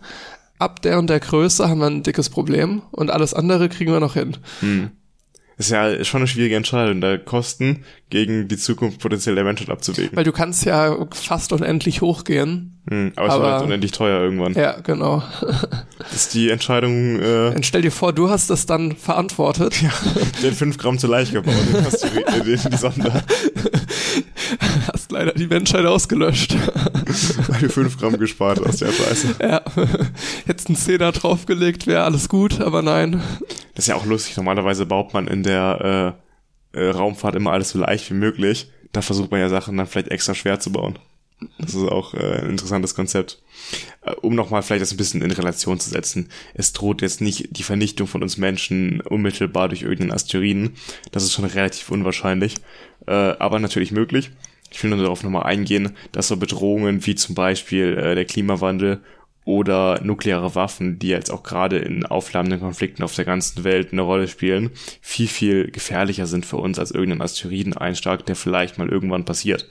ab 0.59 0.81
der 0.81 0.99
und 0.99 1.09
der 1.09 1.19
Größe 1.19 1.67
haben 1.67 1.79
wir 1.79 1.87
ein 1.87 2.03
dickes 2.03 2.29
Problem 2.29 2.81
und 2.91 3.11
alles 3.11 3.33
andere 3.33 3.69
kriegen 3.69 3.91
wir 3.91 3.99
noch 3.99 4.13
hin. 4.13 4.37
Hm. 4.59 4.91
Ist 5.57 5.71
ja 5.71 6.03
schon 6.03 6.19
eine 6.21 6.27
schwierige 6.27 6.55
Entscheidung, 6.55 7.01
da 7.01 7.17
Kosten 7.17 7.85
gegen 8.09 8.47
die 8.47 8.57
Zukunft 8.57 8.99
potenziell 8.99 9.35
der 9.35 9.43
Menschheit 9.43 9.69
abzuwägen. 9.69 10.15
Weil 10.15 10.23
du 10.25 10.31
kannst 10.31 10.65
ja 10.65 10.95
fast 11.11 11.53
unendlich 11.53 12.01
hochgehen. 12.01 12.71
Hm, 12.89 13.13
aber, 13.15 13.27
es 13.27 13.33
aber- 13.33 13.43
wird 13.43 13.53
halt 13.53 13.63
unendlich 13.63 13.91
teuer 13.93 14.21
irgendwann. 14.21 14.53
Ja, 14.53 14.79
genau. 14.81 15.23
Das 15.97 16.13
ist 16.13 16.33
die 16.35 16.49
Entscheidung, 16.51 17.19
äh, 17.19 17.51
Dann 17.51 17.63
stell 17.63 17.81
dir 17.81 17.91
vor, 17.91 18.13
du 18.13 18.29
hast 18.29 18.49
das 18.49 18.65
dann 18.65 18.95
verantwortet. 18.95 19.81
Ja. 19.81 19.89
den 20.43 20.53
5 20.53 20.77
Gramm 20.77 20.99
zu 20.99 21.07
leicht 21.07 21.31
gebaut, 21.31 21.53
den 21.73 21.83
hast 21.85 22.03
du 22.03 22.07
äh, 22.19 22.41
den, 22.43 22.59
die 22.69 22.77
Sonde, 22.77 23.11
Hast 23.13 23.84
leider 25.15 25.33
die 25.33 25.47
Menschheit 25.47 25.85
ausgelöscht. 25.85 26.55
weil 27.47 27.61
du 27.61 27.69
5 27.69 27.97
Gramm 27.97 28.17
gespart 28.17 28.61
hast, 28.63 28.81
ja 28.81 28.91
scheiße. 28.91 29.35
ja. 29.41 29.61
Jetzt 30.47 30.69
ein 30.69 30.75
Zehner 30.75 31.11
draufgelegt, 31.11 31.87
wäre 31.87 32.03
alles 32.03 32.29
gut, 32.29 32.61
aber 32.61 32.81
nein. 32.81 33.21
Das 33.73 33.85
ist 33.85 33.87
ja 33.87 33.95
auch 33.95 34.05
lustig, 34.05 34.37
normalerweise 34.37 34.85
baut 34.85 35.13
man 35.13 35.27
in 35.27 35.43
der 35.43 36.15
äh, 36.73 36.79
äh, 36.79 36.89
Raumfahrt 36.89 37.35
immer 37.35 37.51
alles 37.51 37.69
so 37.69 37.79
leicht 37.79 38.09
wie 38.09 38.15
möglich. 38.15 38.69
Da 38.91 39.01
versucht 39.01 39.31
man 39.31 39.39
ja 39.39 39.49
Sachen 39.49 39.77
dann 39.77 39.87
vielleicht 39.87 40.09
extra 40.09 40.35
schwer 40.35 40.59
zu 40.59 40.71
bauen. 40.71 40.99
Das 41.59 41.73
ist 41.73 41.83
auch 41.83 42.13
äh, 42.13 42.39
ein 42.39 42.51
interessantes 42.51 42.95
Konzept. 42.95 43.41
Äh, 44.01 44.11
um 44.21 44.35
nochmal 44.35 44.63
vielleicht 44.63 44.81
das 44.81 44.91
ein 44.91 44.97
bisschen 44.97 45.21
in 45.21 45.31
Relation 45.31 45.79
zu 45.79 45.89
setzen. 45.89 46.29
Es 46.53 46.73
droht 46.73 47.01
jetzt 47.01 47.21
nicht 47.21 47.57
die 47.57 47.63
Vernichtung 47.63 48.07
von 48.07 48.23
uns 48.23 48.37
Menschen 48.37 49.01
unmittelbar 49.01 49.67
durch 49.69 49.81
irgendeinen 49.81 50.11
Asteroiden. 50.11 50.75
Das 51.11 51.23
ist 51.23 51.33
schon 51.33 51.45
relativ 51.45 51.89
unwahrscheinlich, 51.91 52.55
äh, 53.07 53.11
aber 53.11 53.59
natürlich 53.59 53.91
möglich. 53.91 54.31
Ich 54.75 54.83
will 54.83 54.89
nur 54.89 55.01
darauf 55.01 55.23
nochmal 55.23 55.43
eingehen, 55.43 55.95
dass 56.11 56.27
so 56.27 56.35
Bedrohungen 56.35 57.05
wie 57.05 57.15
zum 57.15 57.33
Beispiel 57.33 57.97
äh, 57.97 58.13
der 58.13 58.25
Klimawandel 58.25 58.99
oder 59.45 60.01
nukleare 60.03 60.53
Waffen, 60.53 60.99
die 60.99 61.07
jetzt 61.07 61.31
auch 61.31 61.43
gerade 61.43 61.77
in 61.77 62.05
auflammenden 62.05 62.59
Konflikten 62.59 63.01
auf 63.01 63.15
der 63.15 63.23
ganzen 63.23 63.63
Welt 63.63 63.93
eine 63.93 64.01
Rolle 64.01 64.27
spielen, 64.27 64.71
viel, 64.99 65.29
viel 65.29 65.71
gefährlicher 65.71 66.27
sind 66.27 66.45
für 66.45 66.57
uns 66.57 66.77
als 66.77 66.91
irgendein 66.91 67.21
Asteroideneinschlag, 67.21 68.25
der 68.25 68.35
vielleicht 68.35 68.77
mal 68.77 68.89
irgendwann 68.89 69.23
passiert. 69.23 69.69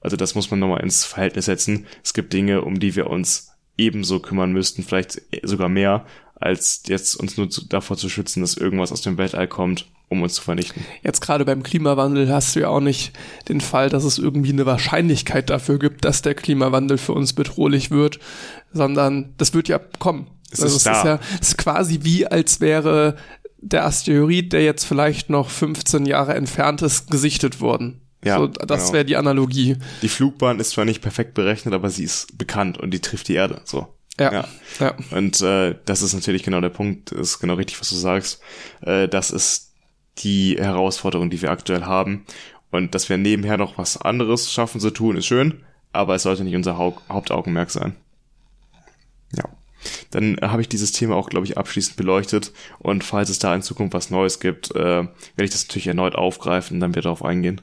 Also 0.00 0.16
das 0.16 0.34
muss 0.34 0.50
man 0.50 0.58
nochmal 0.58 0.82
ins 0.82 1.04
Verhältnis 1.04 1.44
setzen. 1.44 1.86
Es 2.02 2.12
gibt 2.12 2.32
Dinge, 2.32 2.62
um 2.62 2.80
die 2.80 2.96
wir 2.96 3.08
uns 3.08 3.52
ebenso 3.78 4.18
kümmern 4.18 4.50
müssten, 4.50 4.82
vielleicht 4.82 5.22
sogar 5.44 5.68
mehr, 5.68 6.06
als 6.40 6.82
jetzt 6.86 7.14
uns 7.16 7.36
nur 7.36 7.50
zu, 7.50 7.66
davor 7.66 7.96
zu 7.96 8.08
schützen, 8.08 8.40
dass 8.40 8.56
irgendwas 8.56 8.92
aus 8.92 9.02
dem 9.02 9.18
Weltall 9.18 9.46
kommt, 9.46 9.86
um 10.08 10.22
uns 10.22 10.34
zu 10.34 10.42
vernichten. 10.42 10.84
Jetzt 11.02 11.20
gerade 11.20 11.44
beim 11.44 11.62
Klimawandel 11.62 12.32
hast 12.32 12.56
du 12.56 12.60
ja 12.60 12.68
auch 12.68 12.80
nicht 12.80 13.12
den 13.48 13.60
Fall, 13.60 13.90
dass 13.90 14.04
es 14.04 14.18
irgendwie 14.18 14.52
eine 14.52 14.66
Wahrscheinlichkeit 14.66 15.50
dafür 15.50 15.78
gibt, 15.78 16.04
dass 16.04 16.22
der 16.22 16.34
Klimawandel 16.34 16.98
für 16.98 17.12
uns 17.12 17.34
bedrohlich 17.34 17.90
wird, 17.90 18.18
sondern 18.72 19.34
das 19.36 19.54
wird 19.54 19.68
ja 19.68 19.78
kommen. 19.78 20.28
Es 20.50 20.62
also 20.62 20.76
ist 20.76 20.86
es 20.86 20.96
ist 20.96 21.04
ja 21.04 21.20
es 21.40 21.48
ist 21.48 21.58
quasi 21.58 22.00
wie, 22.02 22.26
als 22.26 22.60
wäre 22.60 23.16
der 23.58 23.84
Asteroid, 23.84 24.52
der 24.52 24.64
jetzt 24.64 24.84
vielleicht 24.84 25.28
noch 25.30 25.50
15 25.50 26.06
Jahre 26.06 26.34
entfernt 26.34 26.82
ist, 26.82 27.10
gesichtet 27.10 27.60
worden. 27.60 28.00
Ja, 28.24 28.38
so, 28.38 28.46
das 28.48 28.82
genau. 28.82 28.92
wäre 28.94 29.04
die 29.04 29.16
Analogie. 29.16 29.76
Die 30.02 30.08
Flugbahn 30.08 30.60
ist 30.60 30.70
zwar 30.70 30.84
nicht 30.84 31.00
perfekt 31.00 31.34
berechnet, 31.34 31.72
aber 31.72 31.90
sie 31.90 32.04
ist 32.04 32.36
bekannt 32.36 32.78
und 32.78 32.90
die 32.92 33.00
trifft 33.00 33.28
die 33.28 33.34
Erde. 33.34 33.62
So. 33.64 33.86
Ja. 34.20 34.32
Ja. 34.32 34.44
ja. 34.78 34.94
Und 35.10 35.40
äh, 35.40 35.74
das 35.86 36.02
ist 36.02 36.12
natürlich 36.12 36.42
genau 36.42 36.60
der 36.60 36.68
Punkt, 36.68 37.10
ist 37.10 37.40
genau 37.40 37.54
richtig, 37.54 37.80
was 37.80 37.88
du 37.88 37.96
sagst. 37.96 38.40
Äh, 38.82 39.08
das 39.08 39.30
ist 39.30 39.72
die 40.18 40.56
Herausforderung, 40.58 41.30
die 41.30 41.40
wir 41.40 41.50
aktuell 41.50 41.84
haben. 41.84 42.26
Und 42.70 42.94
dass 42.94 43.08
wir 43.08 43.16
nebenher 43.16 43.56
noch 43.56 43.78
was 43.78 43.96
anderes 43.96 44.52
schaffen 44.52 44.80
zu 44.80 44.90
tun, 44.90 45.16
ist 45.16 45.26
schön, 45.26 45.64
aber 45.92 46.14
es 46.14 46.22
sollte 46.22 46.44
nicht 46.44 46.54
unser 46.54 46.76
Hau 46.76 46.96
Hauptaugenmerk 47.08 47.70
sein. 47.70 47.96
Ja. 49.34 49.44
Dann 50.10 50.36
äh, 50.38 50.48
habe 50.48 50.60
ich 50.60 50.68
dieses 50.68 50.92
Thema 50.92 51.16
auch, 51.16 51.30
glaube 51.30 51.46
ich, 51.46 51.56
abschließend 51.56 51.96
beleuchtet. 51.96 52.52
Und 52.78 53.02
falls 53.02 53.30
es 53.30 53.38
da 53.38 53.54
in 53.54 53.62
Zukunft 53.62 53.94
was 53.94 54.10
Neues 54.10 54.38
gibt, 54.38 54.70
äh, 54.74 54.78
werde 54.78 55.08
ich 55.38 55.50
das 55.50 55.66
natürlich 55.66 55.86
erneut 55.86 56.14
aufgreifen 56.14 56.76
und 56.76 56.80
dann 56.80 56.90
wieder 56.90 57.02
darauf 57.02 57.24
eingehen. 57.24 57.62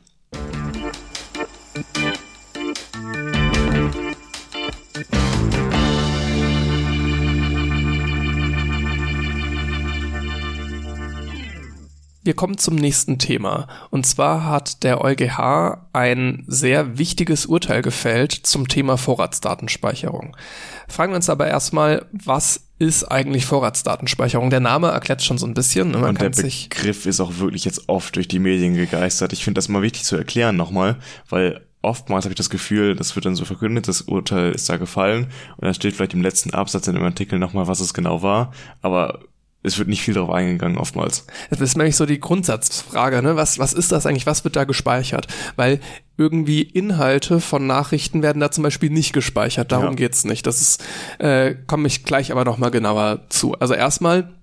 Wir 12.28 12.36
kommen 12.36 12.58
zum 12.58 12.76
nächsten 12.76 13.20
Thema. 13.20 13.70
Und 13.90 14.06
zwar 14.06 14.44
hat 14.44 14.84
der 14.84 15.00
EuGH 15.00 15.88
ein 15.94 16.44
sehr 16.46 16.98
wichtiges 16.98 17.46
Urteil 17.46 17.82
gefällt 17.82 18.34
zum 18.34 18.68
Thema 18.68 18.98
Vorratsdatenspeicherung. 18.98 20.36
Fragen 20.90 21.14
wir 21.14 21.16
uns 21.16 21.30
aber 21.30 21.48
erstmal, 21.48 22.06
was 22.12 22.68
ist 22.80 23.06
eigentlich 23.06 23.46
Vorratsdatenspeicherung? 23.46 24.50
Der 24.50 24.60
Name 24.60 24.90
erklärt 24.90 25.24
schon 25.24 25.38
so 25.38 25.48
ein 25.48 25.54
bisschen. 25.54 25.92
ne? 25.92 26.00
Man 26.00 26.10
Und 26.10 26.22
der 26.22 26.32
Begriff 26.32 27.06
ist 27.06 27.22
auch 27.22 27.38
wirklich 27.38 27.64
jetzt 27.64 27.88
oft 27.88 28.18
durch 28.18 28.28
die 28.28 28.40
Medien 28.40 28.74
gegeistert. 28.74 29.32
Ich 29.32 29.46
finde 29.46 29.60
das 29.60 29.70
mal 29.70 29.82
wichtig 29.82 30.04
zu 30.04 30.18
erklären 30.18 30.58
nochmal, 30.58 30.98
weil 31.30 31.62
oftmals 31.82 32.26
habe 32.26 32.34
ich 32.34 32.38
das 32.38 32.50
Gefühl, 32.50 32.98
das 32.98 33.16
wird 33.16 33.26
dann 33.26 33.36
so 33.36 33.46
verkündet, 33.46 33.88
das 33.88 34.02
Urteil 34.02 34.52
ist 34.52 34.70
da 34.70 34.76
gefallen 34.76 35.28
und 35.56 35.64
dann 35.64 35.74
steht 35.74 35.96
vielleicht 35.96 36.14
im 36.14 36.22
letzten 36.22 36.54
Absatz 36.54 36.88
in 36.88 36.96
dem 36.96 37.04
Artikel 37.06 37.40
nochmal, 37.40 37.68
was 37.68 37.80
es 37.80 37.94
genau 37.94 38.22
war, 38.22 38.52
aber 38.82 39.22
es 39.64 39.78
wird 39.78 39.90
nicht 39.90 40.02
viel 40.02 40.14
darauf 40.14 40.30
eingegangen 40.30 40.78
oftmals. 40.78 41.26
Das 41.50 41.60
ist 41.62 41.76
nämlich 41.78 41.96
so 41.96 42.06
die 42.06 42.20
Grundsatzfrage, 42.20 43.22
ne? 43.22 43.36
Was, 43.36 43.60
was 43.60 43.74
ist 43.74 43.92
das 43.92 44.06
eigentlich? 44.06 44.26
Was 44.26 44.44
wird 44.44 44.56
da 44.56 44.64
gespeichert? 44.64 45.28
Weil 45.56 45.80
irgendwie 46.16 46.62
Inhalte 46.62 47.40
von 47.42 47.68
Nachrichten 47.68 48.22
werden 48.24 48.40
da 48.40 48.50
zum 48.52 48.64
Beispiel 48.64 48.90
nicht 48.90 49.14
gespeichert. 49.14 49.72
Darum 49.72 49.90
Ja. 49.90 49.94
geht's 49.96 50.24
nicht. 50.26 50.48
Das 50.48 50.62
ist, 50.62 50.84
äh, 51.20 51.56
komme 51.68 51.88
ich 51.88 52.06
gleich 52.06 52.32
aber 52.32 52.46
nochmal 52.46 52.72
genauer 52.72 53.22
zu. 53.30 53.54
Also 53.60 53.74
erstmal, 53.74 54.34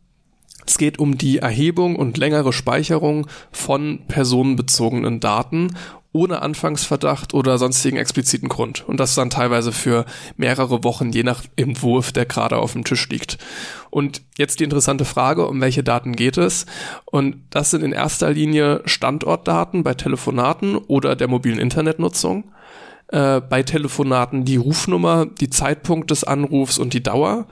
es 0.66 0.78
geht 0.78 0.98
um 0.98 1.16
die 1.18 1.38
Erhebung 1.38 1.96
und 1.96 2.16
längere 2.18 2.52
Speicherung 2.52 3.26
von 3.52 4.00
personenbezogenen 4.08 5.20
Daten 5.20 5.76
ohne 6.14 6.42
Anfangsverdacht 6.42 7.34
oder 7.34 7.58
sonstigen 7.58 7.96
expliziten 7.96 8.48
Grund. 8.48 8.88
Und 8.88 9.00
das 9.00 9.16
dann 9.16 9.30
teilweise 9.30 9.72
für 9.72 10.06
mehrere 10.36 10.84
Wochen, 10.84 11.10
je 11.10 11.24
nach 11.24 11.42
Entwurf, 11.56 12.12
der 12.12 12.24
gerade 12.24 12.56
auf 12.56 12.72
dem 12.72 12.84
Tisch 12.84 13.08
liegt. 13.08 13.36
Und 13.90 14.22
jetzt 14.38 14.60
die 14.60 14.64
interessante 14.64 15.04
Frage, 15.04 15.46
um 15.48 15.60
welche 15.60 15.82
Daten 15.82 16.12
geht 16.14 16.38
es? 16.38 16.66
Und 17.04 17.42
das 17.50 17.72
sind 17.72 17.82
in 17.82 17.90
erster 17.90 18.30
Linie 18.30 18.80
Standortdaten 18.84 19.82
bei 19.82 19.94
Telefonaten 19.94 20.76
oder 20.76 21.16
der 21.16 21.26
mobilen 21.26 21.58
Internetnutzung. 21.58 22.44
Äh, 23.08 23.40
bei 23.40 23.64
Telefonaten 23.64 24.44
die 24.44 24.56
Rufnummer, 24.56 25.26
die 25.26 25.50
Zeitpunkt 25.50 26.12
des 26.12 26.22
Anrufs 26.22 26.78
und 26.78 26.94
die 26.94 27.02
Dauer. 27.02 27.48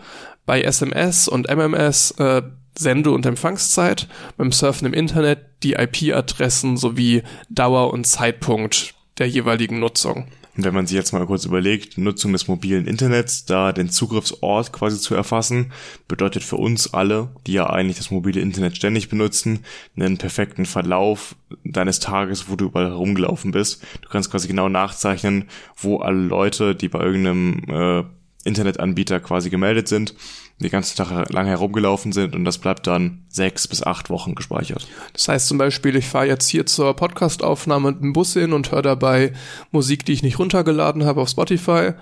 Bei 0.46 0.62
SMS 0.62 1.26
und 1.26 1.48
MMS 1.48 2.12
äh, 2.12 2.42
Sende- 2.76 3.10
und 3.10 3.26
Empfangszeit. 3.26 4.08
Beim 4.36 4.52
Surfen 4.52 4.86
im 4.86 4.94
Internet 4.94 5.40
die 5.62 5.74
IP-Adressen 5.74 6.76
sowie 6.76 7.22
Dauer 7.48 7.92
und 7.92 8.06
Zeitpunkt 8.06 8.94
der 9.18 9.28
jeweiligen 9.28 9.78
Nutzung. 9.78 10.26
Und 10.54 10.64
wenn 10.64 10.74
man 10.74 10.86
sich 10.86 10.96
jetzt 10.96 11.12
mal 11.12 11.24
kurz 11.24 11.46
überlegt, 11.46 11.96
Nutzung 11.96 12.32
des 12.32 12.46
mobilen 12.46 12.86
Internets, 12.86 13.46
da 13.46 13.72
den 13.72 13.88
Zugriffsort 13.88 14.70
quasi 14.70 14.98
zu 14.98 15.14
erfassen, 15.14 15.72
bedeutet 16.08 16.42
für 16.42 16.56
uns 16.56 16.92
alle, 16.92 17.30
die 17.46 17.54
ja 17.54 17.70
eigentlich 17.70 17.96
das 17.96 18.10
mobile 18.10 18.40
Internet 18.40 18.76
ständig 18.76 19.08
benutzen, 19.08 19.60
einen 19.96 20.18
perfekten 20.18 20.66
Verlauf 20.66 21.36
deines 21.64 22.00
Tages, 22.00 22.50
wo 22.50 22.56
du 22.56 22.66
überall 22.66 22.90
herumgelaufen 22.90 23.52
bist. 23.52 23.82
Du 24.02 24.10
kannst 24.10 24.30
quasi 24.30 24.46
genau 24.46 24.68
nachzeichnen, 24.68 25.48
wo 25.76 26.00
alle 26.00 26.20
Leute, 26.20 26.74
die 26.74 26.88
bei 26.88 27.00
irgendeinem 27.00 27.62
äh, 27.68 28.04
Internetanbieter 28.44 29.20
quasi 29.20 29.50
gemeldet 29.50 29.88
sind, 29.88 30.14
den 30.58 30.70
ganzen 30.70 30.96
Tag 30.96 31.30
lang 31.30 31.46
herumgelaufen 31.46 32.12
sind 32.12 32.34
und 32.34 32.44
das 32.44 32.58
bleibt 32.58 32.86
dann 32.86 33.24
sechs 33.28 33.68
bis 33.68 33.82
acht 33.82 34.10
Wochen 34.10 34.34
gespeichert. 34.34 34.86
Das 35.12 35.28
heißt 35.28 35.48
zum 35.48 35.58
Beispiel, 35.58 35.96
ich 35.96 36.06
fahre 36.06 36.26
jetzt 36.26 36.48
hier 36.48 36.66
zur 36.66 36.94
Podcastaufnahme 36.94 37.92
mit 37.92 38.02
dem 38.02 38.12
Bus 38.12 38.32
hin 38.32 38.52
und 38.52 38.70
höre 38.72 38.82
dabei 38.82 39.32
Musik, 39.70 40.04
die 40.04 40.12
ich 40.12 40.22
nicht 40.22 40.38
runtergeladen 40.38 41.04
habe 41.04 41.20
auf 41.20 41.28
Spotify. 41.28 41.92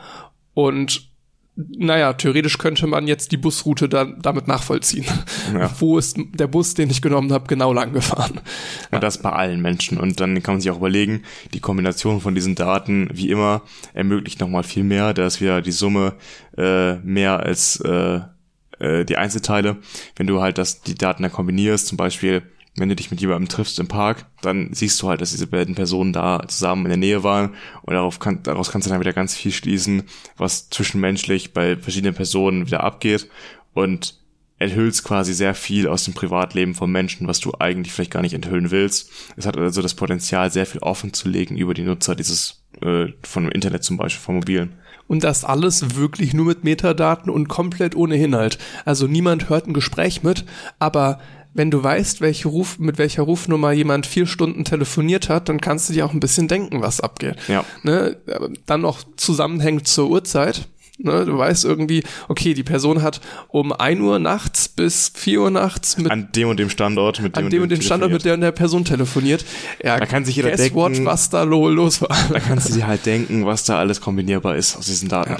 Und 0.54 1.09
naja, 1.68 2.12
theoretisch 2.12 2.58
könnte 2.58 2.86
man 2.86 3.06
jetzt 3.06 3.32
die 3.32 3.36
Busroute 3.36 3.88
dann 3.88 4.18
damit 4.22 4.48
nachvollziehen. 4.48 5.04
Ja. 5.54 5.70
Wo 5.78 5.98
ist 5.98 6.16
der 6.34 6.46
Bus, 6.46 6.74
den 6.74 6.90
ich 6.90 7.02
genommen 7.02 7.32
habe, 7.32 7.46
genau 7.46 7.72
lang 7.72 7.92
gefahren? 7.92 8.40
Und 8.90 9.02
das 9.02 9.18
bei 9.18 9.30
allen 9.30 9.60
Menschen. 9.60 9.98
Und 9.98 10.20
dann 10.20 10.42
kann 10.42 10.54
man 10.54 10.60
sich 10.60 10.70
auch 10.70 10.78
überlegen, 10.78 11.22
die 11.54 11.60
Kombination 11.60 12.20
von 12.20 12.34
diesen 12.34 12.54
Daten, 12.54 13.08
wie 13.12 13.30
immer, 13.30 13.62
ermöglicht 13.94 14.40
nochmal 14.40 14.62
viel 14.62 14.84
mehr. 14.84 15.14
Da 15.14 15.26
ist 15.26 15.40
wieder 15.40 15.60
die 15.62 15.72
Summe 15.72 16.14
äh, 16.56 16.94
mehr 16.96 17.40
als 17.40 17.80
äh, 17.80 18.20
äh, 18.78 19.04
die 19.04 19.16
Einzelteile. 19.16 19.76
Wenn 20.16 20.26
du 20.26 20.40
halt 20.40 20.58
das, 20.58 20.82
die 20.82 20.94
Daten 20.94 21.22
dann 21.22 21.32
kombinierst, 21.32 21.86
zum 21.86 21.96
Beispiel, 21.96 22.42
wenn 22.76 22.88
du 22.88 22.96
dich 22.96 23.10
mit 23.10 23.20
jemandem 23.20 23.48
triffst 23.48 23.78
im 23.78 23.88
Park, 23.88 24.26
dann 24.42 24.70
siehst 24.72 25.00
du 25.02 25.08
halt, 25.08 25.20
dass 25.20 25.32
diese 25.32 25.46
beiden 25.46 25.74
Personen 25.74 26.12
da 26.12 26.42
zusammen 26.46 26.86
in 26.86 26.90
der 26.90 26.96
Nähe 26.98 27.22
waren 27.22 27.54
und 27.82 27.94
darauf 27.94 28.18
kann, 28.18 28.42
daraus 28.42 28.70
kannst 28.70 28.86
du 28.86 28.90
dann 28.90 29.00
wieder 29.00 29.12
ganz 29.12 29.34
viel 29.34 29.52
schließen, 29.52 30.04
was 30.36 30.70
zwischenmenschlich 30.70 31.52
bei 31.52 31.76
verschiedenen 31.76 32.14
Personen 32.14 32.66
wieder 32.66 32.84
abgeht 32.84 33.28
und 33.74 34.20
enthüllst 34.60 35.04
quasi 35.04 35.32
sehr 35.32 35.54
viel 35.54 35.88
aus 35.88 36.04
dem 36.04 36.14
Privatleben 36.14 36.74
von 36.74 36.92
Menschen, 36.92 37.26
was 37.26 37.40
du 37.40 37.52
eigentlich 37.58 37.92
vielleicht 37.92 38.10
gar 38.10 38.22
nicht 38.22 38.34
enthüllen 38.34 38.70
willst. 38.70 39.10
Es 39.36 39.46
hat 39.46 39.56
also 39.56 39.82
das 39.82 39.94
Potenzial, 39.94 40.52
sehr 40.52 40.66
viel 40.66 40.82
offen 40.82 41.12
zu 41.14 41.28
legen 41.28 41.56
über 41.56 41.74
die 41.74 41.82
Nutzer 41.82 42.14
dieses 42.14 42.62
äh, 42.82 43.06
von 43.22 43.50
Internet 43.50 43.82
zum 43.82 43.96
Beispiel, 43.96 44.22
von 44.22 44.34
mobilen. 44.36 44.74
Und 45.08 45.24
das 45.24 45.44
alles 45.44 45.96
wirklich 45.96 46.34
nur 46.34 46.46
mit 46.46 46.62
Metadaten 46.62 47.30
und 47.30 47.48
komplett 47.48 47.96
ohne 47.96 48.16
Inhalt. 48.16 48.58
Also 48.84 49.06
niemand 49.08 49.48
hört 49.48 49.66
ein 49.66 49.72
Gespräch 49.72 50.22
mit, 50.22 50.44
aber 50.78 51.18
wenn 51.52 51.70
du 51.70 51.82
weißt, 51.82 52.20
welche 52.20 52.48
Ruf, 52.48 52.78
mit 52.78 52.98
welcher 52.98 53.22
Rufnummer 53.22 53.72
jemand 53.72 54.06
vier 54.06 54.26
Stunden 54.26 54.64
telefoniert 54.64 55.28
hat, 55.28 55.48
dann 55.48 55.60
kannst 55.60 55.88
du 55.88 55.92
dir 55.92 56.06
auch 56.06 56.12
ein 56.12 56.20
bisschen 56.20 56.46
denken, 56.48 56.80
was 56.80 57.00
abgeht. 57.00 57.36
Ja. 57.48 57.64
Ne? 57.82 58.16
Dann 58.66 58.82
noch 58.82 59.00
zusammenhängt 59.16 59.88
zur 59.88 60.08
Uhrzeit. 60.10 60.68
Ne? 60.98 61.24
Du 61.24 61.38
weißt 61.38 61.64
irgendwie, 61.64 62.02
okay, 62.28 62.52
die 62.54 62.62
Person 62.62 63.00
hat 63.02 63.20
um 63.48 63.72
ein 63.72 64.00
Uhr 64.02 64.18
nachts 64.18 64.68
bis 64.68 65.10
vier 65.14 65.40
Uhr 65.40 65.50
nachts 65.50 65.96
mit 65.96 66.10
An 66.10 66.28
dem 66.32 66.48
und 66.50 66.58
dem 66.60 66.68
Standort 66.70 67.20
mit 67.22 67.36
dem 67.36 67.44
an 67.46 67.50
dem 67.50 67.62
und 67.62 67.70
dem 67.70 67.80
Standort 67.80 68.12
mit 68.12 68.24
der 68.24 68.34
und 68.34 68.42
der 68.42 68.52
Person 68.52 68.84
telefoniert. 68.84 69.44
Ja, 69.82 69.98
Da 69.98 70.04
kann 70.06 70.24
sich 70.26 70.36
jeder 70.36 70.50
guess 70.50 70.60
denken- 70.60 70.76
what, 70.76 71.04
was 71.06 71.30
da 71.30 71.42
lo 71.44 71.68
los 71.70 72.02
war. 72.02 72.14
Da 72.30 72.38
kannst 72.38 72.68
du 72.68 72.74
dir 72.74 72.86
halt 72.86 73.06
denken, 73.06 73.46
was 73.46 73.64
da 73.64 73.78
alles 73.78 74.00
kombinierbar 74.02 74.56
ist 74.56 74.76
aus 74.76 74.86
diesen 74.86 75.08
Daten. 75.08 75.36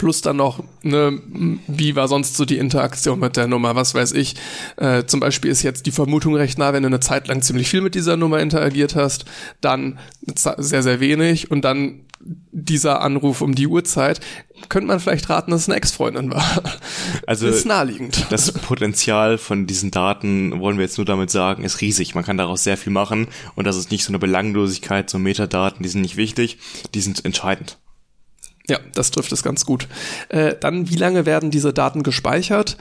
Plus 0.00 0.22
dann 0.22 0.36
noch, 0.36 0.64
ne, 0.82 1.20
wie 1.66 1.94
war 1.94 2.08
sonst 2.08 2.34
so 2.34 2.46
die 2.46 2.56
Interaktion 2.56 3.20
mit 3.20 3.36
der 3.36 3.46
Nummer, 3.46 3.74
was 3.74 3.94
weiß 3.94 4.12
ich. 4.12 4.34
Äh, 4.78 5.04
zum 5.04 5.20
Beispiel 5.20 5.50
ist 5.50 5.62
jetzt 5.62 5.84
die 5.84 5.90
Vermutung 5.90 6.34
recht 6.36 6.56
nah, 6.56 6.72
wenn 6.72 6.84
du 6.84 6.86
eine 6.86 7.00
Zeit 7.00 7.28
lang 7.28 7.42
ziemlich 7.42 7.68
viel 7.68 7.82
mit 7.82 7.94
dieser 7.94 8.16
Nummer 8.16 8.40
interagiert 8.40 8.96
hast, 8.96 9.26
dann 9.60 9.98
sehr, 10.32 10.82
sehr 10.82 11.00
wenig 11.00 11.50
und 11.50 11.66
dann 11.66 12.06
dieser 12.50 13.02
Anruf 13.02 13.42
um 13.42 13.54
die 13.54 13.66
Uhrzeit, 13.66 14.20
könnte 14.70 14.86
man 14.86 15.00
vielleicht 15.00 15.28
raten, 15.28 15.50
dass 15.50 15.60
es 15.60 15.68
eine 15.68 15.76
Ex-Freundin 15.76 16.30
war. 16.30 16.62
Also 17.26 17.46
ist 17.46 17.66
naheliegend. 17.66 18.26
das 18.30 18.52
Potenzial 18.52 19.36
von 19.36 19.66
diesen 19.66 19.90
Daten, 19.90 20.60
wollen 20.60 20.78
wir 20.78 20.84
jetzt 20.84 20.96
nur 20.96 21.04
damit 21.04 21.30
sagen, 21.30 21.62
ist 21.62 21.82
riesig. 21.82 22.14
Man 22.14 22.24
kann 22.24 22.38
daraus 22.38 22.64
sehr 22.64 22.78
viel 22.78 22.92
machen 22.92 23.28
und 23.54 23.66
das 23.66 23.76
ist 23.76 23.90
nicht 23.90 24.04
so 24.04 24.12
eine 24.12 24.18
Belanglosigkeit, 24.18 25.10
so 25.10 25.18
Metadaten, 25.18 25.82
die 25.82 25.90
sind 25.90 26.00
nicht 26.00 26.16
wichtig, 26.16 26.56
die 26.94 27.02
sind 27.02 27.22
entscheidend. 27.26 27.76
Ja, 28.68 28.78
das 28.94 29.10
trifft 29.10 29.32
es 29.32 29.42
ganz 29.42 29.64
gut. 29.64 29.88
Äh, 30.28 30.54
dann, 30.60 30.90
wie 30.90 30.96
lange 30.96 31.26
werden 31.26 31.50
diese 31.50 31.72
Daten 31.72 32.02
gespeichert? 32.02 32.76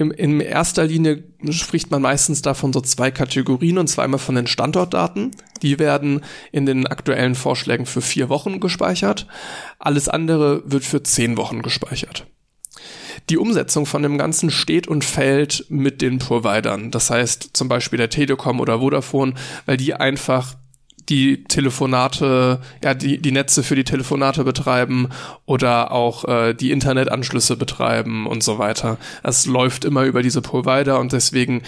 Im, 0.00 0.10
in 0.12 0.40
erster 0.40 0.84
Linie 0.84 1.24
spricht 1.50 1.90
man 1.90 2.00
meistens 2.00 2.40
davon 2.40 2.72
so 2.72 2.80
zwei 2.80 3.10
Kategorien, 3.10 3.76
und 3.76 3.86
zwar 3.86 4.04
einmal 4.04 4.18
von 4.18 4.34
den 4.34 4.46
Standortdaten. 4.46 5.32
Die 5.60 5.78
werden 5.78 6.22
in 6.52 6.64
den 6.64 6.86
aktuellen 6.86 7.34
Vorschlägen 7.34 7.84
für 7.84 8.00
vier 8.00 8.30
Wochen 8.30 8.60
gespeichert. 8.60 9.26
Alles 9.78 10.08
andere 10.08 10.62
wird 10.64 10.84
für 10.84 11.02
zehn 11.02 11.36
Wochen 11.36 11.60
gespeichert. 11.60 12.26
Die 13.28 13.36
Umsetzung 13.36 13.84
von 13.84 14.02
dem 14.02 14.16
Ganzen 14.16 14.50
steht 14.50 14.88
und 14.88 15.04
fällt 15.04 15.66
mit 15.68 16.00
den 16.00 16.18
Providern. 16.18 16.90
Das 16.90 17.10
heißt 17.10 17.50
zum 17.52 17.68
Beispiel 17.68 17.98
der 17.98 18.08
Telekom 18.08 18.58
oder 18.58 18.80
Vodafone, 18.80 19.34
weil 19.66 19.76
die 19.76 19.92
einfach 19.92 20.54
die 21.10 21.44
Telefonate, 21.44 22.60
ja, 22.82 22.94
die, 22.94 23.18
die 23.18 23.32
Netze 23.32 23.62
für 23.62 23.76
die 23.76 23.84
Telefonate 23.84 24.44
betreiben 24.44 25.08
oder 25.44 25.90
auch 25.92 26.24
äh, 26.24 26.54
die 26.54 26.70
Internetanschlüsse 26.70 27.56
betreiben 27.56 28.26
und 28.26 28.42
so 28.42 28.58
weiter. 28.58 28.96
Es 29.22 29.46
läuft 29.46 29.84
immer 29.84 30.04
über 30.04 30.22
diese 30.22 30.40
Provider 30.40 31.00
und 31.00 31.12
deswegen 31.12 31.62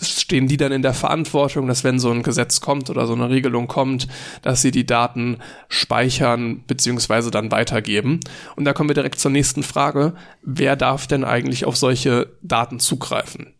stehen 0.00 0.46
die 0.46 0.56
dann 0.56 0.72
in 0.72 0.82
der 0.82 0.94
Verantwortung, 0.94 1.66
dass 1.68 1.84
wenn 1.84 1.98
so 1.98 2.10
ein 2.10 2.22
Gesetz 2.22 2.60
kommt 2.60 2.90
oder 2.90 3.06
so 3.06 3.14
eine 3.14 3.30
Regelung 3.30 3.66
kommt, 3.66 4.08
dass 4.42 4.62
sie 4.62 4.70
die 4.70 4.86
Daten 4.86 5.38
speichern 5.68 6.64
beziehungsweise 6.66 7.30
dann 7.30 7.50
weitergeben. 7.50 8.20
Und 8.56 8.64
da 8.64 8.72
kommen 8.72 8.90
wir 8.90 8.94
direkt 8.94 9.18
zur 9.18 9.30
nächsten 9.30 9.62
Frage. 9.62 10.14
Wer 10.42 10.76
darf 10.76 11.06
denn 11.06 11.24
eigentlich 11.24 11.64
auf 11.64 11.76
solche 11.76 12.28
Daten 12.42 12.78
zugreifen? 12.78 13.55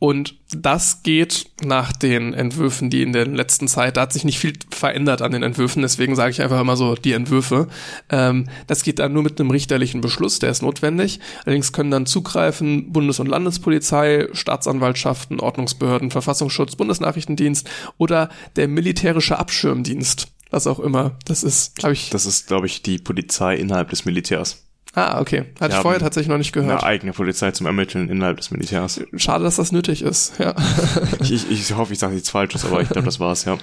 Und 0.00 0.36
das 0.50 1.02
geht 1.02 1.44
nach 1.62 1.92
den 1.92 2.32
Entwürfen, 2.32 2.88
die 2.88 3.02
in 3.02 3.12
der 3.12 3.26
letzten 3.26 3.68
Zeit, 3.68 3.98
da 3.98 4.00
hat 4.00 4.14
sich 4.14 4.24
nicht 4.24 4.38
viel 4.38 4.54
verändert 4.70 5.20
an 5.20 5.30
den 5.30 5.42
Entwürfen, 5.42 5.82
deswegen 5.82 6.16
sage 6.16 6.30
ich 6.30 6.40
einfach 6.40 6.58
immer 6.58 6.78
so 6.78 6.94
die 6.94 7.12
Entwürfe. 7.12 7.68
Ähm, 8.08 8.48
das 8.66 8.82
geht 8.82 8.98
dann 8.98 9.12
nur 9.12 9.22
mit 9.22 9.38
einem 9.38 9.50
richterlichen 9.50 10.00
Beschluss, 10.00 10.38
der 10.38 10.50
ist 10.50 10.62
notwendig. 10.62 11.20
Allerdings 11.44 11.72
können 11.72 11.90
dann 11.90 12.06
zugreifen 12.06 12.92
Bundes- 12.92 13.20
und 13.20 13.26
Landespolizei, 13.26 14.28
Staatsanwaltschaften, 14.32 15.38
Ordnungsbehörden, 15.38 16.10
Verfassungsschutz, 16.10 16.76
Bundesnachrichtendienst 16.76 17.68
oder 17.98 18.30
der 18.56 18.68
militärische 18.68 19.38
Abschirmdienst, 19.38 20.28
was 20.50 20.66
auch 20.66 20.80
immer. 20.80 21.18
Das 21.26 21.44
ist, 21.44 21.76
glaube 21.76 21.92
ich. 21.92 22.08
Das 22.08 22.24
ist, 22.24 22.46
glaube 22.46 22.66
ich, 22.66 22.80
die 22.80 22.96
Polizei 22.96 23.56
innerhalb 23.56 23.90
des 23.90 24.06
Militärs. 24.06 24.64
Ah, 24.94 25.20
okay. 25.20 25.44
Hatte 25.60 25.76
ich 25.76 25.82
vorher 25.82 26.00
tatsächlich 26.00 26.28
noch 26.28 26.38
nicht 26.38 26.56
Eine 26.56 26.66
gehört. 26.66 26.84
eigene 26.84 27.12
Polizei 27.12 27.50
zum 27.52 27.66
Ermitteln 27.66 28.08
innerhalb 28.08 28.38
des 28.38 28.50
Militärs. 28.50 29.00
Schade, 29.16 29.44
dass 29.44 29.56
das 29.56 29.72
nötig 29.72 30.02
ist. 30.02 30.38
Ja. 30.38 30.54
Ich, 31.22 31.32
ich, 31.32 31.50
ich 31.50 31.76
hoffe, 31.76 31.92
ich 31.92 31.98
sage 31.98 32.14
nichts 32.14 32.30
Falsches, 32.30 32.64
aber 32.64 32.80
ich 32.80 32.88
glaube, 32.88 33.04
das 33.04 33.20
war's, 33.20 33.44
ja. 33.44 33.58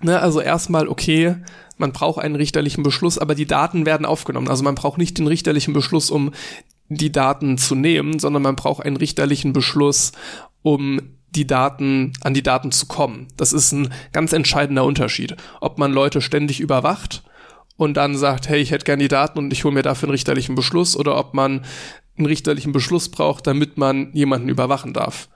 Ne, 0.00 0.20
also 0.20 0.40
erstmal, 0.40 0.86
okay, 0.88 1.36
man 1.76 1.92
braucht 1.92 2.22
einen 2.22 2.36
richterlichen 2.36 2.82
Beschluss, 2.82 3.18
aber 3.18 3.34
die 3.34 3.46
Daten 3.46 3.86
werden 3.86 4.06
aufgenommen. 4.06 4.48
Also 4.48 4.62
man 4.62 4.74
braucht 4.74 4.98
nicht 4.98 5.18
den 5.18 5.26
richterlichen 5.26 5.72
Beschluss, 5.72 6.10
um 6.10 6.32
die 6.88 7.10
Daten 7.10 7.58
zu 7.58 7.74
nehmen, 7.74 8.18
sondern 8.18 8.42
man 8.42 8.56
braucht 8.56 8.84
einen 8.84 8.96
richterlichen 8.96 9.52
Beschluss, 9.52 10.12
um 10.62 11.00
die 11.30 11.46
Daten, 11.46 12.12
an 12.20 12.34
die 12.34 12.42
Daten 12.42 12.72
zu 12.72 12.86
kommen. 12.86 13.28
Das 13.36 13.52
ist 13.52 13.72
ein 13.72 13.92
ganz 14.12 14.32
entscheidender 14.32 14.84
Unterschied. 14.84 15.36
Ob 15.60 15.78
man 15.78 15.92
Leute 15.92 16.20
ständig 16.20 16.60
überwacht 16.60 17.22
und 17.76 17.94
dann 17.96 18.16
sagt, 18.16 18.48
hey, 18.48 18.60
ich 18.60 18.70
hätte 18.70 18.84
gern 18.84 18.98
die 18.98 19.08
Daten 19.08 19.38
und 19.38 19.52
ich 19.52 19.64
hole 19.64 19.74
mir 19.74 19.82
dafür 19.82 20.08
einen 20.08 20.12
richterlichen 20.12 20.54
Beschluss, 20.54 20.96
oder 20.96 21.16
ob 21.16 21.34
man 21.34 21.64
einen 22.16 22.26
richterlichen 22.26 22.72
Beschluss 22.72 23.08
braucht, 23.10 23.46
damit 23.46 23.78
man 23.78 24.12
jemanden 24.12 24.48
überwachen 24.48 24.92
darf. 24.92 25.28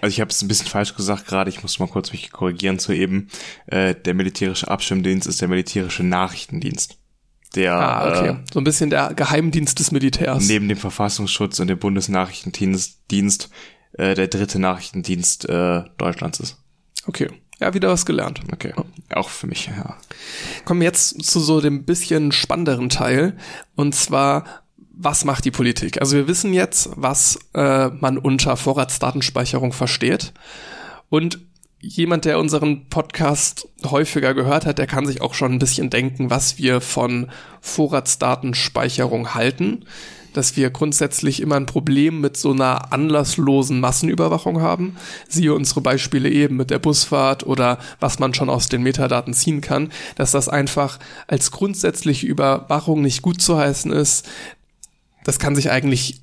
Also 0.00 0.12
ich 0.12 0.20
habe 0.20 0.30
es 0.30 0.42
ein 0.42 0.48
bisschen 0.48 0.68
falsch 0.68 0.94
gesagt 0.94 1.26
gerade, 1.26 1.50
ich 1.50 1.62
muss 1.62 1.78
mal 1.78 1.88
kurz 1.88 2.12
mich 2.12 2.30
korrigieren 2.30 2.78
zu 2.78 2.92
eben. 2.92 3.28
Äh, 3.66 3.94
der 3.94 4.14
militärische 4.14 4.68
Abschirmdienst 4.68 5.26
ist 5.26 5.40
der 5.40 5.48
militärische 5.48 6.02
Nachrichtendienst. 6.04 6.98
Der 7.54 7.72
Ah, 7.74 8.08
okay. 8.08 8.28
äh, 8.28 8.36
So 8.52 8.60
ein 8.60 8.64
bisschen 8.64 8.90
der 8.90 9.14
Geheimdienst 9.14 9.78
des 9.78 9.90
Militärs. 9.92 10.46
neben 10.46 10.68
dem 10.68 10.76
Verfassungsschutz 10.76 11.58
und 11.60 11.68
dem 11.68 11.78
Bundesnachrichtendienst 11.78 13.10
Dienst, 13.10 13.48
äh, 13.94 14.14
der 14.14 14.28
dritte 14.28 14.58
Nachrichtendienst 14.58 15.48
äh, 15.48 15.84
Deutschlands 15.96 16.40
ist. 16.40 16.58
Okay. 17.06 17.28
Ja, 17.60 17.72
wieder 17.72 17.88
was 17.88 18.04
gelernt. 18.04 18.40
Okay, 18.52 18.74
auch 19.14 19.30
für 19.30 19.46
mich, 19.46 19.66
ja. 19.66 19.96
Kommen 20.64 20.80
wir 20.80 20.86
jetzt 20.86 21.24
zu 21.24 21.40
so 21.40 21.60
dem 21.60 21.84
bisschen 21.84 22.32
spannenderen 22.32 22.90
Teil. 22.90 23.36
Und 23.74 23.94
zwar, 23.94 24.44
was 24.92 25.24
macht 25.24 25.44
die 25.46 25.50
Politik? 25.50 26.00
Also 26.00 26.16
wir 26.16 26.28
wissen 26.28 26.52
jetzt, 26.52 26.90
was 26.96 27.38
äh, 27.54 27.88
man 27.88 28.18
unter 28.18 28.56
Vorratsdatenspeicherung 28.56 29.72
versteht. 29.72 30.34
Und 31.08 31.38
jemand, 31.80 32.26
der 32.26 32.38
unseren 32.38 32.88
Podcast 32.88 33.68
häufiger 33.84 34.34
gehört 34.34 34.66
hat, 34.66 34.78
der 34.78 34.86
kann 34.86 35.06
sich 35.06 35.22
auch 35.22 35.34
schon 35.34 35.52
ein 35.52 35.58
bisschen 35.58 35.88
denken, 35.88 36.28
was 36.28 36.58
wir 36.58 36.82
von 36.82 37.30
Vorratsdatenspeicherung 37.62 39.34
halten. 39.34 39.86
Dass 40.36 40.54
wir 40.54 40.68
grundsätzlich 40.68 41.40
immer 41.40 41.54
ein 41.54 41.64
Problem 41.64 42.20
mit 42.20 42.36
so 42.36 42.52
einer 42.52 42.92
anlasslosen 42.92 43.80
Massenüberwachung 43.80 44.60
haben. 44.60 44.96
Siehe 45.28 45.54
unsere 45.54 45.80
Beispiele 45.80 46.28
eben 46.28 46.56
mit 46.56 46.68
der 46.68 46.78
Busfahrt 46.78 47.46
oder 47.46 47.78
was 48.00 48.18
man 48.18 48.34
schon 48.34 48.50
aus 48.50 48.68
den 48.68 48.82
Metadaten 48.82 49.32
ziehen 49.32 49.62
kann, 49.62 49.90
dass 50.16 50.32
das 50.32 50.50
einfach 50.50 50.98
als 51.26 51.50
grundsätzliche 51.52 52.26
Überwachung 52.26 53.00
nicht 53.00 53.22
gut 53.22 53.40
zu 53.40 53.56
heißen 53.56 53.90
ist. 53.92 54.28
Das 55.24 55.38
kann 55.38 55.56
sich 55.56 55.70
eigentlich, 55.70 56.20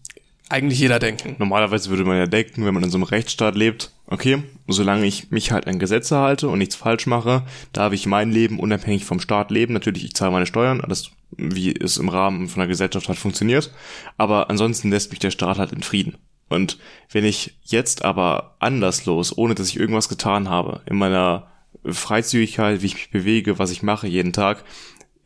eigentlich 0.49 0.79
jeder 0.79 0.99
denken. 0.99 1.35
Normalerweise 1.39 1.89
würde 1.89 2.05
man 2.05 2.17
ja 2.17 2.27
denken, 2.27 2.65
wenn 2.65 2.73
man 2.73 2.83
in 2.83 2.89
so 2.89 2.97
einem 2.97 3.03
Rechtsstaat 3.03 3.55
lebt, 3.55 3.91
okay, 4.07 4.43
solange 4.67 5.05
ich 5.05 5.31
mich 5.31 5.51
halt 5.51 5.67
an 5.67 5.79
Gesetze 5.79 6.17
halte 6.17 6.49
und 6.49 6.59
nichts 6.59 6.75
falsch 6.75 7.07
mache, 7.07 7.43
darf 7.71 7.93
ich 7.93 8.05
mein 8.05 8.31
Leben 8.31 8.59
unabhängig 8.59 9.05
vom 9.05 9.19
Staat 9.19 9.51
leben. 9.51 9.73
Natürlich, 9.73 10.05
ich 10.05 10.13
zahle 10.13 10.31
meine 10.31 10.45
Steuern, 10.45 10.81
alles 10.81 11.11
wie 11.35 11.73
es 11.75 11.97
im 11.97 12.09
Rahmen 12.09 12.47
von 12.47 12.61
einer 12.61 12.67
Gesellschaft 12.67 13.07
halt 13.07 13.17
funktioniert. 13.17 13.71
Aber 14.17 14.49
ansonsten 14.49 14.91
lässt 14.91 15.11
mich 15.11 15.19
der 15.19 15.31
Staat 15.31 15.57
halt 15.57 15.71
in 15.71 15.83
Frieden. 15.83 16.17
Und 16.49 16.77
wenn 17.11 17.25
ich 17.25 17.57
jetzt 17.63 18.05
aber 18.05 18.55
anderslos, 18.59 19.35
ohne 19.35 19.55
dass 19.55 19.69
ich 19.69 19.79
irgendwas 19.79 20.09
getan 20.09 20.49
habe, 20.49 20.81
in 20.85 20.97
meiner 20.97 21.47
Freizügigkeit, 21.85 22.81
wie 22.81 22.87
ich 22.87 22.95
mich 22.95 23.09
bewege, 23.09 23.57
was 23.59 23.71
ich 23.71 23.81
mache 23.81 24.07
jeden 24.07 24.33
Tag, 24.33 24.63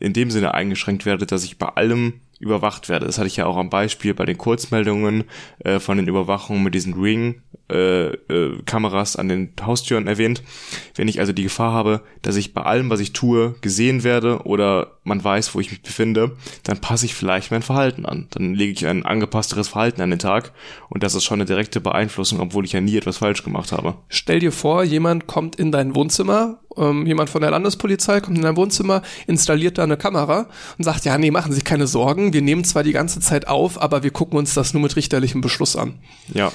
in 0.00 0.12
dem 0.12 0.30
Sinne 0.30 0.54
eingeschränkt 0.54 1.04
werde, 1.04 1.26
dass 1.26 1.44
ich 1.44 1.58
bei 1.58 1.68
allem 1.68 2.20
überwacht 2.38 2.88
werde. 2.88 3.06
Das 3.06 3.18
hatte 3.18 3.26
ich 3.26 3.36
ja 3.36 3.46
auch 3.46 3.56
am 3.56 3.70
Beispiel 3.70 4.14
bei 4.14 4.24
den 4.24 4.38
Kurzmeldungen 4.38 5.24
äh, 5.60 5.78
von 5.78 5.96
den 5.96 6.08
Überwachungen 6.08 6.62
mit 6.62 6.74
diesen 6.74 6.94
Ring 6.94 7.42
äh, 7.70 8.06
äh, 8.06 8.62
an 9.16 9.28
den 9.28 9.52
Haustüren 9.60 10.06
erwähnt. 10.06 10.42
Wenn 10.94 11.08
ich 11.08 11.20
also 11.20 11.32
die 11.32 11.42
Gefahr 11.42 11.72
habe, 11.72 12.02
dass 12.22 12.36
ich 12.36 12.54
bei 12.54 12.62
allem, 12.62 12.90
was 12.90 13.00
ich 13.00 13.12
tue, 13.12 13.56
gesehen 13.60 14.04
werde 14.04 14.42
oder 14.44 14.98
man 15.04 15.22
weiß, 15.22 15.54
wo 15.54 15.60
ich 15.60 15.70
mich 15.70 15.82
befinde, 15.82 16.36
dann 16.62 16.80
passe 16.80 17.06
ich 17.06 17.14
vielleicht 17.14 17.50
mein 17.50 17.62
Verhalten 17.62 18.06
an. 18.06 18.28
Dann 18.30 18.54
lege 18.54 18.72
ich 18.72 18.86
ein 18.86 19.04
angepassteres 19.04 19.68
Verhalten 19.68 20.00
an 20.00 20.10
den 20.10 20.18
Tag 20.18 20.52
und 20.88 21.02
das 21.02 21.14
ist 21.14 21.24
schon 21.24 21.40
eine 21.40 21.46
direkte 21.46 21.80
Beeinflussung, 21.80 22.40
obwohl 22.40 22.64
ich 22.64 22.72
ja 22.72 22.80
nie 22.80 22.96
etwas 22.96 23.18
falsch 23.18 23.42
gemacht 23.42 23.72
habe. 23.72 23.96
Stell 24.08 24.38
dir 24.38 24.52
vor, 24.52 24.84
jemand 24.84 25.26
kommt 25.26 25.56
in 25.56 25.72
dein 25.72 25.94
Wohnzimmer, 25.94 26.60
ähm, 26.76 27.06
jemand 27.06 27.30
von 27.30 27.40
der 27.40 27.50
Landespolizei 27.50 28.20
kommt 28.20 28.36
in 28.36 28.44
dein 28.44 28.56
Wohnzimmer, 28.56 29.02
installiert 29.26 29.78
da 29.78 29.82
eine 29.82 29.96
Kamera 29.96 30.46
und 30.76 30.84
sagt, 30.84 31.04
ja, 31.04 31.18
nee, 31.18 31.30
machen 31.30 31.52
Sie 31.52 31.56
sich 31.56 31.64
keine 31.64 31.86
Sorgen, 31.86 32.27
wir 32.32 32.42
nehmen 32.42 32.64
zwar 32.64 32.82
die 32.82 32.92
ganze 32.92 33.20
Zeit 33.20 33.48
auf, 33.48 33.80
aber 33.80 34.02
wir 34.02 34.10
gucken 34.10 34.38
uns 34.38 34.54
das 34.54 34.74
nur 34.74 34.82
mit 34.82 34.96
richterlichem 34.96 35.40
Beschluss 35.40 35.76
an. 35.76 36.00
Ja. 36.32 36.52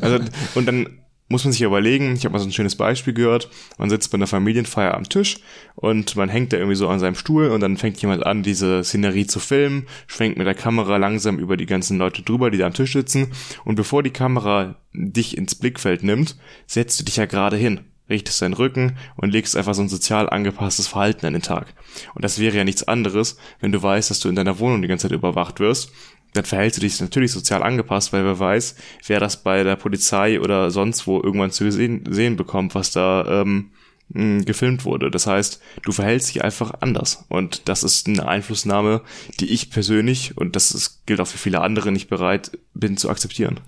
Also, 0.00 0.18
und 0.54 0.66
dann 0.66 0.88
muss 1.28 1.44
man 1.44 1.52
sich 1.52 1.62
überlegen, 1.62 2.14
ich 2.14 2.24
habe 2.24 2.32
mal 2.32 2.38
so 2.38 2.46
ein 2.46 2.52
schönes 2.52 2.76
Beispiel 2.76 3.12
gehört, 3.12 3.50
man 3.78 3.90
sitzt 3.90 4.10
bei 4.10 4.16
einer 4.16 4.26
Familienfeier 4.26 4.94
am 4.94 5.08
Tisch 5.08 5.38
und 5.74 6.14
man 6.14 6.28
hängt 6.28 6.52
da 6.52 6.56
irgendwie 6.56 6.76
so 6.76 6.88
an 6.88 7.00
seinem 7.00 7.16
Stuhl 7.16 7.48
und 7.48 7.60
dann 7.60 7.76
fängt 7.76 8.00
jemand 8.00 8.24
an, 8.24 8.42
diese 8.42 8.84
Szenerie 8.84 9.26
zu 9.26 9.40
filmen, 9.40 9.86
schwenkt 10.06 10.38
mit 10.38 10.46
der 10.46 10.54
Kamera 10.54 10.96
langsam 10.98 11.38
über 11.38 11.56
die 11.56 11.66
ganzen 11.66 11.98
Leute 11.98 12.22
drüber, 12.22 12.50
die 12.50 12.58
da 12.58 12.66
am 12.66 12.74
Tisch 12.74 12.92
sitzen 12.92 13.32
und 13.64 13.74
bevor 13.74 14.02
die 14.02 14.10
Kamera 14.10 14.76
dich 14.92 15.36
ins 15.36 15.56
Blickfeld 15.56 16.04
nimmt, 16.04 16.36
setzt 16.66 17.00
du 17.00 17.04
dich 17.04 17.16
ja 17.16 17.26
gerade 17.26 17.56
hin, 17.56 17.80
richtest 18.08 18.40
deinen 18.42 18.54
Rücken 18.54 18.96
und 19.16 19.32
legst 19.32 19.56
einfach 19.56 19.74
so 19.74 19.82
ein 19.82 19.88
sozial 19.88 20.30
angepasstes 20.30 20.86
Verhalten 20.86 21.26
an 21.26 21.32
den 21.32 21.42
Tag. 21.42 21.74
Und 22.14 22.24
das 22.24 22.38
wäre 22.38 22.56
ja 22.56 22.64
nichts 22.64 22.86
anderes, 22.86 23.36
wenn 23.60 23.72
du 23.72 23.82
weißt, 23.82 24.10
dass 24.10 24.20
du 24.20 24.28
in 24.28 24.36
deiner 24.36 24.58
Wohnung 24.58 24.82
die 24.82 24.88
ganze 24.88 25.08
Zeit 25.08 25.16
überwacht 25.16 25.60
wirst 25.60 25.92
dann 26.36 26.44
verhältst 26.44 26.76
du 26.76 26.82
dich 26.82 27.00
natürlich 27.00 27.32
sozial 27.32 27.62
angepasst, 27.62 28.12
weil 28.12 28.24
wer 28.24 28.38
weiß, 28.38 28.76
wer 29.06 29.20
das 29.20 29.42
bei 29.42 29.62
der 29.64 29.76
Polizei 29.76 30.40
oder 30.40 30.70
sonst 30.70 31.06
wo 31.06 31.20
irgendwann 31.20 31.50
zu 31.50 31.70
sehen, 31.70 32.04
sehen 32.10 32.36
bekommt, 32.36 32.74
was 32.74 32.90
da 32.90 33.42
ähm, 33.42 33.70
gefilmt 34.08 34.84
wurde. 34.84 35.10
Das 35.10 35.26
heißt, 35.26 35.60
du 35.82 35.92
verhältst 35.92 36.28
dich 36.28 36.44
einfach 36.44 36.74
anders. 36.80 37.24
Und 37.28 37.68
das 37.68 37.82
ist 37.82 38.06
eine 38.06 38.28
Einflussnahme, 38.28 39.02
die 39.40 39.52
ich 39.52 39.70
persönlich, 39.70 40.36
und 40.36 40.54
das 40.54 40.70
ist, 40.70 41.06
gilt 41.06 41.20
auch 41.20 41.26
für 41.26 41.38
viele 41.38 41.60
andere, 41.60 41.90
nicht 41.90 42.08
bereit 42.08 42.52
bin 42.74 42.96
zu 42.96 43.10
akzeptieren. 43.10 43.58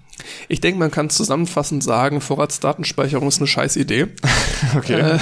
Ich 0.49 0.61
denke, 0.61 0.79
man 0.79 0.91
kann 0.91 1.11
zusammenfassend 1.11 1.83
sagen, 1.83 2.21
Vorratsdatenspeicherung 2.21 3.29
ist 3.29 3.39
eine 3.39 3.47
scheiß 3.47 3.77
Idee. 3.77 4.09
okay. 4.77 5.01
Äh, 5.01 5.19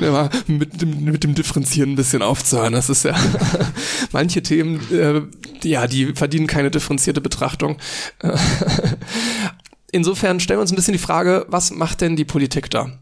ja. 0.00 0.30
mit, 0.46 0.80
dem, 0.80 1.04
mit 1.04 1.24
dem 1.24 1.34
Differenzieren 1.34 1.92
ein 1.92 1.96
bisschen 1.96 2.22
aufzuhören. 2.22 2.72
Das 2.72 2.88
ist 2.88 3.04
ja 3.04 3.14
manche 4.12 4.42
Themen, 4.42 4.80
äh, 4.92 5.22
ja, 5.68 5.86
die 5.86 6.14
verdienen 6.14 6.46
keine 6.46 6.70
differenzierte 6.70 7.20
Betrachtung. 7.20 7.78
Insofern 9.90 10.40
stellen 10.40 10.58
wir 10.58 10.62
uns 10.62 10.72
ein 10.72 10.76
bisschen 10.76 10.92
die 10.92 10.98
Frage, 10.98 11.46
was 11.48 11.70
macht 11.70 12.00
denn 12.00 12.16
die 12.16 12.24
Politik 12.24 12.70
da? 12.70 12.98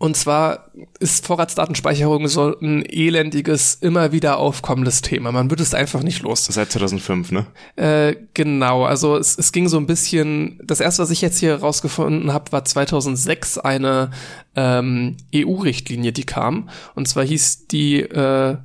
Und 0.00 0.16
zwar 0.16 0.70
ist 0.98 1.26
Vorratsdatenspeicherung 1.26 2.26
so 2.26 2.58
ein 2.58 2.86
elendiges, 2.86 3.74
immer 3.74 4.12
wieder 4.12 4.38
aufkommendes 4.38 5.02
Thema. 5.02 5.30
Man 5.30 5.50
wird 5.50 5.60
es 5.60 5.74
einfach 5.74 6.02
nicht 6.02 6.22
los. 6.22 6.46
Seit 6.46 6.72
2005, 6.72 7.32
ne? 7.32 7.46
Äh, 7.76 8.16
genau, 8.32 8.86
also 8.86 9.18
es, 9.18 9.36
es 9.36 9.52
ging 9.52 9.68
so 9.68 9.76
ein 9.76 9.84
bisschen, 9.84 10.58
das 10.64 10.80
erste, 10.80 11.02
was 11.02 11.10
ich 11.10 11.20
jetzt 11.20 11.38
hier 11.38 11.56
rausgefunden 11.56 12.32
habe, 12.32 12.50
war 12.50 12.64
2006 12.64 13.58
eine 13.58 14.10
ähm, 14.56 15.18
EU-Richtlinie, 15.34 16.12
die 16.12 16.24
kam. 16.24 16.70
Und 16.94 17.06
zwar 17.06 17.26
hieß 17.26 17.66
die 17.66 18.00
äh, 18.00 18.56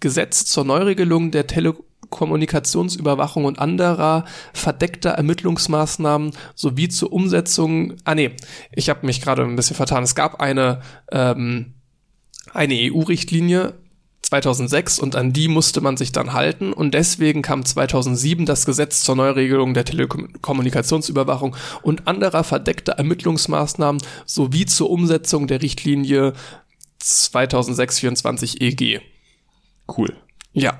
Gesetz 0.00 0.46
zur 0.46 0.64
Neuregelung 0.64 1.32
der 1.32 1.46
Tele 1.46 1.74
Kommunikationsüberwachung 2.10 3.44
und 3.44 3.58
anderer 3.58 4.24
verdeckter 4.52 5.10
Ermittlungsmaßnahmen 5.10 6.32
sowie 6.54 6.88
zur 6.88 7.12
Umsetzung. 7.12 7.94
Ah 8.04 8.14
nee, 8.14 8.32
ich 8.72 8.88
habe 8.88 9.06
mich 9.06 9.20
gerade 9.20 9.42
ein 9.42 9.56
bisschen 9.56 9.76
vertan. 9.76 10.02
Es 10.02 10.14
gab 10.14 10.40
eine 10.40 10.80
ähm, 11.12 11.74
eine 12.52 12.74
EU-Richtlinie 12.74 13.74
2006 14.22 14.98
und 14.98 15.16
an 15.16 15.32
die 15.32 15.48
musste 15.48 15.80
man 15.80 15.96
sich 15.96 16.12
dann 16.12 16.32
halten 16.32 16.72
und 16.72 16.92
deswegen 16.92 17.40
kam 17.40 17.64
2007 17.64 18.44
das 18.44 18.66
Gesetz 18.66 19.02
zur 19.02 19.16
Neuregelung 19.16 19.74
der 19.74 19.84
Telekommunikationsüberwachung 19.84 21.56
und 21.82 22.06
anderer 22.06 22.44
verdeckter 22.44 22.94
Ermittlungsmaßnahmen 22.94 24.02
sowie 24.26 24.66
zur 24.66 24.90
Umsetzung 24.90 25.46
der 25.46 25.62
Richtlinie 25.62 26.34
2006-24 27.00 28.60
EG. 28.60 29.00
Cool. 29.96 30.14
Ja, 30.52 30.76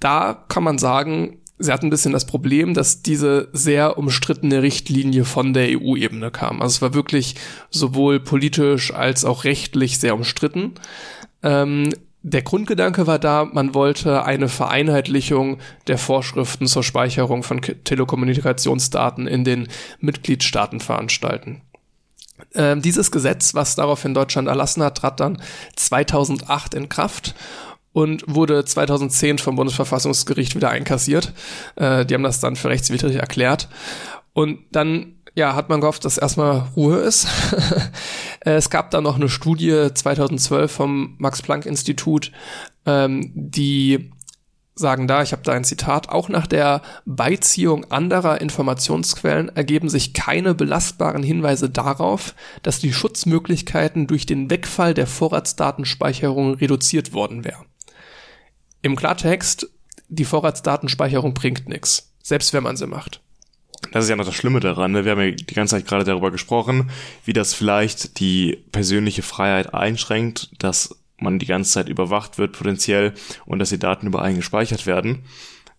da 0.00 0.44
kann 0.48 0.62
man 0.62 0.78
sagen, 0.78 1.38
sie 1.58 1.72
hat 1.72 1.82
ein 1.82 1.90
bisschen 1.90 2.12
das 2.12 2.26
Problem, 2.26 2.74
dass 2.74 3.02
diese 3.02 3.48
sehr 3.52 3.98
umstrittene 3.98 4.62
Richtlinie 4.62 5.24
von 5.24 5.52
der 5.52 5.68
EU-Ebene 5.78 6.30
kam. 6.30 6.62
Also 6.62 6.76
es 6.76 6.82
war 6.82 6.94
wirklich 6.94 7.34
sowohl 7.70 8.20
politisch 8.20 8.92
als 8.94 9.24
auch 9.24 9.44
rechtlich 9.44 9.98
sehr 9.98 10.14
umstritten. 10.14 10.74
Ähm, 11.42 11.90
der 12.22 12.42
Grundgedanke 12.42 13.06
war 13.06 13.18
da, 13.18 13.44
man 13.44 13.74
wollte 13.74 14.24
eine 14.24 14.48
Vereinheitlichung 14.48 15.58
der 15.86 15.98
Vorschriften 15.98 16.66
zur 16.66 16.82
Speicherung 16.82 17.42
von 17.42 17.62
Telekommunikationsdaten 17.62 19.26
in 19.26 19.44
den 19.44 19.68
Mitgliedstaaten 20.00 20.80
veranstalten. 20.80 21.62
Ähm, 22.54 22.82
dieses 22.82 23.10
Gesetz, 23.10 23.54
was 23.54 23.76
darauf 23.76 24.04
in 24.04 24.14
Deutschland 24.14 24.48
erlassen 24.48 24.82
hat, 24.82 24.98
trat 24.98 25.20
dann 25.20 25.42
2008 25.76 26.74
in 26.74 26.88
Kraft 26.88 27.34
und 27.92 28.24
wurde 28.26 28.64
2010 28.64 29.38
vom 29.38 29.56
Bundesverfassungsgericht 29.56 30.54
wieder 30.54 30.70
einkassiert. 30.70 31.32
Äh, 31.76 32.04
die 32.06 32.14
haben 32.14 32.22
das 32.22 32.40
dann 32.40 32.56
für 32.56 32.68
rechtswidrig 32.68 33.16
erklärt. 33.16 33.68
Und 34.32 34.60
dann 34.70 35.18
ja, 35.34 35.54
hat 35.54 35.68
man 35.68 35.80
gehofft, 35.80 36.04
dass 36.04 36.18
erstmal 36.18 36.68
Ruhe 36.76 36.98
ist. 36.98 37.28
Äh, 38.44 38.52
es 38.52 38.70
gab 38.70 38.92
dann 38.92 39.02
noch 39.02 39.16
eine 39.16 39.28
Studie 39.28 39.88
2012 39.92 40.70
vom 40.70 41.16
Max-Planck-Institut, 41.18 42.30
ähm, 42.86 43.32
die 43.34 44.12
sagen 44.78 45.08
da, 45.08 45.22
ich 45.22 45.32
habe 45.32 45.42
da 45.42 45.52
ein 45.52 45.64
Zitat, 45.64 46.08
auch 46.08 46.28
nach 46.28 46.46
der 46.46 46.82
Beiziehung 47.04 47.90
anderer 47.90 48.40
Informationsquellen 48.40 49.48
ergeben 49.48 49.88
sich 49.88 50.14
keine 50.14 50.54
belastbaren 50.54 51.24
Hinweise 51.24 51.68
darauf, 51.68 52.36
dass 52.62 52.78
die 52.78 52.92
Schutzmöglichkeiten 52.92 54.06
durch 54.06 54.24
den 54.24 54.50
Wegfall 54.50 54.94
der 54.94 55.08
Vorratsdatenspeicherung 55.08 56.54
reduziert 56.54 57.12
worden 57.12 57.44
wären. 57.44 57.67
Im 58.82 58.96
Klartext, 58.96 59.68
die 60.08 60.24
Vorratsdatenspeicherung 60.24 61.34
bringt 61.34 61.68
nichts, 61.68 62.12
selbst 62.22 62.52
wenn 62.52 62.62
man 62.62 62.76
sie 62.76 62.86
macht. 62.86 63.20
Das 63.92 64.04
ist 64.04 64.10
ja 64.10 64.16
noch 64.16 64.24
das 64.24 64.34
Schlimme 64.34 64.60
daran. 64.60 64.92
Ne? 64.92 65.04
Wir 65.04 65.12
haben 65.12 65.20
ja 65.20 65.30
die 65.30 65.54
ganze 65.54 65.76
Zeit 65.76 65.86
gerade 65.86 66.04
darüber 66.04 66.30
gesprochen, 66.30 66.90
wie 67.24 67.32
das 67.32 67.54
vielleicht 67.54 68.18
die 68.20 68.64
persönliche 68.72 69.22
Freiheit 69.22 69.72
einschränkt, 69.72 70.50
dass 70.58 70.96
man 71.18 71.38
die 71.38 71.46
ganze 71.46 71.72
Zeit 71.72 71.88
überwacht 71.88 72.38
wird 72.38 72.52
potenziell 72.52 73.14
und 73.44 73.58
dass 73.58 73.70
die 73.70 73.78
Daten 73.78 74.06
über 74.06 74.22
einen 74.22 74.36
gespeichert 74.36 74.86
werden. 74.86 75.24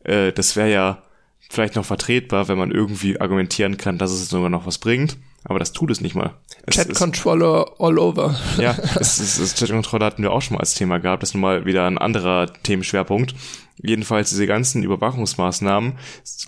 Äh, 0.04 0.32
das 0.32 0.56
wäre 0.56 0.72
ja 0.72 1.04
vielleicht 1.50 1.76
noch 1.76 1.86
vertretbar, 1.86 2.48
wenn 2.48 2.58
man 2.58 2.72
irgendwie 2.72 3.20
argumentieren 3.20 3.78
kann, 3.78 3.98
dass 3.98 4.12
es 4.12 4.30
sogar 4.30 4.50
noch 4.50 4.66
was 4.66 4.78
bringt. 4.78 5.18
Aber 5.46 5.60
das 5.60 5.72
tut 5.72 5.90
es 5.92 6.02
nicht 6.02 6.16
mal. 6.16 6.34
Chat 6.70 6.94
Controller 6.94 7.66
all 7.80 7.98
over. 7.98 8.38
Ja, 8.58 8.72
es, 9.00 9.20
es, 9.20 9.40
es, 9.40 9.56
Chat 9.56 9.70
Controller 9.70 10.06
hatten 10.06 10.24
wir 10.24 10.32
auch 10.32 10.42
schon 10.42 10.56
mal 10.56 10.60
als 10.60 10.74
Thema 10.74 11.00
gehabt. 11.00 11.24
Das 11.24 11.30
ist 11.30 11.34
nun 11.34 11.42
mal 11.42 11.66
wieder 11.66 11.86
ein 11.88 11.98
anderer 11.98 12.52
Themenschwerpunkt. 12.64 13.34
Jedenfalls 13.82 14.30
diese 14.30 14.46
ganzen 14.46 14.84
Überwachungsmaßnahmen 14.84 15.94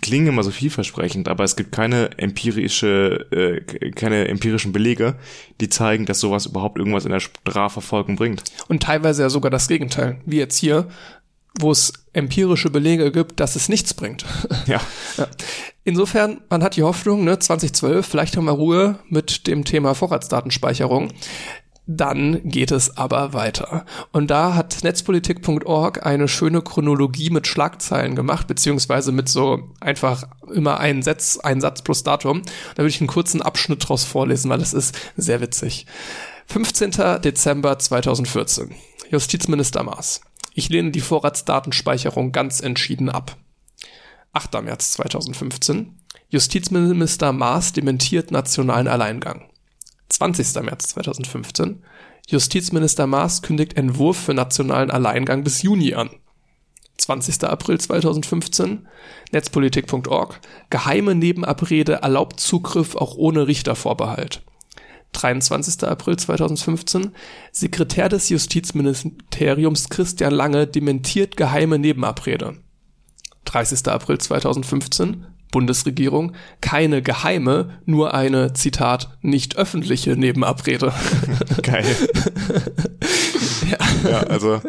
klingen 0.01 0.27
immer 0.27 0.43
so 0.43 0.51
vielversprechend, 0.51 1.30
aber 1.30 1.45
es 1.45 1.55
gibt 1.55 1.72
keine 1.72 2.18
empirische, 2.18 3.26
äh, 3.31 3.91
keine 3.91 4.27
empirischen 4.27 4.73
Belege, 4.73 5.15
die 5.61 5.69
zeigen, 5.69 6.05
dass 6.05 6.19
sowas 6.19 6.45
überhaupt 6.45 6.77
irgendwas 6.77 7.05
in 7.05 7.11
der 7.11 7.22
Strafverfolgung 7.22 8.18
bringt. 8.18 8.43
Und 8.68 8.84
teilweise 8.84 9.22
ja 9.22 9.30
sogar 9.30 9.49
das 9.49 9.69
Gegenteil, 9.69 10.19
wie 10.26 10.39
jetzt 10.39 10.57
hier 10.57 10.89
wo 11.59 11.72
es 11.72 11.93
empirische 12.13 12.69
Belege 12.69 13.11
gibt, 13.11 13.39
dass 13.39 13.55
es 13.55 13.69
nichts 13.69 13.93
bringt. 13.93 14.25
Ja. 14.67 14.79
ja. 15.17 15.27
Insofern, 15.83 16.41
man 16.49 16.63
hat 16.63 16.75
die 16.75 16.83
Hoffnung, 16.83 17.23
ne, 17.23 17.39
2012, 17.39 18.05
vielleicht 18.05 18.38
haben 18.38 18.45
wir 18.45 18.51
Ruhe 18.51 18.99
mit 19.09 19.47
dem 19.47 19.65
Thema 19.65 19.95
Vorratsdatenspeicherung. 19.95 21.11
Dann 21.88 22.41
geht 22.43 22.71
es 22.71 22.95
aber 22.95 23.33
weiter. 23.33 23.85
Und 24.11 24.29
da 24.29 24.53
hat 24.53 24.83
netzpolitik.org 24.83 26.05
eine 26.05 26.27
schöne 26.27 26.61
Chronologie 26.61 27.31
mit 27.31 27.47
Schlagzeilen 27.47 28.15
gemacht, 28.15 28.47
beziehungsweise 28.47 29.11
mit 29.11 29.27
so 29.27 29.71
einfach 29.79 30.23
immer 30.53 30.79
einen 30.79 31.01
Satz, 31.01 31.39
einen 31.39 31.59
Satz 31.59 31.81
plus 31.81 32.03
Datum. 32.03 32.43
Da 32.75 32.83
würde 32.83 32.89
ich 32.89 33.01
einen 33.01 33.07
kurzen 33.07 33.41
Abschnitt 33.41 33.88
draus 33.89 34.03
vorlesen, 34.03 34.49
weil 34.51 34.59
das 34.59 34.73
ist 34.73 34.95
sehr 35.17 35.41
witzig. 35.41 35.88
15. 36.47 36.91
Dezember 37.23 37.79
2014. 37.79 38.75
Justizminister 39.09 39.83
Maas. 39.83 40.21
Ich 40.53 40.69
lehne 40.69 40.91
die 40.91 41.02
Vorratsdatenspeicherung 41.02 42.32
ganz 42.32 42.60
entschieden 42.60 43.10
ab. 43.10 43.38
8. 44.34 44.61
März 44.61 44.91
2015. 44.91 45.98
Justizminister 46.30 47.34
Maas 47.34 47.73
dementiert 47.73 48.32
nationalen 48.32 48.88
Alleingang. 48.88 49.49
20. 50.10 50.64
März 50.64 50.90
2015. 50.90 51.84
Justizminister 52.28 53.07
Maas 53.07 53.41
kündigt 53.41 53.78
Entwurf 53.78 54.18
für 54.18 54.34
nationalen 54.34 54.91
Alleingang 54.91 55.44
bis 55.44 55.61
Juni 55.61 55.94
an. 55.94 56.10
20. 56.98 57.44
April 57.45 57.80
2015. 57.80 58.88
Netzpolitik.org. 59.32 60.40
Geheime 60.69 61.15
Nebenabrede 61.15 61.94
erlaubt 62.02 62.40
Zugriff 62.40 62.95
auch 62.95 63.15
ohne 63.15 63.48
Richtervorbehalt. 63.48 64.44
23. 65.13 65.83
April 65.83 66.17
2015, 66.17 67.11
Sekretär 67.51 68.09
des 68.09 68.29
Justizministeriums 68.29 69.89
Christian 69.89 70.33
Lange 70.33 70.67
dementiert 70.67 71.38
geheime 71.38 71.79
Nebenabrede. 71.79 72.57
30. 73.45 73.88
April 73.88 74.17
2015, 74.17 75.25
Bundesregierung, 75.51 76.33
keine 76.61 77.01
geheime, 77.01 77.81
nur 77.85 78.13
eine, 78.13 78.53
Zitat, 78.53 79.17
nicht 79.21 79.57
öffentliche 79.57 80.15
Nebenabrede. 80.15 80.93
Geil. 81.61 81.85
ja. 83.69 84.09
ja, 84.09 84.19
also 84.23 84.61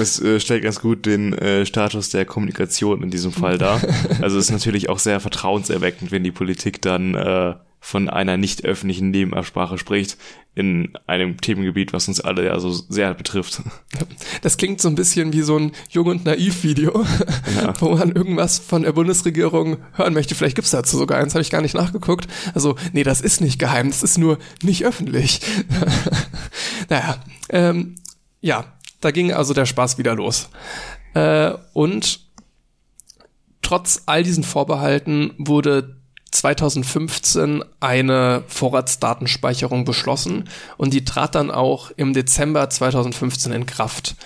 es 0.00 0.20
äh, 0.20 0.38
stellt 0.38 0.62
ganz 0.62 0.80
gut 0.80 1.06
den 1.06 1.32
äh, 1.32 1.64
Status 1.64 2.10
der 2.10 2.26
Kommunikation 2.26 3.02
in 3.02 3.10
diesem 3.10 3.32
Fall 3.32 3.58
dar. 3.58 3.80
Also 4.20 4.38
es 4.38 4.46
ist 4.46 4.52
natürlich 4.52 4.88
auch 4.88 4.98
sehr 4.98 5.20
vertrauenserweckend, 5.20 6.10
wenn 6.10 6.22
die 6.22 6.30
Politik 6.30 6.80
dann 6.82 7.14
äh, 7.14 7.54
von 7.86 8.08
einer 8.08 8.36
nicht 8.36 8.64
öffentlichen 8.64 9.12
Nebenabsprache 9.12 9.78
spricht 9.78 10.18
in 10.56 10.98
einem 11.06 11.40
Themengebiet, 11.40 11.92
was 11.92 12.08
uns 12.08 12.20
alle 12.20 12.44
ja 12.44 12.58
so 12.58 12.72
sehr 12.72 13.14
betrifft. 13.14 13.62
Das 14.42 14.56
klingt 14.56 14.80
so 14.80 14.88
ein 14.88 14.96
bisschen 14.96 15.32
wie 15.32 15.42
so 15.42 15.56
ein 15.56 15.70
Jung 15.90 16.06
und 16.06 16.24
Naiv-Video, 16.24 17.04
ja. 17.54 17.74
wo 17.80 17.94
man 17.94 18.10
irgendwas 18.10 18.58
von 18.58 18.82
der 18.82 18.90
Bundesregierung 18.90 19.76
hören 19.92 20.14
möchte. 20.14 20.34
Vielleicht 20.34 20.56
gibt's 20.56 20.72
dazu 20.72 20.98
sogar 20.98 21.20
eins, 21.20 21.34
habe 21.34 21.42
ich 21.42 21.50
gar 21.50 21.62
nicht 21.62 21.76
nachgeguckt. 21.76 22.26
Also, 22.54 22.74
nee, 22.92 23.04
das 23.04 23.20
ist 23.20 23.40
nicht 23.40 23.60
geheim, 23.60 23.90
das 23.90 24.02
ist 24.02 24.18
nur 24.18 24.38
nicht 24.64 24.84
öffentlich. 24.84 25.40
naja, 26.88 27.22
ähm, 27.50 27.94
ja, 28.40 28.64
da 29.00 29.12
ging 29.12 29.32
also 29.32 29.54
der 29.54 29.66
Spaß 29.66 29.96
wieder 29.96 30.16
los. 30.16 30.48
Äh, 31.14 31.52
und 31.72 32.18
trotz 33.62 34.02
all 34.06 34.24
diesen 34.24 34.42
Vorbehalten 34.42 35.34
wurde 35.38 35.96
2015 36.30 37.64
eine 37.80 38.42
Vorratsdatenspeicherung 38.48 39.84
beschlossen 39.84 40.48
und 40.76 40.92
die 40.92 41.04
trat 41.04 41.34
dann 41.34 41.50
auch 41.50 41.90
im 41.96 42.12
Dezember 42.12 42.68
2015 42.68 43.52
in 43.52 43.66
Kraft. 43.66 44.16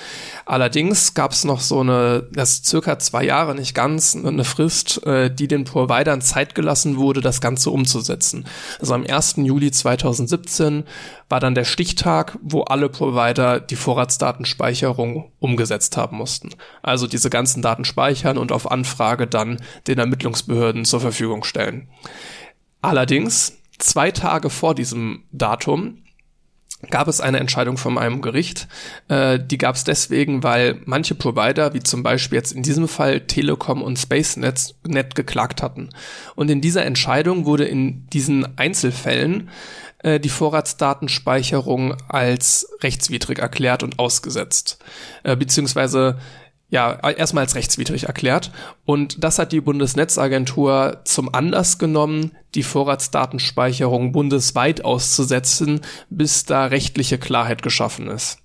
Allerdings 0.50 1.14
gab 1.14 1.30
es 1.30 1.44
noch 1.44 1.60
so 1.60 1.78
eine, 1.78 2.26
das 2.32 2.62
circa 2.64 2.98
zwei 2.98 3.22
Jahre, 3.22 3.54
nicht 3.54 3.72
ganz, 3.72 4.16
eine 4.16 4.42
Frist, 4.42 5.00
äh, 5.06 5.32
die 5.32 5.46
den 5.46 5.62
Providern 5.62 6.22
Zeit 6.22 6.56
gelassen 6.56 6.96
wurde, 6.96 7.20
das 7.20 7.40
Ganze 7.40 7.70
umzusetzen. 7.70 8.46
Also 8.80 8.94
am 8.94 9.06
1. 9.06 9.36
Juli 9.36 9.70
2017 9.70 10.82
war 11.28 11.38
dann 11.38 11.54
der 11.54 11.62
Stichtag, 11.62 12.36
wo 12.42 12.62
alle 12.62 12.88
Provider 12.88 13.60
die 13.60 13.76
Vorratsdatenspeicherung 13.76 15.30
umgesetzt 15.38 15.96
haben 15.96 16.16
mussten. 16.16 16.50
Also 16.82 17.06
diese 17.06 17.30
ganzen 17.30 17.62
Daten 17.62 17.84
speichern 17.84 18.36
und 18.36 18.50
auf 18.50 18.68
Anfrage 18.68 19.28
dann 19.28 19.62
den 19.86 20.00
Ermittlungsbehörden 20.00 20.84
zur 20.84 21.00
Verfügung 21.00 21.44
stellen. 21.44 21.86
Allerdings, 22.82 23.56
zwei 23.78 24.10
Tage 24.10 24.50
vor 24.50 24.74
diesem 24.74 25.22
Datum 25.30 25.98
gab 26.90 27.08
es 27.08 27.20
eine 27.20 27.38
Entscheidung 27.38 27.76
von 27.76 27.98
einem 27.98 28.20
Gericht. 28.20 28.68
Äh, 29.08 29.38
die 29.38 29.58
gab 29.58 29.76
es 29.76 29.84
deswegen, 29.84 30.42
weil 30.42 30.80
manche 30.84 31.14
Provider, 31.14 31.74
wie 31.74 31.80
zum 31.80 32.02
Beispiel 32.02 32.36
jetzt 32.36 32.52
in 32.52 32.62
diesem 32.62 32.88
Fall 32.88 33.20
Telekom 33.20 33.82
und 33.82 33.98
SpaceNet, 33.98 34.74
net 34.86 35.14
geklagt 35.14 35.62
hatten. 35.62 35.90
Und 36.34 36.50
in 36.50 36.60
dieser 36.60 36.84
Entscheidung 36.84 37.46
wurde 37.46 37.64
in 37.64 38.06
diesen 38.08 38.58
Einzelfällen 38.58 39.50
äh, 40.02 40.18
die 40.18 40.28
Vorratsdatenspeicherung 40.28 41.94
als 42.08 42.66
rechtswidrig 42.82 43.38
erklärt 43.38 43.82
und 43.82 43.98
ausgesetzt. 43.98 44.78
Äh, 45.22 45.36
beziehungsweise 45.36 46.18
ja, 46.70 46.92
erstmal 47.10 47.44
als 47.44 47.54
rechtswidrig 47.54 48.04
erklärt. 48.04 48.52
Und 48.84 49.22
das 49.22 49.38
hat 49.38 49.52
die 49.52 49.60
Bundesnetzagentur 49.60 51.00
zum 51.04 51.34
Anlass 51.34 51.78
genommen, 51.78 52.32
die 52.54 52.62
Vorratsdatenspeicherung 52.62 54.12
bundesweit 54.12 54.84
auszusetzen, 54.84 55.80
bis 56.08 56.44
da 56.44 56.66
rechtliche 56.66 57.18
Klarheit 57.18 57.62
geschaffen 57.62 58.08
ist. 58.08 58.38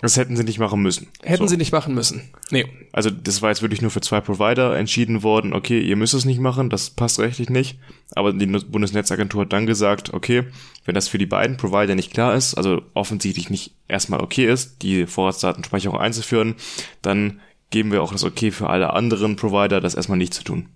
Das 0.00 0.16
hätten 0.16 0.36
sie 0.36 0.44
nicht 0.44 0.58
machen 0.58 0.80
müssen. 0.80 1.08
Hätten 1.22 1.44
so. 1.44 1.48
sie 1.48 1.56
nicht 1.56 1.72
machen 1.72 1.94
müssen. 1.94 2.22
Nee. 2.50 2.66
Also 2.92 3.10
das 3.10 3.42
war 3.42 3.50
jetzt 3.50 3.62
wirklich 3.62 3.82
nur 3.82 3.90
für 3.90 4.00
zwei 4.00 4.20
Provider 4.20 4.76
entschieden 4.76 5.22
worden, 5.22 5.52
okay, 5.52 5.80
ihr 5.80 5.96
müsst 5.96 6.14
es 6.14 6.24
nicht 6.24 6.40
machen, 6.40 6.70
das 6.70 6.90
passt 6.90 7.18
rechtlich 7.18 7.50
nicht. 7.50 7.78
Aber 8.14 8.32
die 8.32 8.46
Bundesnetzagentur 8.46 9.42
hat 9.42 9.52
dann 9.52 9.66
gesagt, 9.66 10.14
okay, 10.14 10.44
wenn 10.84 10.94
das 10.94 11.08
für 11.08 11.18
die 11.18 11.26
beiden 11.26 11.56
Provider 11.56 11.94
nicht 11.94 12.12
klar 12.12 12.34
ist, 12.34 12.54
also 12.54 12.82
offensichtlich 12.94 13.50
nicht 13.50 13.74
erstmal 13.88 14.20
okay 14.20 14.50
ist, 14.50 14.82
die 14.82 15.06
Vorratsdatenspeicherung 15.06 15.98
einzuführen, 15.98 16.54
dann 17.02 17.40
geben 17.70 17.92
wir 17.92 18.02
auch 18.02 18.12
das 18.12 18.24
okay 18.24 18.50
für 18.50 18.68
alle 18.68 18.92
anderen 18.92 19.36
Provider, 19.36 19.80
das 19.80 19.94
erstmal 19.94 20.18
nicht 20.18 20.34
zu 20.34 20.42
tun. 20.42 20.68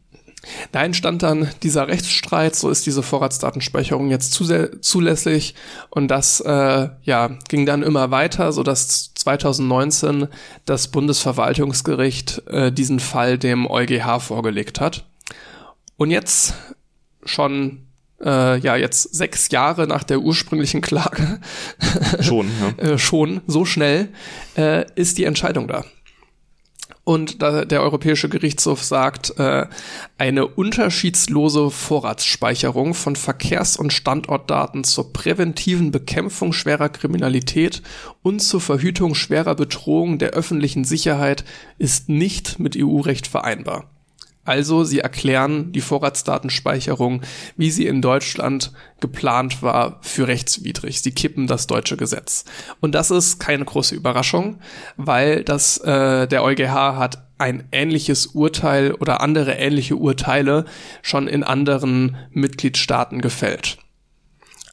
Da 0.72 0.84
entstand 0.84 1.22
dann 1.22 1.48
dieser 1.62 1.88
Rechtsstreit, 1.88 2.54
so 2.54 2.70
ist 2.70 2.86
diese 2.86 3.02
Vorratsdatenspeicherung 3.02 4.10
jetzt 4.10 4.32
zulässig 4.32 5.54
und 5.90 6.08
das 6.08 6.40
äh, 6.40 6.88
ja, 7.02 7.30
ging 7.48 7.66
dann 7.66 7.82
immer 7.82 8.10
weiter, 8.10 8.52
so 8.52 8.62
dass 8.62 9.14
2019 9.14 10.28
das 10.64 10.88
Bundesverwaltungsgericht 10.88 12.46
äh, 12.48 12.72
diesen 12.72 13.00
Fall 13.00 13.38
dem 13.38 13.66
EuGH 13.66 14.20
vorgelegt 14.20 14.80
hat. 14.80 15.04
Und 15.96 16.10
jetzt 16.10 16.54
schon 17.24 17.86
äh, 18.22 18.58
ja 18.58 18.76
jetzt 18.76 19.14
sechs 19.14 19.50
Jahre 19.50 19.86
nach 19.86 20.04
der 20.04 20.20
ursprünglichen 20.20 20.80
Klage 20.80 21.40
schon 22.20 22.50
ja. 22.78 22.84
äh, 22.92 22.98
schon 22.98 23.42
so 23.46 23.64
schnell 23.64 24.08
äh, 24.56 24.86
ist 24.94 25.18
die 25.18 25.24
Entscheidung 25.24 25.68
da. 25.68 25.84
Und 27.04 27.42
da 27.42 27.66
der 27.66 27.82
Europäische 27.82 28.30
Gerichtshof 28.30 28.82
sagt, 28.82 29.38
äh, 29.38 29.66
eine 30.16 30.46
unterschiedslose 30.46 31.70
Vorratsspeicherung 31.70 32.94
von 32.94 33.14
Verkehrs- 33.14 33.76
und 33.76 33.92
Standortdaten 33.92 34.84
zur 34.84 35.12
präventiven 35.12 35.90
Bekämpfung 35.90 36.54
schwerer 36.54 36.88
Kriminalität 36.88 37.82
und 38.22 38.40
zur 38.40 38.62
Verhütung 38.62 39.14
schwerer 39.14 39.54
Bedrohung 39.54 40.18
der 40.18 40.30
öffentlichen 40.30 40.84
Sicherheit 40.84 41.44
ist 41.76 42.08
nicht 42.08 42.58
mit 42.58 42.74
EU-Recht 42.74 43.26
vereinbar. 43.26 43.93
Also 44.44 44.84
sie 44.84 45.00
erklären 45.00 45.72
die 45.72 45.80
Vorratsdatenspeicherung, 45.80 47.22
wie 47.56 47.70
sie 47.70 47.86
in 47.86 48.02
Deutschland 48.02 48.72
geplant 49.00 49.62
war, 49.62 49.98
für 50.02 50.28
rechtswidrig. 50.28 51.00
Sie 51.00 51.12
kippen 51.12 51.46
das 51.46 51.66
deutsche 51.66 51.96
Gesetz. 51.96 52.44
Und 52.80 52.94
das 52.94 53.10
ist 53.10 53.38
keine 53.38 53.64
große 53.64 53.94
Überraschung, 53.94 54.58
weil 54.96 55.44
das 55.44 55.78
äh, 55.78 56.26
der 56.26 56.42
EuGH 56.42 56.96
hat 56.96 57.24
ein 57.38 57.64
ähnliches 57.72 58.26
Urteil 58.26 58.92
oder 58.92 59.20
andere 59.20 59.54
ähnliche 59.54 59.96
Urteile 59.96 60.64
schon 61.02 61.26
in 61.26 61.42
anderen 61.42 62.16
Mitgliedstaaten 62.30 63.20
gefällt. 63.20 63.78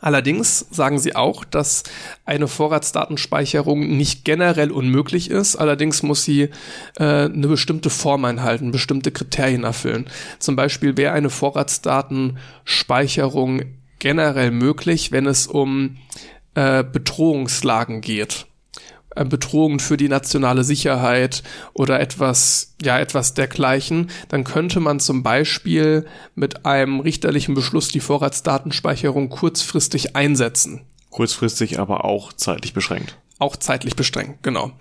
Allerdings 0.01 0.65
sagen 0.71 0.99
sie 0.99 1.15
auch, 1.15 1.45
dass 1.45 1.83
eine 2.25 2.47
Vorratsdatenspeicherung 2.47 3.95
nicht 3.95 4.25
generell 4.25 4.71
unmöglich 4.71 5.29
ist. 5.29 5.55
Allerdings 5.55 6.01
muss 6.01 6.25
sie 6.25 6.49
äh, 6.97 7.03
eine 7.03 7.47
bestimmte 7.47 7.91
Form 7.91 8.25
einhalten, 8.25 8.71
bestimmte 8.71 9.11
Kriterien 9.11 9.63
erfüllen. 9.63 10.07
Zum 10.39 10.55
Beispiel 10.55 10.97
wäre 10.97 11.13
eine 11.13 11.29
Vorratsdatenspeicherung 11.29 13.61
generell 13.99 14.49
möglich, 14.49 15.11
wenn 15.11 15.27
es 15.27 15.45
um 15.45 15.97
äh, 16.55 16.83
Bedrohungslagen 16.83 18.01
geht. 18.01 18.47
Äh, 19.15 19.25
Bedrohungen 19.25 19.79
für 19.79 19.97
die 19.97 20.07
nationale 20.07 20.63
Sicherheit 20.63 21.43
oder 21.73 21.99
etwas, 21.99 22.75
ja, 22.81 22.99
etwas 22.99 23.33
dergleichen, 23.33 24.09
dann 24.29 24.43
könnte 24.43 24.79
man 24.79 24.99
zum 24.99 25.21
Beispiel 25.23 26.05
mit 26.35 26.65
einem 26.65 27.01
richterlichen 27.01 27.53
Beschluss 27.53 27.89
die 27.89 27.99
Vorratsdatenspeicherung 27.99 29.29
kurzfristig 29.29 30.15
einsetzen. 30.15 30.81
Kurzfristig, 31.09 31.79
aber 31.79 32.05
auch 32.05 32.31
zeitlich 32.31 32.73
beschränkt 32.73 33.17
auch 33.41 33.55
zeitlich 33.55 33.95
beschränkt, 33.95 34.43
genau. 34.43 34.71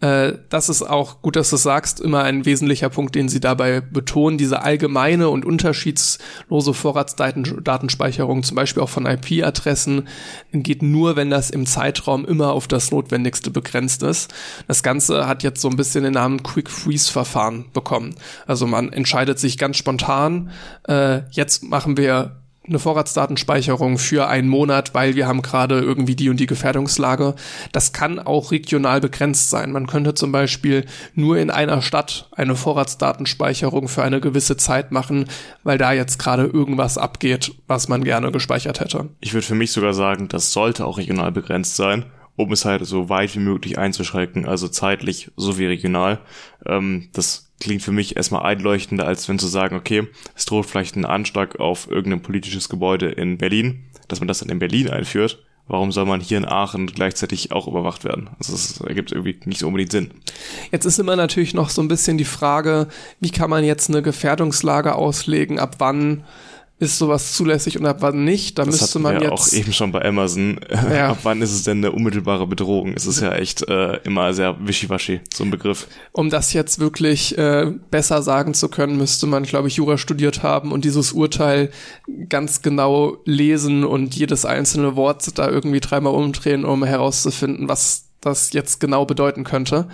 Äh, 0.00 0.34
das 0.50 0.68
ist 0.68 0.82
auch 0.82 1.22
gut, 1.22 1.36
dass 1.36 1.48
du 1.50 1.56
sagst, 1.56 2.00
immer 2.00 2.22
ein 2.22 2.44
wesentlicher 2.44 2.90
Punkt, 2.90 3.14
den 3.14 3.30
sie 3.30 3.40
dabei 3.40 3.80
betonen, 3.80 4.36
diese 4.36 4.62
allgemeine 4.62 5.30
und 5.30 5.46
unterschiedslose 5.46 6.74
Vorratsdatenspeicherung, 6.74 8.42
zum 8.42 8.54
Beispiel 8.54 8.82
auch 8.82 8.90
von 8.90 9.06
IP-Adressen, 9.06 10.06
geht 10.52 10.82
nur, 10.82 11.16
wenn 11.16 11.30
das 11.30 11.48
im 11.48 11.64
Zeitraum 11.64 12.26
immer 12.26 12.52
auf 12.52 12.68
das 12.68 12.90
Notwendigste 12.90 13.50
begrenzt 13.50 14.02
ist. 14.02 14.34
Das 14.68 14.82
Ganze 14.82 15.26
hat 15.26 15.42
jetzt 15.42 15.62
so 15.62 15.70
ein 15.70 15.76
bisschen 15.76 16.04
den 16.04 16.12
Namen 16.12 16.42
Quick 16.42 16.70
Freeze 16.70 17.10
Verfahren 17.10 17.66
bekommen. 17.72 18.14
Also 18.46 18.66
man 18.66 18.92
entscheidet 18.92 19.38
sich 19.38 19.56
ganz 19.56 19.78
spontan, 19.78 20.50
äh, 20.86 21.22
jetzt 21.30 21.62
machen 21.64 21.96
wir 21.96 22.43
eine 22.66 22.78
Vorratsdatenspeicherung 22.78 23.98
für 23.98 24.26
einen 24.26 24.48
Monat, 24.48 24.94
weil 24.94 25.16
wir 25.16 25.26
haben 25.26 25.42
gerade 25.42 25.80
irgendwie 25.80 26.16
die 26.16 26.30
und 26.30 26.38
die 26.40 26.46
Gefährdungslage. 26.46 27.34
Das 27.72 27.92
kann 27.92 28.18
auch 28.18 28.52
regional 28.52 29.00
begrenzt 29.00 29.50
sein. 29.50 29.72
Man 29.72 29.86
könnte 29.86 30.14
zum 30.14 30.32
Beispiel 30.32 30.86
nur 31.14 31.38
in 31.38 31.50
einer 31.50 31.82
Stadt 31.82 32.28
eine 32.32 32.56
Vorratsdatenspeicherung 32.56 33.88
für 33.88 34.02
eine 34.02 34.20
gewisse 34.20 34.56
Zeit 34.56 34.92
machen, 34.92 35.26
weil 35.62 35.78
da 35.78 35.92
jetzt 35.92 36.18
gerade 36.18 36.44
irgendwas 36.44 36.96
abgeht, 36.96 37.54
was 37.66 37.88
man 37.88 38.04
gerne 38.04 38.32
gespeichert 38.32 38.80
hätte. 38.80 39.10
Ich 39.20 39.34
würde 39.34 39.46
für 39.46 39.54
mich 39.54 39.72
sogar 39.72 39.92
sagen, 39.92 40.28
das 40.28 40.52
sollte 40.52 40.86
auch 40.86 40.98
regional 40.98 41.32
begrenzt 41.32 41.76
sein 41.76 42.06
um 42.36 42.52
es 42.52 42.64
halt 42.64 42.84
so 42.84 43.08
weit 43.08 43.34
wie 43.36 43.40
möglich 43.40 43.78
einzuschränken, 43.78 44.46
also 44.46 44.68
zeitlich 44.68 45.30
sowie 45.36 45.66
regional. 45.66 46.20
Ähm, 46.66 47.08
das 47.12 47.52
klingt 47.64 47.82
für 47.82 47.92
mich 47.92 48.16
erstmal 48.16 48.42
einleuchtender, 48.42 49.06
als 49.06 49.28
wenn 49.28 49.38
zu 49.38 49.48
sagen, 49.48 49.74
okay, 49.74 50.06
es 50.36 50.44
droht 50.44 50.66
vielleicht 50.66 50.96
ein 50.96 51.04
Anschlag 51.04 51.58
auf 51.58 51.90
irgendein 51.90 52.22
politisches 52.22 52.68
Gebäude 52.68 53.08
in 53.08 53.38
Berlin, 53.38 53.84
dass 54.06 54.20
man 54.20 54.28
das 54.28 54.38
dann 54.38 54.50
in 54.50 54.58
Berlin 54.58 54.90
einführt. 54.90 55.42
Warum 55.66 55.92
soll 55.92 56.04
man 56.04 56.20
hier 56.20 56.36
in 56.36 56.44
Aachen 56.44 56.88
gleichzeitig 56.88 57.52
auch 57.52 57.66
überwacht 57.66 58.04
werden? 58.04 58.28
Also 58.38 58.52
das 58.52 58.80
ergibt 58.82 59.12
irgendwie 59.12 59.40
nicht 59.46 59.60
so 59.60 59.66
unbedingt 59.66 59.92
Sinn. 59.92 60.10
Jetzt 60.72 60.84
ist 60.84 60.98
immer 60.98 61.16
natürlich 61.16 61.54
noch 61.54 61.70
so 61.70 61.80
ein 61.80 61.88
bisschen 61.88 62.18
die 62.18 62.26
Frage, 62.26 62.88
wie 63.18 63.30
kann 63.30 63.48
man 63.48 63.64
jetzt 63.64 63.88
eine 63.88 64.02
Gefährdungslage 64.02 64.94
auslegen, 64.94 65.58
ab 65.58 65.76
wann 65.78 66.24
ist 66.84 66.98
sowas 66.98 67.32
zulässig 67.32 67.78
und 67.78 67.86
ab 67.86 67.96
wann 68.00 68.24
nicht. 68.24 68.58
Da 68.58 68.64
das 68.64 68.80
müsste 68.80 68.98
man 68.98 69.14
wir 69.14 69.22
jetzt 69.22 69.32
auch 69.32 69.52
eben 69.52 69.72
schon 69.72 69.92
bei 69.92 70.04
Amazon. 70.04 70.60
Ja. 70.94 71.10
ab 71.10 71.18
wann 71.22 71.40
ist 71.40 71.52
es 71.52 71.62
denn 71.62 71.78
eine 71.78 71.92
unmittelbare 71.92 72.46
Bedrohung? 72.46 72.92
Es 72.94 73.06
ist 73.06 73.20
ja 73.20 73.32
echt 73.32 73.66
äh, 73.68 73.96
immer 74.04 74.34
sehr 74.34 74.56
wischiwaschi, 74.60 75.20
so 75.32 75.44
ein 75.44 75.50
Begriff. 75.50 75.88
Um 76.12 76.30
das 76.30 76.52
jetzt 76.52 76.78
wirklich 76.78 77.36
äh, 77.38 77.72
besser 77.90 78.22
sagen 78.22 78.54
zu 78.54 78.68
können, 78.68 78.98
müsste 78.98 79.26
man, 79.26 79.44
glaube 79.44 79.68
ich, 79.68 79.76
Jura 79.76 79.96
studiert 79.96 80.42
haben 80.42 80.72
und 80.72 80.84
dieses 80.84 81.12
Urteil 81.12 81.70
ganz 82.28 82.60
genau 82.62 83.16
lesen 83.24 83.84
und 83.84 84.14
jedes 84.14 84.44
einzelne 84.44 84.94
Wort 84.94 85.38
da 85.38 85.48
irgendwie 85.48 85.80
dreimal 85.80 86.14
umdrehen, 86.14 86.64
um 86.64 86.84
herauszufinden, 86.84 87.68
was 87.68 88.04
das 88.24 88.52
jetzt 88.52 88.80
genau 88.80 89.04
bedeuten 89.04 89.44
könnte. 89.44 89.88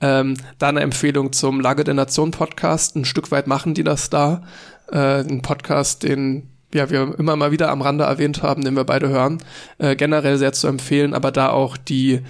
Ähm, 0.00 0.36
da 0.58 0.68
eine 0.68 0.80
Empfehlung 0.80 1.32
zum 1.32 1.60
Lage 1.60 1.84
der 1.84 1.94
Nation 1.94 2.30
Podcast. 2.30 2.96
Ein 2.96 3.04
Stück 3.04 3.30
weit 3.30 3.46
machen 3.46 3.74
die 3.74 3.84
das 3.84 4.10
da. 4.10 4.42
Äh, 4.90 5.20
ein 5.20 5.42
Podcast, 5.42 6.02
den 6.02 6.48
ja, 6.72 6.90
wir 6.90 7.18
immer 7.18 7.36
mal 7.36 7.50
wieder 7.50 7.70
am 7.70 7.82
Rande 7.82 8.04
erwähnt 8.04 8.42
haben, 8.42 8.62
den 8.62 8.76
wir 8.76 8.84
beide 8.84 9.08
hören. 9.08 9.38
Äh, 9.78 9.96
generell 9.96 10.36
sehr 10.36 10.52
zu 10.52 10.66
empfehlen, 10.66 11.14
aber 11.14 11.32
da 11.32 11.50
auch 11.50 11.76
die 11.76 12.20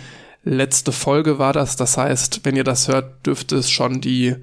letzte 0.44 0.92
Folge 0.92 1.38
war 1.38 1.52
das. 1.52 1.76
Das 1.76 1.96
heißt, 1.96 2.40
wenn 2.44 2.56
ihr 2.56 2.64
das 2.64 2.88
hört, 2.88 3.26
dürfte 3.26 3.56
es 3.56 3.70
schon 3.70 4.00
die 4.00 4.36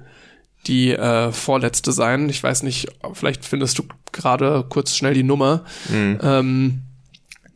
die 0.66 0.92
äh, 0.92 1.32
vorletzte 1.32 1.92
sein. 1.92 2.28
Ich 2.28 2.42
weiß 2.42 2.62
nicht, 2.64 2.88
vielleicht 3.12 3.44
findest 3.44 3.78
du 3.78 3.84
gerade 4.12 4.64
kurz 4.68 4.96
schnell 4.96 5.14
die 5.14 5.22
Nummer. 5.22 5.64
Mhm. 5.88 6.18
Ähm, 6.22 6.82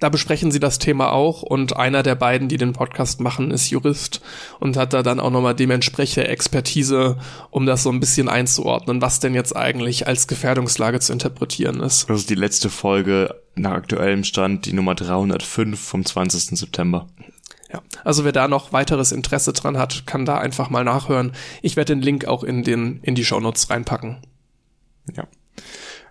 da 0.00 0.08
besprechen 0.08 0.50
sie 0.50 0.60
das 0.60 0.78
Thema 0.78 1.12
auch 1.12 1.42
und 1.42 1.76
einer 1.76 2.02
der 2.02 2.14
beiden, 2.14 2.48
die 2.48 2.56
den 2.56 2.72
Podcast 2.72 3.20
machen, 3.20 3.50
ist 3.50 3.70
Jurist 3.70 4.20
und 4.58 4.76
hat 4.76 4.92
da 4.92 5.02
dann 5.02 5.20
auch 5.20 5.30
nochmal 5.30 5.54
dementsprechende 5.54 6.28
Expertise, 6.28 7.18
um 7.50 7.66
das 7.66 7.82
so 7.82 7.90
ein 7.90 8.00
bisschen 8.00 8.28
einzuordnen, 8.28 9.02
was 9.02 9.20
denn 9.20 9.34
jetzt 9.34 9.54
eigentlich 9.54 10.06
als 10.06 10.26
Gefährdungslage 10.26 11.00
zu 11.00 11.12
interpretieren 11.12 11.80
ist. 11.80 12.08
Das 12.08 12.20
ist 12.20 12.30
die 12.30 12.34
letzte 12.34 12.70
Folge 12.70 13.34
nach 13.54 13.72
aktuellem 13.72 14.24
Stand, 14.24 14.66
die 14.66 14.72
Nummer 14.72 14.94
305 14.94 15.78
vom 15.78 16.04
20. 16.04 16.58
September. 16.58 17.06
Ja, 17.72 17.82
also 18.02 18.24
wer 18.24 18.32
da 18.32 18.48
noch 18.48 18.72
weiteres 18.72 19.12
Interesse 19.12 19.52
dran 19.52 19.78
hat, 19.78 20.06
kann 20.06 20.24
da 20.24 20.38
einfach 20.38 20.70
mal 20.70 20.82
nachhören. 20.82 21.32
Ich 21.62 21.76
werde 21.76 21.94
den 21.94 22.02
Link 22.02 22.24
auch 22.24 22.42
in 22.42 22.64
den 22.64 23.00
in 23.02 23.14
die 23.14 23.24
Shownotes 23.24 23.70
reinpacken. 23.70 24.18
Ja. 25.14 25.28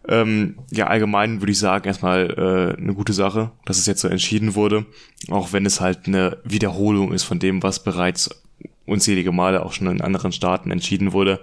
Ähm, 0.09 0.55
ja, 0.71 0.87
allgemein 0.87 1.39
würde 1.39 1.51
ich 1.51 1.59
sagen, 1.59 1.85
erstmal 1.85 2.31
äh, 2.31 2.81
eine 2.81 2.95
gute 2.95 3.13
Sache, 3.13 3.51
dass 3.65 3.77
es 3.77 3.85
jetzt 3.85 4.01
so 4.01 4.07
entschieden 4.07 4.55
wurde, 4.55 4.87
auch 5.29 5.53
wenn 5.53 5.67
es 5.67 5.79
halt 5.79 6.07
eine 6.07 6.39
Wiederholung 6.43 7.13
ist 7.13 7.23
von 7.23 7.37
dem, 7.37 7.61
was 7.61 7.83
bereits 7.83 8.29
unzählige 8.87 9.31
Male 9.31 9.63
auch 9.63 9.71
schon 9.71 9.85
in 9.85 10.01
anderen 10.01 10.31
Staaten 10.31 10.71
entschieden 10.71 11.13
wurde. 11.13 11.39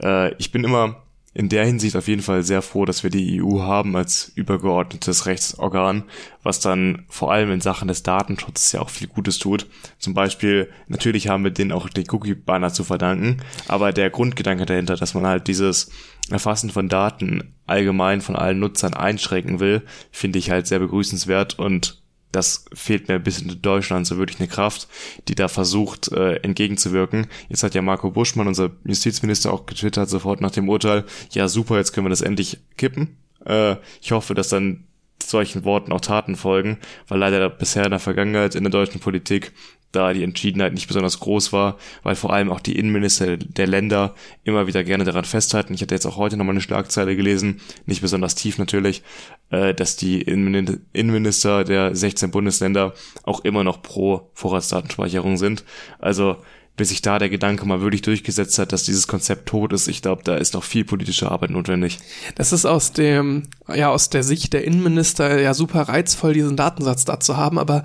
Äh, 0.00 0.32
ich 0.36 0.52
bin 0.52 0.62
immer 0.62 1.02
in 1.36 1.48
der 1.48 1.66
Hinsicht 1.66 1.96
auf 1.96 2.06
jeden 2.06 2.22
Fall 2.22 2.44
sehr 2.44 2.62
froh, 2.62 2.84
dass 2.84 3.02
wir 3.02 3.10
die 3.10 3.42
EU 3.42 3.60
haben 3.60 3.96
als 3.96 4.30
übergeordnetes 4.36 5.26
Rechtsorgan, 5.26 6.04
was 6.44 6.60
dann 6.60 7.04
vor 7.08 7.32
allem 7.32 7.50
in 7.50 7.60
Sachen 7.60 7.88
des 7.88 8.04
Datenschutzes 8.04 8.70
ja 8.70 8.80
auch 8.80 8.90
viel 8.90 9.08
Gutes 9.08 9.40
tut. 9.40 9.66
Zum 9.98 10.14
Beispiel, 10.14 10.70
natürlich 10.86 11.26
haben 11.26 11.42
wir 11.42 11.50
denen 11.50 11.72
auch 11.72 11.88
den 11.88 12.04
Cookie-Banner 12.08 12.72
zu 12.72 12.84
verdanken, 12.84 13.38
aber 13.66 13.92
der 13.92 14.10
Grundgedanke 14.10 14.64
dahinter, 14.64 14.94
dass 14.94 15.14
man 15.14 15.26
halt 15.26 15.48
dieses 15.48 15.90
Erfassen 16.30 16.70
von 16.70 16.88
Daten 16.88 17.54
allgemein 17.66 18.20
von 18.20 18.36
allen 18.36 18.58
Nutzern 18.58 18.94
einschränken 18.94 19.60
will, 19.60 19.82
finde 20.10 20.38
ich 20.38 20.50
halt 20.50 20.66
sehr 20.66 20.78
begrüßenswert 20.78 21.58
und 21.58 22.02
das 22.32 22.64
fehlt 22.74 23.08
mir 23.08 23.14
ein 23.14 23.22
bisschen 23.22 23.48
in 23.48 23.62
Deutschland 23.62 24.06
so 24.06 24.18
wirklich 24.18 24.40
eine 24.40 24.48
Kraft, 24.48 24.88
die 25.28 25.36
da 25.36 25.46
versucht 25.46 26.10
äh, 26.10 26.36
entgegenzuwirken. 26.36 27.28
Jetzt 27.48 27.62
hat 27.62 27.74
ja 27.74 27.82
Marco 27.82 28.10
Buschmann, 28.10 28.48
unser 28.48 28.72
Justizminister, 28.84 29.52
auch 29.52 29.66
getwittert 29.66 30.08
sofort 30.08 30.40
nach 30.40 30.50
dem 30.50 30.68
Urteil, 30.68 31.04
ja 31.30 31.46
super, 31.46 31.76
jetzt 31.76 31.92
können 31.92 32.06
wir 32.06 32.10
das 32.10 32.22
endlich 32.22 32.58
kippen. 32.76 33.16
Äh, 33.44 33.76
ich 34.02 34.10
hoffe, 34.10 34.34
dass 34.34 34.48
dann 34.48 34.84
solchen 35.22 35.64
Worten 35.64 35.92
auch 35.92 36.00
Taten 36.00 36.36
folgen, 36.36 36.78
weil 37.06 37.18
leider 37.18 37.48
bisher 37.48 37.84
in 37.84 37.90
der 37.90 38.00
Vergangenheit 38.00 38.54
in 38.54 38.64
der 38.64 38.72
deutschen 38.72 39.00
Politik 39.00 39.52
da 39.94 40.12
die 40.12 40.22
Entschiedenheit 40.22 40.74
nicht 40.74 40.86
besonders 40.86 41.20
groß 41.20 41.52
war, 41.52 41.78
weil 42.02 42.14
vor 42.14 42.32
allem 42.32 42.50
auch 42.50 42.60
die 42.60 42.78
Innenminister 42.78 43.36
der 43.36 43.66
Länder 43.66 44.14
immer 44.44 44.66
wieder 44.66 44.84
gerne 44.84 45.04
daran 45.04 45.24
festhalten. 45.24 45.74
Ich 45.74 45.82
hatte 45.82 45.94
jetzt 45.94 46.06
auch 46.06 46.16
heute 46.16 46.36
nochmal 46.36 46.54
eine 46.54 46.60
Schlagzeile 46.60 47.16
gelesen, 47.16 47.60
nicht 47.86 48.02
besonders 48.02 48.34
tief 48.34 48.58
natürlich, 48.58 49.02
äh, 49.50 49.74
dass 49.74 49.96
die 49.96 50.22
Innenminister 50.22 51.64
der 51.64 51.94
16 51.94 52.30
Bundesländer 52.30 52.94
auch 53.22 53.44
immer 53.44 53.64
noch 53.64 53.82
pro 53.82 54.30
Vorratsdatenspeicherung 54.34 55.36
sind. 55.36 55.64
Also 55.98 56.36
bis 56.76 56.88
sich 56.88 57.02
da 57.02 57.18
der 57.18 57.28
Gedanke 57.28 57.66
mal 57.66 57.80
wirklich 57.80 58.02
durchgesetzt 58.02 58.58
hat, 58.58 58.72
dass 58.72 58.82
dieses 58.82 59.06
Konzept 59.06 59.46
tot 59.48 59.72
ist. 59.72 59.86
Ich 59.86 60.02
glaube, 60.02 60.22
da 60.24 60.36
ist 60.36 60.54
noch 60.54 60.64
viel 60.64 60.84
politische 60.84 61.30
Arbeit 61.30 61.50
notwendig. 61.50 61.98
Das 62.34 62.52
ist 62.52 62.66
aus 62.66 62.92
dem, 62.92 63.44
ja, 63.72 63.90
aus 63.90 64.10
der 64.10 64.24
Sicht 64.24 64.52
der 64.52 64.64
Innenminister 64.64 65.40
ja 65.40 65.54
super 65.54 65.82
reizvoll, 65.82 66.32
diesen 66.32 66.56
Datensatz 66.56 67.04
da 67.04 67.20
zu 67.20 67.36
haben, 67.36 67.58
aber 67.58 67.84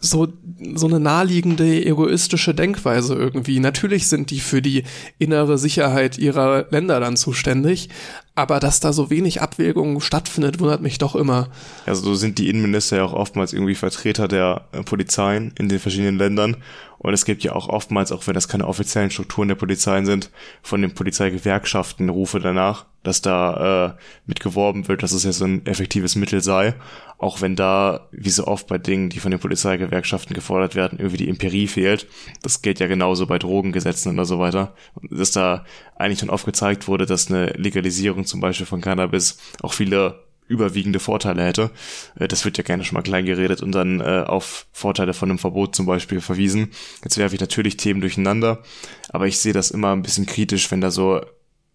so, 0.00 0.28
so 0.74 0.86
eine 0.86 0.98
naheliegende 0.98 1.84
egoistische 1.84 2.54
Denkweise 2.54 3.14
irgendwie. 3.14 3.60
Natürlich 3.60 4.08
sind 4.08 4.30
die 4.30 4.40
für 4.40 4.62
die 4.62 4.84
innere 5.18 5.58
Sicherheit 5.58 6.18
ihrer 6.18 6.66
Länder 6.70 7.00
dann 7.00 7.16
zuständig, 7.16 7.90
aber 8.34 8.60
dass 8.60 8.80
da 8.80 8.92
so 8.92 9.10
wenig 9.10 9.42
Abwägung 9.42 10.00
stattfindet, 10.00 10.58
wundert 10.58 10.80
mich 10.80 10.98
doch 10.98 11.14
immer. 11.14 11.48
Also 11.84 12.02
so 12.02 12.14
sind 12.14 12.38
die 12.38 12.48
Innenminister 12.48 12.96
ja 12.96 13.04
auch 13.04 13.12
oftmals 13.12 13.52
irgendwie 13.52 13.74
Vertreter 13.74 14.28
der 14.28 14.64
äh, 14.72 14.82
Polizeien 14.82 15.52
in 15.58 15.68
den 15.68 15.78
verschiedenen 15.78 16.16
Ländern. 16.16 16.56
Und 16.98 17.14
es 17.14 17.24
gibt 17.24 17.42
ja 17.44 17.52
auch 17.52 17.68
oftmals, 17.68 18.12
auch 18.12 18.26
wenn 18.26 18.34
das 18.34 18.48
keine 18.48 18.66
offiziellen 18.66 19.10
Strukturen 19.10 19.48
der 19.48 19.54
Polizeien 19.54 20.04
sind, 20.04 20.30
von 20.62 20.82
den 20.82 20.92
Polizeigewerkschaften 20.92 22.10
Rufe 22.10 22.40
danach, 22.40 22.84
dass 23.02 23.22
da 23.22 23.86
äh, 23.86 23.92
mitgeworben 24.26 24.86
wird, 24.86 25.02
dass 25.02 25.12
es 25.12 25.24
ja 25.24 25.32
so 25.32 25.46
ein 25.46 25.64
effektives 25.64 26.14
Mittel 26.14 26.42
sei. 26.42 26.74
Auch 27.20 27.42
wenn 27.42 27.54
da, 27.54 28.08
wie 28.12 28.30
so 28.30 28.46
oft 28.46 28.66
bei 28.66 28.78
Dingen, 28.78 29.10
die 29.10 29.20
von 29.20 29.30
den 29.30 29.40
Polizeigewerkschaften 29.40 30.32
gefordert 30.32 30.74
werden, 30.74 30.98
irgendwie 30.98 31.18
die 31.18 31.28
Empirie 31.28 31.66
fehlt. 31.66 32.06
Das 32.40 32.62
geht 32.62 32.80
ja 32.80 32.86
genauso 32.86 33.26
bei 33.26 33.38
Drogengesetzen 33.38 34.14
oder 34.14 34.24
so 34.24 34.38
weiter. 34.38 34.74
Dass 35.10 35.30
da 35.30 35.66
eigentlich 35.96 36.20
schon 36.20 36.30
oft 36.30 36.46
gezeigt 36.46 36.88
wurde, 36.88 37.04
dass 37.04 37.30
eine 37.30 37.48
Legalisierung 37.48 38.24
zum 38.24 38.40
Beispiel 38.40 38.64
von 38.64 38.80
Cannabis 38.80 39.36
auch 39.60 39.74
viele 39.74 40.24
überwiegende 40.48 40.98
Vorteile 40.98 41.44
hätte. 41.44 41.70
Äh, 42.18 42.26
das 42.26 42.46
wird 42.46 42.56
ja 42.56 42.64
gerne 42.64 42.84
schon 42.84 42.94
mal 42.96 43.02
klein 43.02 43.26
geredet 43.26 43.62
und 43.62 43.72
dann 43.72 44.00
äh, 44.00 44.24
auf 44.26 44.66
Vorteile 44.72 45.12
von 45.12 45.28
einem 45.28 45.38
Verbot 45.38 45.76
zum 45.76 45.84
Beispiel 45.84 46.22
verwiesen. 46.22 46.70
Jetzt 47.04 47.18
werfe 47.18 47.34
ich 47.34 47.40
natürlich 47.40 47.76
Themen 47.76 48.00
durcheinander, 48.00 48.62
aber 49.10 49.26
ich 49.26 49.38
sehe 49.38 49.52
das 49.52 49.70
immer 49.70 49.92
ein 49.92 50.02
bisschen 50.02 50.24
kritisch, 50.24 50.70
wenn 50.70 50.80
da 50.80 50.90
so 50.90 51.20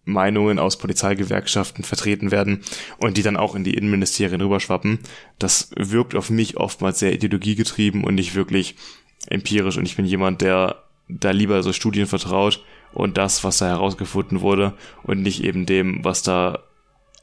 Meinungen 0.06 0.58
aus 0.58 0.78
Polizeigewerkschaften 0.78 1.84
vertreten 1.84 2.30
werden 2.30 2.62
und 2.98 3.16
die 3.16 3.22
dann 3.22 3.36
auch 3.36 3.54
in 3.54 3.64
die 3.64 3.74
Innenministerien 3.74 4.40
rüberschwappen. 4.40 5.00
Das 5.38 5.70
wirkt 5.76 6.14
auf 6.14 6.30
mich 6.30 6.56
oftmals 6.56 7.00
sehr 7.00 7.12
ideologiegetrieben 7.12 8.04
und 8.04 8.14
nicht 8.14 8.34
wirklich 8.34 8.76
empirisch. 9.26 9.76
Und 9.76 9.84
ich 9.84 9.96
bin 9.96 10.06
jemand, 10.06 10.40
der 10.40 10.76
da 11.08 11.32
lieber 11.32 11.62
so 11.62 11.72
Studien 11.72 12.06
vertraut 12.06 12.64
und 12.92 13.18
das, 13.18 13.44
was 13.44 13.58
da 13.58 13.66
herausgefunden 13.66 14.40
wurde 14.40 14.74
und 15.02 15.22
nicht 15.22 15.42
eben 15.42 15.66
dem, 15.66 16.04
was 16.04 16.22
da 16.22 16.60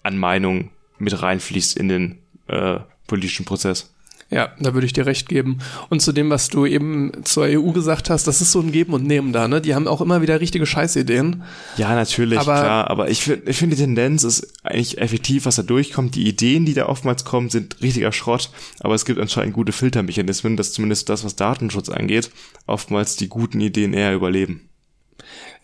an 0.04 0.18
Meinung 0.18 0.70
mit 1.00 1.22
reinfließt 1.22 1.78
in 1.78 1.88
den 1.88 2.20
äh, 2.48 2.80
politischen 3.08 3.46
Prozess. 3.46 3.93
Ja, 4.34 4.52
da 4.60 4.74
würde 4.74 4.88
ich 4.88 4.94
dir 4.94 5.06
recht 5.06 5.30
geben. 5.30 5.60
Und 5.90 6.02
zu 6.02 6.12
dem, 6.12 6.32
was 6.32 6.48
du 6.48 6.66
eben 6.66 7.12
zur 7.24 7.44
EU 7.44 7.72
gesagt 7.72 8.10
hast, 8.10 8.26
das 8.26 8.42
ist 8.42 8.52
so 8.52 8.62
ein 8.62 8.72
Geben 8.72 8.94
und 8.94 9.06
Nehmen 9.06 9.32
da, 9.32 9.48
ne? 9.48 9.62
Die 9.62 9.76
haben 9.76 9.88
auch 9.88 10.02
immer 10.02 10.24
wieder 10.24 10.42
richtige 10.42 10.66
Scheißideen. 10.66 11.44
Ja, 11.78 11.94
natürlich, 11.94 12.40
aber, 12.40 12.60
klar. 12.60 12.90
Aber 12.90 13.10
ich 13.12 13.22
finde, 13.22 13.52
ich 13.52 13.58
finde, 13.58 13.76
die 13.76 13.84
Tendenz 13.84 14.24
ist 14.24 14.52
eigentlich 14.64 14.98
effektiv, 14.98 15.46
was 15.46 15.58
da 15.58 15.62
durchkommt. 15.62 16.16
Die 16.16 16.28
Ideen, 16.28 16.66
die 16.66 16.74
da 16.74 16.88
oftmals 16.88 17.26
kommen, 17.26 17.52
sind 17.52 17.80
richtiger 17.84 18.12
Schrott. 18.12 18.50
Aber 18.80 18.96
es 18.96 19.06
gibt 19.06 19.20
anscheinend 19.20 19.54
gute 19.54 19.72
Filtermechanismen, 19.72 20.58
dass 20.58 20.74
zumindest 20.74 21.10
das, 21.10 21.24
was 21.24 21.36
Datenschutz 21.36 21.90
angeht, 21.90 22.32
oftmals 22.66 23.16
die 23.18 23.28
guten 23.28 23.62
Ideen 23.62 23.94
eher 23.94 24.16
überleben. 24.16 24.68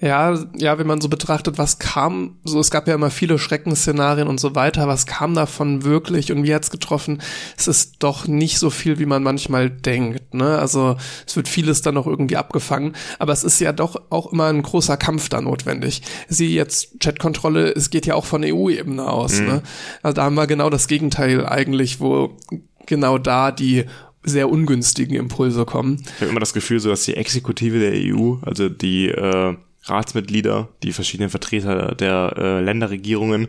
Ja, 0.02 0.40
ja, 0.58 0.78
wenn 0.78 0.88
man 0.88 1.02
so 1.02 1.10
betrachtet, 1.10 1.58
was 1.58 1.78
kam, 1.78 2.38
so 2.46 2.60
es 2.62 2.72
gab 2.72 2.88
ja 2.88 2.96
immer 2.96 3.10
viele 3.10 3.38
Schreckensszenarien 3.38 4.30
und 4.30 4.40
so 4.40 4.56
weiter, 4.56 4.88
was 4.88 5.06
kam 5.06 5.34
davon 5.34 5.84
wirklich 5.84 6.32
und 6.32 6.44
wie 6.44 6.56
hat's 6.56 6.72
getroffen? 6.72 7.22
Es 7.58 7.68
ist 7.68 7.98
doch 8.00 8.26
nicht 8.26 8.60
so 8.60 8.70
viel, 8.70 8.98
wie 9.00 9.06
man 9.06 9.24
manchmal 9.24 9.70
denkt, 9.70 10.34
ne? 10.34 10.58
Also 10.58 10.96
es 11.28 11.36
wird 11.36 11.50
vieles 11.50 11.82
dann 11.82 11.96
noch 11.96 12.08
irgendwie 12.08 12.38
abgefangen, 12.38 12.94
aber 13.20 13.34
es 13.34 13.44
ist 13.44 13.60
ja 13.60 13.74
doch 13.74 14.02
auch 14.10 14.32
immer 14.32 14.46
ein 14.46 14.62
großer 14.62 14.96
Kampf 14.96 15.28
da 15.28 15.42
notwendig. 15.42 16.02
Sie 16.30 16.56
jetzt 16.56 17.02
Chatkontrolle, 17.02 17.70
es 17.76 17.90
geht 17.90 18.06
ja 18.06 18.16
auch 18.16 18.26
von 18.26 18.44
EU-Ebene 18.46 19.06
aus, 19.06 19.42
mhm. 19.42 19.48
ne? 19.48 19.64
Also 20.02 20.16
da 20.16 20.24
haben 20.24 20.36
wir 20.36 20.48
genau 20.48 20.70
das 20.70 20.88
Gegenteil 20.88 21.46
eigentlich, 21.46 22.00
wo 22.00 22.38
genau 22.86 23.18
da 23.18 23.52
die 23.52 23.84
sehr 24.24 24.50
ungünstigen 24.50 25.16
Impulse 25.16 25.66
kommen. 25.66 26.02
Ich 26.16 26.22
habe 26.22 26.32
immer 26.32 26.40
das 26.40 26.54
Gefühl, 26.54 26.80
so 26.80 26.90
dass 26.90 27.04
die 27.04 27.16
Exekutive 27.16 27.80
der 27.80 27.94
EU, 27.94 28.36
also 28.42 28.70
die 28.70 29.10
äh, 29.10 29.56
Ratsmitglieder, 29.84 30.70
die 30.84 30.94
verschiedenen 30.94 31.30
Vertreter 31.30 31.96
der 31.96 32.34
äh, 32.38 32.62
Länderregierungen, 32.62 33.48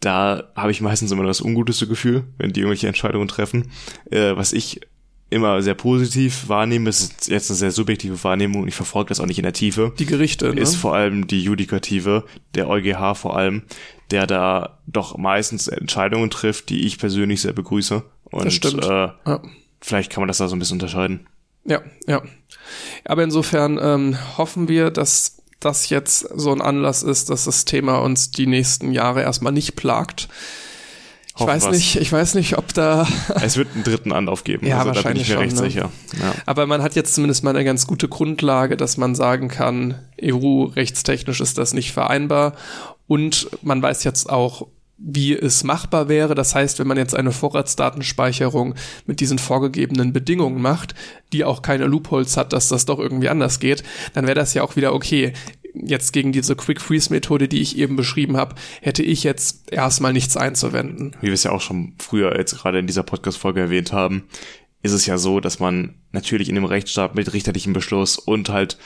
da 0.00 0.44
habe 0.54 0.70
ich 0.70 0.80
meistens 0.80 1.10
immer 1.10 1.24
das 1.24 1.40
unguteste 1.40 1.86
Gefühl, 1.86 2.24
wenn 2.38 2.52
die 2.52 2.60
irgendwelche 2.60 2.86
Entscheidungen 2.86 3.28
treffen. 3.28 3.70
Äh, 4.10 4.36
was 4.36 4.52
ich 4.52 4.80
immer 5.30 5.60
sehr 5.60 5.74
positiv 5.74 6.48
wahrnehme, 6.48 6.88
ist 6.88 7.28
jetzt 7.28 7.50
eine 7.50 7.56
sehr 7.58 7.70
subjektive 7.70 8.22
Wahrnehmung, 8.24 8.66
ich 8.66 8.74
verfolge 8.74 9.10
das 9.10 9.20
auch 9.20 9.26
nicht 9.26 9.38
in 9.38 9.42
der 9.42 9.52
Tiefe. 9.52 9.92
Die 9.98 10.06
Gerichte, 10.06 10.54
ne? 10.54 10.60
Ist 10.60 10.76
vor 10.76 10.94
allem 10.94 11.26
die 11.26 11.42
Judikative, 11.42 12.24
der 12.54 12.68
EuGH 12.68 13.14
vor 13.14 13.36
allem, 13.36 13.62
der 14.10 14.26
da 14.26 14.78
doch 14.86 15.18
meistens 15.18 15.68
Entscheidungen 15.68 16.30
trifft, 16.30 16.70
die 16.70 16.86
ich 16.86 16.98
persönlich 16.98 17.42
sehr 17.42 17.52
begrüße. 17.52 18.02
Und 18.24 18.44
Das 18.46 18.54
stimmt. 18.54 18.84
Äh, 18.84 18.88
Ja. 18.88 19.42
vielleicht 19.80 20.10
kann 20.10 20.22
man 20.22 20.28
das 20.28 20.38
da 20.38 20.48
so 20.48 20.56
ein 20.56 20.58
bisschen 20.60 20.76
unterscheiden. 20.76 21.26
Ja, 21.64 21.82
ja. 22.06 22.22
Aber 23.04 23.22
insofern 23.22 23.78
ähm, 23.82 24.16
hoffen 24.38 24.68
wir, 24.68 24.90
dass 24.90 25.37
das 25.60 25.88
jetzt 25.88 26.20
so 26.34 26.52
ein 26.52 26.60
Anlass 26.60 27.02
ist, 27.02 27.30
dass 27.30 27.44
das 27.44 27.64
Thema 27.64 27.98
uns 27.98 28.30
die 28.30 28.46
nächsten 28.46 28.92
Jahre 28.92 29.22
erstmal 29.22 29.52
nicht 29.52 29.76
plagt. 29.76 30.28
Ich 31.38 31.42
Hoffen 31.42 31.54
weiß 31.54 31.70
nicht, 31.70 31.96
ich 31.96 32.10
weiß 32.10 32.34
nicht, 32.34 32.58
ob 32.58 32.74
da, 32.74 33.06
Es 33.42 33.56
wird 33.56 33.68
einen 33.74 33.84
dritten 33.84 34.12
Anlauf 34.12 34.42
geben. 34.42 34.66
Ja, 34.66 34.80
also 34.80 34.90
da 34.90 35.02
bin 35.02 35.16
ich 35.16 35.28
mir 35.28 35.36
wahrscheinlich 35.36 35.56
recht 35.56 35.56
schon, 35.56 35.64
ne? 35.64 35.70
sicher. 35.70 35.90
Ja. 36.20 36.34
aber 36.46 36.66
man 36.66 36.82
hat 36.82 36.96
jetzt 36.96 37.14
zumindest 37.14 37.44
mal 37.44 37.50
eine 37.50 37.64
ganz 37.64 37.86
gute 37.86 38.08
Grundlage, 38.08 38.76
dass 38.76 38.96
man 38.96 39.14
sagen 39.14 39.48
kann, 39.48 40.00
EU-rechtstechnisch 40.20 41.40
ist 41.40 41.56
das 41.56 41.74
nicht 41.74 41.92
vereinbar 41.92 42.54
und 43.06 43.48
man 43.62 43.80
weiß 43.80 44.02
jetzt 44.02 44.28
auch, 44.28 44.66
wie 44.98 45.32
es 45.32 45.62
machbar 45.62 46.08
wäre. 46.08 46.34
Das 46.34 46.54
heißt, 46.54 46.78
wenn 46.78 46.88
man 46.88 46.98
jetzt 46.98 47.14
eine 47.14 47.32
Vorratsdatenspeicherung 47.32 48.74
mit 49.06 49.20
diesen 49.20 49.38
vorgegebenen 49.38 50.12
Bedingungen 50.12 50.60
macht, 50.60 50.94
die 51.32 51.44
auch 51.44 51.62
keine 51.62 51.86
Loopholes 51.86 52.36
hat, 52.36 52.52
dass 52.52 52.68
das 52.68 52.84
doch 52.84 52.98
irgendwie 52.98 53.28
anders 53.28 53.60
geht, 53.60 53.84
dann 54.12 54.26
wäre 54.26 54.34
das 54.34 54.54
ja 54.54 54.62
auch 54.62 54.76
wieder 54.76 54.92
okay. 54.92 55.32
Jetzt 55.74 56.12
gegen 56.12 56.32
diese 56.32 56.56
Quick 56.56 56.80
Freeze 56.80 57.12
Methode, 57.12 57.46
die 57.46 57.60
ich 57.60 57.78
eben 57.78 57.94
beschrieben 57.94 58.36
habe, 58.36 58.56
hätte 58.80 59.02
ich 59.02 59.22
jetzt 59.22 59.70
erstmal 59.72 60.12
nichts 60.12 60.36
einzuwenden. 60.36 61.14
wie 61.20 61.28
wir 61.28 61.34
es 61.34 61.44
ja 61.44 61.52
auch 61.52 61.60
schon 61.60 61.94
früher 61.98 62.36
jetzt 62.36 62.58
gerade 62.58 62.80
in 62.80 62.86
dieser 62.86 63.04
Podcast-Folge 63.04 63.60
erwähnt 63.60 63.92
haben, 63.92 64.24
ist 64.82 64.92
es 64.92 65.06
ja 65.06 65.18
so, 65.18 65.40
dass 65.40 65.60
man 65.60 65.94
natürlich 66.12 66.48
in 66.48 66.54
dem 66.54 66.64
Rechtsstaat 66.64 67.14
mit 67.14 67.32
richterlichem 67.32 67.72
Beschluss 67.72 68.16
und 68.16 68.48
halt 68.48 68.78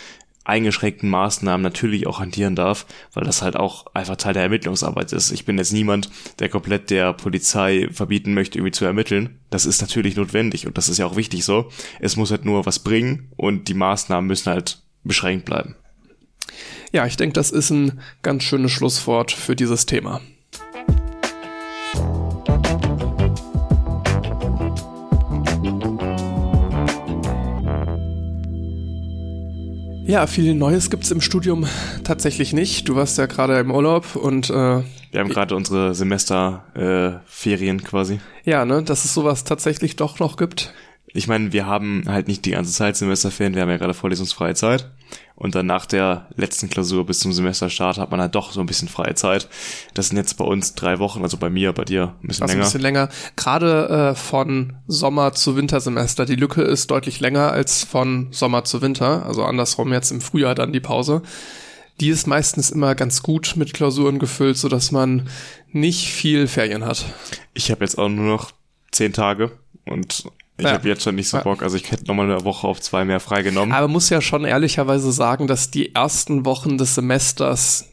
eingeschränkten 0.45 1.09
Maßnahmen 1.09 1.63
natürlich 1.63 2.07
auch 2.07 2.21
hantieren 2.21 2.57
darf, 2.57 2.87
weil 3.13 3.25
das 3.25 3.43
halt 3.43 3.57
auch 3.57 3.87
einfach 3.95 4.17
Teil 4.17 4.35
der 4.35 4.43
Ermittlungsarbeit 4.43 5.13
ist. 5.13 5.31
Ich 5.31 5.45
bin 5.45 5.59
jetzt 5.59 5.73
niemand, 5.73 6.11
der 6.39 6.49
komplett 6.49 6.91
der 6.91 7.13
Polizei 7.13 7.89
verbieten 7.93 8.35
möchte, 8.35 8.59
irgendwie 8.59 8.73
zu 8.73 8.85
ermitteln. 8.85 9.39
Das 9.51 9.67
ist 9.67 9.81
natürlich 9.81 10.17
notwendig 10.17 10.67
und 10.67 10.79
das 10.79 10.89
ist 10.89 10.99
ja 10.99 11.07
auch 11.07 11.17
wichtig 11.17 11.45
so. 11.45 11.71
Es 12.01 12.17
muss 12.17 12.31
halt 12.31 12.45
nur 12.45 12.67
was 12.67 12.81
bringen 12.81 13.31
und 13.37 13.69
die 13.69 13.75
Maßnahmen 13.75 14.27
müssen 14.27 14.51
halt 14.51 14.83
beschränkt 15.05 15.45
bleiben. 15.45 15.77
Ja, 16.93 17.07
ich 17.07 17.17
denke, 17.17 17.35
das 17.35 17.51
ist 17.51 17.71
ein 17.71 18.01
ganz 18.23 18.43
schönes 18.43 18.73
Schlusswort 18.73 19.33
für 19.33 19.57
dieses 19.57 19.87
Thema. 19.87 20.21
Ja, 30.07 30.27
viel 30.27 30.55
Neues 30.55 30.91
gibt's 30.91 31.11
im 31.11 31.21
Studium 31.21 31.67
tatsächlich 32.05 32.53
nicht. 32.53 32.89
Du 32.89 32.97
warst 32.97 33.19
ja 33.19 33.27
gerade 33.27 33.59
im 33.59 33.71
Urlaub 33.71 34.17
und 34.17 34.51
äh, 34.51 34.53
Wir 34.53 35.21
haben 35.21 35.29
gerade 35.29 35.55
unsere 35.55 35.95
Semesterferien 35.95 37.79
äh, 37.79 37.83
quasi. 37.83 38.21
ja, 38.45 38.65
ne, 38.65 38.83
dass 38.83 39.05
es 39.05 39.15
sowas 39.15 39.45
tatsächlich 39.45 39.97
doch 39.97 40.19
noch 40.19 40.37
gibt. 40.37 40.75
Ich 41.15 41.29
meine, 41.29 41.53
wir 41.53 41.67
haben 41.67 42.05
halt 42.07 42.27
nicht 42.27 42.45
die 42.47 42.51
ganze 42.53 42.73
Zeit 42.73 42.97
Semesterferien, 42.97 43.55
wir 43.55 43.63
haben 43.63 43.71
ja 43.71 43.77
gerade 43.77 43.95
vorlesungsfreie 43.95 44.55
Zeit. 44.55 44.91
Und 45.35 45.55
dann 45.55 45.67
nach 45.67 45.87
der 45.87 46.29
letzten 46.37 46.69
Klausur 46.71 47.05
bis 47.07 47.21
zum 47.21 47.33
Semesterstart 47.33 47.99
hat 47.99 48.11
man 48.11 48.21
halt 48.21 48.35
doch 48.35 48.53
so 48.53 48.61
ein 48.61 48.67
bisschen 48.67 48.89
freie 48.89 49.15
Zeit. 49.15 49.49
Das 49.95 50.09
sind 50.09 50.17
jetzt 50.17 50.37
bei 50.37 50.45
uns 50.45 50.75
drei 50.75 50.99
Wochen, 50.99 51.23
also 51.23 51.37
bei 51.37 51.51
mir, 51.51 51.73
bei 51.73 51.85
dir 51.85 52.15
ein 52.23 52.29
bisschen 52.29 52.43
Also 52.45 52.53
ein 52.53 52.59
länger. 52.59 52.65
bisschen 52.65 52.81
länger. 52.81 53.09
Gerade 53.37 53.89
äh, 53.89 54.15
von 54.15 54.75
Sommer 54.87 55.33
zu 55.33 55.57
Wintersemester. 55.57 56.27
Die 56.27 56.37
Lücke 56.37 56.63
ist 56.63 56.91
deutlich 56.91 57.19
länger 57.21 57.51
als 57.51 57.83
von 57.83 58.29
Sommer 58.31 58.65
zu 58.65 58.83
Winter. 58.83 59.27
Also 59.27 59.43
andersrum 59.45 59.93
jetzt 59.93 60.11
im 60.13 60.21
Frühjahr 60.21 60.55
dann 60.55 60.73
die 60.73 60.81
Pause. 60.81 61.23
Die 62.01 62.09
ist 62.09 62.27
meistens 62.27 62.71
immer 62.71 62.95
ganz 62.95 63.23
gut 63.23 63.55
mit 63.57 63.75
Klausuren 63.75 64.19
gefüllt, 64.19 64.57
so 64.59 64.69
dass 64.69 64.93
man 64.93 65.29
nicht 65.73 66.09
viel 66.11 66.47
Ferien 66.47 66.85
hat. 66.85 67.05
Ich 67.55 67.71
habe 67.71 67.85
jetzt 67.85 67.99
auch 67.99 68.09
nur 68.09 68.27
noch 68.27 68.51
zehn 68.93 69.13
Tage 69.13 69.53
und 69.87 70.25
ich 70.63 70.71
Ja. 70.71 70.75
habe 70.79 70.89
jetzt 70.89 71.03
schon 71.03 71.15
nicht 71.15 71.29
so. 71.29 71.39
Bock. 71.41 71.63
Also 71.63 71.77
ich 71.77 71.91
hätte 71.91 72.05
nochmal 72.07 72.31
eine 72.31 72.45
Woche 72.45 72.67
auf 72.67 72.81
zwei 72.81 73.05
mehr 73.05 73.21
freigenommen. 73.21 73.75
Aber 73.75 73.89
muss 73.89 74.11
ja 74.11 74.21
schon 74.21 74.45
ehrlicherweise 74.45 75.13
sagen, 75.13 75.47
dass 75.47 75.71
die 75.71 75.95
ersten 75.95 76.45
Wochen 76.45 76.79
des 76.79 76.95
Semesters 76.95 77.87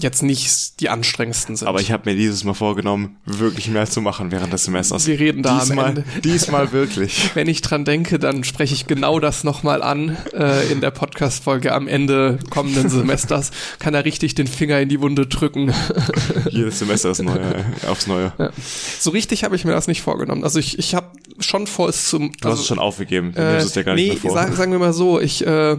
jetzt 0.00 0.22
nicht 0.22 0.80
die 0.80 0.88
anstrengendsten 0.88 1.56
sind. 1.56 1.68
Aber 1.68 1.80
ich 1.80 1.92
habe 1.92 2.10
mir 2.10 2.16
dieses 2.16 2.44
Mal 2.44 2.54
vorgenommen, 2.54 3.16
wirklich 3.24 3.68
mehr 3.68 3.86
zu 3.86 4.00
machen 4.00 4.32
während 4.32 4.52
des 4.52 4.64
Semesters. 4.64 5.06
Wir 5.06 5.18
reden 5.18 5.42
da 5.42 5.58
am 5.58 5.60
diesmal, 5.60 5.88
Ende. 5.88 6.04
Diesmal 6.24 6.72
wirklich. 6.72 7.30
Wenn 7.34 7.48
ich 7.48 7.60
dran 7.62 7.84
denke, 7.84 8.18
dann 8.18 8.44
spreche 8.44 8.74
ich 8.74 8.86
genau 8.86 9.20
das 9.20 9.44
nochmal 9.44 9.82
an 9.82 10.16
äh, 10.32 10.70
in 10.72 10.80
der 10.80 10.90
Podcast-Folge 10.90 11.72
am 11.72 11.88
Ende 11.88 12.38
kommenden 12.50 12.88
Semesters. 12.88 13.50
Kann 13.78 13.94
er 13.94 14.04
richtig 14.04 14.34
den 14.34 14.46
Finger 14.46 14.80
in 14.80 14.88
die 14.88 15.00
Wunde 15.00 15.26
drücken. 15.26 15.72
Jedes 16.50 16.78
Semester 16.78 17.10
ist 17.10 17.22
neu, 17.22 17.36
äh, 17.36 17.86
aufs 17.86 18.06
Neue. 18.06 18.32
so 18.98 19.10
richtig 19.10 19.44
habe 19.44 19.56
ich 19.56 19.64
mir 19.64 19.72
das 19.72 19.86
nicht 19.86 20.02
vorgenommen. 20.02 20.44
Also 20.44 20.58
ich, 20.58 20.78
ich 20.78 20.94
habe 20.94 21.10
schon 21.38 21.66
vor, 21.66 21.88
es 21.88 22.08
zum... 22.08 22.32
Du 22.40 22.48
hast 22.48 22.60
es 22.60 22.66
schon 22.66 22.78
aufgegeben. 22.78 23.32
Du 23.34 23.40
äh, 23.40 23.52
nimmst 23.52 23.68
es 23.68 23.72
dir 23.72 23.84
gar 23.84 23.94
nicht 23.94 24.04
nee, 24.04 24.12
mehr 24.12 24.20
vor. 24.20 24.32
Sagen, 24.32 24.56
sagen 24.56 24.72
wir 24.72 24.78
mal 24.78 24.92
so, 24.92 25.20
ich 25.20 25.46
äh, 25.46 25.76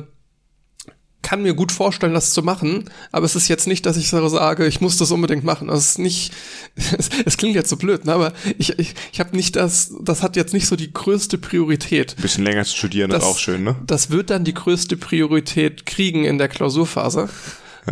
kann 1.23 1.41
mir 1.41 1.55
gut 1.55 1.71
vorstellen, 1.71 2.13
das 2.13 2.31
zu 2.33 2.43
machen, 2.43 2.89
aber 3.11 3.25
es 3.25 3.35
ist 3.35 3.47
jetzt 3.47 3.65
nicht, 3.65 3.85
dass 3.87 3.97
ich 3.97 4.09
so 4.09 4.27
sage, 4.27 4.67
ich 4.67 4.81
muss 4.81 4.97
das 4.97 5.09
unbedingt 5.09 5.43
machen. 5.43 5.69
Das 5.69 5.79
ist 5.79 5.99
nicht, 5.99 6.31
es, 6.75 7.09
es 7.25 7.37
klingt 7.37 7.55
jetzt 7.55 7.69
so 7.69 7.77
blöd, 7.77 8.05
ne? 8.05 8.13
aber 8.13 8.33
ich, 8.59 8.77
ich, 8.77 8.93
ich 9.11 9.19
habe 9.19 9.35
nicht 9.35 9.55
das, 9.55 9.93
das 10.01 10.21
hat 10.21 10.35
jetzt 10.35 10.53
nicht 10.53 10.67
so 10.67 10.75
die 10.75 10.93
größte 10.93 11.39
Priorität. 11.39 12.15
Ein 12.17 12.21
bisschen 12.21 12.43
länger 12.43 12.63
zu 12.65 12.75
studieren 12.77 13.09
Das- 13.09 13.23
ist 13.23 13.29
auch 13.29 13.39
schön, 13.39 13.63
ne? 13.63 13.75
Das 13.87 14.11
wird 14.11 14.29
dann 14.29 14.43
die 14.43 14.53
größte 14.53 14.97
Priorität 14.97 15.85
kriegen 15.87 16.25
in 16.25 16.37
der 16.37 16.49
Klausurphase. 16.49 17.29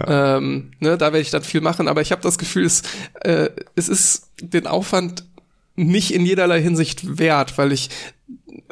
Ähm, 0.07 0.71
ne, 0.79 0.97
da 0.97 1.07
werde 1.07 1.19
ich 1.19 1.31
dann 1.31 1.43
viel 1.43 1.59
machen, 1.59 1.89
aber 1.89 2.01
ich 2.01 2.11
habe 2.13 2.21
das 2.21 2.37
Gefühl, 2.37 2.63
es, 2.65 2.83
äh, 3.21 3.49
es 3.75 3.89
ist 3.89 4.29
den 4.41 4.65
Aufwand 4.67 5.25
nicht 5.75 6.13
in 6.13 6.25
jederlei 6.25 6.61
Hinsicht 6.61 7.17
wert, 7.17 7.57
weil 7.57 7.71
ich 7.73 7.89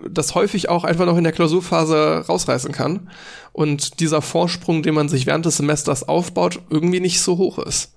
das 0.09 0.35
häufig 0.35 0.69
auch 0.69 0.83
einfach 0.83 1.05
noch 1.05 1.17
in 1.17 1.23
der 1.23 1.33
Klausurphase 1.33 2.25
rausreißen 2.27 2.71
kann 2.71 3.09
und 3.51 3.99
dieser 3.99 4.21
Vorsprung, 4.21 4.83
den 4.83 4.93
man 4.93 5.09
sich 5.09 5.25
während 5.25 5.45
des 5.45 5.57
Semesters 5.57 6.07
aufbaut, 6.07 6.61
irgendwie 6.69 6.99
nicht 6.99 7.21
so 7.21 7.37
hoch 7.37 7.59
ist. 7.59 7.93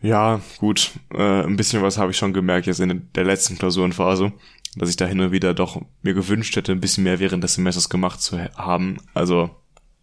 Ja, 0.00 0.40
gut. 0.58 0.92
Äh, 1.12 1.42
ein 1.42 1.56
bisschen 1.56 1.82
was 1.82 1.98
habe 1.98 2.12
ich 2.12 2.16
schon 2.16 2.32
gemerkt 2.32 2.66
jetzt 2.66 2.80
in 2.80 3.08
der 3.14 3.24
letzten 3.24 3.58
Klausurenphase, 3.58 4.32
dass 4.76 4.90
ich 4.90 4.96
da 4.96 5.06
hin 5.06 5.20
und 5.20 5.32
wieder 5.32 5.54
doch 5.54 5.80
mir 6.02 6.14
gewünscht 6.14 6.54
hätte, 6.56 6.72
ein 6.72 6.80
bisschen 6.80 7.04
mehr 7.04 7.18
während 7.18 7.42
des 7.42 7.54
Semesters 7.54 7.88
gemacht 7.88 8.20
zu 8.22 8.38
ha- 8.38 8.50
haben. 8.56 8.98
Also 9.14 9.50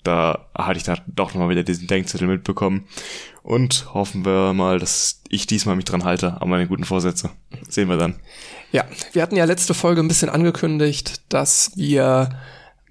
da 0.05 0.47
hatte 0.55 0.77
ich 0.77 0.83
da 0.83 0.97
doch 1.07 1.33
nochmal 1.33 1.49
wieder 1.49 1.63
diesen 1.63 1.87
Denkzettel 1.87 2.27
mitbekommen. 2.27 2.85
Und 3.43 3.93
hoffen 3.93 4.25
wir 4.25 4.53
mal, 4.53 4.79
dass 4.79 5.21
ich 5.29 5.45
diesmal 5.45 5.75
mich 5.75 5.85
dran 5.85 6.03
halte 6.03 6.41
an 6.41 6.49
meine 6.49 6.67
guten 6.67 6.83
Vorsätze. 6.83 7.29
Sehen 7.69 7.89
wir 7.89 7.97
dann. 7.97 8.15
Ja, 8.71 8.85
wir 9.13 9.21
hatten 9.21 9.35
ja 9.35 9.45
letzte 9.45 9.73
Folge 9.73 10.01
ein 10.01 10.07
bisschen 10.07 10.29
angekündigt, 10.29 11.21
dass 11.29 11.71
wir 11.75 12.29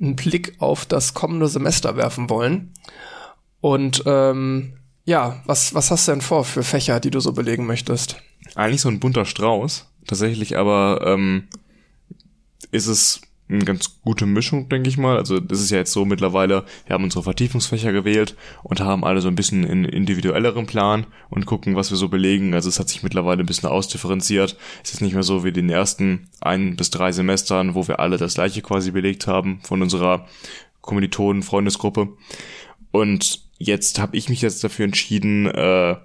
einen 0.00 0.16
Blick 0.16 0.54
auf 0.58 0.86
das 0.86 1.14
kommende 1.14 1.48
Semester 1.48 1.96
werfen 1.96 2.30
wollen. 2.30 2.72
Und 3.60 4.02
ähm, 4.06 4.74
ja, 5.04 5.42
was, 5.46 5.74
was 5.74 5.90
hast 5.90 6.06
du 6.06 6.12
denn 6.12 6.20
vor 6.20 6.44
für 6.44 6.62
Fächer, 6.62 7.00
die 7.00 7.10
du 7.10 7.20
so 7.20 7.32
belegen 7.32 7.66
möchtest? 7.66 8.16
Eigentlich 8.54 8.80
so 8.80 8.88
ein 8.88 9.00
bunter 9.00 9.24
Strauß. 9.24 9.86
Tatsächlich 10.06 10.56
aber 10.56 11.00
ähm, 11.04 11.48
ist 12.70 12.86
es 12.86 13.22
eine 13.56 13.64
ganz 13.64 14.00
gute 14.02 14.26
Mischung, 14.26 14.68
denke 14.68 14.88
ich 14.88 14.96
mal. 14.96 15.16
Also 15.16 15.40
das 15.40 15.60
ist 15.60 15.70
ja 15.70 15.78
jetzt 15.78 15.92
so 15.92 16.04
mittlerweile, 16.04 16.64
wir 16.86 16.94
haben 16.94 17.04
unsere 17.04 17.22
Vertiefungsfächer 17.22 17.92
gewählt 17.92 18.36
und 18.62 18.80
haben 18.80 19.04
alle 19.04 19.20
so 19.20 19.28
ein 19.28 19.34
bisschen 19.34 19.64
einen 19.64 19.84
individuelleren 19.84 20.66
Plan 20.66 21.06
und 21.30 21.46
gucken, 21.46 21.76
was 21.76 21.90
wir 21.90 21.96
so 21.96 22.08
belegen. 22.08 22.54
Also 22.54 22.68
es 22.68 22.78
hat 22.78 22.88
sich 22.88 23.02
mittlerweile 23.02 23.42
ein 23.42 23.46
bisschen 23.46 23.68
ausdifferenziert. 23.68 24.56
Es 24.82 24.92
ist 24.92 25.00
nicht 25.00 25.14
mehr 25.14 25.22
so 25.22 25.44
wie 25.44 25.52
den 25.52 25.70
ersten 25.70 26.28
ein 26.40 26.76
bis 26.76 26.90
drei 26.90 27.12
Semestern, 27.12 27.74
wo 27.74 27.86
wir 27.88 28.00
alle 28.00 28.16
das 28.16 28.34
gleiche 28.34 28.62
quasi 28.62 28.90
belegt 28.90 29.26
haben 29.26 29.60
von 29.62 29.82
unserer 29.82 30.26
Kommilitonen-Freundesgruppe. 30.80 32.08
Und 32.90 33.42
jetzt 33.58 33.98
habe 33.98 34.16
ich 34.16 34.28
mich 34.28 34.42
jetzt 34.42 34.62
dafür 34.62 34.84
entschieden, 34.84 35.46
äh, 35.46 35.96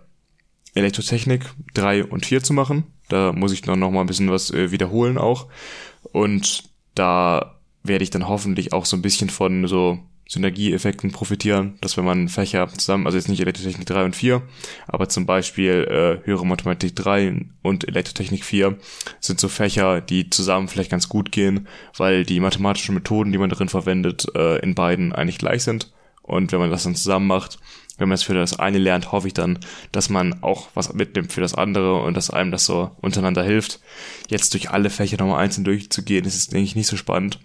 Elektrotechnik 0.73 1.45
3 1.73 2.05
und 2.05 2.26
4 2.26 2.43
zu 2.43 2.53
machen. 2.53 2.85
Da 3.09 3.34
muss 3.34 3.51
ich 3.51 3.65
noch, 3.65 3.76
noch 3.76 3.91
mal 3.91 4.01
ein 4.01 4.07
bisschen 4.07 4.31
was 4.31 4.51
äh, 4.51 4.71
wiederholen 4.71 5.17
auch. 5.17 5.47
Und 6.11 6.69
da 6.99 7.55
werde 7.81 8.03
ich 8.03 8.09
dann 8.09 8.27
hoffentlich 8.27 8.73
auch 8.73 8.85
so 8.85 8.97
ein 8.97 9.01
bisschen 9.01 9.30
von 9.30 9.67
so 9.67 9.99
Synergieeffekten 10.27 11.11
profitieren, 11.11 11.80
dass 11.81 11.97
wenn 11.97 12.05
man 12.05 12.30
Fächer 12.30 12.67
zusammen, 12.67 13.07
also 13.07 13.17
jetzt 13.17 13.30
nicht 13.30 13.39
Elektrotechnik 13.39 13.88
3 13.88 14.05
und 14.05 14.15
4, 14.15 14.43
aber 14.88 15.09
zum 15.09 15.26
Beispiel 15.26 15.88
äh, 15.89 16.26
höhere 16.26 16.45
Mathematik 16.45 16.95
3 16.95 17.45
und 17.63 17.88
Elektrotechnik 17.88 18.45
4 18.45 18.77
sind 19.19 19.39
so 19.39 19.47
Fächer, 19.47 20.01
die 20.01 20.30
zusammen 20.30 20.67
vielleicht 20.67 20.91
ganz 20.91 21.09
gut 21.09 21.31
gehen, 21.31 21.67
weil 21.97 22.26
die 22.26 22.39
mathematischen 22.39 22.93
Methoden, 22.93 23.31
die 23.31 23.39
man 23.39 23.49
darin 23.49 23.69
verwendet, 23.69 24.27
äh, 24.35 24.59
in 24.59 24.76
beiden 24.76 25.13
eigentlich 25.13 25.39
gleich 25.39 25.63
sind. 25.63 25.91
Und 26.21 26.51
wenn 26.51 26.59
man 26.59 26.69
das 26.69 26.84
dann 26.84 26.93
zusammen 26.93 27.26
macht, 27.26 27.57
wenn 27.99 28.09
man 28.09 28.15
es 28.15 28.23
für 28.23 28.34
das 28.34 28.57
eine 28.57 28.77
lernt, 28.77 29.11
hoffe 29.11 29.27
ich 29.27 29.34
dann, 29.34 29.59
dass 29.91 30.09
man 30.09 30.41
auch 30.41 30.69
was 30.73 30.93
mitnimmt 30.93 31.31
für 31.31 31.41
das 31.41 31.53
andere 31.53 32.01
und 32.01 32.15
dass 32.15 32.30
einem 32.30 32.51
das 32.51 32.65
so 32.65 32.91
untereinander 33.01 33.43
hilft. 33.43 33.80
Jetzt 34.30 34.53
durch 34.53 34.71
alle 34.71 34.89
Fächer 34.89 35.17
nochmal 35.17 35.43
einzeln 35.43 35.63
durchzugehen, 35.63 36.26
ist 36.26 36.35
es, 36.35 36.47
denke 36.47 36.65
ich, 36.65 36.76
nicht 36.76 36.88
so 36.88 36.97
spannend. 36.97 37.39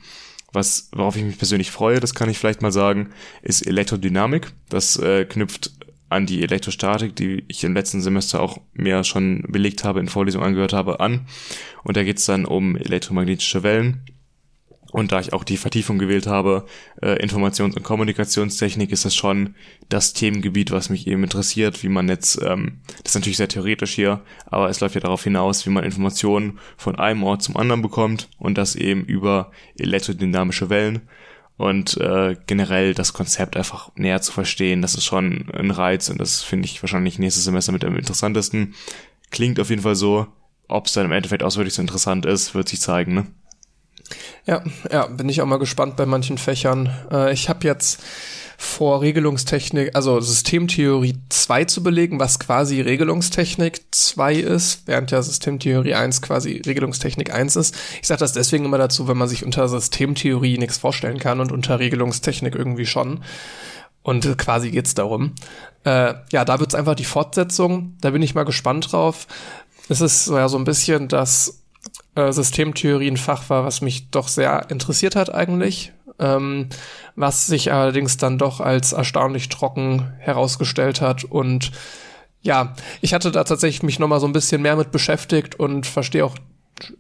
Was, 0.52 0.89
worauf 0.93 1.16
ich 1.16 1.24
mich 1.24 1.36
persönlich 1.36 1.72
freue, 1.72 1.98
das 1.98 2.14
kann 2.14 2.31
ich 2.31 2.39
vielleicht 2.39 2.62
mal 2.62 2.72
sagen, 2.72 3.10
ist 3.43 3.66
Elektrodynamik. 3.66 4.52
Das 4.68 4.97
äh, 4.97 5.24
knüpft 5.24 5.72
an 6.09 6.26
die 6.26 6.43
Elektrostatik, 6.43 7.16
die 7.16 7.44
ich 7.48 7.64
im 7.64 7.74
letzten 7.74 8.01
Semester 8.01 8.40
auch 8.40 8.59
mehr 8.72 9.02
schon 9.02 9.43
belegt 9.48 9.82
habe, 9.82 9.98
in 9.98 10.09
Vorlesungen 10.09 10.47
angehört 10.47 10.72
habe, 10.72 11.01
an. 11.01 11.26
Und 11.82 11.97
da 11.97 12.05
geht 12.05 12.18
es 12.18 12.26
dann 12.26 12.44
um 12.44 12.76
elektromagnetische 12.76 13.64
Wellen. 13.64 14.05
Und 14.95 15.11
da 15.11 15.19
ich 15.19 15.33
auch 15.33 15.43
die 15.43 15.57
Vertiefung 15.57 15.99
gewählt 15.99 16.29
habe, 16.29 16.66
äh, 17.03 17.21
Informations- 17.21 17.75
und 17.75 17.83
Kommunikationstechnik, 17.83 18.93
ist 18.93 19.05
das 19.05 19.12
schon 19.12 19.57
das 19.89 20.12
Themengebiet, 20.12 20.71
was 20.71 20.89
mich 20.89 21.09
eben 21.09 21.25
interessiert, 21.25 21.83
wie 21.83 21.89
man 21.89 22.09
jetzt, 22.09 22.41
ähm, 22.41 22.79
das 23.03 23.11
ist 23.11 23.15
natürlich 23.16 23.39
sehr 23.39 23.49
theoretisch 23.49 23.93
hier, 23.93 24.21
aber 24.47 24.69
es 24.69 24.79
läuft 24.79 24.95
ja 24.95 25.01
darauf 25.01 25.25
hinaus, 25.25 25.66
wie 25.66 25.71
man 25.71 25.83
Informationen 25.83 26.61
von 26.77 26.95
einem 26.95 27.25
Ort 27.25 27.43
zum 27.43 27.57
anderen 27.57 27.83
bekommt 27.83 28.29
und 28.39 28.57
das 28.57 28.77
eben 28.77 29.05
über 29.05 29.51
elektrodynamische 29.77 30.71
Wellen 30.71 31.01
und 31.57 31.97
äh, 31.97 32.37
generell 32.47 32.95
das 32.95 33.12
Konzept 33.12 33.57
einfach 33.57 33.91
näher 33.97 34.21
zu 34.21 34.31
verstehen, 34.31 34.81
das 34.81 34.95
ist 34.95 35.07
schon 35.07 35.51
ein 35.55 35.73
Reiz 35.73 36.09
und 36.09 36.21
das 36.21 36.45
finde 36.45 36.66
ich 36.66 36.81
wahrscheinlich 36.85 37.19
nächstes 37.19 37.43
Semester 37.43 37.73
mit 37.73 37.85
am 37.85 37.97
interessantesten. 37.97 38.77
Klingt 39.33 39.59
auf 39.59 39.71
jeden 39.71 39.83
Fall 39.83 39.97
so. 39.97 40.29
Ob 40.69 40.87
es 40.87 40.93
dann 40.93 41.05
im 41.05 41.12
Endeffekt 41.12 41.43
wirklich 41.43 41.75
so 41.75 41.83
interessant 41.83 42.27
ist, 42.27 42.55
wird 42.55 42.69
sich 42.69 42.81
zeigen, 42.81 43.15
ne? 43.15 43.27
Ja, 44.47 44.62
ja, 44.91 45.07
bin 45.07 45.29
ich 45.29 45.41
auch 45.41 45.47
mal 45.47 45.59
gespannt 45.59 45.97
bei 45.97 46.05
manchen 46.05 46.37
Fächern. 46.37 46.91
Äh, 47.11 47.33
ich 47.33 47.49
habe 47.49 47.66
jetzt 47.66 48.03
vor 48.57 49.01
Regelungstechnik, 49.01 49.97
also 49.97 50.21
Systemtheorie 50.21 51.16
2 51.29 51.65
zu 51.65 51.83
belegen, 51.83 52.21
was 52.21 52.39
quasi 52.39 52.81
Regelungstechnik 52.81 53.83
2 53.91 54.35
ist, 54.35 54.83
während 54.87 55.11
ja 55.11 55.23
Systemtheorie 55.23 55.95
1 55.95 56.23
quasi 56.23 56.62
Regelungstechnik 56.65 57.33
1 57.33 57.57
ist. 57.57 57.75
Ich 58.01 58.07
sage 58.07 58.21
das 58.21 58.33
deswegen 58.33 58.65
immer 58.65 58.79
dazu, 58.79 59.09
wenn 59.09 59.16
man 59.16 59.29
sich 59.29 59.45
unter 59.45 59.69
Systemtheorie 59.69 60.59
nichts 60.59 60.79
vorstellen 60.79 61.19
kann 61.19 61.41
und 61.41 61.51
unter 61.51 61.79
Regelungstechnik 61.79 62.55
irgendwie 62.55 62.87
schon. 62.87 63.25
Und 64.03 64.37
quasi 64.37 64.71
geht's 64.71 64.95
darum. 64.95 65.35
Äh, 65.85 66.15
ja, 66.31 66.45
da 66.45 66.61
wird's 66.61 66.75
einfach 66.75 66.95
die 66.95 67.05
Fortsetzung. 67.05 67.97
Da 68.03 68.11
bin 68.11 68.23
ich 68.23 68.35
mal 68.35 68.45
gespannt 68.45 68.93
drauf. 68.93 69.27
Es 69.89 70.01
ist 70.01 70.29
ja 70.29 70.49
so 70.49 70.59
ein 70.59 70.65
bisschen 70.65 71.09
das 71.09 71.64
äh, 72.15 72.32
Systemtheorie 72.32 73.11
ein 73.11 73.16
Fach 73.16 73.49
war, 73.51 73.65
was 73.65 73.81
mich 73.81 74.11
doch 74.11 74.28
sehr 74.28 74.70
interessiert 74.70 75.16
hat 75.16 75.35
eigentlich 75.35 75.93
ähm, 76.19 76.69
was 77.16 77.47
sich 77.47 77.73
allerdings 77.73 78.16
dann 78.16 78.39
doch 78.39 78.61
als 78.61 78.93
erstaunlich 78.93 79.49
trocken 79.49 80.12
herausgestellt 80.19 81.01
hat 81.01 81.24
und 81.24 81.73
ja, 82.43 82.74
ich 83.01 83.15
hatte 83.15 83.31
da 83.31 83.45
tatsächlich 83.45 83.82
mich 83.82 83.99
noch 83.99 84.09
mal 84.09 84.20
so 84.20 84.27
ein 84.27 84.35
bisschen 84.35 84.61
mehr 84.61 84.77
mit 84.77 84.93
beschäftigt 84.93 85.55
und 85.55 85.86
verstehe 85.86 86.24
auch 86.24 86.36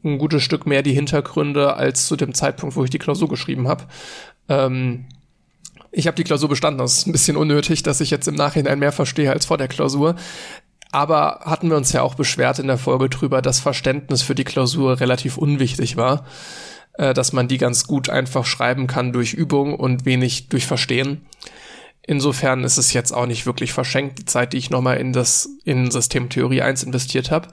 ein 0.02 0.16
gutes 0.18 0.42
Stück 0.42 0.66
mehr 0.66 0.82
die 0.82 0.94
Hintergründe 0.94 1.74
als 1.74 2.06
zu 2.06 2.16
dem 2.16 2.32
Zeitpunkt, 2.32 2.76
wo 2.76 2.84
ich 2.84 2.90
die 2.90 2.98
Klausur 2.98 3.28
geschrieben 3.28 3.68
habe. 3.68 3.84
Ähm, 4.48 5.04
ich 5.92 6.06
habe 6.06 6.16
die 6.16 6.24
Klausur 6.24 6.48
bestanden, 6.48 6.78
das 6.78 6.98
ist 6.98 7.06
ein 7.06 7.12
bisschen 7.12 7.36
unnötig, 7.36 7.82
dass 7.82 8.00
ich 8.00 8.10
jetzt 8.10 8.26
im 8.26 8.34
Nachhinein 8.34 8.78
mehr 8.78 8.90
verstehe 8.90 9.30
als 9.30 9.44
vor 9.44 9.58
der 9.58 9.68
Klausur. 9.68 10.16
Aber 10.94 11.40
hatten 11.44 11.70
wir 11.70 11.76
uns 11.76 11.92
ja 11.92 12.02
auch 12.02 12.14
beschwert 12.14 12.60
in 12.60 12.68
der 12.68 12.78
Folge 12.78 13.08
drüber, 13.08 13.42
dass 13.42 13.58
Verständnis 13.58 14.22
für 14.22 14.36
die 14.36 14.44
Klausur 14.44 15.00
relativ 15.00 15.36
unwichtig 15.36 15.96
war 15.96 16.24
äh, 16.96 17.14
dass 17.14 17.32
man 17.32 17.48
die 17.48 17.58
ganz 17.58 17.86
gut 17.86 18.08
einfach 18.08 18.46
schreiben 18.46 18.86
kann 18.86 19.12
durch 19.12 19.34
Übung 19.34 19.74
und 19.74 20.04
wenig 20.04 20.48
durch 20.48 20.66
Verstehen. 20.66 21.26
Insofern 22.06 22.64
ist 22.64 22.76
es 22.76 22.92
jetzt 22.92 23.12
auch 23.12 23.26
nicht 23.26 23.46
wirklich 23.46 23.72
verschenkt, 23.72 24.18
die 24.18 24.24
Zeit, 24.26 24.52
die 24.52 24.58
ich 24.58 24.70
nochmal 24.70 24.98
in 24.98 25.12
das, 25.12 25.48
in 25.64 25.90
Systemtheorie 25.90 26.62
1 26.62 26.82
investiert 26.82 27.30
habe. 27.30 27.48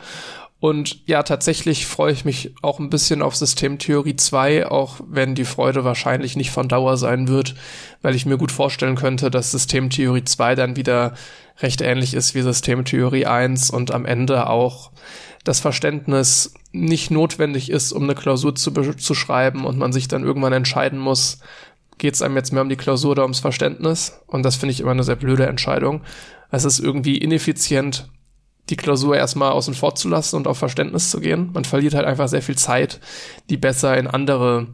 Und 0.61 1.07
ja, 1.07 1.23
tatsächlich 1.23 1.87
freue 1.87 2.13
ich 2.13 2.23
mich 2.23 2.53
auch 2.61 2.77
ein 2.77 2.91
bisschen 2.91 3.23
auf 3.23 3.35
Systemtheorie 3.35 4.15
2, 4.15 4.67
auch 4.67 5.01
wenn 5.07 5.33
die 5.33 5.43
Freude 5.43 5.83
wahrscheinlich 5.83 6.35
nicht 6.35 6.51
von 6.51 6.67
Dauer 6.67 6.97
sein 6.97 7.27
wird, 7.27 7.55
weil 8.03 8.13
ich 8.13 8.27
mir 8.27 8.37
gut 8.37 8.51
vorstellen 8.51 8.95
könnte, 8.95 9.31
dass 9.31 9.49
Systemtheorie 9.49 10.23
2 10.23 10.53
dann 10.53 10.75
wieder 10.75 11.15
recht 11.61 11.81
ähnlich 11.81 12.13
ist 12.13 12.35
wie 12.35 12.43
Systemtheorie 12.43 13.25
1 13.25 13.71
und 13.71 13.89
am 13.91 14.05
Ende 14.05 14.47
auch 14.51 14.91
das 15.43 15.59
Verständnis 15.59 16.53
nicht 16.71 17.09
notwendig 17.09 17.71
ist, 17.71 17.91
um 17.91 18.03
eine 18.03 18.13
Klausur 18.13 18.53
zu, 18.53 18.71
zu 18.71 19.15
schreiben 19.15 19.65
und 19.65 19.79
man 19.79 19.91
sich 19.91 20.07
dann 20.09 20.23
irgendwann 20.23 20.53
entscheiden 20.53 20.99
muss, 20.99 21.39
geht 21.97 22.13
es 22.13 22.21
einem 22.21 22.35
jetzt 22.35 22.53
mehr 22.53 22.61
um 22.61 22.69
die 22.69 22.75
Klausur 22.75 23.11
oder 23.11 23.23
ums 23.23 23.39
Verständnis? 23.39 24.21
Und 24.27 24.43
das 24.43 24.57
finde 24.57 24.73
ich 24.73 24.79
immer 24.79 24.91
eine 24.91 25.03
sehr 25.03 25.15
blöde 25.15 25.47
Entscheidung. 25.47 26.01
Es 26.51 26.65
ist 26.65 26.79
irgendwie 26.79 27.17
ineffizient, 27.17 28.09
die 28.71 28.77
Klausur 28.77 29.15
erstmal 29.15 29.51
außen 29.51 29.73
vor 29.73 29.95
zu 29.95 30.09
lassen 30.09 30.37
und 30.37 30.47
auf 30.47 30.57
Verständnis 30.57 31.09
zu 31.09 31.19
gehen. 31.19 31.51
Man 31.53 31.65
verliert 31.65 31.93
halt 31.93 32.05
einfach 32.05 32.27
sehr 32.27 32.41
viel 32.41 32.57
Zeit, 32.57 32.99
die 33.49 33.57
besser 33.57 33.97
in 33.97 34.07
andere 34.07 34.67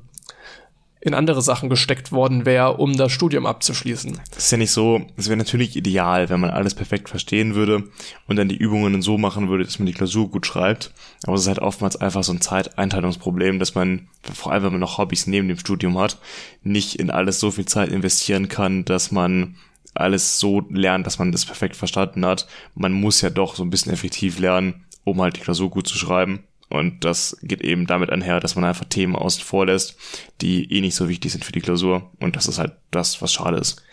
in 1.00 1.14
andere 1.14 1.42
Sachen 1.42 1.70
gesteckt 1.70 2.12
worden 2.12 2.46
wäre, 2.46 2.78
um 2.78 2.98
das 2.98 3.12
Studium 3.12 3.46
abzuschließen. 3.46 4.20
Das 4.32 4.46
ist 4.46 4.52
ja 4.52 4.58
nicht 4.58 4.72
so, 4.72 5.02
es 5.16 5.30
wäre 5.30 5.38
natürlich 5.38 5.76
ideal, 5.76 6.30
wenn 6.30 6.40
man 6.40 6.50
alles 6.50 6.74
perfekt 6.74 7.08
verstehen 7.08 7.56
würde 7.56 7.84
und 8.28 8.36
dann 8.36 8.50
die 8.50 8.58
Übungen 8.58 9.02
so 9.02 9.18
machen 9.18 9.48
würde, 9.48 9.64
dass 9.64 9.80
man 9.80 9.86
die 9.86 9.94
Klausur 9.94 10.30
gut 10.30 10.46
schreibt. 10.46 10.92
Aber 11.24 11.36
es 11.36 11.44
ist 11.44 11.48
halt 11.48 11.60
oftmals 11.60 11.96
einfach 11.96 12.24
so 12.24 12.34
ein 12.34 12.42
Zeiteinteilungsproblem, 12.42 13.60
dass 13.60 13.76
man, 13.76 14.08
vor 14.34 14.52
allem 14.52 14.64
wenn 14.64 14.72
man 14.74 14.82
noch 14.82 14.98
Hobbys 14.98 15.28
neben 15.28 15.48
dem 15.48 15.60
Studium 15.60 15.98
hat, 15.98 16.18
nicht 16.64 16.96
in 16.96 17.12
alles 17.12 17.40
so 17.40 17.52
viel 17.52 17.66
Zeit 17.66 17.90
investieren 17.90 18.50
kann, 18.50 18.84
dass 18.84 19.12
man 19.12 19.56
alles 19.98 20.40
so 20.40 20.62
lernt, 20.70 21.06
dass 21.06 21.20
man 21.20 21.32
das 21.32 21.46
perfekt 21.46 21.76
verstanden 21.76 22.26
hat. 22.26 22.48
Man 22.76 22.94
muss 22.94 23.22
ja 23.22 23.30
doch 23.30 23.56
so 23.56 23.64
ein 23.64 23.70
bisschen 23.70 23.92
effektiv 23.92 24.40
lernen, 24.40 24.86
um 25.04 25.22
halt 25.22 25.38
die 25.38 25.42
Klausur 25.42 25.70
gut 25.70 25.88
zu 25.88 25.98
schreiben. 25.98 26.44
Und 26.70 27.06
das 27.06 27.38
geht 27.42 27.62
eben 27.62 27.88
damit 27.88 28.10
einher, 28.10 28.40
dass 28.40 28.56
man 28.56 28.66
einfach 28.66 28.86
Themen 28.86 29.16
außen 29.16 29.44
vor 29.44 29.66
lässt, 29.66 29.96
die 30.42 30.72
eh 30.72 30.82
nicht 30.82 30.96
so 30.96 31.08
wichtig 31.08 31.32
sind 31.32 31.46
für 31.46 31.54
die 31.54 31.62
Klausur. 31.62 32.12
Und 32.20 32.36
das 32.36 32.48
ist 32.48 32.60
halt 32.60 32.74
das, 32.92 33.22
was 33.22 33.32
schade 33.32 33.58
ist. 33.58 33.84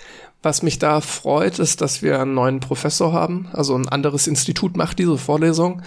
Was 0.42 0.62
mich 0.62 0.78
da 0.78 1.00
freut, 1.00 1.58
ist, 1.58 1.80
dass 1.80 2.02
wir 2.02 2.20
einen 2.20 2.34
neuen 2.34 2.60
Professor 2.60 3.12
haben. 3.12 3.48
Also 3.52 3.76
ein 3.76 3.88
anderes 3.88 4.26
Institut 4.26 4.76
macht 4.76 4.98
diese 4.98 5.16
Vorlesung. 5.16 5.82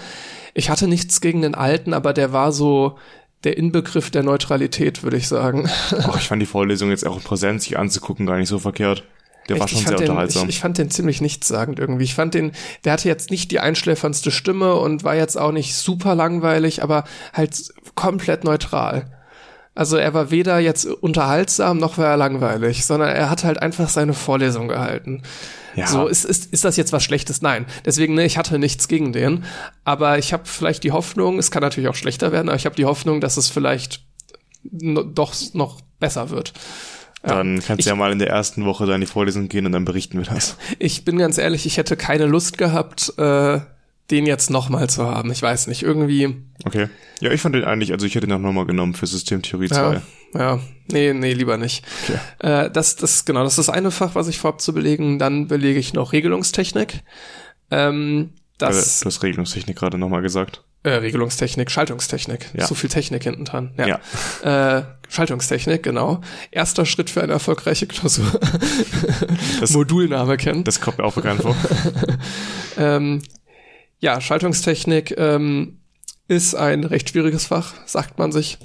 Ich 0.53 0.69
hatte 0.69 0.87
nichts 0.87 1.21
gegen 1.21 1.41
den 1.41 1.55
alten, 1.55 1.93
aber 1.93 2.13
der 2.13 2.31
war 2.31 2.51
so 2.51 2.97
der 3.43 3.57
Inbegriff 3.57 4.09
der 4.09 4.23
Neutralität, 4.23 5.03
würde 5.03 5.17
ich 5.17 5.27
sagen. 5.27 5.69
Ach, 5.91 6.17
ich 6.17 6.27
fand 6.27 6.41
die 6.41 6.47
Vorlesung 6.47 6.89
jetzt 6.89 7.05
auch 7.05 7.17
in 7.17 7.23
Präsenz 7.23 7.65
sich 7.65 7.77
anzugucken 7.77 8.25
gar 8.25 8.37
nicht 8.37 8.49
so 8.49 8.57
verkehrt. 8.57 9.03
Der 9.49 9.55
Echt, 9.55 9.61
war 9.61 9.67
schon 9.67 9.79
sehr 9.79 9.97
den, 9.97 10.09
unterhaltsam. 10.09 10.43
Ich, 10.43 10.55
ich, 10.55 10.59
fand 10.59 10.77
den 10.77 10.89
ziemlich 10.89 11.21
nichtssagend 11.21 11.79
irgendwie. 11.79 12.03
Ich 12.03 12.15
fand 12.15 12.33
den, 12.33 12.51
der 12.83 12.93
hatte 12.93 13.07
jetzt 13.07 13.31
nicht 13.31 13.51
die 13.51 13.59
einschläferndste 13.59 14.31
Stimme 14.31 14.75
und 14.75 15.03
war 15.03 15.15
jetzt 15.15 15.37
auch 15.37 15.51
nicht 15.51 15.75
super 15.75 16.15
langweilig, 16.15 16.83
aber 16.83 17.03
halt 17.33 17.73
komplett 17.95 18.43
neutral. 18.43 19.11
Also 19.77 19.95
er 19.95 20.13
war 20.15 20.31
weder 20.31 20.57
jetzt 20.57 20.85
unterhaltsam 20.85 21.77
noch 21.77 21.99
war 21.99 22.07
er 22.07 22.17
langweilig, 22.17 22.85
sondern 22.85 23.09
er 23.09 23.29
hat 23.29 23.43
halt 23.43 23.61
einfach 23.61 23.89
seine 23.89 24.13
Vorlesung 24.13 24.67
gehalten. 24.67 25.21
Ja. 25.75 25.85
So 25.85 26.07
ist, 26.07 26.25
ist, 26.25 26.51
ist 26.51 26.65
das 26.65 26.75
jetzt 26.77 26.91
was 26.91 27.03
Schlechtes? 27.03 27.43
Nein. 27.43 27.67
Deswegen, 27.85 28.15
ne, 28.15 28.25
ich 28.25 28.39
hatte 28.39 28.57
nichts 28.57 28.87
gegen 28.87 29.13
den. 29.13 29.45
Aber 29.83 30.17
ich 30.17 30.33
habe 30.33 30.43
vielleicht 30.45 30.83
die 30.83 30.91
Hoffnung, 30.91 31.37
es 31.37 31.51
kann 31.51 31.61
natürlich 31.61 31.89
auch 31.89 31.95
schlechter 31.95 32.31
werden, 32.31 32.49
aber 32.49 32.55
ich 32.55 32.65
habe 32.65 32.75
die 32.75 32.85
Hoffnung, 32.85 33.21
dass 33.21 33.37
es 33.37 33.49
vielleicht 33.49 34.01
doch 34.63 35.35
noch 35.53 35.79
besser 35.99 36.31
wird. 36.31 36.53
Dann 37.27 37.61
kannst 37.65 37.85
du 37.85 37.89
ja 37.89 37.95
mal 37.95 38.11
in 38.11 38.19
der 38.19 38.29
ersten 38.29 38.65
Woche 38.65 38.85
da 38.85 38.95
in 38.95 39.01
die 39.01 39.07
Vorlesung 39.07 39.49
gehen 39.49 39.65
und 39.65 39.71
dann 39.71 39.85
berichten 39.85 40.17
wir 40.17 40.25
das. 40.25 40.57
Ich 40.79 41.05
bin 41.05 41.17
ganz 41.17 41.37
ehrlich, 41.37 41.65
ich 41.65 41.77
hätte 41.77 41.97
keine 41.97 42.25
Lust 42.25 42.57
gehabt, 42.57 43.13
äh, 43.17 43.59
den 44.11 44.25
jetzt 44.25 44.49
nochmal 44.49 44.89
zu 44.89 45.05
haben. 45.05 45.31
Ich 45.31 45.41
weiß 45.41 45.67
nicht, 45.67 45.83
irgendwie. 45.83 46.35
Okay. 46.65 46.87
Ja, 47.19 47.31
ich 47.31 47.41
fand 47.41 47.55
den 47.55 47.65
eigentlich, 47.65 47.91
also 47.91 48.05
ich 48.05 48.15
hätte 48.15 48.27
ihn 48.27 48.33
auch 48.33 48.39
nochmal 48.39 48.65
genommen 48.65 48.93
für 48.93 49.07
Systemtheorie 49.07 49.67
2. 49.67 49.75
Ja, 49.75 50.01
ja, 50.33 50.59
nee, 50.91 51.13
nee, 51.13 51.33
lieber 51.33 51.57
nicht. 51.57 51.85
Okay. 52.03 52.19
Äh, 52.39 52.71
das, 52.71 52.95
das, 52.95 53.25
genau, 53.25 53.43
das 53.43 53.57
ist 53.57 53.67
das 53.67 53.75
eine 53.75 53.91
Fach, 53.91 54.15
was 54.15 54.27
ich 54.27 54.37
vorhab 54.37 54.61
zu 54.61 54.73
belegen. 54.73 55.19
Dann 55.19 55.47
belege 55.47 55.79
ich 55.79 55.93
noch 55.93 56.13
Regelungstechnik. 56.13 57.01
Ähm, 57.71 58.31
das, 58.57 59.01
äh, 59.01 59.03
du 59.03 59.07
hast 59.07 59.23
Regelungstechnik 59.23 59.77
gerade 59.77 59.97
nochmal 59.97 60.21
gesagt. 60.21 60.63
Äh, 60.83 60.91
Regelungstechnik, 60.91 61.69
Schaltungstechnik. 61.69 62.49
Ja. 62.53 62.65
So 62.65 62.75
viel 62.75 62.89
Technik 62.89 63.23
hinten 63.23 63.45
dran. 63.45 63.73
Ja. 63.77 63.99
ja. 64.43 64.77
Äh, 64.77 64.83
Schaltungstechnik, 65.09 65.83
genau. 65.83 66.21
Erster 66.51 66.85
Schritt 66.85 67.09
für 67.09 67.21
eine 67.21 67.33
erfolgreiche 67.33 67.87
Klausur. 67.87 68.25
Das, 69.59 69.71
Modulname 69.71 70.37
kennen. 70.37 70.63
Das 70.63 70.81
kommt 70.81 70.99
mir 70.99 71.03
auch 71.03 71.15
bekannt 71.15 71.41
vor. 71.41 71.55
ähm, 72.77 73.23
ja, 73.99 74.21
Schaltungstechnik 74.21 75.15
ähm, 75.17 75.79
ist 76.27 76.53
ein 76.53 76.83
recht 76.83 77.09
schwieriges 77.09 77.47
Fach, 77.47 77.73
sagt 77.85 78.19
man 78.19 78.31
sich. 78.31 78.59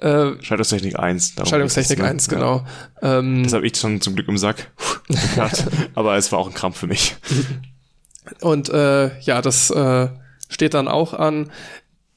Äh, 0.00 0.32
Schaltungstechnik 0.42 0.98
1. 0.98 1.34
Schaltungstechnik 1.44 2.00
1, 2.00 2.28
ne? 2.28 2.34
genau. 2.34 2.64
Ja. 3.00 3.18
Ähm, 3.20 3.44
das 3.44 3.52
habe 3.52 3.66
ich 3.66 3.76
schon 3.76 4.00
zum 4.00 4.16
Glück 4.16 4.28
im 4.28 4.38
Sack. 4.38 4.72
aber 5.94 6.16
es 6.16 6.32
war 6.32 6.40
auch 6.40 6.48
ein 6.48 6.54
Krampf 6.54 6.78
für 6.78 6.88
mich. 6.88 7.16
Und 8.40 8.68
äh, 8.68 9.18
ja, 9.20 9.42
das 9.42 9.70
äh, 9.70 10.08
steht 10.48 10.74
dann 10.74 10.88
auch 10.88 11.14
an. 11.14 11.50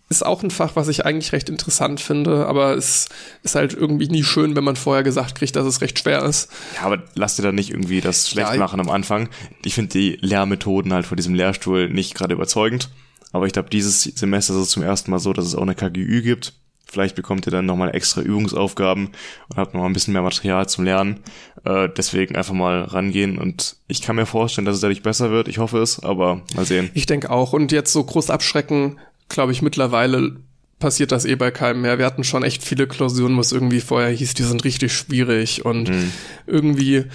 Ist 0.10 0.26
auch 0.26 0.42
ein 0.42 0.52
Fach, 0.52 0.78
was 0.78 0.88
ich 0.88 1.06
eigentlich 1.06 1.34
recht 1.34 1.50
interessant 1.50 2.00
finde, 2.00 2.46
aber 2.46 2.78
es 2.78 3.10
ist 3.44 3.56
halt 3.56 3.74
irgendwie 3.74 4.08
nie 4.08 4.24
schön, 4.24 4.56
wenn 4.56 4.64
man 4.64 4.78
vorher 4.78 5.04
gesagt 5.04 5.36
kriegt, 5.36 5.58
dass 5.58 5.66
es 5.66 5.82
recht 5.82 6.00
schwer 6.00 6.24
ist. 6.24 6.50
Ja, 6.76 6.84
aber 6.84 7.04
lass 7.16 7.36
dir 7.36 7.42
da 7.42 7.52
nicht 7.52 7.72
irgendwie 7.72 8.00
das 8.00 8.30
schlecht 8.30 8.54
ja, 8.54 8.58
machen 8.58 8.80
am 8.80 8.90
Anfang. 8.90 9.28
Ich 9.66 9.76
finde 9.76 9.92
die 9.92 10.18
Lehrmethoden 10.22 10.94
halt 10.94 11.06
vor 11.06 11.18
diesem 11.18 11.36
Lehrstuhl 11.36 11.90
nicht 11.90 12.16
gerade 12.16 12.34
überzeugend. 12.34 12.90
Aber 13.34 13.48
ich 13.48 13.54
glaube, 13.54 13.70
dieses 13.70 14.04
Semester 14.04 14.54
ist 14.54 14.62
es 14.62 14.70
zum 14.70 14.84
ersten 14.84 15.12
Mal 15.12 15.20
so, 15.20 15.34
dass 15.34 15.46
es 15.46 15.56
auch 15.56 15.64
eine 15.64 15.76
KGÜ 15.76 16.22
gibt 16.22 16.54
Vielleicht 16.90 17.16
bekommt 17.16 17.46
ihr 17.46 17.52
dann 17.52 17.66
nochmal 17.66 17.94
extra 17.94 18.22
Übungsaufgaben 18.22 19.10
und 19.50 19.58
habt 19.58 19.74
nochmal 19.74 19.90
ein 19.90 19.94
bisschen 19.94 20.14
mehr 20.14 20.22
Material 20.22 20.68
zum 20.70 20.86
Lernen. 20.86 21.20
Äh, 21.66 21.90
deswegen 21.96 22.36
einfach 22.36 22.54
mal 22.54 22.84
rangehen 22.84 23.38
und 23.38 23.76
ich 23.88 24.02
kann 24.02 24.16
mir 24.16 24.26
vorstellen, 24.26 24.66
dass 24.66 24.76
es 24.76 24.82
dadurch 24.82 25.04
besser 25.04 25.30
wird. 25.30 25.48
Ich 25.48 25.58
hoffe 25.58 25.80
es, 25.80 26.02
aber 26.02 26.42
mal 26.56 26.66
sehen. 26.66 26.90
Ich 26.94 27.06
denke 27.06 27.30
auch. 27.30 27.54
Und 27.54 27.72
jetzt 27.72 27.92
so 27.92 28.04
groß 28.04 28.30
abschrecken, 28.30 29.00
glaube 29.28 29.52
ich, 29.52 29.62
mittlerweile 29.62 30.38
passiert 30.80 31.12
das 31.12 31.26
eh 31.26 31.36
bei 31.36 31.52
keinem 31.52 31.82
mehr. 31.82 31.98
Wir 31.98 32.06
hatten 32.06 32.24
schon 32.24 32.44
echt 32.44 32.64
viele 32.64 32.88
Klausuren, 32.88 33.36
wo 33.36 33.42
es 33.42 33.52
irgendwie 33.52 33.82
vorher 33.82 34.10
hieß, 34.10 34.36
die 34.36 34.44
sind 34.44 34.64
richtig 34.64 34.94
schwierig 34.94 35.66
und 35.66 35.90
mhm. 35.90 36.12
irgendwie 36.46 37.06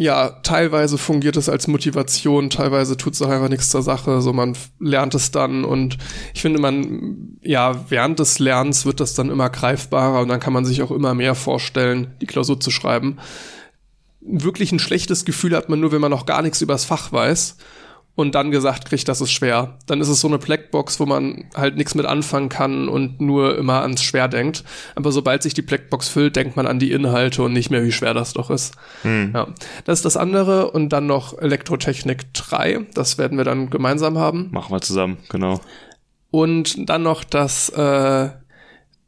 ja, 0.00 0.30
teilweise 0.30 0.96
fungiert 0.96 1.36
es 1.36 1.50
als 1.50 1.66
Motivation, 1.66 2.48
teilweise 2.48 2.96
tut 2.96 3.12
es 3.12 3.20
auch 3.20 3.28
einfach 3.28 3.50
nichts 3.50 3.68
zur 3.68 3.82
Sache, 3.82 4.22
so 4.22 4.32
man 4.32 4.56
lernt 4.78 5.14
es 5.14 5.30
dann 5.30 5.62
und 5.62 5.98
ich 6.32 6.40
finde 6.40 6.58
man, 6.58 7.36
ja, 7.42 7.84
während 7.90 8.18
des 8.18 8.38
Lernens 8.38 8.86
wird 8.86 9.00
das 9.00 9.12
dann 9.12 9.28
immer 9.28 9.50
greifbarer 9.50 10.22
und 10.22 10.28
dann 10.28 10.40
kann 10.40 10.54
man 10.54 10.64
sich 10.64 10.80
auch 10.80 10.90
immer 10.90 11.12
mehr 11.12 11.34
vorstellen, 11.34 12.14
die 12.22 12.26
Klausur 12.26 12.58
zu 12.58 12.70
schreiben. 12.70 13.18
Wirklich 14.22 14.72
ein 14.72 14.78
schlechtes 14.78 15.26
Gefühl 15.26 15.54
hat 15.54 15.68
man 15.68 15.80
nur, 15.80 15.92
wenn 15.92 16.00
man 16.00 16.10
noch 16.10 16.24
gar 16.24 16.40
nichts 16.40 16.62
übers 16.62 16.86
Fach 16.86 17.12
weiß 17.12 17.58
und 18.20 18.34
dann 18.34 18.50
gesagt 18.50 18.84
kriegt, 18.84 19.08
das 19.08 19.22
ist 19.22 19.32
schwer. 19.32 19.78
Dann 19.86 20.02
ist 20.02 20.08
es 20.08 20.20
so 20.20 20.28
eine 20.28 20.38
Blackbox, 20.38 21.00
wo 21.00 21.06
man 21.06 21.44
halt 21.54 21.76
nichts 21.76 21.94
mit 21.94 22.04
anfangen 22.04 22.50
kann 22.50 22.86
und 22.88 23.20
nur 23.20 23.56
immer 23.56 23.80
ans 23.80 24.02
Schwer 24.02 24.28
denkt. 24.28 24.62
Aber 24.94 25.10
sobald 25.10 25.42
sich 25.42 25.54
die 25.54 25.62
Blackbox 25.62 26.08
füllt, 26.08 26.36
denkt 26.36 26.54
man 26.54 26.66
an 26.66 26.78
die 26.78 26.92
Inhalte 26.92 27.42
und 27.42 27.54
nicht 27.54 27.70
mehr, 27.70 27.82
wie 27.82 27.92
schwer 27.92 28.12
das 28.12 28.34
doch 28.34 28.50
ist. 28.50 28.74
Hm. 29.02 29.32
Ja. 29.34 29.48
Das 29.86 30.00
ist 30.00 30.04
das 30.04 30.18
andere 30.18 30.70
und 30.70 30.90
dann 30.90 31.06
noch 31.06 31.38
Elektrotechnik 31.38 32.34
3. 32.34 32.86
Das 32.92 33.16
werden 33.16 33.38
wir 33.38 33.44
dann 33.44 33.70
gemeinsam 33.70 34.18
haben. 34.18 34.48
Machen 34.50 34.74
wir 34.74 34.82
zusammen, 34.82 35.16
genau. 35.30 35.60
Und 36.30 36.90
dann 36.90 37.02
noch 37.02 37.24
das, 37.24 37.70
äh, 37.70 38.28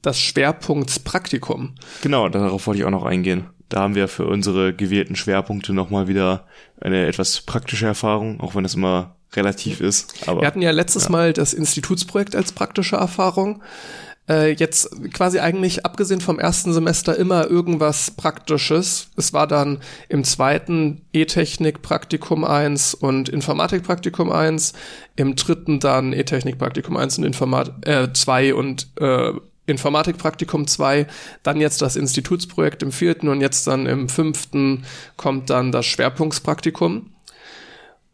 das 0.01 0.19
Schwerpunktspraktikum. 0.19 1.75
Genau, 2.01 2.31
darauf 2.31 2.67
wollte 2.67 2.81
ich 2.81 2.87
auch 2.87 2.91
noch 2.91 3.05
eingehen. 3.05 3.45
Da 3.73 3.81
haben 3.81 3.95
wir 3.95 4.07
für 4.07 4.27
unsere 4.27 4.75
gewählten 4.75 5.17
Schwerpunkte 5.17 5.73
nochmal 5.73 6.07
wieder 6.07 6.47
eine 6.79 7.07
etwas 7.07 7.41
praktische 7.41 7.87
Erfahrung, 7.87 8.39
auch 8.41 8.55
wenn 8.55 8.67
es 8.67 8.75
immer 8.75 9.17
relativ 9.33 9.81
ist. 9.81 10.29
Aber, 10.29 10.43
wir 10.43 10.47
hatten 10.47 10.61
ja 10.61 10.73
letztes 10.73 11.05
ja. 11.05 11.11
Mal 11.11 11.33
das 11.33 11.55
Institutsprojekt 11.55 12.37
als 12.37 12.53
praktische 12.53 12.97
Erfahrung. 12.97 13.63
Äh, 14.29 14.53
jetzt 14.53 14.91
quasi 15.15 15.39
eigentlich 15.41 15.87
abgesehen 15.87 16.21
vom 16.21 16.39
ersten 16.39 16.75
Semester 16.75 17.17
immer 17.17 17.47
irgendwas 17.47 18.11
Praktisches. 18.11 19.09
Es 19.17 19.33
war 19.33 19.47
dann 19.47 19.79
im 20.11 20.23
zweiten 20.23 21.07
E-Technik 21.15 21.81
Praktikum 21.81 22.45
1 22.45 22.93
und 22.93 23.31
Informatik 23.31 23.85
Praktikum 23.85 24.31
1, 24.31 24.75
im 25.17 25.35
dritten 25.35 25.81
dann 25.81 26.13
E-Technik 26.13 26.59
Praktikum 26.59 26.99
1 26.99 27.17
und 27.17 27.25
Informat 27.25 27.87
äh, 27.89 28.13
2 28.13 28.53
und 28.55 28.89
äh, 29.01 29.33
Informatikpraktikum 29.73 30.67
2, 30.67 31.07
dann 31.43 31.61
jetzt 31.61 31.83
das 31.83 31.97
Institutsprojekt 31.97 32.83
im 32.83 32.93
vierten 32.93 33.29
und 33.29 33.41
jetzt 33.41 33.67
dann 33.67 33.87
im 33.87 34.09
fünften 34.09 34.85
kommt 35.17 35.51
dann 35.51 35.73
das 35.73 35.87
Schwerpunktspraktikum. 35.87 37.11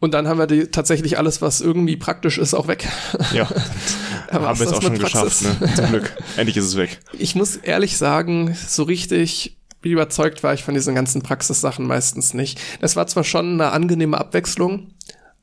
Und 0.00 0.14
dann 0.14 0.28
haben 0.28 0.38
wir 0.38 0.46
die, 0.46 0.68
tatsächlich 0.68 1.18
alles, 1.18 1.42
was 1.42 1.60
irgendwie 1.60 1.96
praktisch 1.96 2.38
ist, 2.38 2.54
auch 2.54 2.68
weg. 2.68 2.86
Ja, 3.32 3.48
haben 4.30 4.58
wir 4.58 4.66
es 4.66 4.72
auch 4.72 4.80
schon 4.80 4.96
Praxis. 4.98 5.40
geschafft, 5.40 5.60
ne? 5.60 5.74
Zum 5.74 5.86
Glück. 5.86 6.16
Endlich 6.36 6.56
ist 6.56 6.66
es 6.66 6.76
weg. 6.76 7.00
Ich 7.12 7.34
muss 7.34 7.56
ehrlich 7.56 7.96
sagen, 7.96 8.56
so 8.66 8.84
richtig 8.84 9.56
überzeugt 9.82 10.42
war 10.42 10.54
ich 10.54 10.64
von 10.64 10.74
diesen 10.74 10.94
ganzen 10.94 11.22
Praxissachen 11.22 11.86
meistens 11.86 12.34
nicht. 12.34 12.60
Das 12.80 12.96
war 12.96 13.06
zwar 13.06 13.24
schon 13.24 13.54
eine 13.54 13.72
angenehme 13.72 14.18
Abwechslung, 14.18 14.92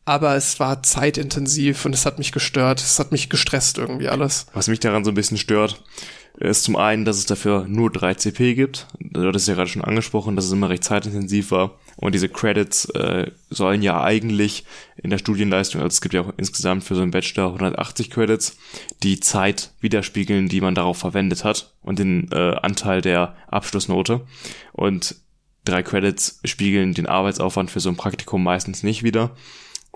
aber 0.06 0.36
es 0.36 0.60
war 0.60 0.84
zeitintensiv 0.84 1.84
und 1.86 1.94
es 1.94 2.06
hat 2.06 2.20
mich 2.20 2.32
gestört. 2.32 2.80
Es 2.80 3.00
hat 3.00 3.12
mich 3.12 3.30
gestresst 3.30 3.80
irgendwie 3.80 4.08
alles. 4.08 4.46
Was 4.54 4.68
mich 4.68 4.80
daran 4.80 5.04
so 5.04 5.12
ein 5.12 5.16
bisschen 5.16 5.38
stört, 5.38 5.84
ist 6.38 6.64
zum 6.64 6.76
einen, 6.76 7.06
dass 7.06 7.18
es 7.18 7.26
dafür 7.26 7.66
nur 7.68 7.92
drei 7.92 8.14
CP 8.14 8.54
gibt. 8.54 8.88
Du 9.00 9.26
hattest 9.26 9.48
ja 9.48 9.56
gerade 9.56 9.70
schon 9.70 9.84
angesprochen, 9.84 10.36
dass 10.36 10.46
es 10.46 10.52
immer 10.52 10.70
recht 10.70 10.84
zeitintensiv 10.84 11.52
war. 11.52 11.80
Und 11.98 12.14
diese 12.14 12.30
Credits 12.30 12.86
äh, 12.90 13.32
sollen 13.50 13.82
ja 13.82 14.02
eigentlich 14.04 14.66
in 14.98 15.10
der 15.10 15.18
Studienleistung, 15.18 15.82
also 15.82 15.94
es 15.94 16.02
gibt 16.02 16.14
ja 16.14 16.22
auch 16.22 16.34
insgesamt 16.38 16.84
für 16.84 16.94
so 16.94 17.02
einen 17.02 17.12
Bachelor 17.12 17.48
180 17.48 18.12
Credits, 18.12 18.58
die 19.02 19.22
Zeit 19.22 19.72
widerspiegeln, 19.80 20.50
die 20.50 20.60
man 20.62 20.76
darauf 20.76 20.98
verwendet 20.98 21.46
hat 21.46 21.74
und 21.82 22.00
den 22.00 22.30
äh, 22.32 22.56
Anteil 22.62 23.02
der 23.02 23.36
Abschlussnote. 23.48 24.22
Und 24.74 25.16
drei 25.64 25.84
Credits 25.84 26.42
spiegeln 26.44 26.94
den 26.94 27.08
Arbeitsaufwand 27.08 27.72
für 27.72 27.80
so 27.80 27.90
ein 27.90 27.98
Praktikum 27.98 28.44
meistens 28.44 28.84
nicht 28.84 29.04
wieder 29.04 29.32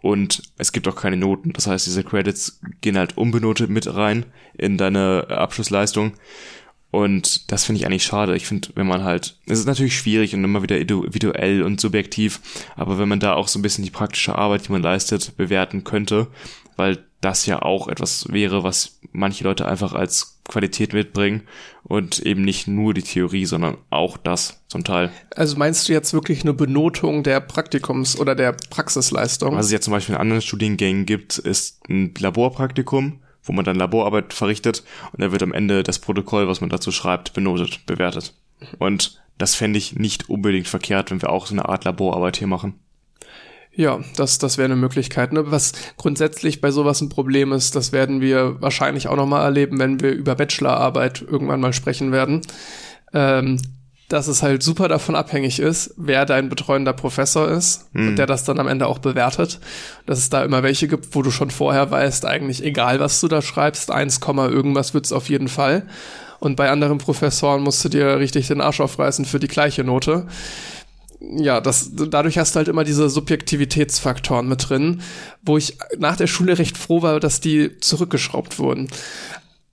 und 0.01 0.43
es 0.57 0.71
gibt 0.71 0.87
auch 0.87 0.95
keine 0.95 1.17
Noten. 1.17 1.53
Das 1.53 1.67
heißt, 1.67 1.85
diese 1.85 2.03
Credits 2.03 2.59
gehen 2.81 2.97
halt 2.97 3.17
unbenotet 3.17 3.69
mit 3.69 3.93
rein 3.93 4.25
in 4.57 4.77
deine 4.77 5.27
Abschlussleistung. 5.29 6.13
Und 6.91 7.51
das 7.51 7.65
finde 7.65 7.79
ich 7.79 7.85
eigentlich 7.85 8.05
schade. 8.05 8.35
Ich 8.35 8.47
finde, 8.47 8.69
wenn 8.75 8.87
man 8.87 9.03
halt, 9.03 9.37
es 9.45 9.59
ist 9.59 9.67
natürlich 9.67 9.95
schwierig 9.95 10.33
und 10.33 10.43
immer 10.43 10.63
wieder 10.63 10.79
individuell 10.79 11.61
und 11.61 11.79
subjektiv, 11.79 12.39
aber 12.75 12.97
wenn 12.97 13.09
man 13.09 13.19
da 13.19 13.33
auch 13.33 13.47
so 13.47 13.59
ein 13.59 13.61
bisschen 13.61 13.83
die 13.83 13.91
praktische 13.91 14.35
Arbeit, 14.35 14.67
die 14.67 14.71
man 14.71 14.81
leistet, 14.81 15.37
bewerten 15.37 15.83
könnte, 15.83 16.27
weil 16.77 17.05
das 17.21 17.45
ja 17.45 17.61
auch 17.61 17.87
etwas 17.87 18.25
wäre, 18.29 18.63
was 18.63 18.99
manche 19.11 19.43
Leute 19.43 19.67
einfach 19.67 19.93
als 19.93 20.39
Qualität 20.47 20.93
mitbringen 20.93 21.43
und 21.83 22.19
eben 22.19 22.43
nicht 22.43 22.67
nur 22.67 22.93
die 22.93 23.03
Theorie, 23.03 23.45
sondern 23.45 23.77
auch 23.89 24.17
das 24.17 24.61
zum 24.67 24.83
Teil. 24.83 25.11
Also 25.35 25.57
meinst 25.57 25.87
du 25.87 25.93
jetzt 25.93 26.13
wirklich 26.13 26.41
eine 26.41 26.53
Benotung 26.53 27.23
der 27.23 27.39
Praktikums- 27.39 28.17
oder 28.17 28.35
der 28.35 28.53
Praxisleistung? 28.69 29.55
Was 29.55 29.67
es 29.67 29.71
ja 29.71 29.81
zum 29.81 29.91
Beispiel 29.91 30.15
in 30.15 30.21
anderen 30.21 30.41
Studiengängen 30.41 31.05
gibt, 31.05 31.37
ist 31.37 31.87
ein 31.89 32.13
Laborpraktikum, 32.17 33.19
wo 33.43 33.53
man 33.53 33.65
dann 33.65 33.75
Laborarbeit 33.75 34.33
verrichtet 34.33 34.83
und 35.11 35.21
da 35.21 35.31
wird 35.31 35.43
am 35.43 35.53
Ende 35.53 35.83
das 35.83 35.99
Protokoll, 35.99 36.47
was 36.47 36.61
man 36.61 36.69
dazu 36.69 36.91
schreibt, 36.91 37.33
benotet, 37.33 37.85
bewertet. 37.85 38.33
Und 38.77 39.21
das 39.37 39.55
fände 39.55 39.77
ich 39.77 39.95
nicht 39.95 40.29
unbedingt 40.29 40.67
verkehrt, 40.67 41.11
wenn 41.11 41.21
wir 41.21 41.29
auch 41.29 41.45
so 41.45 41.53
eine 41.53 41.69
Art 41.69 41.85
Laborarbeit 41.85 42.37
hier 42.37 42.47
machen. 42.47 42.79
Ja, 43.79 44.01
das, 44.17 44.39
das 44.39 44.57
wäre 44.57 44.65
eine 44.65 44.75
Möglichkeit. 44.75 45.31
Ne? 45.31 45.51
Was 45.51 45.71
grundsätzlich 45.95 46.59
bei 46.59 46.69
sowas 46.69 46.99
ein 46.99 47.07
Problem 47.07 47.53
ist, 47.53 47.77
das 47.77 47.93
werden 47.93 48.19
wir 48.19 48.61
wahrscheinlich 48.61 49.07
auch 49.07 49.15
nochmal 49.15 49.45
erleben, 49.45 49.79
wenn 49.79 50.01
wir 50.01 50.11
über 50.11 50.35
Bachelorarbeit 50.35 51.21
irgendwann 51.21 51.61
mal 51.61 51.71
sprechen 51.71 52.11
werden. 52.11 52.41
Ähm, 53.13 53.61
dass 54.09 54.27
es 54.27 54.43
halt 54.43 54.63
super 54.63 54.89
davon 54.89 55.15
abhängig 55.15 55.59
ist, 55.59 55.93
wer 55.95 56.25
dein 56.25 56.49
betreuender 56.49 56.91
Professor 56.91 57.47
ist 57.47 57.87
mhm. 57.93 58.09
und 58.09 58.15
der 58.17 58.25
das 58.25 58.43
dann 58.43 58.59
am 58.59 58.67
Ende 58.67 58.85
auch 58.85 58.99
bewertet. 58.99 59.61
Dass 60.05 60.17
es 60.19 60.29
da 60.29 60.43
immer 60.43 60.61
welche 60.61 60.89
gibt, 60.89 61.15
wo 61.15 61.21
du 61.21 61.31
schon 61.31 61.49
vorher 61.49 61.89
weißt, 61.89 62.25
eigentlich 62.25 62.61
egal, 62.61 62.99
was 62.99 63.21
du 63.21 63.29
da 63.29 63.41
schreibst, 63.41 63.91
1, 63.91 64.19
irgendwas 64.27 64.93
wird's 64.93 65.13
auf 65.13 65.29
jeden 65.29 65.47
Fall. 65.47 65.83
Und 66.39 66.57
bei 66.57 66.69
anderen 66.69 66.97
Professoren 66.97 67.61
musst 67.61 67.85
du 67.85 67.87
dir 67.87 68.19
richtig 68.19 68.47
den 68.47 68.59
Arsch 68.59 68.81
aufreißen 68.81 69.23
für 69.23 69.39
die 69.39 69.47
gleiche 69.47 69.85
Note 69.85 70.27
ja, 71.19 71.59
das, 71.59 71.91
dadurch 71.93 72.37
hast 72.37 72.55
du 72.55 72.57
halt 72.57 72.67
immer 72.67 72.83
diese 72.83 73.09
Subjektivitätsfaktoren 73.09 74.47
mit 74.47 74.69
drin, 74.69 75.01
wo 75.41 75.57
ich 75.57 75.77
nach 75.97 76.15
der 76.15 76.27
Schule 76.27 76.57
recht 76.57 76.77
froh 76.77 77.01
war, 77.01 77.19
dass 77.19 77.41
die 77.41 77.77
zurückgeschraubt 77.79 78.57
wurden. 78.59 78.87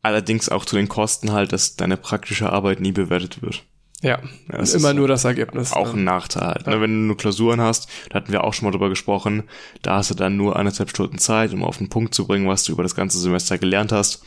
Allerdings 0.03 0.49
auch 0.49 0.65
zu 0.65 0.77
den 0.77 0.89
Kosten 0.89 1.33
halt, 1.33 1.53
dass 1.53 1.77
deine 1.77 1.97
praktische 1.97 2.51
Arbeit 2.51 2.81
nie 2.81 2.93
bewertet 2.93 3.43
wird. 3.43 3.65
Ja, 4.03 4.21
ja 4.53 4.75
immer 4.75 4.93
nur 4.93 5.09
das 5.09 5.25
Ergebnis. 5.25 5.73
Auch 5.73 5.95
ein 5.95 6.05
Nachteil 6.05 6.47
halt. 6.47 6.67
Ne? 6.67 6.75
Ja. 6.75 6.81
Wenn 6.81 6.91
du 6.91 7.07
nur 7.07 7.17
Klausuren 7.17 7.61
hast, 7.61 7.89
da 8.11 8.17
hatten 8.17 8.33
wir 8.33 8.45
auch 8.45 8.53
schon 8.53 8.67
mal 8.67 8.73
drüber 8.73 8.89
gesprochen, 8.89 9.45
da 9.83 9.97
hast 9.97 10.11
du 10.11 10.15
dann 10.15 10.37
nur 10.37 10.57
anderthalb 10.57 10.91
Stunden 10.91 11.19
Zeit, 11.19 11.53
um 11.53 11.65
auf 11.65 11.79
den 11.79 11.89
Punkt 11.89 12.15
zu 12.15 12.27
bringen, 12.27 12.47
was 12.47 12.65
du 12.65 12.73
über 12.73 12.83
das 12.83 12.95
ganze 12.95 13.19
Semester 13.19 13.59
gelernt 13.59 13.93
hast 13.93 14.23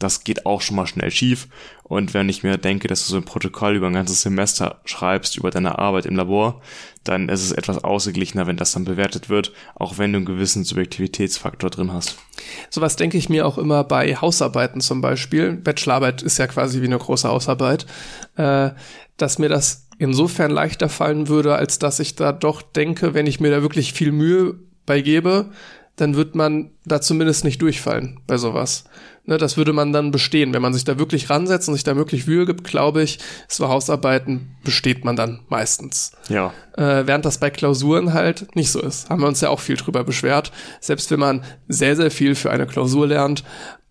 das 0.00 0.24
geht 0.24 0.46
auch 0.46 0.62
schon 0.62 0.76
mal 0.76 0.86
schnell 0.86 1.10
schief. 1.10 1.46
Und 1.84 2.14
wenn 2.14 2.28
ich 2.28 2.42
mir 2.42 2.56
denke, 2.56 2.88
dass 2.88 3.06
du 3.06 3.12
so 3.12 3.16
ein 3.18 3.24
Protokoll 3.24 3.76
über 3.76 3.86
ein 3.86 3.92
ganzes 3.92 4.22
Semester 4.22 4.80
schreibst, 4.84 5.36
über 5.36 5.50
deine 5.50 5.78
Arbeit 5.78 6.06
im 6.06 6.16
Labor, 6.16 6.60
dann 7.04 7.28
ist 7.28 7.42
es 7.42 7.52
etwas 7.52 7.84
ausgeglichener, 7.84 8.46
wenn 8.46 8.56
das 8.56 8.72
dann 8.72 8.84
bewertet 8.84 9.28
wird, 9.28 9.52
auch 9.74 9.98
wenn 9.98 10.12
du 10.12 10.16
einen 10.16 10.26
gewissen 10.26 10.64
Subjektivitätsfaktor 10.64 11.70
drin 11.70 11.92
hast. 11.92 12.16
Sowas 12.70 12.96
denke 12.96 13.18
ich 13.18 13.28
mir 13.28 13.46
auch 13.46 13.58
immer 13.58 13.84
bei 13.84 14.16
Hausarbeiten 14.16 14.80
zum 14.80 15.00
Beispiel. 15.00 15.52
Bachelorarbeit 15.52 16.22
ist 16.22 16.38
ja 16.38 16.46
quasi 16.46 16.80
wie 16.80 16.86
eine 16.86 16.98
große 16.98 17.28
Hausarbeit, 17.28 17.86
äh, 18.36 18.70
dass 19.18 19.38
mir 19.38 19.50
das 19.50 19.86
insofern 19.98 20.50
leichter 20.50 20.88
fallen 20.88 21.28
würde, 21.28 21.56
als 21.56 21.78
dass 21.78 22.00
ich 22.00 22.16
da 22.16 22.32
doch 22.32 22.62
denke, 22.62 23.12
wenn 23.12 23.26
ich 23.26 23.38
mir 23.38 23.50
da 23.50 23.60
wirklich 23.60 23.92
viel 23.92 24.12
Mühe 24.12 24.54
beigebe, 24.86 25.50
dann 26.00 26.16
wird 26.16 26.34
man 26.34 26.70
da 26.84 27.00
zumindest 27.00 27.44
nicht 27.44 27.60
durchfallen 27.60 28.20
bei 28.26 28.38
sowas. 28.38 28.84
Ne, 29.26 29.36
das 29.36 29.56
würde 29.56 29.72
man 29.72 29.92
dann 29.92 30.10
bestehen. 30.10 30.54
Wenn 30.54 30.62
man 30.62 30.72
sich 30.72 30.84
da 30.84 30.98
wirklich 30.98 31.28
ransetzt 31.28 31.68
und 31.68 31.74
sich 31.74 31.84
da 31.84 31.94
wirklich 31.94 32.26
Mühe 32.26 32.46
gibt, 32.46 32.64
glaube 32.64 33.02
ich, 33.02 33.18
so 33.48 33.68
Hausarbeiten 33.68 34.56
besteht 34.64 35.04
man 35.04 35.14
dann 35.14 35.40
meistens. 35.48 36.12
Ja. 36.28 36.54
Äh, 36.76 37.06
während 37.06 37.26
das 37.26 37.38
bei 37.38 37.50
Klausuren 37.50 38.14
halt 38.14 38.56
nicht 38.56 38.70
so 38.70 38.80
ist. 38.80 39.10
Haben 39.10 39.20
wir 39.20 39.28
uns 39.28 39.42
ja 39.42 39.50
auch 39.50 39.60
viel 39.60 39.76
drüber 39.76 40.04
beschwert. 40.04 40.52
Selbst 40.80 41.10
wenn 41.10 41.20
man 41.20 41.44
sehr, 41.68 41.96
sehr 41.96 42.10
viel 42.10 42.34
für 42.34 42.50
eine 42.50 42.66
Klausur 42.66 43.06
lernt, 43.06 43.44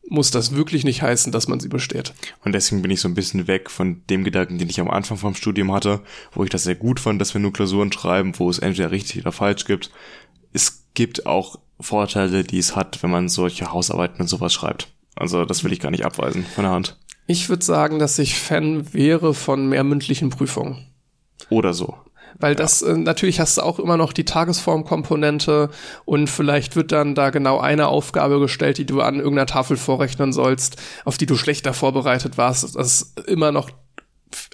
muss 0.09 0.31
das 0.31 0.55
wirklich 0.55 0.83
nicht 0.83 1.03
heißen, 1.03 1.31
dass 1.31 1.47
man 1.47 1.59
sie 1.59 1.69
besteht. 1.69 2.13
Und 2.43 2.53
deswegen 2.53 2.81
bin 2.81 2.89
ich 2.89 2.99
so 2.99 3.07
ein 3.07 3.13
bisschen 3.13 3.47
weg 3.47 3.69
von 3.69 4.01
dem 4.09 4.23
Gedanken, 4.23 4.57
den 4.57 4.69
ich 4.69 4.79
am 4.79 4.89
Anfang 4.89 5.17
vom 5.17 5.35
Studium 5.35 5.71
hatte, 5.71 6.01
wo 6.31 6.43
ich 6.43 6.49
das 6.49 6.63
sehr 6.63 6.75
gut 6.75 6.99
fand, 6.99 7.21
dass 7.21 7.35
wir 7.35 7.41
nur 7.41 7.53
Klausuren 7.53 7.91
schreiben, 7.91 8.33
wo 8.37 8.49
es 8.49 8.57
entweder 8.57 8.89
richtig 8.89 9.21
oder 9.21 9.31
falsch 9.31 9.65
gibt. 9.65 9.91
Es 10.51 10.85
gibt 10.95 11.27
auch 11.27 11.59
Vorteile, 11.79 12.43
die 12.43 12.59
es 12.59 12.75
hat, 12.75 13.01
wenn 13.03 13.09
man 13.09 13.29
solche 13.29 13.71
Hausarbeiten 13.71 14.21
und 14.21 14.27
sowas 14.27 14.53
schreibt. 14.53 14.87
Also 15.15 15.45
das 15.45 15.63
will 15.63 15.73
ich 15.73 15.79
gar 15.79 15.91
nicht 15.91 16.05
abweisen 16.05 16.45
von 16.45 16.63
der 16.63 16.73
Hand. 16.73 16.97
Ich 17.27 17.49
würde 17.49 17.63
sagen, 17.63 17.99
dass 17.99 18.17
ich 18.19 18.39
Fan 18.39 18.93
wäre 18.93 19.33
von 19.33 19.67
mehr 19.69 19.83
mündlichen 19.83 20.29
Prüfungen. 20.29 20.87
Oder 21.49 21.73
so. 21.73 21.95
Weil 22.37 22.55
das, 22.55 22.81
äh, 22.81 22.97
natürlich 22.97 23.39
hast 23.39 23.57
du 23.57 23.61
auch 23.61 23.79
immer 23.79 23.97
noch 23.97 24.13
die 24.13 24.25
Tagesformkomponente 24.25 25.69
und 26.05 26.29
vielleicht 26.29 26.75
wird 26.75 26.91
dann 26.91 27.15
da 27.15 27.31
genau 27.31 27.59
eine 27.59 27.87
Aufgabe 27.87 28.39
gestellt, 28.39 28.77
die 28.77 28.85
du 28.85 29.01
an 29.01 29.17
irgendeiner 29.17 29.45
Tafel 29.45 29.77
vorrechnen 29.77 30.31
sollst, 30.31 30.77
auf 31.05 31.17
die 31.17 31.25
du 31.25 31.35
schlechter 31.35 31.73
vorbereitet 31.73 32.37
warst. 32.37 32.63
Das 32.63 32.75
ist 32.75 33.19
immer 33.27 33.51
noch 33.51 33.69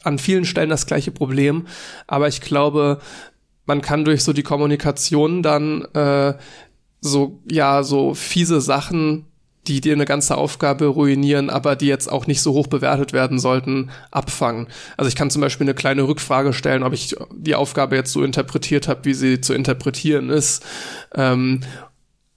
an 0.03 0.19
vielen 0.19 0.45
Stellen 0.45 0.69
das 0.69 0.85
gleiche 0.85 1.11
Problem. 1.11 1.67
Aber 2.07 2.27
ich 2.27 2.41
glaube, 2.41 2.99
man 3.65 3.81
kann 3.81 4.05
durch 4.05 4.23
so 4.23 4.33
die 4.33 4.43
Kommunikation 4.43 5.43
dann 5.43 5.83
äh, 5.93 6.33
so, 7.01 7.39
ja, 7.49 7.83
so 7.83 8.13
fiese 8.13 8.61
Sachen 8.61 9.25
die 9.67 9.81
dir 9.81 9.93
eine 9.93 10.05
ganze 10.05 10.37
Aufgabe 10.37 10.85
ruinieren, 10.85 11.49
aber 11.49 11.75
die 11.75 11.87
jetzt 11.87 12.11
auch 12.11 12.27
nicht 12.27 12.41
so 12.41 12.53
hoch 12.53 12.67
bewertet 12.67 13.13
werden 13.13 13.39
sollten, 13.39 13.89
abfangen. 14.11 14.67
Also 14.97 15.09
ich 15.09 15.15
kann 15.15 15.31
zum 15.31 15.41
Beispiel 15.41 15.65
eine 15.65 15.73
kleine 15.73 16.03
Rückfrage 16.07 16.53
stellen, 16.53 16.83
ob 16.83 16.93
ich 16.93 17.15
die 17.35 17.55
Aufgabe 17.55 17.95
jetzt 17.95 18.11
so 18.11 18.23
interpretiert 18.23 18.87
habe, 18.87 19.05
wie 19.05 19.13
sie 19.13 19.41
zu 19.41 19.53
interpretieren 19.53 20.29
ist. 20.29 20.63
Ähm, 21.15 21.61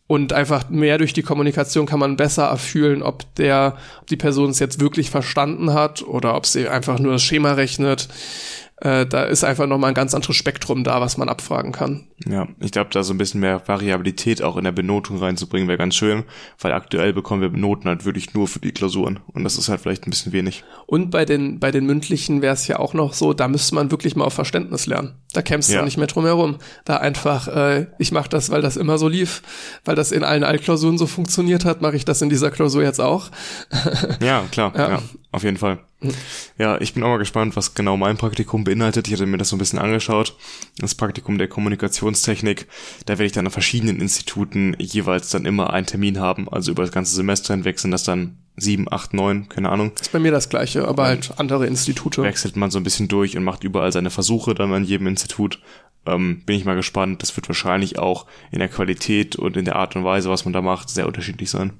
und 0.07 0.33
einfach 0.33 0.71
mehr 0.71 0.97
durch 0.97 1.13
die 1.13 1.23
Kommunikation 1.23 1.85
kann 1.85 1.99
man 1.99 2.17
besser 2.17 2.47
erfühlen, 2.47 3.03
ob 3.03 3.35
der, 3.35 3.77
ob 4.01 4.07
die 4.07 4.17
Person 4.17 4.49
es 4.49 4.59
jetzt 4.59 4.81
wirklich 4.81 5.11
verstanden 5.11 5.75
hat 5.75 6.03
oder 6.03 6.35
ob 6.35 6.47
sie 6.47 6.67
einfach 6.67 6.99
nur 6.99 7.13
das 7.13 7.23
Schema 7.23 7.53
rechnet 7.53 8.09
äh, 8.81 9.07
da 9.07 9.25
ist 9.25 9.45
einfach 9.45 9.67
nochmal 9.67 9.91
ein 9.91 9.95
ganz 9.95 10.15
anderes 10.15 10.37
Spektrum 10.37 10.85
da, 10.85 11.01
was 11.01 11.17
man 11.17 11.29
abfragen 11.29 11.73
kann. 11.73 12.07
Ja, 12.27 12.47
ich 12.61 12.71
glaube, 12.71 12.91
da 12.93 13.03
so 13.03 13.13
ein 13.13 13.19
bisschen 13.19 13.41
mehr 13.41 13.67
Variabilität 13.67 14.43
auch 14.43 14.57
in 14.57 14.65
der 14.65 14.73
Benotung 14.73 15.19
reinzubringen, 15.19 15.69
wäre 15.69 15.79
ganz 15.79 15.97
schön, 15.97 16.25
weil 16.61 16.73
aktuell 16.73 17.13
bekommen 17.13 17.43
wir 17.43 17.51
Noten 17.51 17.89
halt 17.89 18.05
wirklich 18.05 18.35
nur 18.35 18.47
für 18.47 18.61
die 18.61 18.73
Klausuren 18.73 19.21
und 19.33 19.45
das 19.45 19.57
ist 19.57 19.69
halt 19.69 19.81
vielleicht 19.81 20.07
ein 20.07 20.11
bisschen 20.11 20.33
wenig. 20.33 20.65
Und 20.87 21.11
bei 21.11 21.25
den, 21.25 21.59
bei 21.59 21.71
den 21.71 21.87
mündlichen 21.87 22.41
wäre 22.41 22.55
es 22.55 22.67
ja 22.69 22.79
auch 22.79 22.95
noch 22.95 23.15
so, 23.15 23.33
da 23.33 23.49
müsste 23.49 23.75
man 23.75 23.91
wirklich 23.91 24.15
mal 24.15 24.25
auf 24.25 24.35
Verständnis 24.35 24.87
lernen. 24.87 25.15
Da 25.33 25.43
kämpfst 25.43 25.71
ja. 25.71 25.81
du 25.81 25.85
nicht 25.85 25.99
mehr 25.99 26.07
drum 26.07 26.25
herum. 26.25 26.57
Da 26.85 26.97
einfach, 26.97 27.49
äh, 27.49 27.87
ich 27.99 28.13
mache 28.13 28.29
das, 28.29 28.51
weil 28.51 28.63
das 28.63 28.77
immer 28.77 28.97
so 28.99 29.09
lief, 29.09 29.43
weil 29.85 29.95
das 29.95 30.13
in 30.13 30.25
allen 30.25 30.45
Altklausuren 30.45 30.99
so 30.99 31.07
funktioniert 31.07 31.65
hat, 31.65 31.83
mache 31.83 31.97
ich 31.97 32.05
das 32.05 32.23
in 32.23 32.31
dieser 32.31 32.51
Klausur 32.51 32.83
jetzt 32.83 33.01
auch. 33.01 33.31
ja, 34.21 34.45
klar, 34.51 34.73
ja. 34.77 34.91
ja 34.91 35.03
auf 35.31 35.43
jeden 35.43 35.59
Fall. 35.59 35.79
Ja, 36.57 36.81
ich 36.81 36.95
bin 36.95 37.03
auch 37.03 37.09
mal 37.09 37.19
gespannt, 37.19 37.55
was 37.55 37.75
genau 37.75 37.97
mein 37.97 38.17
Praktikum 38.17 38.65
beinhaltet. 38.65 39.09
Ich 39.09 39.13
hatte 39.13 39.27
mir 39.27 39.37
das 39.37 39.51
so 39.51 39.57
ein 39.57 39.59
bisschen 39.59 39.79
angeschaut. 39.79 40.37
Das 40.79 40.95
Praktikum 40.95 41.37
der 41.37 41.49
Kommunikationstechnik. 41.49 42.67
Da 43.05 43.15
werde 43.15 43.27
ich 43.27 43.33
dann 43.33 43.47
an 43.47 43.53
verschiedenen 43.53 44.01
Instituten 44.01 44.75
jeweils 44.79 45.29
dann 45.29 45.45
immer 45.45 45.73
einen 45.73 45.87
Termin 45.87 46.19
haben. 46.19 46.49
Also 46.49 46.71
über 46.71 46.83
das 46.83 46.93
ganze 46.93 47.15
Semester 47.15 47.53
hinweg 47.53 47.79
sind 47.79 47.91
das 47.91 48.05
dann 48.05 48.39
sieben, 48.57 48.91
acht, 48.91 49.13
neun, 49.13 49.49
keine 49.49 49.71
Ahnung. 49.71 49.93
ist 50.01 50.13
bei 50.13 50.19
mir 50.19 50.33
das 50.33 50.49
gleiche, 50.49 50.89
aber 50.89 51.05
halt 51.05 51.33
andere 51.37 51.67
Institute. 51.67 52.23
Wechselt 52.23 52.57
man 52.57 52.71
so 52.71 52.79
ein 52.79 52.85
bisschen 52.85 53.09
durch 53.09 53.37
und 53.37 53.45
macht 53.45 53.65
überall 53.65 53.93
seine 53.93 54.11
Versuche 54.11 54.55
dann 54.55 54.73
an 54.73 54.85
jedem 54.85 55.07
Institut. 55.09 55.61
Ähm, 56.07 56.43
bin 56.47 56.57
ich 56.57 56.65
mal 56.65 56.75
gespannt. 56.75 57.23
Das 57.23 57.37
wird 57.37 57.49
wahrscheinlich 57.49 57.99
auch 57.99 58.27
in 58.51 58.61
der 58.61 58.69
Qualität 58.69 59.37
und 59.37 59.57
in 59.57 59.67
der 59.67 59.77
Art 59.77 59.95
und 59.95 60.05
Weise, 60.05 60.31
was 60.31 60.45
man 60.45 60.55
da 60.55 60.63
macht, 60.63 60.89
sehr 60.89 61.07
unterschiedlich 61.07 61.51
sein. 61.51 61.75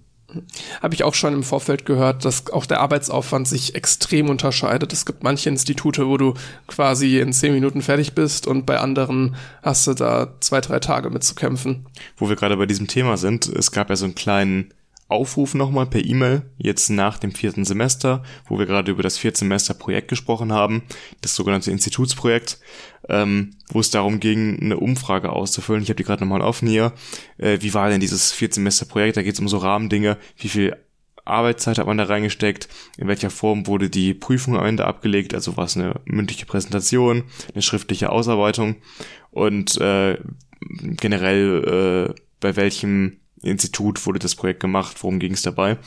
Habe 0.83 0.95
ich 0.95 1.05
auch 1.05 1.15
schon 1.15 1.33
im 1.33 1.43
Vorfeld 1.43 1.87
gehört, 1.87 2.25
dass 2.25 2.51
auch 2.51 2.67
der 2.67 2.81
Arbeitsaufwand 2.81 3.49
sich 3.49 3.75
extrem 3.75 4.29
unterscheidet. 4.29 4.93
Es 4.93 5.07
gibt 5.07 5.23
manche 5.23 5.49
Institute, 5.49 6.07
wo 6.07 6.19
du 6.19 6.35
quasi 6.67 7.19
in 7.19 7.33
zehn 7.33 7.55
Minuten 7.55 7.81
fertig 7.81 8.15
bist 8.15 8.47
und 8.47 8.67
bei 8.67 8.79
anderen 8.79 9.37
hast 9.63 9.87
du 9.87 9.95
da 9.95 10.35
zwei, 10.41 10.61
drei 10.61 10.81
Tage 10.81 11.09
mitzukämpfen. 11.09 11.87
Wo 12.17 12.29
wir 12.29 12.37
gerade 12.37 12.59
bei 12.59 12.67
diesem 12.67 12.89
Thema 12.89 13.17
sind, 13.17 13.47
es 13.47 13.73
gab 13.73 13.89
ja 13.89 13.97
so 13.97 14.05
einen 14.05 14.15
kleinen 14.15 14.75
Aufruf 15.09 15.55
nochmal 15.55 15.87
per 15.87 16.05
E-Mail, 16.05 16.43
jetzt 16.59 16.91
nach 16.91 17.19
dem 17.19 17.33
vierten 17.33 17.65
Semester, 17.65 18.23
wo 18.47 18.59
wir 18.59 18.67
gerade 18.67 18.93
über 18.93 19.03
das 19.03 19.17
Viertsemester-Projekt 19.17 20.09
gesprochen 20.09 20.53
haben, 20.53 20.83
das 21.23 21.35
sogenannte 21.35 21.71
Institutsprojekt, 21.71 22.59
ähm, 23.09 23.53
wo 23.71 23.81
es 23.81 23.91
darum 23.91 24.21
ging, 24.21 24.61
eine 24.61 24.79
Umfrage 24.79 25.31
auszufüllen. 25.31 25.83
Ich 25.83 25.89
habe 25.89 25.97
die 25.97 26.05
gerade 26.05 26.23
nochmal 26.23 26.43
offen 26.43 26.69
hier. 26.69 26.93
Äh, 27.39 27.59
wie 27.61 27.75
war 27.75 27.89
denn 27.89 28.01
dieses 28.01 28.33
Viertsemester-Projekt? 28.33 29.17
Da 29.17 29.23
geht 29.23 29.35
es 29.35 29.41
um 29.41 29.49
so 29.49 29.59
Rahmendinge, 29.59 30.17
wie 30.37 30.49
viel 30.49 30.77
Arbeitszeit 31.29 31.79
hat 31.79 31.87
man 31.87 31.99
da 31.99 32.05
reingesteckt, 32.05 32.69
in 32.97 33.07
welcher 33.07 33.31
Form 33.31 33.67
wurde 33.67 33.91
die 33.91 34.15
Prüfung 34.15 34.57
am 34.57 34.65
Ende 34.65 34.87
abgelegt, 34.87 35.35
also 35.35 35.57
war 35.57 35.67
es 35.67 35.77
eine 35.77 36.01
mündliche 36.07 36.47
Präsentation, 36.47 37.25
eine 37.53 37.63
schriftliche 37.63 38.11
Ausarbeitung 38.11 38.77
und 39.31 39.79
äh, 39.79 40.19
generell 40.61 42.15
äh, 42.17 42.21
bei 42.41 42.57
welchem 42.57 43.19
Institut 43.43 44.05
wurde 44.07 44.19
das 44.19 44.35
Projekt 44.35 44.61
gemacht, 44.61 44.97
worum 45.03 45.19
ging 45.19 45.33
es 45.33 45.43
dabei? 45.43 45.79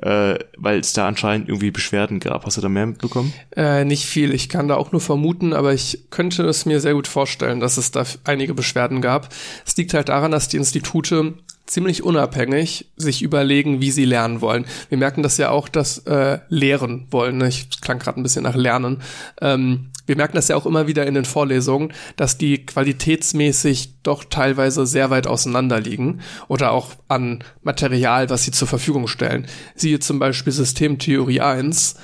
Äh, 0.00 0.38
weil 0.56 0.80
es 0.80 0.92
da 0.92 1.08
anscheinend 1.08 1.48
irgendwie 1.48 1.70
Beschwerden 1.70 2.20
gab. 2.20 2.44
Hast 2.46 2.56
du 2.56 2.60
da 2.60 2.68
mehr 2.68 2.86
mitbekommen? 2.86 3.32
Äh, 3.56 3.84
nicht 3.84 4.06
viel. 4.06 4.34
Ich 4.34 4.48
kann 4.48 4.68
da 4.68 4.76
auch 4.76 4.92
nur 4.92 5.00
vermuten, 5.00 5.52
aber 5.52 5.72
ich 5.72 6.04
könnte 6.10 6.44
es 6.44 6.66
mir 6.66 6.80
sehr 6.80 6.94
gut 6.94 7.08
vorstellen, 7.08 7.60
dass 7.60 7.76
es 7.76 7.90
da 7.90 8.04
einige 8.24 8.54
Beschwerden 8.54 9.00
gab. 9.00 9.28
Es 9.66 9.76
liegt 9.76 9.94
halt 9.94 10.08
daran, 10.08 10.30
dass 10.30 10.48
die 10.48 10.56
Institute 10.56 11.34
ziemlich 11.66 12.02
unabhängig 12.02 12.90
sich 12.96 13.22
überlegen, 13.22 13.80
wie 13.80 13.90
sie 13.90 14.04
lernen 14.04 14.40
wollen. 14.40 14.66
Wir 14.88 14.98
merken 14.98 15.22
das 15.22 15.38
ja 15.38 15.50
auch, 15.50 15.68
dass 15.68 15.98
äh, 15.98 16.38
Lehren 16.48 17.06
wollen. 17.10 17.38
Ne? 17.38 17.48
Ich 17.48 17.80
klang 17.80 17.98
gerade 17.98 18.20
ein 18.20 18.22
bisschen 18.22 18.42
nach 18.42 18.54
Lernen. 18.54 19.02
Ähm, 19.40 19.90
wir 20.06 20.16
merken 20.16 20.36
das 20.36 20.48
ja 20.48 20.56
auch 20.56 20.66
immer 20.66 20.86
wieder 20.86 21.06
in 21.06 21.14
den 21.14 21.24
Vorlesungen, 21.24 21.92
dass 22.16 22.38
die 22.38 22.64
qualitätsmäßig 22.64 24.02
doch 24.02 24.24
teilweise 24.24 24.86
sehr 24.86 25.10
weit 25.10 25.26
auseinander 25.26 25.80
liegen 25.80 26.20
oder 26.48 26.72
auch 26.72 26.90
an 27.08 27.42
Material, 27.62 28.30
was 28.30 28.44
sie 28.44 28.50
zur 28.50 28.68
Verfügung 28.68 29.06
stellen. 29.06 29.46
Siehe 29.74 29.98
zum 29.98 30.18
Beispiel 30.18 30.52
Systemtheorie 30.52 31.40
1 31.40 31.96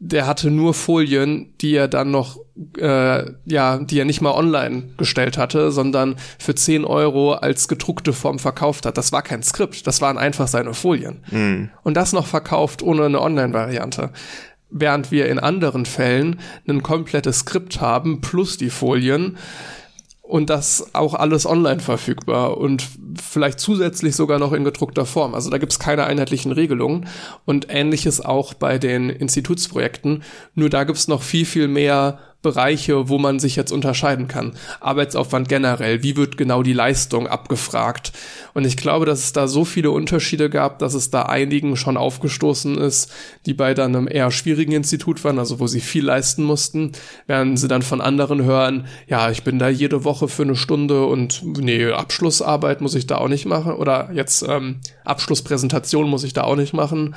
der 0.00 0.26
hatte 0.26 0.50
nur 0.50 0.74
Folien, 0.74 1.54
die 1.62 1.74
er 1.74 1.88
dann 1.88 2.10
noch, 2.10 2.38
äh, 2.78 3.24
ja, 3.46 3.78
die 3.78 3.98
er 3.98 4.04
nicht 4.04 4.20
mal 4.20 4.32
online 4.32 4.90
gestellt 4.98 5.38
hatte, 5.38 5.72
sondern 5.72 6.16
für 6.38 6.54
10 6.54 6.84
Euro 6.84 7.32
als 7.32 7.68
gedruckte 7.68 8.12
Form 8.12 8.38
verkauft 8.38 8.84
hat. 8.84 8.98
Das 8.98 9.12
war 9.12 9.22
kein 9.22 9.42
Skript, 9.42 9.86
das 9.86 10.02
waren 10.02 10.18
einfach 10.18 10.46
seine 10.46 10.74
Folien. 10.74 11.24
Mhm. 11.30 11.70
Und 11.82 11.94
das 11.94 12.12
noch 12.12 12.26
verkauft 12.26 12.82
ohne 12.82 13.06
eine 13.06 13.20
Online-Variante 13.20 14.10
während 14.70 15.10
wir 15.10 15.28
in 15.28 15.38
anderen 15.38 15.86
Fällen 15.86 16.40
ein 16.68 16.82
komplettes 16.82 17.40
Skript 17.40 17.80
haben 17.80 18.20
plus 18.20 18.56
die 18.56 18.70
Folien 18.70 19.36
und 20.22 20.48
das 20.48 20.94
auch 20.94 21.14
alles 21.14 21.46
online 21.46 21.80
verfügbar 21.80 22.56
und 22.56 22.82
vielleicht 23.20 23.60
zusätzlich 23.60 24.16
sogar 24.16 24.38
noch 24.38 24.52
in 24.52 24.64
gedruckter 24.64 25.04
Form. 25.04 25.34
Also 25.34 25.50
da 25.50 25.58
gibt's 25.58 25.78
keine 25.78 26.04
einheitlichen 26.04 26.50
Regelungen 26.50 27.06
und 27.44 27.66
ähnliches 27.68 28.22
auch 28.22 28.54
bei 28.54 28.78
den 28.78 29.10
Institutsprojekten. 29.10 30.22
Nur 30.54 30.70
da 30.70 30.84
gibt's 30.84 31.08
noch 31.08 31.22
viel, 31.22 31.44
viel 31.44 31.68
mehr 31.68 32.18
Bereiche, 32.44 33.08
wo 33.08 33.18
man 33.18 33.40
sich 33.40 33.56
jetzt 33.56 33.72
unterscheiden 33.72 34.28
kann. 34.28 34.52
Arbeitsaufwand 34.78 35.48
generell, 35.48 36.04
wie 36.04 36.16
wird 36.16 36.36
genau 36.36 36.62
die 36.62 36.72
Leistung 36.72 37.26
abgefragt? 37.26 38.12
Und 38.52 38.64
ich 38.64 38.76
glaube, 38.76 39.06
dass 39.06 39.18
es 39.18 39.32
da 39.32 39.48
so 39.48 39.64
viele 39.64 39.90
Unterschiede 39.90 40.48
gab, 40.48 40.78
dass 40.78 40.94
es 40.94 41.10
da 41.10 41.22
einigen 41.22 41.76
schon 41.76 41.96
aufgestoßen 41.96 42.78
ist, 42.78 43.10
die 43.46 43.54
bei 43.54 43.74
dann 43.74 43.96
einem 43.96 44.06
eher 44.08 44.30
schwierigen 44.30 44.70
Institut 44.70 45.24
waren, 45.24 45.40
also 45.40 45.58
wo 45.58 45.66
sie 45.66 45.80
viel 45.80 46.04
leisten 46.04 46.44
mussten, 46.44 46.92
während 47.26 47.58
sie 47.58 47.66
dann 47.66 47.82
von 47.82 48.00
anderen 48.00 48.44
hören, 48.44 48.86
ja, 49.08 49.30
ich 49.30 49.42
bin 49.42 49.58
da 49.58 49.68
jede 49.68 50.04
Woche 50.04 50.28
für 50.28 50.42
eine 50.42 50.54
Stunde 50.54 51.06
und 51.06 51.42
nee, 51.42 51.90
Abschlussarbeit 51.90 52.80
muss 52.80 52.94
ich 52.94 53.06
da 53.06 53.16
auch 53.16 53.28
nicht 53.28 53.46
machen 53.46 53.72
oder 53.72 54.10
jetzt 54.12 54.44
ähm, 54.48 54.80
Abschlusspräsentation 55.04 56.08
muss 56.08 56.24
ich 56.24 56.34
da 56.34 56.44
auch 56.44 56.56
nicht 56.56 56.74
machen. 56.74 57.14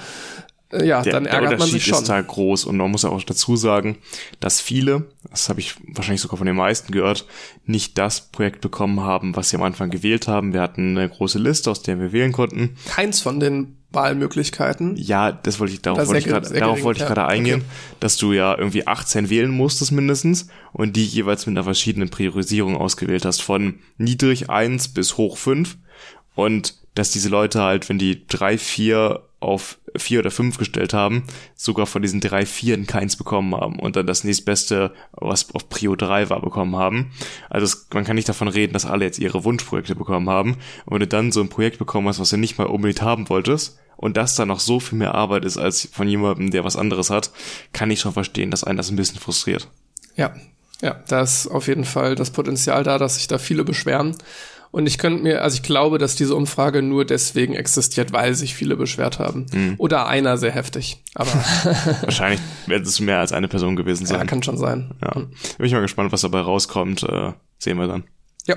Äh, 0.71 0.85
ja, 0.85 1.01
der, 1.01 1.13
dann 1.13 1.25
ärgert 1.25 1.51
der 1.51 1.59
man 1.59 1.67
sich 1.69 1.85
schon. 1.85 2.03
ist 2.03 2.09
halt 2.09 2.27
groß 2.27 2.65
und 2.65 2.77
man 2.77 2.91
muss 2.91 3.05
auch 3.05 3.23
dazu 3.23 3.55
sagen, 3.55 3.97
dass 4.39 4.59
viele, 4.59 5.05
das 5.29 5.47
habe 5.47 5.61
ich 5.61 5.75
wahrscheinlich 5.87 6.21
sogar 6.21 6.37
von 6.37 6.47
den 6.47 6.55
meisten 6.55 6.91
gehört, 6.91 7.25
nicht 7.65 7.97
das 7.97 8.29
Projekt 8.31 8.61
bekommen 8.61 9.01
haben, 9.01 9.35
was 9.35 9.49
sie 9.49 9.55
am 9.55 9.63
Anfang 9.63 9.89
gewählt 9.89 10.27
haben. 10.27 10.53
Wir 10.53 10.61
hatten 10.61 10.97
eine 10.97 11.07
große 11.07 11.39
Liste, 11.39 11.71
aus 11.71 11.83
der 11.83 11.99
wir 11.99 12.11
wählen 12.11 12.33
konnten. 12.33 12.75
Keins 12.85 13.21
von 13.21 13.39
den 13.39 13.77
Wahlmöglichkeiten. 13.91 14.97
Ja, 14.97 15.31
das 15.31 15.59
wollte 15.59 15.73
ich 15.73 15.81
darauf 15.81 16.05
wollte 16.07 16.19
ich 16.19 16.25
gerade 16.25 16.53
darauf 16.53 16.83
wollte 16.83 17.01
ich 17.01 17.07
gerade 17.07 17.25
eingehen, 17.25 17.61
okay. 17.61 17.97
dass 18.01 18.17
du 18.17 18.33
ja 18.33 18.57
irgendwie 18.57 18.85
18 18.85 19.29
wählen 19.29 19.49
musstest 19.49 19.93
mindestens 19.93 20.49
und 20.73 20.97
die 20.97 21.05
jeweils 21.05 21.45
mit 21.45 21.55
einer 21.55 21.63
verschiedenen 21.63 22.09
Priorisierung 22.09 22.75
ausgewählt 22.75 23.23
hast 23.23 23.41
von 23.41 23.79
niedrig 23.97 24.49
eins 24.49 24.89
bis 24.89 25.15
hoch 25.17 25.37
fünf 25.37 25.77
und 26.35 26.75
dass 26.95 27.11
diese 27.11 27.29
Leute 27.29 27.61
halt, 27.61 27.87
wenn 27.87 27.97
die 27.97 28.27
drei, 28.27 28.57
vier 28.57 29.23
auf 29.39 29.79
vier 29.99 30.19
oder 30.19 30.31
fünf 30.31 30.57
gestellt 30.57 30.93
haben, 30.93 31.23
sogar 31.55 31.85
von 31.85 32.01
diesen 32.01 32.21
drei 32.21 32.45
Vieren 32.45 32.87
keins 32.87 33.15
bekommen 33.15 33.55
haben 33.55 33.79
und 33.79 33.95
dann 33.95 34.07
das 34.07 34.23
nächstbeste, 34.23 34.93
was 35.11 35.53
auf 35.53 35.69
Prio 35.69 35.95
3 35.95 36.29
war, 36.29 36.41
bekommen 36.41 36.75
haben. 36.75 37.11
Also 37.49 37.65
es, 37.65 37.87
man 37.93 38.03
kann 38.03 38.15
nicht 38.15 38.29
davon 38.29 38.47
reden, 38.47 38.73
dass 38.73 38.85
alle 38.85 39.05
jetzt 39.05 39.19
ihre 39.19 39.43
Wunschprojekte 39.43 39.95
bekommen 39.95 40.29
haben. 40.29 40.57
Und 40.85 40.93
wenn 40.93 40.99
du 40.99 41.07
dann 41.07 41.31
so 41.31 41.41
ein 41.41 41.49
Projekt 41.49 41.79
bekommen 41.79 42.07
hast, 42.07 42.19
was 42.19 42.29
du 42.29 42.37
nicht 42.37 42.57
mal 42.57 42.67
unbedingt 42.67 43.01
haben 43.01 43.29
wolltest, 43.29 43.79
und 43.97 44.15
das 44.15 44.35
dann 44.35 44.47
noch 44.47 44.59
so 44.59 44.79
viel 44.79 44.99
mehr 44.99 45.15
Arbeit 45.15 45.43
ist 45.43 45.57
als 45.57 45.89
von 45.91 46.07
jemandem, 46.07 46.51
der 46.51 46.63
was 46.63 46.75
anderes 46.75 47.09
hat, 47.09 47.31
kann 47.73 47.89
ich 47.91 47.99
schon 47.99 48.13
verstehen, 48.13 48.51
dass 48.51 48.63
einen 48.63 48.77
das 48.77 48.91
ein 48.91 48.95
bisschen 48.95 49.19
frustriert. 49.19 49.69
Ja, 50.15 50.35
ja, 50.81 51.01
da 51.07 51.21
ist 51.21 51.47
auf 51.47 51.67
jeden 51.67 51.85
Fall 51.85 52.15
das 52.15 52.31
Potenzial 52.31 52.83
da, 52.83 52.99
dass 52.99 53.15
sich 53.15 53.27
da 53.27 53.39
viele 53.39 53.63
beschweren. 53.63 54.15
Und 54.71 54.85
ich 54.87 54.97
könnte 54.97 55.23
mir, 55.23 55.41
also 55.41 55.55
ich 55.55 55.63
glaube, 55.63 55.97
dass 55.97 56.15
diese 56.15 56.35
Umfrage 56.35 56.81
nur 56.81 57.05
deswegen 57.05 57.53
existiert, 57.53 58.11
weil 58.13 58.33
sich 58.35 58.55
viele 58.55 58.75
beschwert 58.75 59.19
haben. 59.19 59.45
Mhm. 59.51 59.75
Oder 59.77 60.07
einer 60.07 60.37
sehr 60.37 60.51
heftig. 60.51 61.03
Aber 61.15 61.31
Wahrscheinlich 62.01 62.41
wird 62.67 62.85
es 62.85 62.99
mehr 62.99 63.19
als 63.19 63.31
eine 63.31 63.47
Person 63.47 63.75
gewesen 63.75 64.03
ja, 64.03 64.17
sein. 64.17 64.27
kann 64.27 64.43
schon 64.43 64.57
sein. 64.57 64.91
Ja. 65.01 65.11
Bin 65.11 65.65
ich 65.65 65.73
mal 65.73 65.81
gespannt, 65.81 66.11
was 66.11 66.21
dabei 66.21 66.41
rauskommt. 66.41 67.03
Äh, 67.03 67.33
sehen 67.57 67.77
wir 67.77 67.87
dann. 67.87 68.03
Ja, 68.47 68.55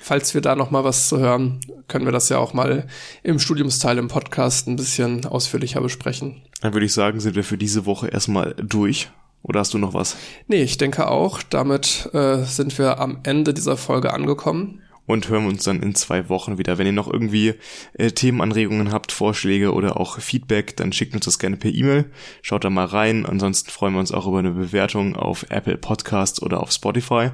falls 0.00 0.34
wir 0.34 0.40
da 0.40 0.56
noch 0.56 0.72
mal 0.72 0.82
was 0.82 1.08
zu 1.08 1.20
hören, 1.20 1.60
können 1.86 2.04
wir 2.04 2.12
das 2.12 2.28
ja 2.28 2.38
auch 2.38 2.54
mal 2.54 2.88
im 3.22 3.38
Studiumsteil 3.38 3.96
im 3.98 4.08
Podcast 4.08 4.66
ein 4.66 4.74
bisschen 4.74 5.24
ausführlicher 5.26 5.80
besprechen. 5.80 6.42
Dann 6.60 6.72
würde 6.72 6.86
ich 6.86 6.92
sagen, 6.92 7.20
sind 7.20 7.36
wir 7.36 7.44
für 7.44 7.56
diese 7.56 7.86
Woche 7.86 8.08
erstmal 8.08 8.54
durch. 8.54 9.10
Oder 9.44 9.60
hast 9.60 9.72
du 9.74 9.78
noch 9.78 9.94
was? 9.94 10.16
Nee, 10.48 10.62
ich 10.62 10.78
denke 10.78 11.08
auch, 11.08 11.40
damit 11.42 12.10
äh, 12.12 12.42
sind 12.42 12.76
wir 12.78 12.98
am 12.98 13.20
Ende 13.22 13.54
dieser 13.54 13.76
Folge 13.76 14.12
angekommen. 14.12 14.82
Und 15.08 15.28
hören 15.28 15.44
wir 15.44 15.48
uns 15.48 15.64
dann 15.64 15.82
in 15.82 15.94
zwei 15.94 16.28
Wochen 16.28 16.58
wieder. 16.58 16.76
Wenn 16.76 16.86
ihr 16.86 16.92
noch 16.92 17.10
irgendwie 17.10 17.54
äh, 17.94 18.10
Themenanregungen 18.10 18.92
habt, 18.92 19.10
Vorschläge 19.10 19.72
oder 19.72 19.98
auch 19.98 20.20
Feedback, 20.20 20.76
dann 20.76 20.92
schickt 20.92 21.14
uns 21.14 21.24
das 21.24 21.38
gerne 21.38 21.56
per 21.56 21.72
E-Mail. 21.72 22.12
Schaut 22.42 22.62
da 22.62 22.70
mal 22.70 22.84
rein. 22.84 23.24
Ansonsten 23.24 23.70
freuen 23.70 23.94
wir 23.94 24.00
uns 24.00 24.12
auch 24.12 24.26
über 24.26 24.38
eine 24.38 24.52
Bewertung 24.52 25.16
auf 25.16 25.46
Apple 25.48 25.78
Podcasts 25.78 26.42
oder 26.42 26.60
auf 26.60 26.70
Spotify. 26.70 27.30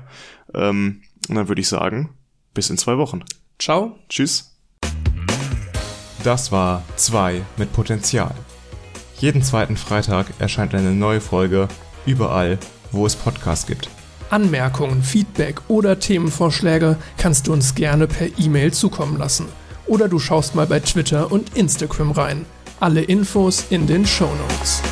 Ähm, 0.55 1.03
und 1.29 1.35
dann 1.35 1.49
würde 1.49 1.61
ich 1.61 1.69
sagen, 1.69 2.11
bis 2.55 2.71
in 2.71 2.79
zwei 2.79 2.97
Wochen. 2.97 3.25
Ciao. 3.59 3.99
Tschüss. 4.09 4.57
Das 6.23 6.53
war 6.53 6.85
2 6.97 7.43
mit 7.57 7.73
Potenzial. 7.73 8.35
Jeden 9.19 9.43
zweiten 9.43 9.77
Freitag 9.77 10.27
erscheint 10.39 10.75
eine 10.75 10.93
neue 10.93 11.21
Folge 11.21 11.69
überall, 12.07 12.59
wo 12.93 13.05
es 13.05 13.17
Podcasts 13.17 13.67
gibt. 13.67 13.91
Anmerkungen, 14.35 15.05
Feedback 15.05 15.61
oder 15.69 16.01
Themenvorschläge 16.01 16.97
kannst 17.19 17.47
du 17.47 17.52
uns 17.52 17.77
gerne 17.77 18.09
per 18.09 18.27
E-Mail 18.36 18.73
zukommen 18.73 19.16
lassen. 19.16 19.47
Oder 19.86 20.09
du 20.09 20.19
schaust 20.19 20.56
mal 20.56 20.66
bei 20.66 20.81
Twitter 20.81 21.31
und 21.31 21.56
Instagram 21.56 22.11
rein. 22.11 22.44
Alle 22.81 23.02
Infos 23.02 23.66
in 23.70 23.86
den 23.86 24.05
Show 24.05 24.24
Notes. 24.24 24.82